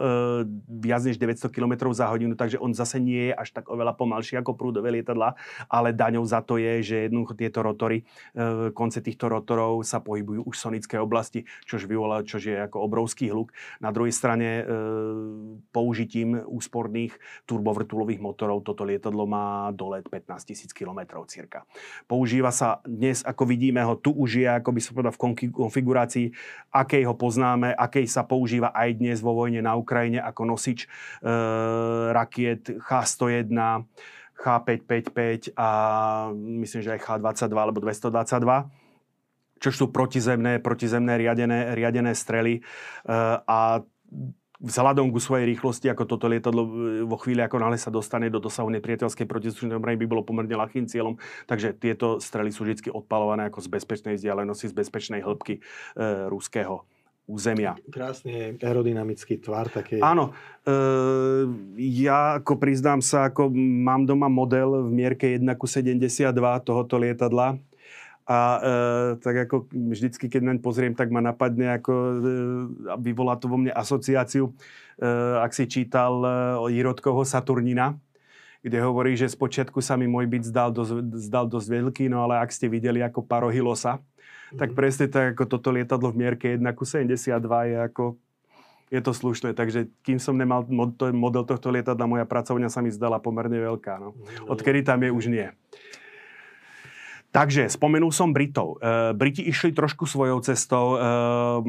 viac 0.69 1.01
než 1.01 1.17
900 1.17 1.49
km 1.49 1.89
za 1.89 2.05
hodinu, 2.05 2.37
takže 2.37 2.61
on 2.61 2.77
zase 2.77 3.01
nie 3.01 3.29
je 3.29 3.33
až 3.33 3.49
tak 3.49 3.65
oveľa 3.65 3.97
pomalší 3.97 4.37
ako 4.37 4.53
prúdové 4.53 4.93
lietadla, 4.93 5.33
ale 5.65 5.89
daňou 5.89 6.25
za 6.25 6.45
to 6.45 6.61
je, 6.61 6.85
že 6.85 6.95
jednoducho 7.09 7.33
tieto 7.33 7.65
rotory, 7.65 8.05
e, 8.37 8.69
konce 8.77 9.01
týchto 9.01 9.25
rotorov 9.25 9.81
sa 9.81 9.97
pohybujú 9.97 10.45
už 10.45 10.55
v 10.55 10.63
sonické 10.69 10.95
oblasti, 11.01 11.49
čož 11.65 11.89
vyvolá, 11.89 12.21
čož 12.21 12.53
je 12.53 12.57
ako 12.61 12.85
obrovský 12.85 13.33
hluk. 13.33 13.49
Na 13.81 13.89
druhej 13.89 14.13
strane 14.13 14.61
e, 14.61 14.63
použitím 15.73 16.45
úsporných 16.59 17.15
turbovrtulových 17.47 18.19
motorov. 18.19 18.67
Toto 18.67 18.83
lietadlo 18.83 19.23
má 19.23 19.71
dolet 19.71 20.03
15 20.03 20.51
000 20.67 20.75
km 20.75 21.23
cirka. 21.23 21.63
Používa 22.03 22.51
sa 22.51 22.83
dnes, 22.83 23.23
ako 23.23 23.47
vidíme 23.47 23.79
ho, 23.87 23.95
tu 23.95 24.11
už 24.11 24.43
je, 24.43 24.49
ako 24.51 24.69
by 24.75 24.81
som 24.83 24.93
povedal, 24.99 25.15
v 25.15 25.21
konfigurácii, 25.55 26.27
akej 26.75 27.03
ho 27.07 27.15
poznáme, 27.15 27.71
akej 27.71 28.11
sa 28.11 28.27
používa 28.27 28.75
aj 28.75 28.99
dnes 28.99 29.23
vo 29.23 29.31
vojne 29.31 29.63
na 29.63 29.79
Ukrajine 29.79 30.19
ako 30.19 30.41
nosič 30.43 30.85
e, 30.85 30.87
rakiet 32.11 32.67
H-101, 32.67 33.55
H555 34.39 35.55
a 35.55 35.69
myslím, 36.35 36.81
že 36.83 36.95
aj 36.95 36.99
H22 37.03 37.55
alebo 37.55 37.79
222 37.83 38.89
čo 39.59 39.75
sú 39.75 39.91
protizemné, 39.91 40.63
protizemné 40.63 41.19
riadené, 41.19 41.75
riadené 41.75 42.15
strely. 42.15 42.59
E, 42.59 42.61
a 43.43 43.83
vzhľadom 44.59 45.15
ku 45.15 45.19
svojej 45.23 45.47
rýchlosti, 45.55 45.87
ako 45.87 46.03
toto 46.03 46.27
lietadlo 46.27 46.63
e, 46.67 46.69
vo 47.07 47.15
chvíli, 47.15 47.39
ako 47.39 47.63
náhle 47.63 47.79
sa 47.79 47.87
dostane 47.87 48.27
do 48.27 48.43
dosahu 48.43 48.67
nepriateľskej 48.75 49.25
protizdušnej 49.25 49.79
obrany, 49.79 49.95
by 49.95 50.07
bolo 50.07 50.27
pomerne 50.27 50.51
ľahkým 50.51 50.85
cieľom. 50.85 51.15
Takže 51.47 51.79
tieto 51.79 52.19
strely 52.19 52.51
sú 52.51 52.67
vždy 52.67 52.91
odpalované 52.91 53.47
ako 53.47 53.63
z 53.63 53.67
bezpečnej 53.71 54.15
vzdialenosti, 54.19 54.67
z 54.67 54.75
bezpečnej 54.75 55.23
hĺbky 55.23 55.59
e, 55.59 55.61
ruského 56.27 56.83
územia. 57.29 57.77
Krásne 57.93 58.57
aerodynamický 58.57 59.37
tvar. 59.37 59.69
Také... 59.69 60.01
Áno. 60.01 60.33
E, 60.65 60.73
ja 61.77 62.41
ako 62.41 62.57
priznám 62.57 62.99
sa, 63.05 63.29
ako 63.29 63.53
mám 63.55 64.09
doma 64.09 64.27
model 64.27 64.89
v 64.89 64.91
mierke 64.91 65.37
1 65.37 65.45
ku 65.55 65.69
72 65.69 66.35
tohoto 66.65 66.97
lietadla. 66.97 67.68
A 68.29 68.37
e, 68.61 68.77
tak 69.25 69.49
ako 69.49 69.73
vždycky, 69.73 70.29
keď 70.29 70.53
naň 70.53 70.57
pozriem, 70.61 70.93
tak 70.93 71.09
ma 71.09 71.17
napadne, 71.17 71.73
ako 71.81 71.93
e, 71.97 72.13
vyvolá 73.01 73.33
to 73.41 73.49
vo 73.49 73.57
mne 73.57 73.73
asociáciu, 73.73 74.53
e, 75.01 75.07
ak 75.41 75.49
si 75.49 75.65
čítal 75.65 76.13
e, 76.21 76.29
o 76.61 76.69
Jirotkoho 76.69 77.25
Saturnina, 77.25 77.97
kde 78.61 78.77
hovorí, 78.85 79.17
že 79.17 79.33
spočiatku 79.33 79.81
sa 79.81 79.97
mi 79.97 80.05
môj 80.05 80.29
byt 80.29 80.45
zdal 80.45 80.69
dosť, 80.69 81.09
zdal 81.25 81.49
dosť 81.49 81.67
veľký, 81.73 82.05
no 82.13 82.21
ale 82.21 82.37
ak 82.37 82.53
ste 82.53 82.69
videli 82.69 83.01
ako 83.01 83.25
parohylosa, 83.25 83.97
tak 84.53 84.71
mhm. 84.71 84.77
presne 84.77 85.05
tak 85.09 85.33
ako 85.33 85.49
toto 85.49 85.73
lietadlo 85.73 86.13
v 86.13 86.19
mierke 86.21 86.53
1 86.53 86.61
ku 86.77 86.85
72 86.85 87.33
je 87.65 87.77
ako 87.81 88.13
je 88.89 89.01
to 89.05 89.13
slušné, 89.13 89.53
takže 89.53 89.85
kým 90.01 90.17
som 90.17 90.33
nemal 90.33 90.65
model 91.13 91.45
tohto 91.45 91.69
lietadla, 91.69 92.09
moja 92.09 92.25
pracovňa 92.25 92.73
sa 92.73 92.81
mi 92.81 92.89
zdala 92.89 93.21
pomerne 93.21 93.57
veľká. 93.57 94.01
No. 94.01 94.13
Mhm. 94.13 94.49
Odkedy 94.53 94.85
tam 94.85 95.01
je, 95.01 95.09
už 95.13 95.25
nie. 95.29 95.49
Takže, 97.29 97.69
spomenul 97.69 98.09
som 98.09 98.33
Britov. 98.33 98.81
Uh, 98.81 99.13
Briti 99.13 99.45
išli 99.45 99.69
trošku 99.69 100.09
svojou 100.09 100.41
cestou. 100.41 100.97
Uh, 100.97 101.61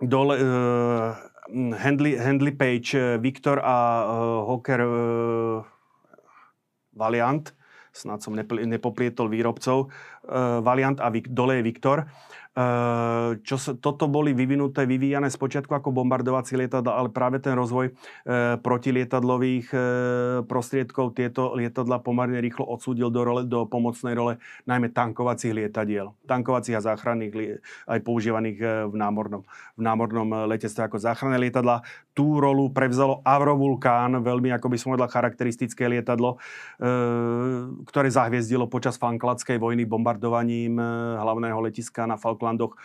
dole, 0.00 0.34
uh, 0.40 1.12
Handley, 1.52 2.16
Handley 2.16 2.56
Page, 2.56 3.20
Viktor 3.20 3.60
a 3.60 3.76
uh, 4.08 4.48
Hawker 4.48 4.80
uh, 4.80 5.60
Valiant 6.96 7.52
snad 7.96 8.20
som 8.20 8.36
nepoplietol 8.36 9.32
výrobcov, 9.32 9.88
uh, 9.88 10.60
Valiant 10.60 11.00
a 11.00 11.08
Vic, 11.08 11.32
dole 11.32 11.56
je 11.56 11.64
Viktor. 11.64 12.04
Uh, 12.04 12.35
čo 13.44 13.56
sa, 13.60 13.76
toto 13.76 14.08
boli 14.08 14.32
vyvinuté, 14.32 14.88
vyvíjané 14.88 15.28
spočiatku 15.28 15.76
ako 15.76 15.92
bombardovací 15.92 16.56
lietadla, 16.56 16.96
ale 16.96 17.12
práve 17.12 17.36
ten 17.36 17.52
rozvoj 17.52 17.92
uh, 17.92 18.56
protilietadlových 18.64 19.68
uh, 19.76 19.80
prostriedkov 20.48 21.12
tieto 21.12 21.52
lietadla 21.52 22.00
pomerne 22.00 22.40
rýchlo 22.40 22.64
odsúdil 22.64 23.12
do, 23.12 23.20
role, 23.28 23.44
do 23.44 23.68
pomocnej 23.68 24.16
role 24.16 24.40
najmä 24.64 24.88
tankovacích 24.88 25.52
lietadiel. 25.52 26.16
Tankovacích 26.24 26.80
a 26.80 26.86
záchranných, 26.96 27.60
aj 27.92 28.00
používaných 28.00 28.88
v 28.88 28.94
námornom, 28.96 29.44
v 29.76 29.82
námornom 29.84 30.48
letectve 30.48 30.88
ako 30.88 30.96
záchranné 30.96 31.36
lietadla. 31.36 31.84
Tú 32.16 32.40
rolu 32.40 32.72
prevzalo 32.72 33.20
Avrovulkán, 33.20 34.24
veľmi, 34.24 34.48
ako 34.56 34.72
by 34.72 34.76
som 34.80 34.88
povedal, 34.96 35.12
charakteristické 35.12 35.84
lietadlo, 35.84 36.40
ktoré 37.84 38.08
zahviezdilo 38.08 38.72
počas 38.72 38.96
Falklandskej 38.96 39.60
vojny 39.60 39.84
bombardovaním 39.84 40.80
hlavného 41.20 41.60
letiska 41.60 42.08
na 42.08 42.16
Falkland 42.16 42.46
Falklandoch 42.46 42.78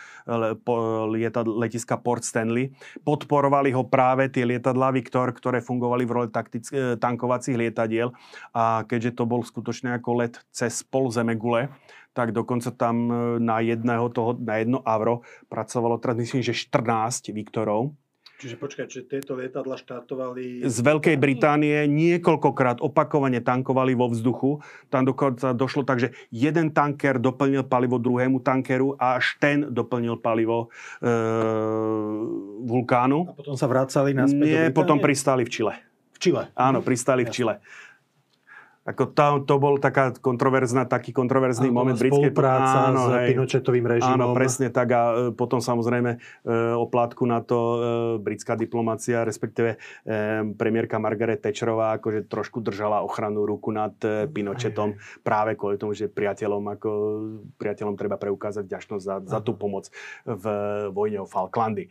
lietad, 1.08 1.46
letiska 1.46 1.96
Port 1.96 2.26
Stanley. 2.26 2.74
Podporovali 3.06 3.70
ho 3.70 3.86
práve 3.86 4.26
tie 4.28 4.42
lietadlá 4.42 4.90
Victor, 4.90 5.30
ktoré 5.30 5.62
fungovali 5.62 6.04
v 6.04 6.12
roli 6.12 6.28
taktick- 6.28 6.74
e, 6.74 6.98
tankovacích 6.98 7.54
lietadiel. 7.54 8.10
A 8.52 8.82
keďže 8.84 9.22
to 9.22 9.24
bol 9.24 9.46
skutočne 9.46 9.94
ako 9.94 10.10
let 10.18 10.34
cez 10.50 10.82
pol 10.82 11.08
zemegule, 11.14 11.70
tak 12.12 12.34
dokonca 12.34 12.74
tam 12.74 12.96
e, 13.08 13.14
na 13.38 13.62
jedného 13.62 14.10
toho, 14.10 14.34
na 14.36 14.58
jedno 14.60 14.82
avro 14.82 15.22
pracovalo 15.48 16.02
myslím, 16.18 16.42
že 16.42 16.52
14 16.52 17.30
Viktorov 17.30 17.94
Čiže 18.42 18.58
počkaj, 18.58 18.90
čiže 18.90 19.04
tieto 19.06 19.38
lietadla 19.38 19.78
štartovali... 19.78 20.66
Z 20.66 20.78
Veľkej 20.82 21.14
Británie 21.14 21.86
niekoľkokrát 21.86 22.82
opakovane 22.82 23.38
tankovali 23.38 23.94
vo 23.94 24.10
vzduchu. 24.10 24.58
Tam 24.90 25.06
dokonca 25.06 25.54
došlo 25.54 25.86
tak, 25.86 26.02
že 26.02 26.08
jeden 26.34 26.74
tanker 26.74 27.22
doplnil 27.22 27.62
palivo 27.62 28.02
druhému 28.02 28.42
tankeru 28.42 28.98
a 28.98 29.22
až 29.22 29.38
ten 29.38 29.70
doplnil 29.70 30.18
palivo 30.18 30.74
e, 30.98 31.06
vulkánu. 32.66 33.30
A 33.30 33.38
potom 33.38 33.54
sa 33.54 33.70
vracali 33.70 34.10
naspäť 34.10 34.42
Nie, 34.42 34.74
potom 34.74 34.98
pristáli 34.98 35.46
v 35.46 35.50
Čile. 35.54 35.74
V 36.10 36.18
Čile? 36.18 36.50
Áno, 36.58 36.82
pristáli 36.82 37.22
v 37.22 37.30
Čile. 37.30 37.62
Ako 38.82 39.14
to, 39.14 39.46
to 39.46 39.54
bol 39.62 39.78
taká 39.78 40.10
kontroverzná, 40.10 40.90
taký 40.90 41.14
kontroverzný 41.14 41.70
áno, 41.70 41.76
moment 41.78 41.94
britskej 41.94 42.34
spolupráca 42.34 42.90
áno, 42.90 43.02
s 43.06 43.08
hej, 43.14 43.28
Pinochetovým 43.30 43.86
režimom. 43.86 44.18
Áno, 44.18 44.34
presne 44.34 44.74
tak. 44.74 44.88
A 44.90 45.02
e, 45.02 45.14
potom 45.30 45.62
samozrejme 45.62 46.18
e, 46.18 46.18
oplátku 46.74 47.22
na 47.22 47.46
to 47.46 47.58
e, 47.58 47.78
britská 48.18 48.58
diplomácia, 48.58 49.22
respektíve 49.22 49.78
premiérka 50.58 50.98
Margaret 50.98 51.38
Thatcherová 51.38 52.02
akože 52.02 52.26
trošku 52.26 52.58
držala 52.58 53.06
ochranu 53.06 53.46
ruku 53.46 53.70
nad 53.70 53.94
Pinochetom 54.34 54.98
práve 55.22 55.54
kvôli 55.54 55.78
tomu, 55.78 55.94
že 55.94 56.10
priateľom, 56.10 56.62
ako, 56.74 56.90
priateľom 57.62 57.94
treba 57.94 58.18
preukázať 58.18 58.66
vďačnosť 58.66 59.04
za, 59.04 59.16
za 59.22 59.38
tú 59.40 59.54
pomoc 59.54 59.88
v 60.26 60.44
vojne 60.90 61.22
o 61.22 61.26
Falklandy 61.26 61.86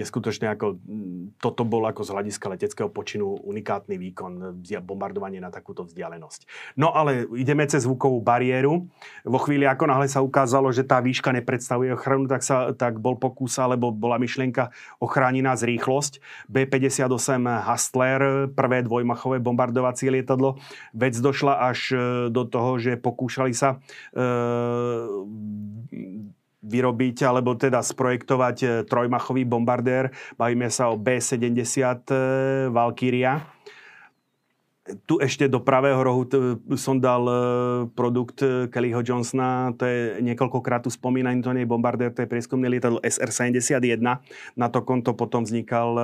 kde 0.00 0.08
skutočne 0.08 0.48
ako, 0.56 0.80
toto 1.36 1.68
bol 1.68 1.84
ako 1.84 2.08
z 2.08 2.16
hľadiska 2.16 2.48
leteckého 2.48 2.88
počinu 2.88 3.36
unikátny 3.36 4.00
výkon, 4.00 4.64
bombardovanie 4.80 5.44
na 5.44 5.52
takúto 5.52 5.84
vzdialenosť. 5.84 6.48
No 6.80 6.88
ale 6.96 7.28
ideme 7.36 7.68
cez 7.68 7.84
zvukovú 7.84 8.24
bariéru. 8.24 8.88
Vo 9.28 9.38
chvíli, 9.44 9.68
ako 9.68 9.92
náhle 9.92 10.08
sa 10.08 10.24
ukázalo, 10.24 10.72
že 10.72 10.88
tá 10.88 11.04
výška 11.04 11.36
nepredstavuje 11.36 11.92
ochranu, 11.92 12.24
tak, 12.24 12.40
sa, 12.40 12.72
tak 12.72 12.96
bol 12.96 13.20
pokus, 13.20 13.60
alebo 13.60 13.92
bola 13.92 14.16
myšlienka 14.16 14.72
ochrániť 15.04 15.44
nás 15.44 15.60
rýchlosť. 15.60 16.24
B-58 16.48 17.44
Hustler, 17.68 18.48
prvé 18.56 18.80
dvojmachové 18.80 19.36
bombardovacie 19.44 20.08
lietadlo. 20.08 20.56
Vec 20.96 21.12
došla 21.12 21.68
až 21.68 21.92
e, 21.92 21.96
do 22.32 22.48
toho, 22.48 22.80
že 22.80 22.96
pokúšali 22.96 23.52
sa 23.52 23.76
e, 24.16 24.24
vyrobiť 26.60 27.24
alebo 27.24 27.56
teda 27.56 27.80
sprojektovať 27.80 28.56
e, 28.60 28.66
trojmachový 28.84 29.48
bombardér. 29.48 30.12
Bavíme 30.36 30.68
sa 30.68 30.92
o 30.92 31.00
B-70 31.00 32.04
e, 32.12 32.16
Valkyria 32.68 33.59
tu 35.06 35.18
ešte 35.22 35.46
do 35.46 35.62
pravého 35.62 35.98
rohu 36.00 36.22
t- 36.26 36.58
som 36.74 36.98
dal 36.98 37.22
e, 37.26 37.34
produkt 37.92 38.42
e, 38.42 38.66
Kellyho 38.70 39.02
Johnsona, 39.04 39.74
to 39.76 39.84
je 39.86 39.98
niekoľkokrát 40.22 40.86
tu 40.86 40.90
spomínaný, 40.90 41.42
to 41.42 41.54
nie 41.54 41.64
je 41.66 41.70
bombardér, 41.70 42.10
to 42.14 42.24
je 42.24 42.30
prieskumné 42.30 42.66
lietadlo 42.66 43.02
SR-71. 43.04 44.00
Na 44.56 44.66
to 44.68 44.82
konto 44.82 45.14
potom 45.14 45.46
vznikal 45.46 45.88
e, 45.96 46.02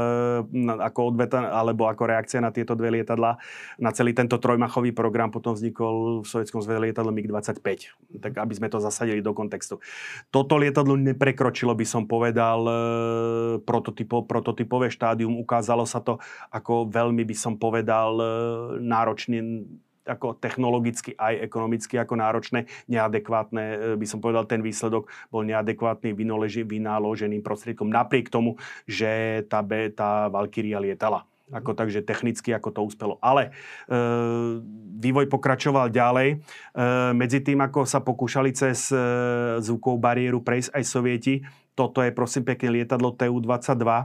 ako 0.83 1.15
odveta, 1.15 1.51
alebo 1.51 1.91
ako 1.91 2.03
reakcia 2.07 2.43
na 2.43 2.55
tieto 2.55 2.79
dve 2.79 3.01
lietadla. 3.01 3.39
Na 3.81 3.91
celý 3.91 4.15
tento 4.15 4.39
trojmachový 4.39 4.95
program 4.95 5.31
potom 5.33 5.55
vznikol 5.55 6.23
v 6.23 6.27
Sovjetskom 6.27 6.63
zväze 6.63 6.81
lietadlo 6.91 7.11
MiG-25. 7.11 7.67
Tak 8.23 8.33
aby 8.39 8.53
sme 8.55 8.69
to 8.71 8.79
zasadili 8.79 9.23
do 9.23 9.33
kontextu. 9.33 9.83
Toto 10.31 10.59
lietadlo 10.59 10.95
neprekročilo, 10.95 11.75
by 11.75 11.87
som 11.87 12.05
povedal, 12.05 12.63
prototypo, 13.63 14.25
prototypové 14.25 14.89
štádium. 14.93 15.39
Ukázalo 15.41 15.85
sa 15.89 16.01
to 16.03 16.19
ako 16.53 16.89
veľmi, 16.89 17.23
by 17.27 17.37
som 17.37 17.55
povedal, 17.59 18.17
náročný 18.81 19.65
ako 20.07 20.39
technologicky 20.39 21.19
aj 21.19 21.35
ekonomicky 21.51 21.98
ako 21.98 22.15
náročné, 22.15 22.70
neadekvátne, 22.86 23.65
e, 23.66 23.77
by 23.98 24.07
som 24.07 24.23
povedal, 24.23 24.47
ten 24.47 24.62
výsledok 24.62 25.11
bol 25.28 25.43
neadekvátny 25.43 26.15
vynaloženým 26.62 27.43
prostriedkom, 27.43 27.90
napriek 27.90 28.31
tomu, 28.31 28.55
že 28.86 29.43
tá, 29.51 29.66
B, 29.66 29.90
tá 29.90 30.31
Valkyria 30.31 30.78
lietala. 30.78 31.27
Ako, 31.47 31.78
takže 31.78 32.03
technicky 32.03 32.51
ako 32.51 32.74
to 32.74 32.81
uspelo. 32.82 33.23
Ale 33.23 33.55
e, 33.86 33.98
vývoj 34.98 35.31
pokračoval 35.31 35.94
ďalej. 35.94 36.28
E, 36.35 36.36
medzi 37.15 37.39
tým, 37.39 37.62
ako 37.62 37.86
sa 37.86 38.03
pokúšali 38.03 38.51
cez 38.51 38.90
e, 38.90 38.98
zvukovú 39.62 39.94
bariéru 39.94 40.43
prejsť 40.43 40.74
aj 40.74 40.82
sovieti, 40.82 41.35
Toto 41.77 42.01
je 42.01 42.09
prosím 42.09 42.48
pekne 42.48 42.81
lietadlo 42.81 43.12
TU-22, 43.12 43.85
e, 43.85 44.05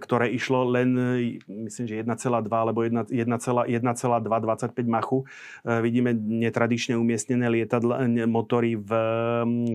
ktoré 0.00 0.32
išlo 0.32 0.64
len, 0.72 0.88
myslím, 1.68 1.84
že 1.84 2.00
1,2 2.00 2.48
alebo 2.48 2.80
1,25 2.80 3.12
machu. 4.88 5.28
Vidíme 5.64 6.16
netradične 6.16 6.96
umiestnené 6.96 7.52
lietadla, 7.52 8.08
motory 8.24 8.80
v 8.80 8.90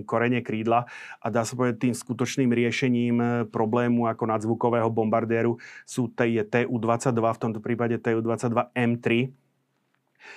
korene 0.10 0.42
krídla 0.42 0.90
a 1.22 1.28
dá 1.30 1.46
sa 1.46 1.54
povedať 1.54 1.90
tým 1.90 1.94
skutočným 1.94 2.50
riešením 2.50 3.16
problému 3.54 4.10
ako 4.10 4.24
nadzvukového 4.26 4.90
bombardéru 4.90 5.62
sú 5.86 6.10
TU-22, 6.10 7.20
v 7.22 7.40
tomto 7.40 7.60
prípade 7.62 8.02
TU-22 8.02 8.74
M3, 8.74 9.30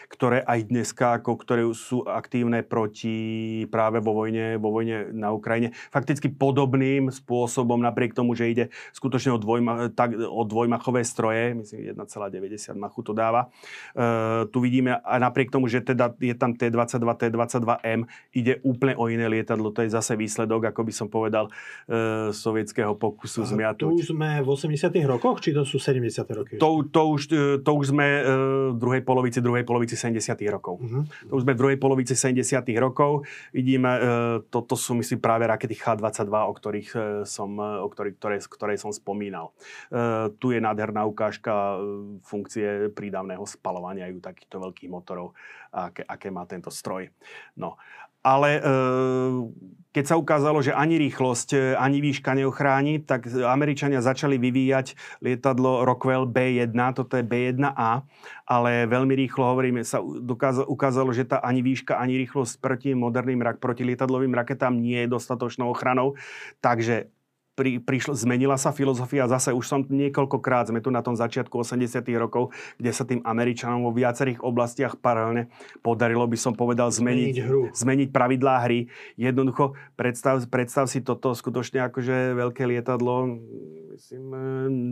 ktoré 0.09 0.43
aj 0.45 0.69
dneska, 0.69 1.21
ako, 1.21 1.37
ktoré 1.39 1.63
sú 1.73 2.05
aktívne 2.07 2.65
proti 2.65 3.65
práve 3.69 4.01
vo 4.01 4.17
vojne, 4.17 4.57
vo 4.57 4.73
vojne 4.73 5.13
na 5.13 5.31
Ukrajine. 5.33 5.75
Fakticky 5.93 6.33
podobným 6.33 7.13
spôsobom, 7.13 7.79
napriek 7.81 8.17
tomu, 8.17 8.35
že 8.35 8.51
ide 8.51 8.65
skutočne 8.97 9.35
o, 9.35 9.39
dvojma, 9.39 9.93
tak, 9.93 10.17
o 10.17 10.43
dvojmachové 10.47 11.05
stroje, 11.05 11.57
myslím 11.59 11.93
1,90 11.93 12.77
machu 12.79 13.01
to 13.03 13.13
dáva. 13.13 13.51
E, 13.93 14.47
tu 14.49 14.63
vidíme, 14.63 14.97
a 15.03 15.15
napriek 15.19 15.51
tomu, 15.51 15.69
že 15.69 15.83
teda 15.83 16.15
je 16.19 16.35
tam 16.35 16.55
T-22, 16.55 17.05
T-22M, 17.29 18.07
ide 18.33 18.63
úplne 18.63 18.95
o 18.97 19.11
iné 19.11 19.27
lietadlo. 19.29 19.75
To 19.75 19.83
je 19.83 19.91
zase 19.91 20.15
výsledok, 20.15 20.71
ako 20.71 20.81
by 20.87 20.93
som 20.93 21.09
povedal, 21.11 21.51
e, 21.89 22.31
sovietského 22.31 22.95
pokusu 22.97 23.45
zmiatuť. 23.45 23.91
Tu 23.91 23.99
už 24.07 24.09
sme 24.15 24.41
v 24.41 24.49
80 24.49 24.93
rokoch, 25.05 25.43
či 25.43 25.51
to 25.51 25.67
sú 25.67 25.83
70 25.83 26.39
roky? 26.39 26.55
To, 26.59 26.87
to, 26.87 27.03
už, 27.13 27.23
e, 27.33 27.45
to 27.61 27.71
už 27.75 27.93
sme 27.93 28.07
e, 28.07 28.23
v 28.73 28.77
druhej 28.79 29.03
polovici, 29.03 29.39
druhej 29.43 29.65
polovici 29.65 29.72
70. 29.97 30.36
rokov. 30.53 30.77
Uh-huh. 30.81 31.03
To 31.31 31.32
už 31.39 31.43
sme 31.47 31.55
v 31.55 31.61
druhej 31.61 31.78
polovici 31.78 32.12
70. 32.12 32.65
rokov. 32.77 33.24
Vidíme, 33.55 33.90
e, 33.97 34.01
toto 34.53 34.77
sú 34.77 34.99
myslím 34.99 35.23
práve 35.23 35.49
rakety 35.49 35.78
H-22, 35.78 36.32
o 36.32 36.53
ktorých 36.53 36.90
e, 36.93 36.99
som, 37.24 37.55
e, 37.57 37.81
o 37.81 37.89
ktorých, 37.89 38.16
ktoré, 38.19 38.36
ktoré 38.43 38.74
som 38.77 38.93
spomínal. 38.93 39.55
Tu 40.40 40.57
je 40.57 40.61
nádherná 40.61 41.05
ukážka 41.05 41.78
funkcie 42.24 42.90
prídavného 42.93 43.44
spalovania 43.44 44.09
ju 44.09 44.19
takýchto 44.19 44.61
veľkých 44.62 44.90
motorov, 44.90 45.36
aké, 45.73 46.05
aké 46.05 46.28
má 46.28 46.44
tento 46.49 46.73
stroj. 46.73 47.09
No 47.57 47.77
ale 48.23 48.62
keď 49.93 50.05
sa 50.09 50.16
ukázalo, 50.16 50.64
že 50.64 50.73
ani 50.73 50.97
rýchlosť, 50.97 51.77
ani 51.77 52.01
výška 52.01 52.32
neochráni, 52.32 53.05
tak 53.05 53.28
Američania 53.28 54.01
začali 54.01 54.40
vyvíjať 54.40 55.20
lietadlo 55.20 55.85
Rockwell 55.85 56.24
B1, 56.24 56.73
toto 56.97 57.20
je 57.20 57.24
B1A, 57.24 58.01
ale 58.48 58.73
veľmi 58.89 59.12
rýchlo 59.12 59.52
hovoríme, 59.52 59.85
sa 59.85 60.01
ukázalo, 60.64 61.12
že 61.12 61.28
tá 61.28 61.44
ani 61.44 61.60
výška, 61.60 62.01
ani 62.01 62.16
rýchlosť 62.24 62.59
proti 62.59 62.97
moderným, 62.97 63.44
proti 63.60 63.85
lietadlovým 63.85 64.32
raketám 64.32 64.73
nie 64.73 65.05
je 65.05 65.12
dostatočnou 65.12 65.69
ochranou, 65.69 66.16
takže 66.64 67.12
pri, 67.53 67.77
prišlo, 67.79 68.16
zmenila 68.16 68.57
sa 68.57 68.73
filozofia. 68.73 69.29
Zase 69.29 69.53
už 69.53 69.65
som 69.69 69.81
niekoľkokrát, 69.85 70.73
sme 70.73 70.81
tu 70.81 70.89
na 70.89 71.05
tom 71.05 71.12
začiatku 71.12 71.53
80 71.61 72.01
rokov, 72.16 72.51
kde 72.81 72.91
sa 72.93 73.05
tým 73.05 73.20
Američanom 73.20 73.85
vo 73.85 73.93
viacerých 73.93 74.41
oblastiach 74.41 74.97
paralelne 74.97 75.53
podarilo, 75.85 76.24
by 76.24 76.39
som 76.41 76.57
povedal, 76.57 76.89
zmeniť, 76.89 77.37
zmeniť, 77.37 77.47
hru. 77.47 77.62
zmeniť 77.73 78.09
pravidlá 78.09 78.55
hry. 78.65 78.89
Jednoducho, 79.20 79.77
predstav, 80.01 80.41
predstav 80.49 80.89
si 80.89 81.05
toto 81.05 81.37
skutočne 81.37 81.85
akože 81.93 82.33
veľké 82.33 82.65
lietadlo, 82.65 83.37
myslím, 83.93 84.24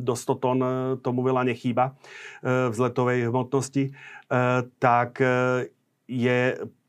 do 0.05 0.13
100 0.13 0.43
tón 0.45 0.59
tomu 1.01 1.25
veľa 1.25 1.49
nechýba 1.49 1.97
e, 2.45 2.69
vzletovej 2.69 3.33
hmotnosti, 3.33 3.89
e, 3.89 3.93
tak 4.77 5.25
e, 5.25 5.73
je 6.11 6.61
E, 6.61 6.80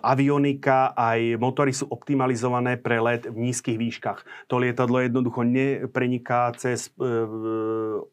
avionika 0.00 0.96
aj 0.96 1.36
motory 1.36 1.76
sú 1.76 1.84
optimalizované 1.92 2.80
pre 2.80 2.96
let 2.96 3.28
v 3.28 3.36
nízkych 3.36 3.76
výškach. 3.76 4.48
To 4.48 4.56
lietadlo 4.56 5.04
jednoducho 5.04 5.44
nepreniká 5.44 6.48
cez 6.56 6.88
e, 6.96 7.04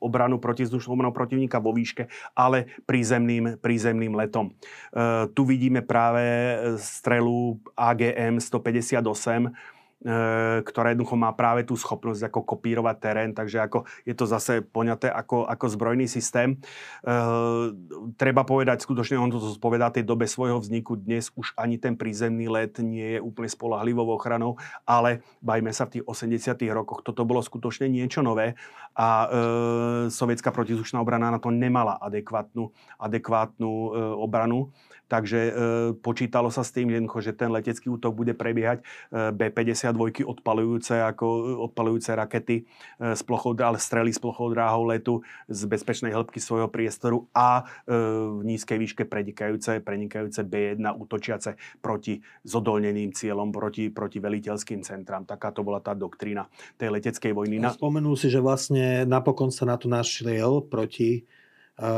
obranu 0.03 0.43
protizdušnú 0.43 0.91
obranu 0.91 1.15
protivníka 1.15 1.63
vo 1.63 1.71
výške, 1.71 2.11
ale 2.35 2.67
prízemným, 2.83 3.63
prízemným 3.63 4.11
letom. 4.11 4.51
E, 4.51 4.53
tu 5.31 5.47
vidíme 5.47 5.79
práve 5.87 6.23
strelu 6.79 7.63
AGM 7.79 8.43
158, 8.43 9.55
E, 9.55 9.74
ktorá 10.61 10.93
jednoducho 10.93 11.17
má 11.17 11.33
práve 11.33 11.65
tú 11.65 11.73
schopnosť 11.73 12.29
ako 12.29 12.45
kopírovať 12.45 12.95
terén, 12.99 13.31
takže 13.33 13.57
ako 13.63 13.89
je 14.05 14.13
to 14.13 14.25
zase 14.29 14.61
poňaté 14.69 15.09
ako, 15.09 15.47
ako 15.49 15.65
zbrojný 15.71 16.05
systém. 16.05 16.53
E, 16.53 16.57
treba 18.19 18.45
povedať, 18.45 18.85
skutočne 18.85 19.17
on 19.17 19.33
to 19.33 19.41
zodpovedá 19.41 19.89
tej 19.89 20.05
dobe 20.05 20.29
svojho 20.29 20.61
vzniku. 20.61 20.99
Dnes 20.99 21.33
už 21.33 21.57
ani 21.57 21.81
ten 21.81 21.97
prízemný 21.97 22.45
let 22.51 22.77
nie 22.83 23.17
je 23.17 23.19
úplne 23.23 23.49
spolahlivou 23.49 24.05
ochranou, 24.13 24.61
ale 24.85 25.25
bajme 25.41 25.73
sa 25.73 25.89
v 25.89 25.99
tých 25.99 26.05
80 26.05 26.53
rokoch, 26.75 27.01
toto 27.01 27.25
bolo 27.25 27.41
skutočne 27.41 27.89
niečo 27.89 28.21
nové 28.21 28.53
a 28.93 29.07
e, 29.25 29.27
sovietská 30.13 30.53
protizdušná 30.53 31.01
obrana 31.01 31.33
na 31.33 31.39
to 31.41 31.49
nemala 31.49 31.97
adekvátnu, 31.97 32.69
adekvátnu 33.01 33.71
e, 33.71 33.89
obranu. 34.21 34.69
Takže 35.05 35.39
e, 35.39 35.51
počítalo 36.01 36.49
sa 36.49 36.65
s 36.65 36.73
tým, 36.73 36.89
že 37.21 37.31
ten 37.33 37.53
letecký 37.53 37.93
útok 37.93 38.17
bude 38.17 38.33
prebiehať 38.33 38.81
e, 38.81 38.83
B-52 39.33 40.25
odpalujúce, 40.25 40.97
ako, 41.05 41.61
odpalujúce 41.69 42.11
rakety 42.17 42.65
e, 42.65 43.13
z 43.13 43.21
plochou, 43.21 43.53
ale 43.61 43.77
strely 43.77 44.09
s 44.09 44.17
plochou 44.17 44.49
dráhou 44.49 44.89
letu 44.89 45.21
z 45.45 45.69
bezpečnej 45.69 46.09
hĺbky 46.09 46.41
svojho 46.41 46.69
priestoru 46.73 47.29
a 47.37 47.63
e, 47.85 47.93
v 48.39 48.41
nízkej 48.45 48.77
výške 48.81 49.03
prenikajúce, 49.05 49.81
prenikajúce 49.85 50.41
B-1 50.41 50.81
útočiace 50.97 51.57
proti 51.79 52.25
zodolneným 52.41 53.13
cieľom, 53.13 53.53
proti, 53.53 53.93
proti 53.93 54.17
veliteľským 54.17 54.81
centrám. 54.81 55.29
Taká 55.29 55.53
to 55.53 55.61
bola 55.61 55.81
tá 55.81 55.93
doktrína 55.93 56.49
tej 56.81 56.89
leteckej 56.89 57.31
vojny. 57.33 57.61
Spomenul 57.61 58.17
si, 58.17 58.33
že 58.33 58.41
vlastne 58.41 59.05
napokon 59.05 59.53
sa 59.53 59.69
na 59.69 59.77
to 59.77 59.85
našiel 59.85 60.65
proti 60.65 61.29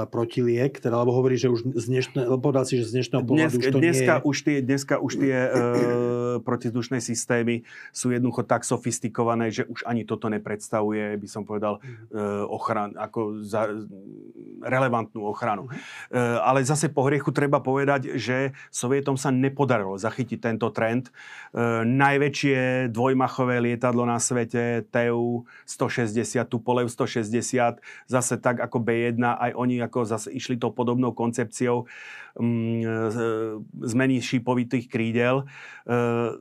protiliek, 0.09 0.73
teda, 0.73 0.97
lebo 0.97 1.13
hovorí, 1.13 1.37
že 1.37 1.53
už 1.53 1.77
z 1.77 1.85
dnešného, 1.85 2.41
povedal 2.41 2.65
si, 2.65 2.81
že 2.81 2.89
z 2.89 2.93
dnešného 2.97 3.21
pohľadu 3.21 3.61
Dnes, 3.61 3.61
už 3.61 3.65
to 3.69 3.77
dneska, 3.77 4.13
nie 4.13 4.21
je... 4.21 4.25
Už 4.25 4.37
tie, 4.41 4.57
dneska 4.65 4.95
už 4.97 5.13
tie 5.21 5.35
e, 5.37 5.49
protizdušné 6.41 6.97
systémy 6.97 7.61
sú 7.93 8.09
jednoducho 8.09 8.41
tak 8.41 8.65
sofistikované, 8.65 9.53
že 9.53 9.69
už 9.69 9.85
ani 9.85 10.01
toto 10.01 10.33
nepredstavuje, 10.33 11.13
by 11.21 11.27
som 11.29 11.45
povedal, 11.45 11.77
e, 11.77 12.19
ochran, 12.49 12.97
ako 12.97 13.45
za, 13.45 13.69
relevantnú 14.65 15.29
ochranu. 15.29 15.69
Mhm. 15.69 15.77
E, 16.09 16.19
ale 16.41 16.65
zase 16.65 16.89
po 16.89 17.05
hriechu 17.05 17.29
treba 17.29 17.59
povedať, 17.61 18.17
že 18.17 18.57
Sovietom 18.73 19.13
sa 19.13 19.29
nepodarilo 19.29 19.99
zachytiť 19.99 20.39
tento 20.41 20.73
trend. 20.73 21.09
E, 21.09 21.11
najväčšie 21.85 22.89
dvojmachové 22.89 23.61
lietadlo 23.61 24.07
na 24.07 24.17
svete, 24.17 24.87
TU-160, 24.89 26.49
Tupolev 26.49 26.89
160, 26.89 27.77
zase 28.09 28.33
tak 28.39 28.63
ako 28.63 28.79
B1, 28.79 29.19
aj 29.19 29.51
oni 29.53 29.66
oni 29.67 29.83
ako 29.83 30.07
zase 30.07 30.31
išli 30.31 30.55
tou 30.55 30.71
podobnou 30.71 31.11
koncepciou 31.11 31.83
um, 32.39 32.81
zmeny 33.83 34.23
šípovitých 34.23 34.87
krídel. 34.87 35.43
Uh, 35.83 36.39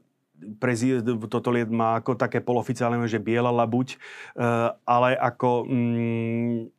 toto 1.26 1.48
liet 1.50 1.72
má 1.72 1.98
ako 1.98 2.14
také 2.14 2.38
poloficiálne, 2.38 3.00
že 3.10 3.18
biela 3.18 3.50
labuť, 3.50 3.98
uh, 4.38 4.78
ale 4.86 5.18
ako 5.18 5.66
um, 5.66 6.70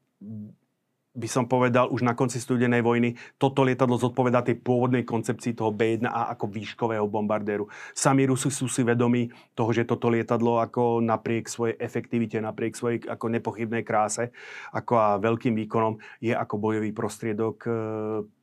by 1.18 1.26
som 1.26 1.50
povedal, 1.50 1.90
už 1.90 2.06
na 2.06 2.14
konci 2.14 2.38
studenej 2.38 2.86
vojny 2.86 3.18
toto 3.42 3.66
lietadlo 3.66 3.98
zodpovedá 3.98 4.46
tej 4.46 4.62
pôvodnej 4.62 5.02
koncepcii 5.02 5.58
toho 5.58 5.74
B1A 5.74 6.38
ako 6.38 6.46
výškového 6.46 7.10
bombardéru. 7.10 7.66
Sami 7.98 8.30
Rusi 8.30 8.54
sú 8.54 8.70
si 8.70 8.86
vedomi 8.86 9.34
toho, 9.58 9.74
že 9.74 9.90
toto 9.90 10.14
lietadlo 10.14 10.62
ako 10.62 11.02
napriek 11.02 11.50
svojej 11.50 11.76
efektivite, 11.82 12.38
napriek 12.38 12.78
svojej 12.78 13.02
ako 13.10 13.26
nepochybnej 13.34 13.82
kráse, 13.82 14.30
ako 14.78 14.94
a 14.94 15.18
veľkým 15.18 15.58
výkonom 15.58 15.98
je 16.22 16.38
ako 16.38 16.56
bojový 16.62 16.94
prostriedok 16.94 17.58
e, 17.66 17.72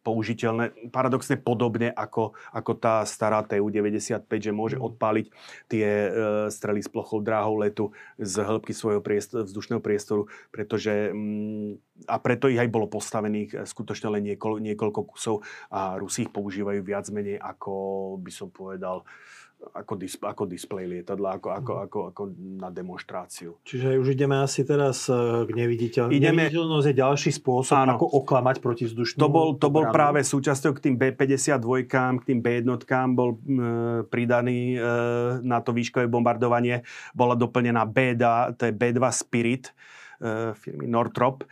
použiteľné, 0.04 0.92
paradoxne 0.92 1.40
podobne 1.40 1.88
ako, 1.88 2.36
ako 2.52 2.72
tá 2.76 3.00
stará 3.08 3.40
TU-95, 3.40 4.28
že 4.28 4.52
môže 4.52 4.76
mm. 4.76 4.84
odpáliť 4.84 5.26
tie 5.72 5.86
e, 5.88 6.08
strely 6.52 6.84
s 6.84 6.92
plochou 6.92 7.24
dráhou 7.24 7.56
letu 7.56 7.90
z 8.20 8.44
hĺbky 8.44 8.76
svojho 8.76 9.00
priestor, 9.00 9.48
vzdušného 9.48 9.80
priestoru, 9.80 10.28
pretože 10.52 11.10
mm, 11.10 12.04
a 12.04 12.16
preto 12.20 12.52
ich 12.52 12.60
aj 12.60 12.68
bolo 12.68 12.86
postavených 12.86 13.50
e, 13.50 13.56
skutočne 13.64 14.12
len 14.12 14.22
niekoľko, 14.28 14.60
niekoľko 14.60 15.00
kusov 15.08 15.40
a 15.72 15.96
Rusi 15.96 16.28
ich 16.28 16.30
používajú 16.30 16.84
viac 16.84 17.08
menej 17.08 17.40
ako 17.40 17.72
by 18.20 18.30
som 18.30 18.52
povedal 18.52 19.08
ako, 19.72 19.94
dis, 19.96 20.14
ako 20.20 20.44
display 20.44 20.84
lietadla, 20.84 21.40
ako, 21.40 21.48
ako, 21.54 21.72
mhm. 21.72 21.84
ako, 21.88 21.98
ako 22.12 22.22
na 22.60 22.68
demonstráciu. 22.68 23.56
Čiže 23.64 23.96
už 23.96 24.12
ideme 24.12 24.36
asi 24.36 24.66
teraz 24.66 25.08
e, 25.08 25.16
k 25.48 25.50
neviditeľnosti. 25.54 26.18
Ideme... 26.18 26.46
Neviditeľnosť 26.46 26.86
je 26.90 26.96
ďalší 26.96 27.30
spôsob, 27.32 27.76
áno. 27.80 27.96
ako 27.96 28.06
oklamať 28.24 28.56
vzdušnú. 28.60 29.18
To 29.20 29.28
bol, 29.30 29.48
to 29.56 29.68
bol 29.72 29.88
práve 29.88 30.20
súčasťou 30.20 30.76
k 30.76 30.90
tým 30.90 30.94
B-52, 31.00 31.88
k 31.88 32.24
tým 32.26 32.40
B-1 32.44 32.68
bol 33.16 33.36
e, 33.36 33.38
pridaný 34.08 34.76
e, 34.76 34.78
na 35.40 35.64
to 35.64 35.72
výškové 35.72 36.10
bombardovanie. 36.10 36.84
Bola 37.16 37.38
doplnená 37.38 37.88
B2, 37.88 38.24
to 38.58 38.68
je 38.68 38.72
B2 38.74 39.00
Spirit 39.14 39.70
e, 40.20 40.52
firmy 40.52 40.90
Northrop. 40.90 41.44
E, 41.44 41.46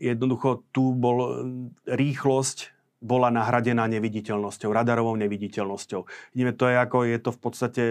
jednoducho 0.00 0.64
tu 0.72 0.96
bol 0.96 1.44
rýchlosť 1.84 2.79
bola 3.00 3.32
nahradená 3.32 3.88
neviditeľnosťou, 3.88 4.68
radarovou 4.68 5.16
neviditeľnosťou. 5.16 6.00
Vidíme, 6.36 6.52
to 6.52 6.68
je 6.68 6.76
ako, 6.76 6.98
je 7.08 7.18
to 7.18 7.30
v 7.32 7.40
podstate 7.40 7.82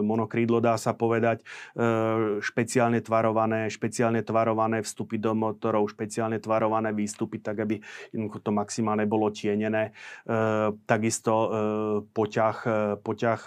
monokrídlo, 0.00 0.64
dá 0.64 0.80
sa 0.80 0.96
povedať, 0.96 1.44
e, 1.76 2.40
špeciálne 2.40 3.04
tvarované, 3.04 3.68
špeciálne 3.68 4.24
tvarované 4.24 4.80
vstupy 4.80 5.20
do 5.20 5.36
motorov, 5.36 5.92
špeciálne 5.92 6.40
tvarované 6.40 6.96
výstupy, 6.96 7.44
tak 7.44 7.60
aby 7.60 7.84
to 8.40 8.50
maximálne 8.50 9.04
bolo 9.04 9.28
tienené. 9.28 9.92
E, 10.24 10.32
takisto 10.88 11.32
e, 11.36 11.48
poťah, 12.08 12.56
poťah 13.04 13.40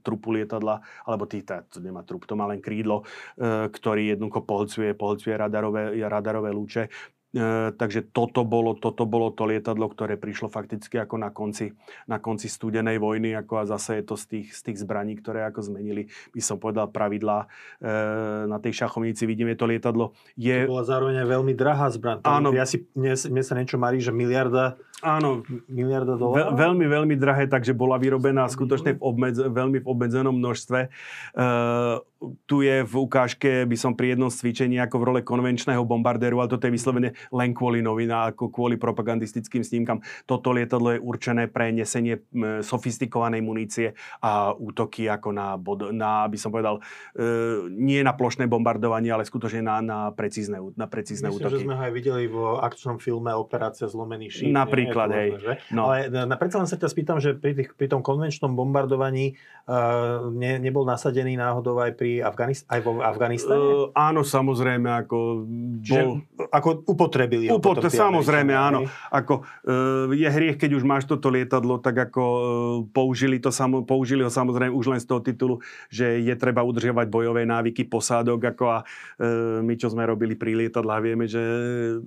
trupu 0.00 0.28
lietadla, 0.32 0.80
alebo 1.04 1.28
tý, 1.28 1.44
to 1.44 1.84
nemá 1.84 2.00
trup, 2.00 2.24
to 2.24 2.32
má 2.32 2.48
len 2.48 2.64
krídlo, 2.64 3.04
ktorý 3.68 4.14
jednoducho 4.16 4.40
pohlcuje, 4.46 4.96
pohlcuje 4.96 5.34
radarové, 5.36 5.92
radarové 6.06 6.50
lúče 6.54 6.88
E, 7.32 7.72
takže 7.72 8.04
toto 8.12 8.44
bolo, 8.44 8.76
toto 8.76 9.08
bolo 9.08 9.32
to 9.32 9.48
lietadlo, 9.48 9.88
ktoré 9.88 10.20
prišlo 10.20 10.52
fakticky 10.52 11.00
ako 11.00 11.16
na 11.16 11.32
konci, 11.32 11.72
na 12.04 12.20
konci 12.20 12.52
studenej 12.52 13.00
vojny, 13.00 13.32
ako 13.32 13.64
a 13.64 13.64
zase 13.64 14.00
je 14.00 14.04
to 14.04 14.14
z 14.20 14.24
tých, 14.28 14.48
z 14.52 14.60
tých 14.68 14.78
zbraní, 14.84 15.16
ktoré 15.16 15.48
ako 15.48 15.64
zmenili, 15.64 16.12
by 16.36 16.40
som 16.44 16.60
povedal, 16.60 16.92
pravidlá 16.92 17.48
e, 17.80 17.86
na 18.52 18.60
tej 18.60 18.84
šachovnici. 18.84 19.24
Vidíme 19.24 19.56
to 19.56 19.64
lietadlo. 19.64 20.12
Je... 20.36 20.68
To 20.68 20.76
bola 20.76 20.84
zároveň 20.84 21.24
veľmi 21.24 21.56
drahá 21.56 21.88
zbraň. 21.88 22.20
Áno. 22.28 22.52
Ja 22.52 22.68
si, 22.68 22.84
mne, 22.92 23.16
mne 23.16 23.42
sa 23.42 23.56
niečo 23.56 23.80
marí, 23.80 24.04
že 24.04 24.12
miliarda 24.12 24.76
Áno, 25.02 25.42
miliarda 25.66 26.14
dolárov? 26.14 26.54
Ve, 26.54 26.62
veľmi, 26.62 26.86
veľmi 26.86 27.14
drahé, 27.18 27.50
takže 27.50 27.74
bola 27.74 27.98
vyrobená 27.98 28.46
skutočne 28.46 28.94
v 28.94 29.02
obmedz, 29.02 29.34
veľmi 29.34 29.82
v 29.82 29.86
obmedzenom 29.90 30.30
množstve. 30.30 30.94
Uh, 31.34 31.98
tu 32.46 32.62
je 32.62 32.86
v 32.86 32.94
ukážke, 32.94 33.66
by 33.66 33.76
som 33.76 33.92
pri 33.98 34.14
jednom 34.14 34.30
cvičení 34.30 34.78
ako 34.78 34.96
v 35.02 35.04
role 35.04 35.20
konvenčného 35.26 35.82
bombardéru, 35.82 36.38
ale 36.38 36.50
toto 36.50 36.70
je 36.70 36.74
vyslovene 36.74 37.10
len 37.34 37.50
kvôli 37.50 37.82
novinám, 37.82 38.34
ako 38.34 38.54
kvôli 38.54 38.78
propagandistickým 38.78 39.66
snímkam. 39.66 39.98
Toto 40.24 40.54
lietadlo 40.54 40.94
je 40.94 41.00
určené 41.02 41.50
pre 41.50 41.74
nesenie 41.74 42.22
sofistikovanej 42.62 43.42
munície 43.42 43.98
a 44.22 44.54
útoky 44.54 45.10
ako 45.10 45.34
na, 45.34 45.58
bod, 45.58 45.90
na 45.90 46.26
by 46.30 46.38
som 46.38 46.54
povedal, 46.54 46.78
uh, 46.78 47.66
nie 47.70 47.98
na 48.06 48.14
plošné 48.14 48.46
bombardovanie, 48.46 49.10
ale 49.10 49.26
skutočne 49.26 49.64
na, 49.64 49.82
na 49.82 49.98
precízne, 50.14 50.62
na 50.78 50.86
precízne 50.86 51.32
Myslím, 51.32 51.42
útoky. 51.42 51.54
že 51.58 51.64
sme 51.66 51.74
ho 51.74 51.82
aj 51.82 51.92
videli 51.92 52.24
v 52.30 52.38
akčnom 52.62 53.02
filme 53.02 53.34
Operácia 53.34 53.90
zlomený 53.90 54.30
šíp. 54.30 54.54
Napríklad 54.54 55.08
hej. 55.10 55.28
No. 55.74 55.90
Ale 55.90 56.12
na, 56.12 56.36
predsa 56.38 56.62
len 56.62 56.68
sa 56.70 56.78
ťa 56.78 56.88
spýtam, 56.92 57.18
že 57.18 57.34
pri, 57.34 57.58
tých, 57.58 57.70
pri 57.74 57.90
tom 57.90 58.04
konvenčnom 58.04 58.54
bombardovaní 58.54 59.34
uh, 59.66 60.30
ne, 60.30 60.62
nebol 60.62 60.86
nasadený 60.86 61.34
náhodou 61.34 61.80
aj 61.82 61.96
pri 61.96 62.11
Afganist- 62.20 62.68
aj 62.68 62.80
vo 62.82 63.00
Afganistane? 63.00 63.56
Uh, 63.56 63.88
áno, 63.94 64.26
samozrejme, 64.26 64.90
ako 65.06 65.48
bol... 65.80 66.20
ako 66.50 66.68
upotrebili 66.84 67.48
ho 67.48 67.56
Upotre, 67.56 67.88
Samozrejme, 67.88 68.52
áno. 68.52 68.90
Ako, 69.14 69.46
uh, 69.46 70.10
je 70.10 70.26
hriech, 70.26 70.58
keď 70.58 70.76
už 70.76 70.84
máš 70.84 71.06
toto 71.06 71.30
lietadlo, 71.30 71.78
tak 71.78 72.10
ako 72.10 72.22
uh, 72.22 72.42
použili, 72.90 73.38
to 73.38 73.54
samo, 73.54 73.86
použili 73.86 74.26
ho 74.26 74.30
samozrejme 74.32 74.74
už 74.74 74.86
len 74.90 75.00
z 75.00 75.06
toho 75.06 75.22
titulu, 75.22 75.62
že 75.86 76.18
je 76.18 76.34
treba 76.34 76.66
udržiavať 76.66 77.06
bojové 77.06 77.46
návyky 77.46 77.86
posádok, 77.86 78.50
ako 78.52 78.64
a 78.66 78.78
uh, 78.82 79.62
my, 79.62 79.78
čo 79.78 79.94
sme 79.94 80.02
robili 80.02 80.34
pri 80.34 80.58
lietadlách, 80.66 81.02
vieme, 81.06 81.30
že 81.30 81.38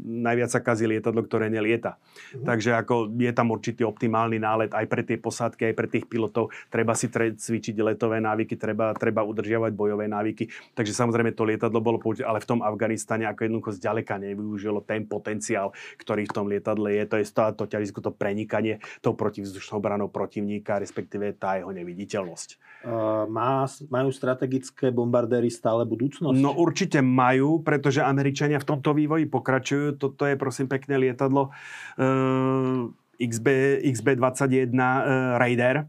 najviac 0.04 0.52
sa 0.52 0.60
kazí 0.60 0.84
lietadlo, 0.84 1.24
ktoré 1.24 1.48
nelieta. 1.48 1.96
Mm. 2.36 2.44
Takže 2.44 2.70
ako 2.76 3.16
je 3.16 3.32
tam 3.32 3.48
určitý 3.56 3.88
optimálny 3.88 4.36
nálet 4.44 4.76
aj 4.76 4.86
pre 4.92 5.08
tie 5.08 5.16
posádky, 5.16 5.72
aj 5.72 5.76
pre 5.80 5.88
tých 5.88 6.06
pilotov. 6.12 6.52
Treba 6.68 6.92
si 6.92 7.08
tre- 7.08 7.32
cvičiť 7.32 7.80
letové 7.80 8.20
návyky, 8.20 8.60
treba, 8.60 8.92
treba 8.92 9.24
udržiavať 9.24 9.72
bojové 9.72 9.95
návyky. 10.04 10.52
Takže 10.76 10.92
samozrejme 10.92 11.32
to 11.32 11.48
lietadlo 11.48 11.80
bolo 11.80 11.96
použité, 12.04 12.28
ale 12.28 12.44
v 12.44 12.50
tom 12.52 12.60
Afganistane 12.60 13.24
ako 13.24 13.48
jednoducho 13.48 13.72
zďaleka 13.80 14.20
nevyužilo 14.20 14.84
ten 14.84 15.08
potenciál, 15.08 15.72
ktorý 15.96 16.28
v 16.28 16.36
tom 16.36 16.46
lietadle 16.52 16.92
je. 16.92 17.04
To 17.08 17.16
je 17.16 17.26
to, 17.32 17.44
to 17.56 17.66
ťažisko, 17.72 18.04
to 18.04 18.12
prenikanie 18.12 18.84
tou 19.00 19.16
protivzdušnou 19.16 19.80
branou 19.80 20.12
protivníka, 20.12 20.84
respektíve 20.84 21.40
tá 21.40 21.56
jeho 21.56 21.72
neviditeľnosť. 21.72 22.50
Uh, 22.86 23.26
má, 23.32 23.66
majú 23.88 24.10
strategické 24.12 24.92
bombardéry 24.92 25.48
stále 25.48 25.88
budúcnosť? 25.88 26.38
No 26.38 26.54
určite 26.54 27.00
majú, 27.00 27.64
pretože 27.64 28.04
Američania 28.04 28.60
v 28.60 28.68
tomto 28.76 28.94
vývoji 28.94 29.26
pokračujú. 29.26 29.98
Toto 29.98 30.28
je 30.28 30.36
prosím 30.38 30.68
pekné 30.68 31.00
lietadlo. 31.00 31.50
Uh, 31.98 32.92
XB, 33.16 33.80
XB21 33.96 34.76
uh, 34.76 35.40
Raider, 35.40 35.88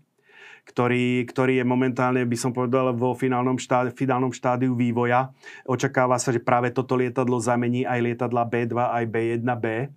ktorý, 0.66 1.22
ktorý 1.30 1.62
je 1.62 1.64
momentálne, 1.64 2.26
by 2.26 2.36
som 2.36 2.50
povedal, 2.50 2.90
vo 2.98 3.14
finálnom, 3.14 3.54
štádiu, 3.54 3.94
finálnom 3.94 4.34
štádiu 4.34 4.74
vývoja. 4.74 5.30
Očakáva 5.62 6.18
sa, 6.18 6.34
že 6.34 6.42
práve 6.42 6.74
toto 6.74 6.98
lietadlo 6.98 7.38
zamení 7.38 7.86
aj 7.86 8.02
lietadla 8.02 8.42
B2, 8.50 8.74
aj 8.74 9.04
B1B 9.06 9.66
E, 9.66 9.88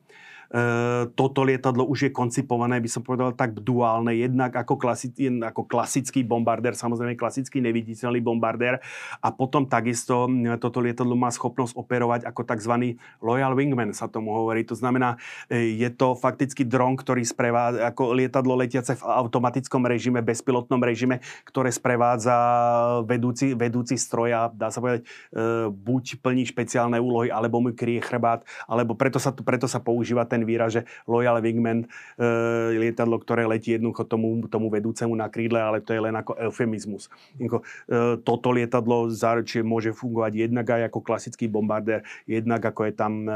toto 1.14 1.46
lietadlo 1.46 1.86
už 1.86 2.10
je 2.10 2.12
koncipované, 2.12 2.82
by 2.82 2.90
som 2.90 3.06
povedal, 3.06 3.38
tak 3.38 3.54
duálne, 3.62 4.18
jednak 4.18 4.58
ako, 4.58 4.82
klasi- 4.82 5.14
ako 5.46 5.70
klasický 5.70 6.26
bombardér, 6.26 6.74
samozrejme 6.74 7.14
klasický 7.14 7.62
neviditeľný 7.62 8.18
bombardér 8.18 8.82
a 9.22 9.30
potom 9.30 9.70
takisto 9.70 10.26
toto 10.58 10.82
lietadlo 10.82 11.14
má 11.14 11.30
schopnosť 11.30 11.78
operovať 11.78 12.22
ako 12.26 12.42
tzv. 12.46 12.74
loyal 13.22 13.54
wingman, 13.54 13.94
sa 13.94 14.10
tomu 14.10 14.34
hovorí. 14.34 14.66
To 14.66 14.76
znamená, 14.76 15.22
e, 15.52 15.78
je 15.78 15.90
to 15.94 16.18
fakticky 16.18 16.66
dron, 16.66 16.98
ktorý 16.98 17.22
sprevádza, 17.22 17.86
ako 17.94 18.18
lietadlo 18.18 18.58
letiace 18.58 18.98
v 18.98 19.04
automatickom 19.06 19.86
režime, 19.86 20.26
bezpilotnom 20.26 20.82
režime, 20.82 21.22
ktoré 21.46 21.70
sprevádza 21.70 22.36
vedúci, 23.06 23.54
vedúci 23.54 23.96
stroja, 23.96 24.50
dá 24.54 24.74
sa 24.74 24.82
povedať, 24.82 25.06
e, 25.06 25.08
buď 25.70 26.24
plní 26.24 26.44
špeciálne 26.50 26.98
úlohy, 26.98 27.30
alebo 27.30 27.62
mu 27.62 27.72
kryje 27.72 28.02
chrbát, 28.04 28.44
alebo 28.66 28.98
preto 28.98 29.22
sa, 29.22 29.32
preto 29.32 29.70
sa 29.70 29.80
používa 29.80 30.26
ten 30.26 30.39
ten 30.40 30.48
výraz, 30.48 30.80
že 30.80 30.88
Loyal 31.04 31.44
Wingman, 31.44 31.84
e, 31.84 31.88
lietadlo, 32.80 33.20
ktoré 33.20 33.44
letí 33.44 33.76
jednoducho 33.76 34.08
tomu, 34.08 34.48
tomu 34.48 34.72
vedúcemu 34.72 35.12
na 35.12 35.28
krídle, 35.28 35.60
ale 35.60 35.84
to 35.84 35.92
je 35.92 36.00
len 36.00 36.16
ako 36.16 36.40
eufemizmus. 36.40 37.12
Jednoducho, 37.36 37.60
e, 37.60 38.24
toto 38.24 38.56
lietadlo 38.56 39.12
záročie 39.12 39.60
môže 39.60 39.92
fungovať 39.92 40.48
jednak 40.48 40.72
aj 40.72 40.88
ako 40.88 41.00
klasický 41.04 41.52
bombardér, 41.52 42.08
jednak 42.24 42.64
ako 42.64 42.88
je 42.88 42.94
tam 42.96 43.14
e, 43.28 43.32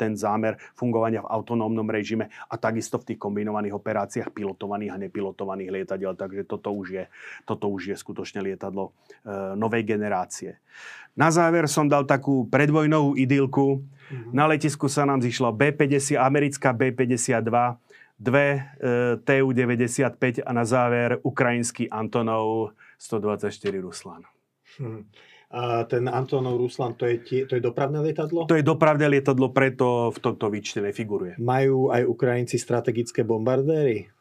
ten 0.00 0.16
zámer 0.16 0.56
fungovania 0.72 1.20
v 1.20 1.28
autonómnom 1.28 1.84
režime 1.92 2.32
a 2.48 2.56
takisto 2.56 2.96
v 2.96 3.12
tých 3.12 3.20
kombinovaných 3.20 3.76
operáciách 3.76 4.32
pilotovaných 4.32 4.96
a 4.96 5.00
nepilotovaných 5.04 5.68
lietadiel. 5.68 6.16
Takže 6.16 6.48
toto 6.48 6.72
už 6.72 6.88
je, 6.88 7.04
toto 7.44 7.68
už 7.68 7.92
je 7.92 7.96
skutočne 8.00 8.40
lietadlo 8.40 8.88
e, 8.88 8.90
novej 9.60 9.84
generácie. 9.84 10.56
Na 11.18 11.34
záver 11.34 11.66
som 11.66 11.90
dal 11.90 12.06
takú 12.06 12.46
predvojnovú 12.46 13.18
idylku. 13.18 13.82
Mm-hmm. 13.82 14.30
Na 14.30 14.46
letisku 14.46 14.86
sa 14.86 15.02
nám 15.02 15.18
zišla 15.18 15.50
B-50, 15.50 16.14
americká 16.14 16.70
B-52, 16.70 17.50
dve 18.18 18.46
e, 18.54 18.60
TU-95 19.22 20.42
a 20.42 20.50
na 20.54 20.62
záver 20.66 21.22
ukrajinský 21.22 21.90
Antonov 21.90 22.74
124 22.98 23.50
Ruslan. 23.78 24.22
Hmm. 24.78 25.06
A 25.48 25.88
ten 25.88 26.04
Antonov 26.10 26.60
Ruslan, 26.60 26.92
to 26.98 27.08
je, 27.08 27.16
tie, 27.24 27.40
to 27.48 27.56
je 27.56 27.62
dopravné 27.64 28.04
lietadlo? 28.04 28.44
To 28.44 28.58
je 28.58 28.66
dopravné 28.66 29.08
lietadlo, 29.08 29.48
preto 29.48 30.12
v 30.12 30.18
tomto 30.20 30.52
výčte 30.52 30.84
nefiguruje. 30.84 31.40
Majú 31.40 31.88
aj 31.88 32.04
Ukrajinci 32.04 32.60
strategické 32.60 33.24
bombardéry? 33.24 34.12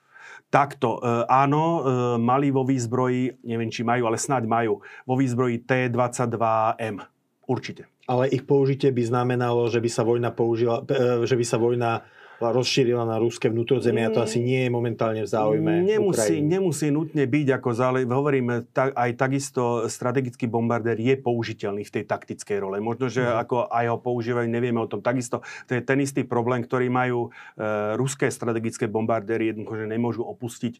Takto, 0.47 1.03
e, 1.03 1.27
áno, 1.27 1.63
e, 1.63 1.83
mali 2.23 2.55
vo 2.55 2.63
výzbroji, 2.63 3.43
neviem 3.43 3.67
či 3.67 3.83
majú, 3.83 4.07
ale 4.07 4.15
snáď 4.15 4.47
majú, 4.47 4.79
vo 5.03 5.15
výzbroji 5.19 5.67
T-22M. 5.67 7.03
Určite. 7.47 7.91
Ale 8.07 8.31
ich 8.31 8.47
použitie 8.47 8.95
by 8.95 9.03
znamenalo, 9.03 9.67
že 9.67 9.83
by 9.83 9.89
sa 9.91 10.07
vojna 10.07 10.31
použila, 10.31 10.87
e, 10.87 11.27
že 11.27 11.35
by 11.35 11.45
sa 11.47 11.59
vojna 11.59 12.07
rozšírila 12.39 13.03
na 13.03 13.17
ruské 13.17 13.49
vnútrozemie 13.49 14.05
a 14.07 14.13
to 14.13 14.21
asi 14.21 14.37
nie 14.41 14.65
je 14.65 14.69
momentálne 14.69 15.21
v 15.25 15.29
záujme 15.29 15.87
nemusí, 15.87 16.35
nemusí 16.43 16.87
nutne 16.91 17.23
byť, 17.23 17.47
ako 17.59 17.69
zále, 17.73 17.99
hovoríme, 18.03 18.67
tak, 18.71 18.93
aj 18.93 19.11
takisto 19.15 19.87
strategický 19.87 20.45
bombardér 20.45 20.99
je 20.99 21.15
použiteľný 21.17 21.87
v 21.87 21.91
tej 21.99 22.03
taktickej 22.05 22.57
role. 22.59 22.77
Možno, 22.83 23.07
že 23.07 23.23
mm. 23.23 23.33
ako 23.47 23.55
aj 23.71 23.85
ho 23.87 23.97
používajú, 23.99 24.47
nevieme 24.47 24.79
o 24.81 24.89
tom. 24.89 24.99
Takisto 24.99 25.41
to 25.65 25.71
je 25.77 25.81
ten 25.83 25.99
istý 26.03 26.27
problém, 26.27 26.63
ktorý 26.63 26.91
majú 26.91 27.29
e, 27.29 27.95
ruské 27.95 28.27
strategické 28.27 28.85
bombardéry, 28.89 29.53
jednoducho, 29.53 29.83
že 29.83 29.85
nemôžu 29.87 30.21
opustiť 30.27 30.73
e, 30.75 30.79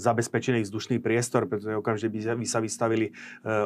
zabezpečený 0.00 0.66
vzdušný 0.66 0.96
priestor, 0.98 1.46
pretože 1.46 1.76
okamžite 1.76 2.10
by, 2.10 2.18
by 2.42 2.46
sa 2.46 2.58
vystavili 2.60 3.10
e, 3.10 3.12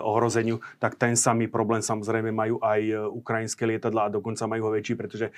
ohrozeniu, 0.00 0.60
tak 0.76 0.96
ten 1.00 1.14
samý 1.16 1.48
problém 1.48 1.80
samozrejme 1.80 2.30
majú 2.30 2.60
aj 2.60 2.80
e, 2.80 2.94
ukrajinské 2.98 3.64
lietadla 3.66 4.10
a 4.10 4.14
dokonca 4.14 4.44
majú 4.50 4.68
ho 4.68 4.74
väčší, 4.74 4.94
pretože 4.98 5.26
e, 5.30 5.32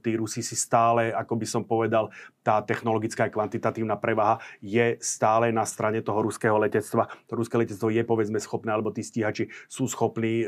tí 0.00 0.14
Rusi 0.18 0.44
si 0.44 0.56
stále, 0.68 1.16
ako 1.16 1.34
by 1.40 1.46
som 1.48 1.62
povedal, 1.64 2.12
tá 2.44 2.60
technologická 2.60 3.28
a 3.28 3.32
kvantitatívna 3.32 3.96
prevaha 3.96 4.40
je 4.60 5.00
stále 5.00 5.48
na 5.48 5.64
strane 5.64 6.04
toho 6.04 6.20
ruského 6.20 6.56
letectva. 6.60 7.08
To 7.28 7.40
ruské 7.40 7.56
letectvo 7.56 7.88
je 7.88 8.04
povedzme 8.04 8.36
schopné, 8.36 8.72
alebo 8.72 8.92
tí 8.92 9.00
stíhači 9.00 9.48
sú 9.68 9.88
schopní 9.88 10.44
e, 10.44 10.46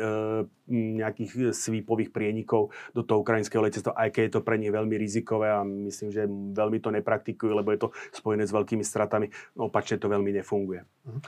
nejakých 1.00 1.56
svípových 1.56 2.12
prienikov 2.12 2.72
do 2.92 3.00
toho 3.00 3.24
ukrajinského 3.24 3.64
letectva, 3.64 3.96
aj 3.96 4.08
keď 4.12 4.22
je 4.28 4.32
to 4.36 4.44
pre 4.44 4.56
nich 4.60 4.72
veľmi 4.72 4.96
rizikové 5.00 5.48
a 5.52 5.64
myslím, 5.64 6.08
že 6.12 6.28
veľmi 6.56 6.78
to 6.84 6.92
nepraktikujú, 6.92 7.52
lebo 7.56 7.72
je 7.72 7.80
to 7.84 7.88
spojené 8.12 8.44
s 8.44 8.52
veľkými 8.52 8.84
stratami. 8.84 9.32
Opačne 9.56 9.96
to 10.00 10.08
veľmi 10.08 10.36
nefunguje. 10.40 10.80
Uh-huh. 10.84 11.20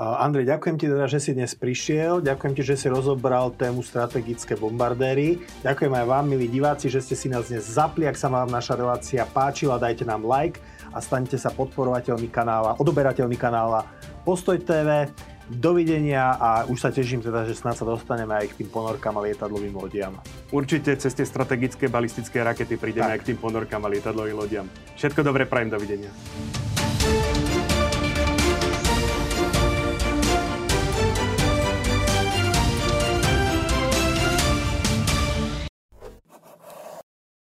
Andrej, 0.00 0.48
ďakujem 0.48 0.76
ti 0.80 0.88
teda, 0.88 1.04
že 1.04 1.20
si 1.20 1.36
dnes 1.36 1.52
prišiel. 1.52 2.24
Ďakujem 2.24 2.52
ti, 2.56 2.62
že 2.64 2.80
si 2.80 2.88
rozobral 2.88 3.52
tému 3.52 3.84
strategické 3.84 4.56
bombardéry. 4.56 5.44
Ďakujem 5.60 5.92
aj 5.92 6.06
vám, 6.08 6.24
milí 6.24 6.48
diváci, 6.48 6.88
že 6.88 7.04
ste 7.04 7.12
si 7.12 7.28
nás 7.28 7.52
dnes 7.52 7.68
zapli. 7.68 8.08
Ak 8.08 8.16
sa 8.16 8.32
vám 8.32 8.48
naša 8.48 8.80
relácia 8.80 9.28
páčila, 9.28 9.76
dajte 9.76 10.08
nám 10.08 10.24
like 10.24 10.56
a 10.96 11.04
staňte 11.04 11.36
sa 11.36 11.52
podporovateľmi 11.52 12.32
kanála, 12.32 12.80
odoberateľmi 12.80 13.36
kanála 13.36 13.84
Postoj 14.24 14.56
TV. 14.64 15.12
Dovidenia 15.50 16.38
a 16.38 16.62
už 16.70 16.78
sa 16.78 16.94
teším 16.94 17.20
teda, 17.20 17.42
že 17.42 17.58
snad 17.58 17.74
sa 17.74 17.82
dostaneme 17.82 18.38
aj 18.38 18.54
k 18.54 18.62
tým 18.62 18.70
ponorkám 18.70 19.18
a 19.18 19.24
lietadlovým 19.26 19.74
lodiam. 19.74 20.14
Určite 20.54 20.94
cez 20.94 21.12
tie 21.12 21.26
strategické 21.26 21.90
balistické 21.90 22.40
rakety 22.40 22.78
prídeme 22.78 23.10
tak. 23.10 23.14
aj 23.18 23.20
k 23.20 23.28
tým 23.34 23.38
ponorkám 23.42 23.82
a 23.82 23.90
lietadlovým 23.90 24.38
lodiam. 24.38 24.70
Všetko 24.94 25.26
dobré, 25.26 25.50
prajem, 25.50 25.74
dovidenia. 25.74 26.14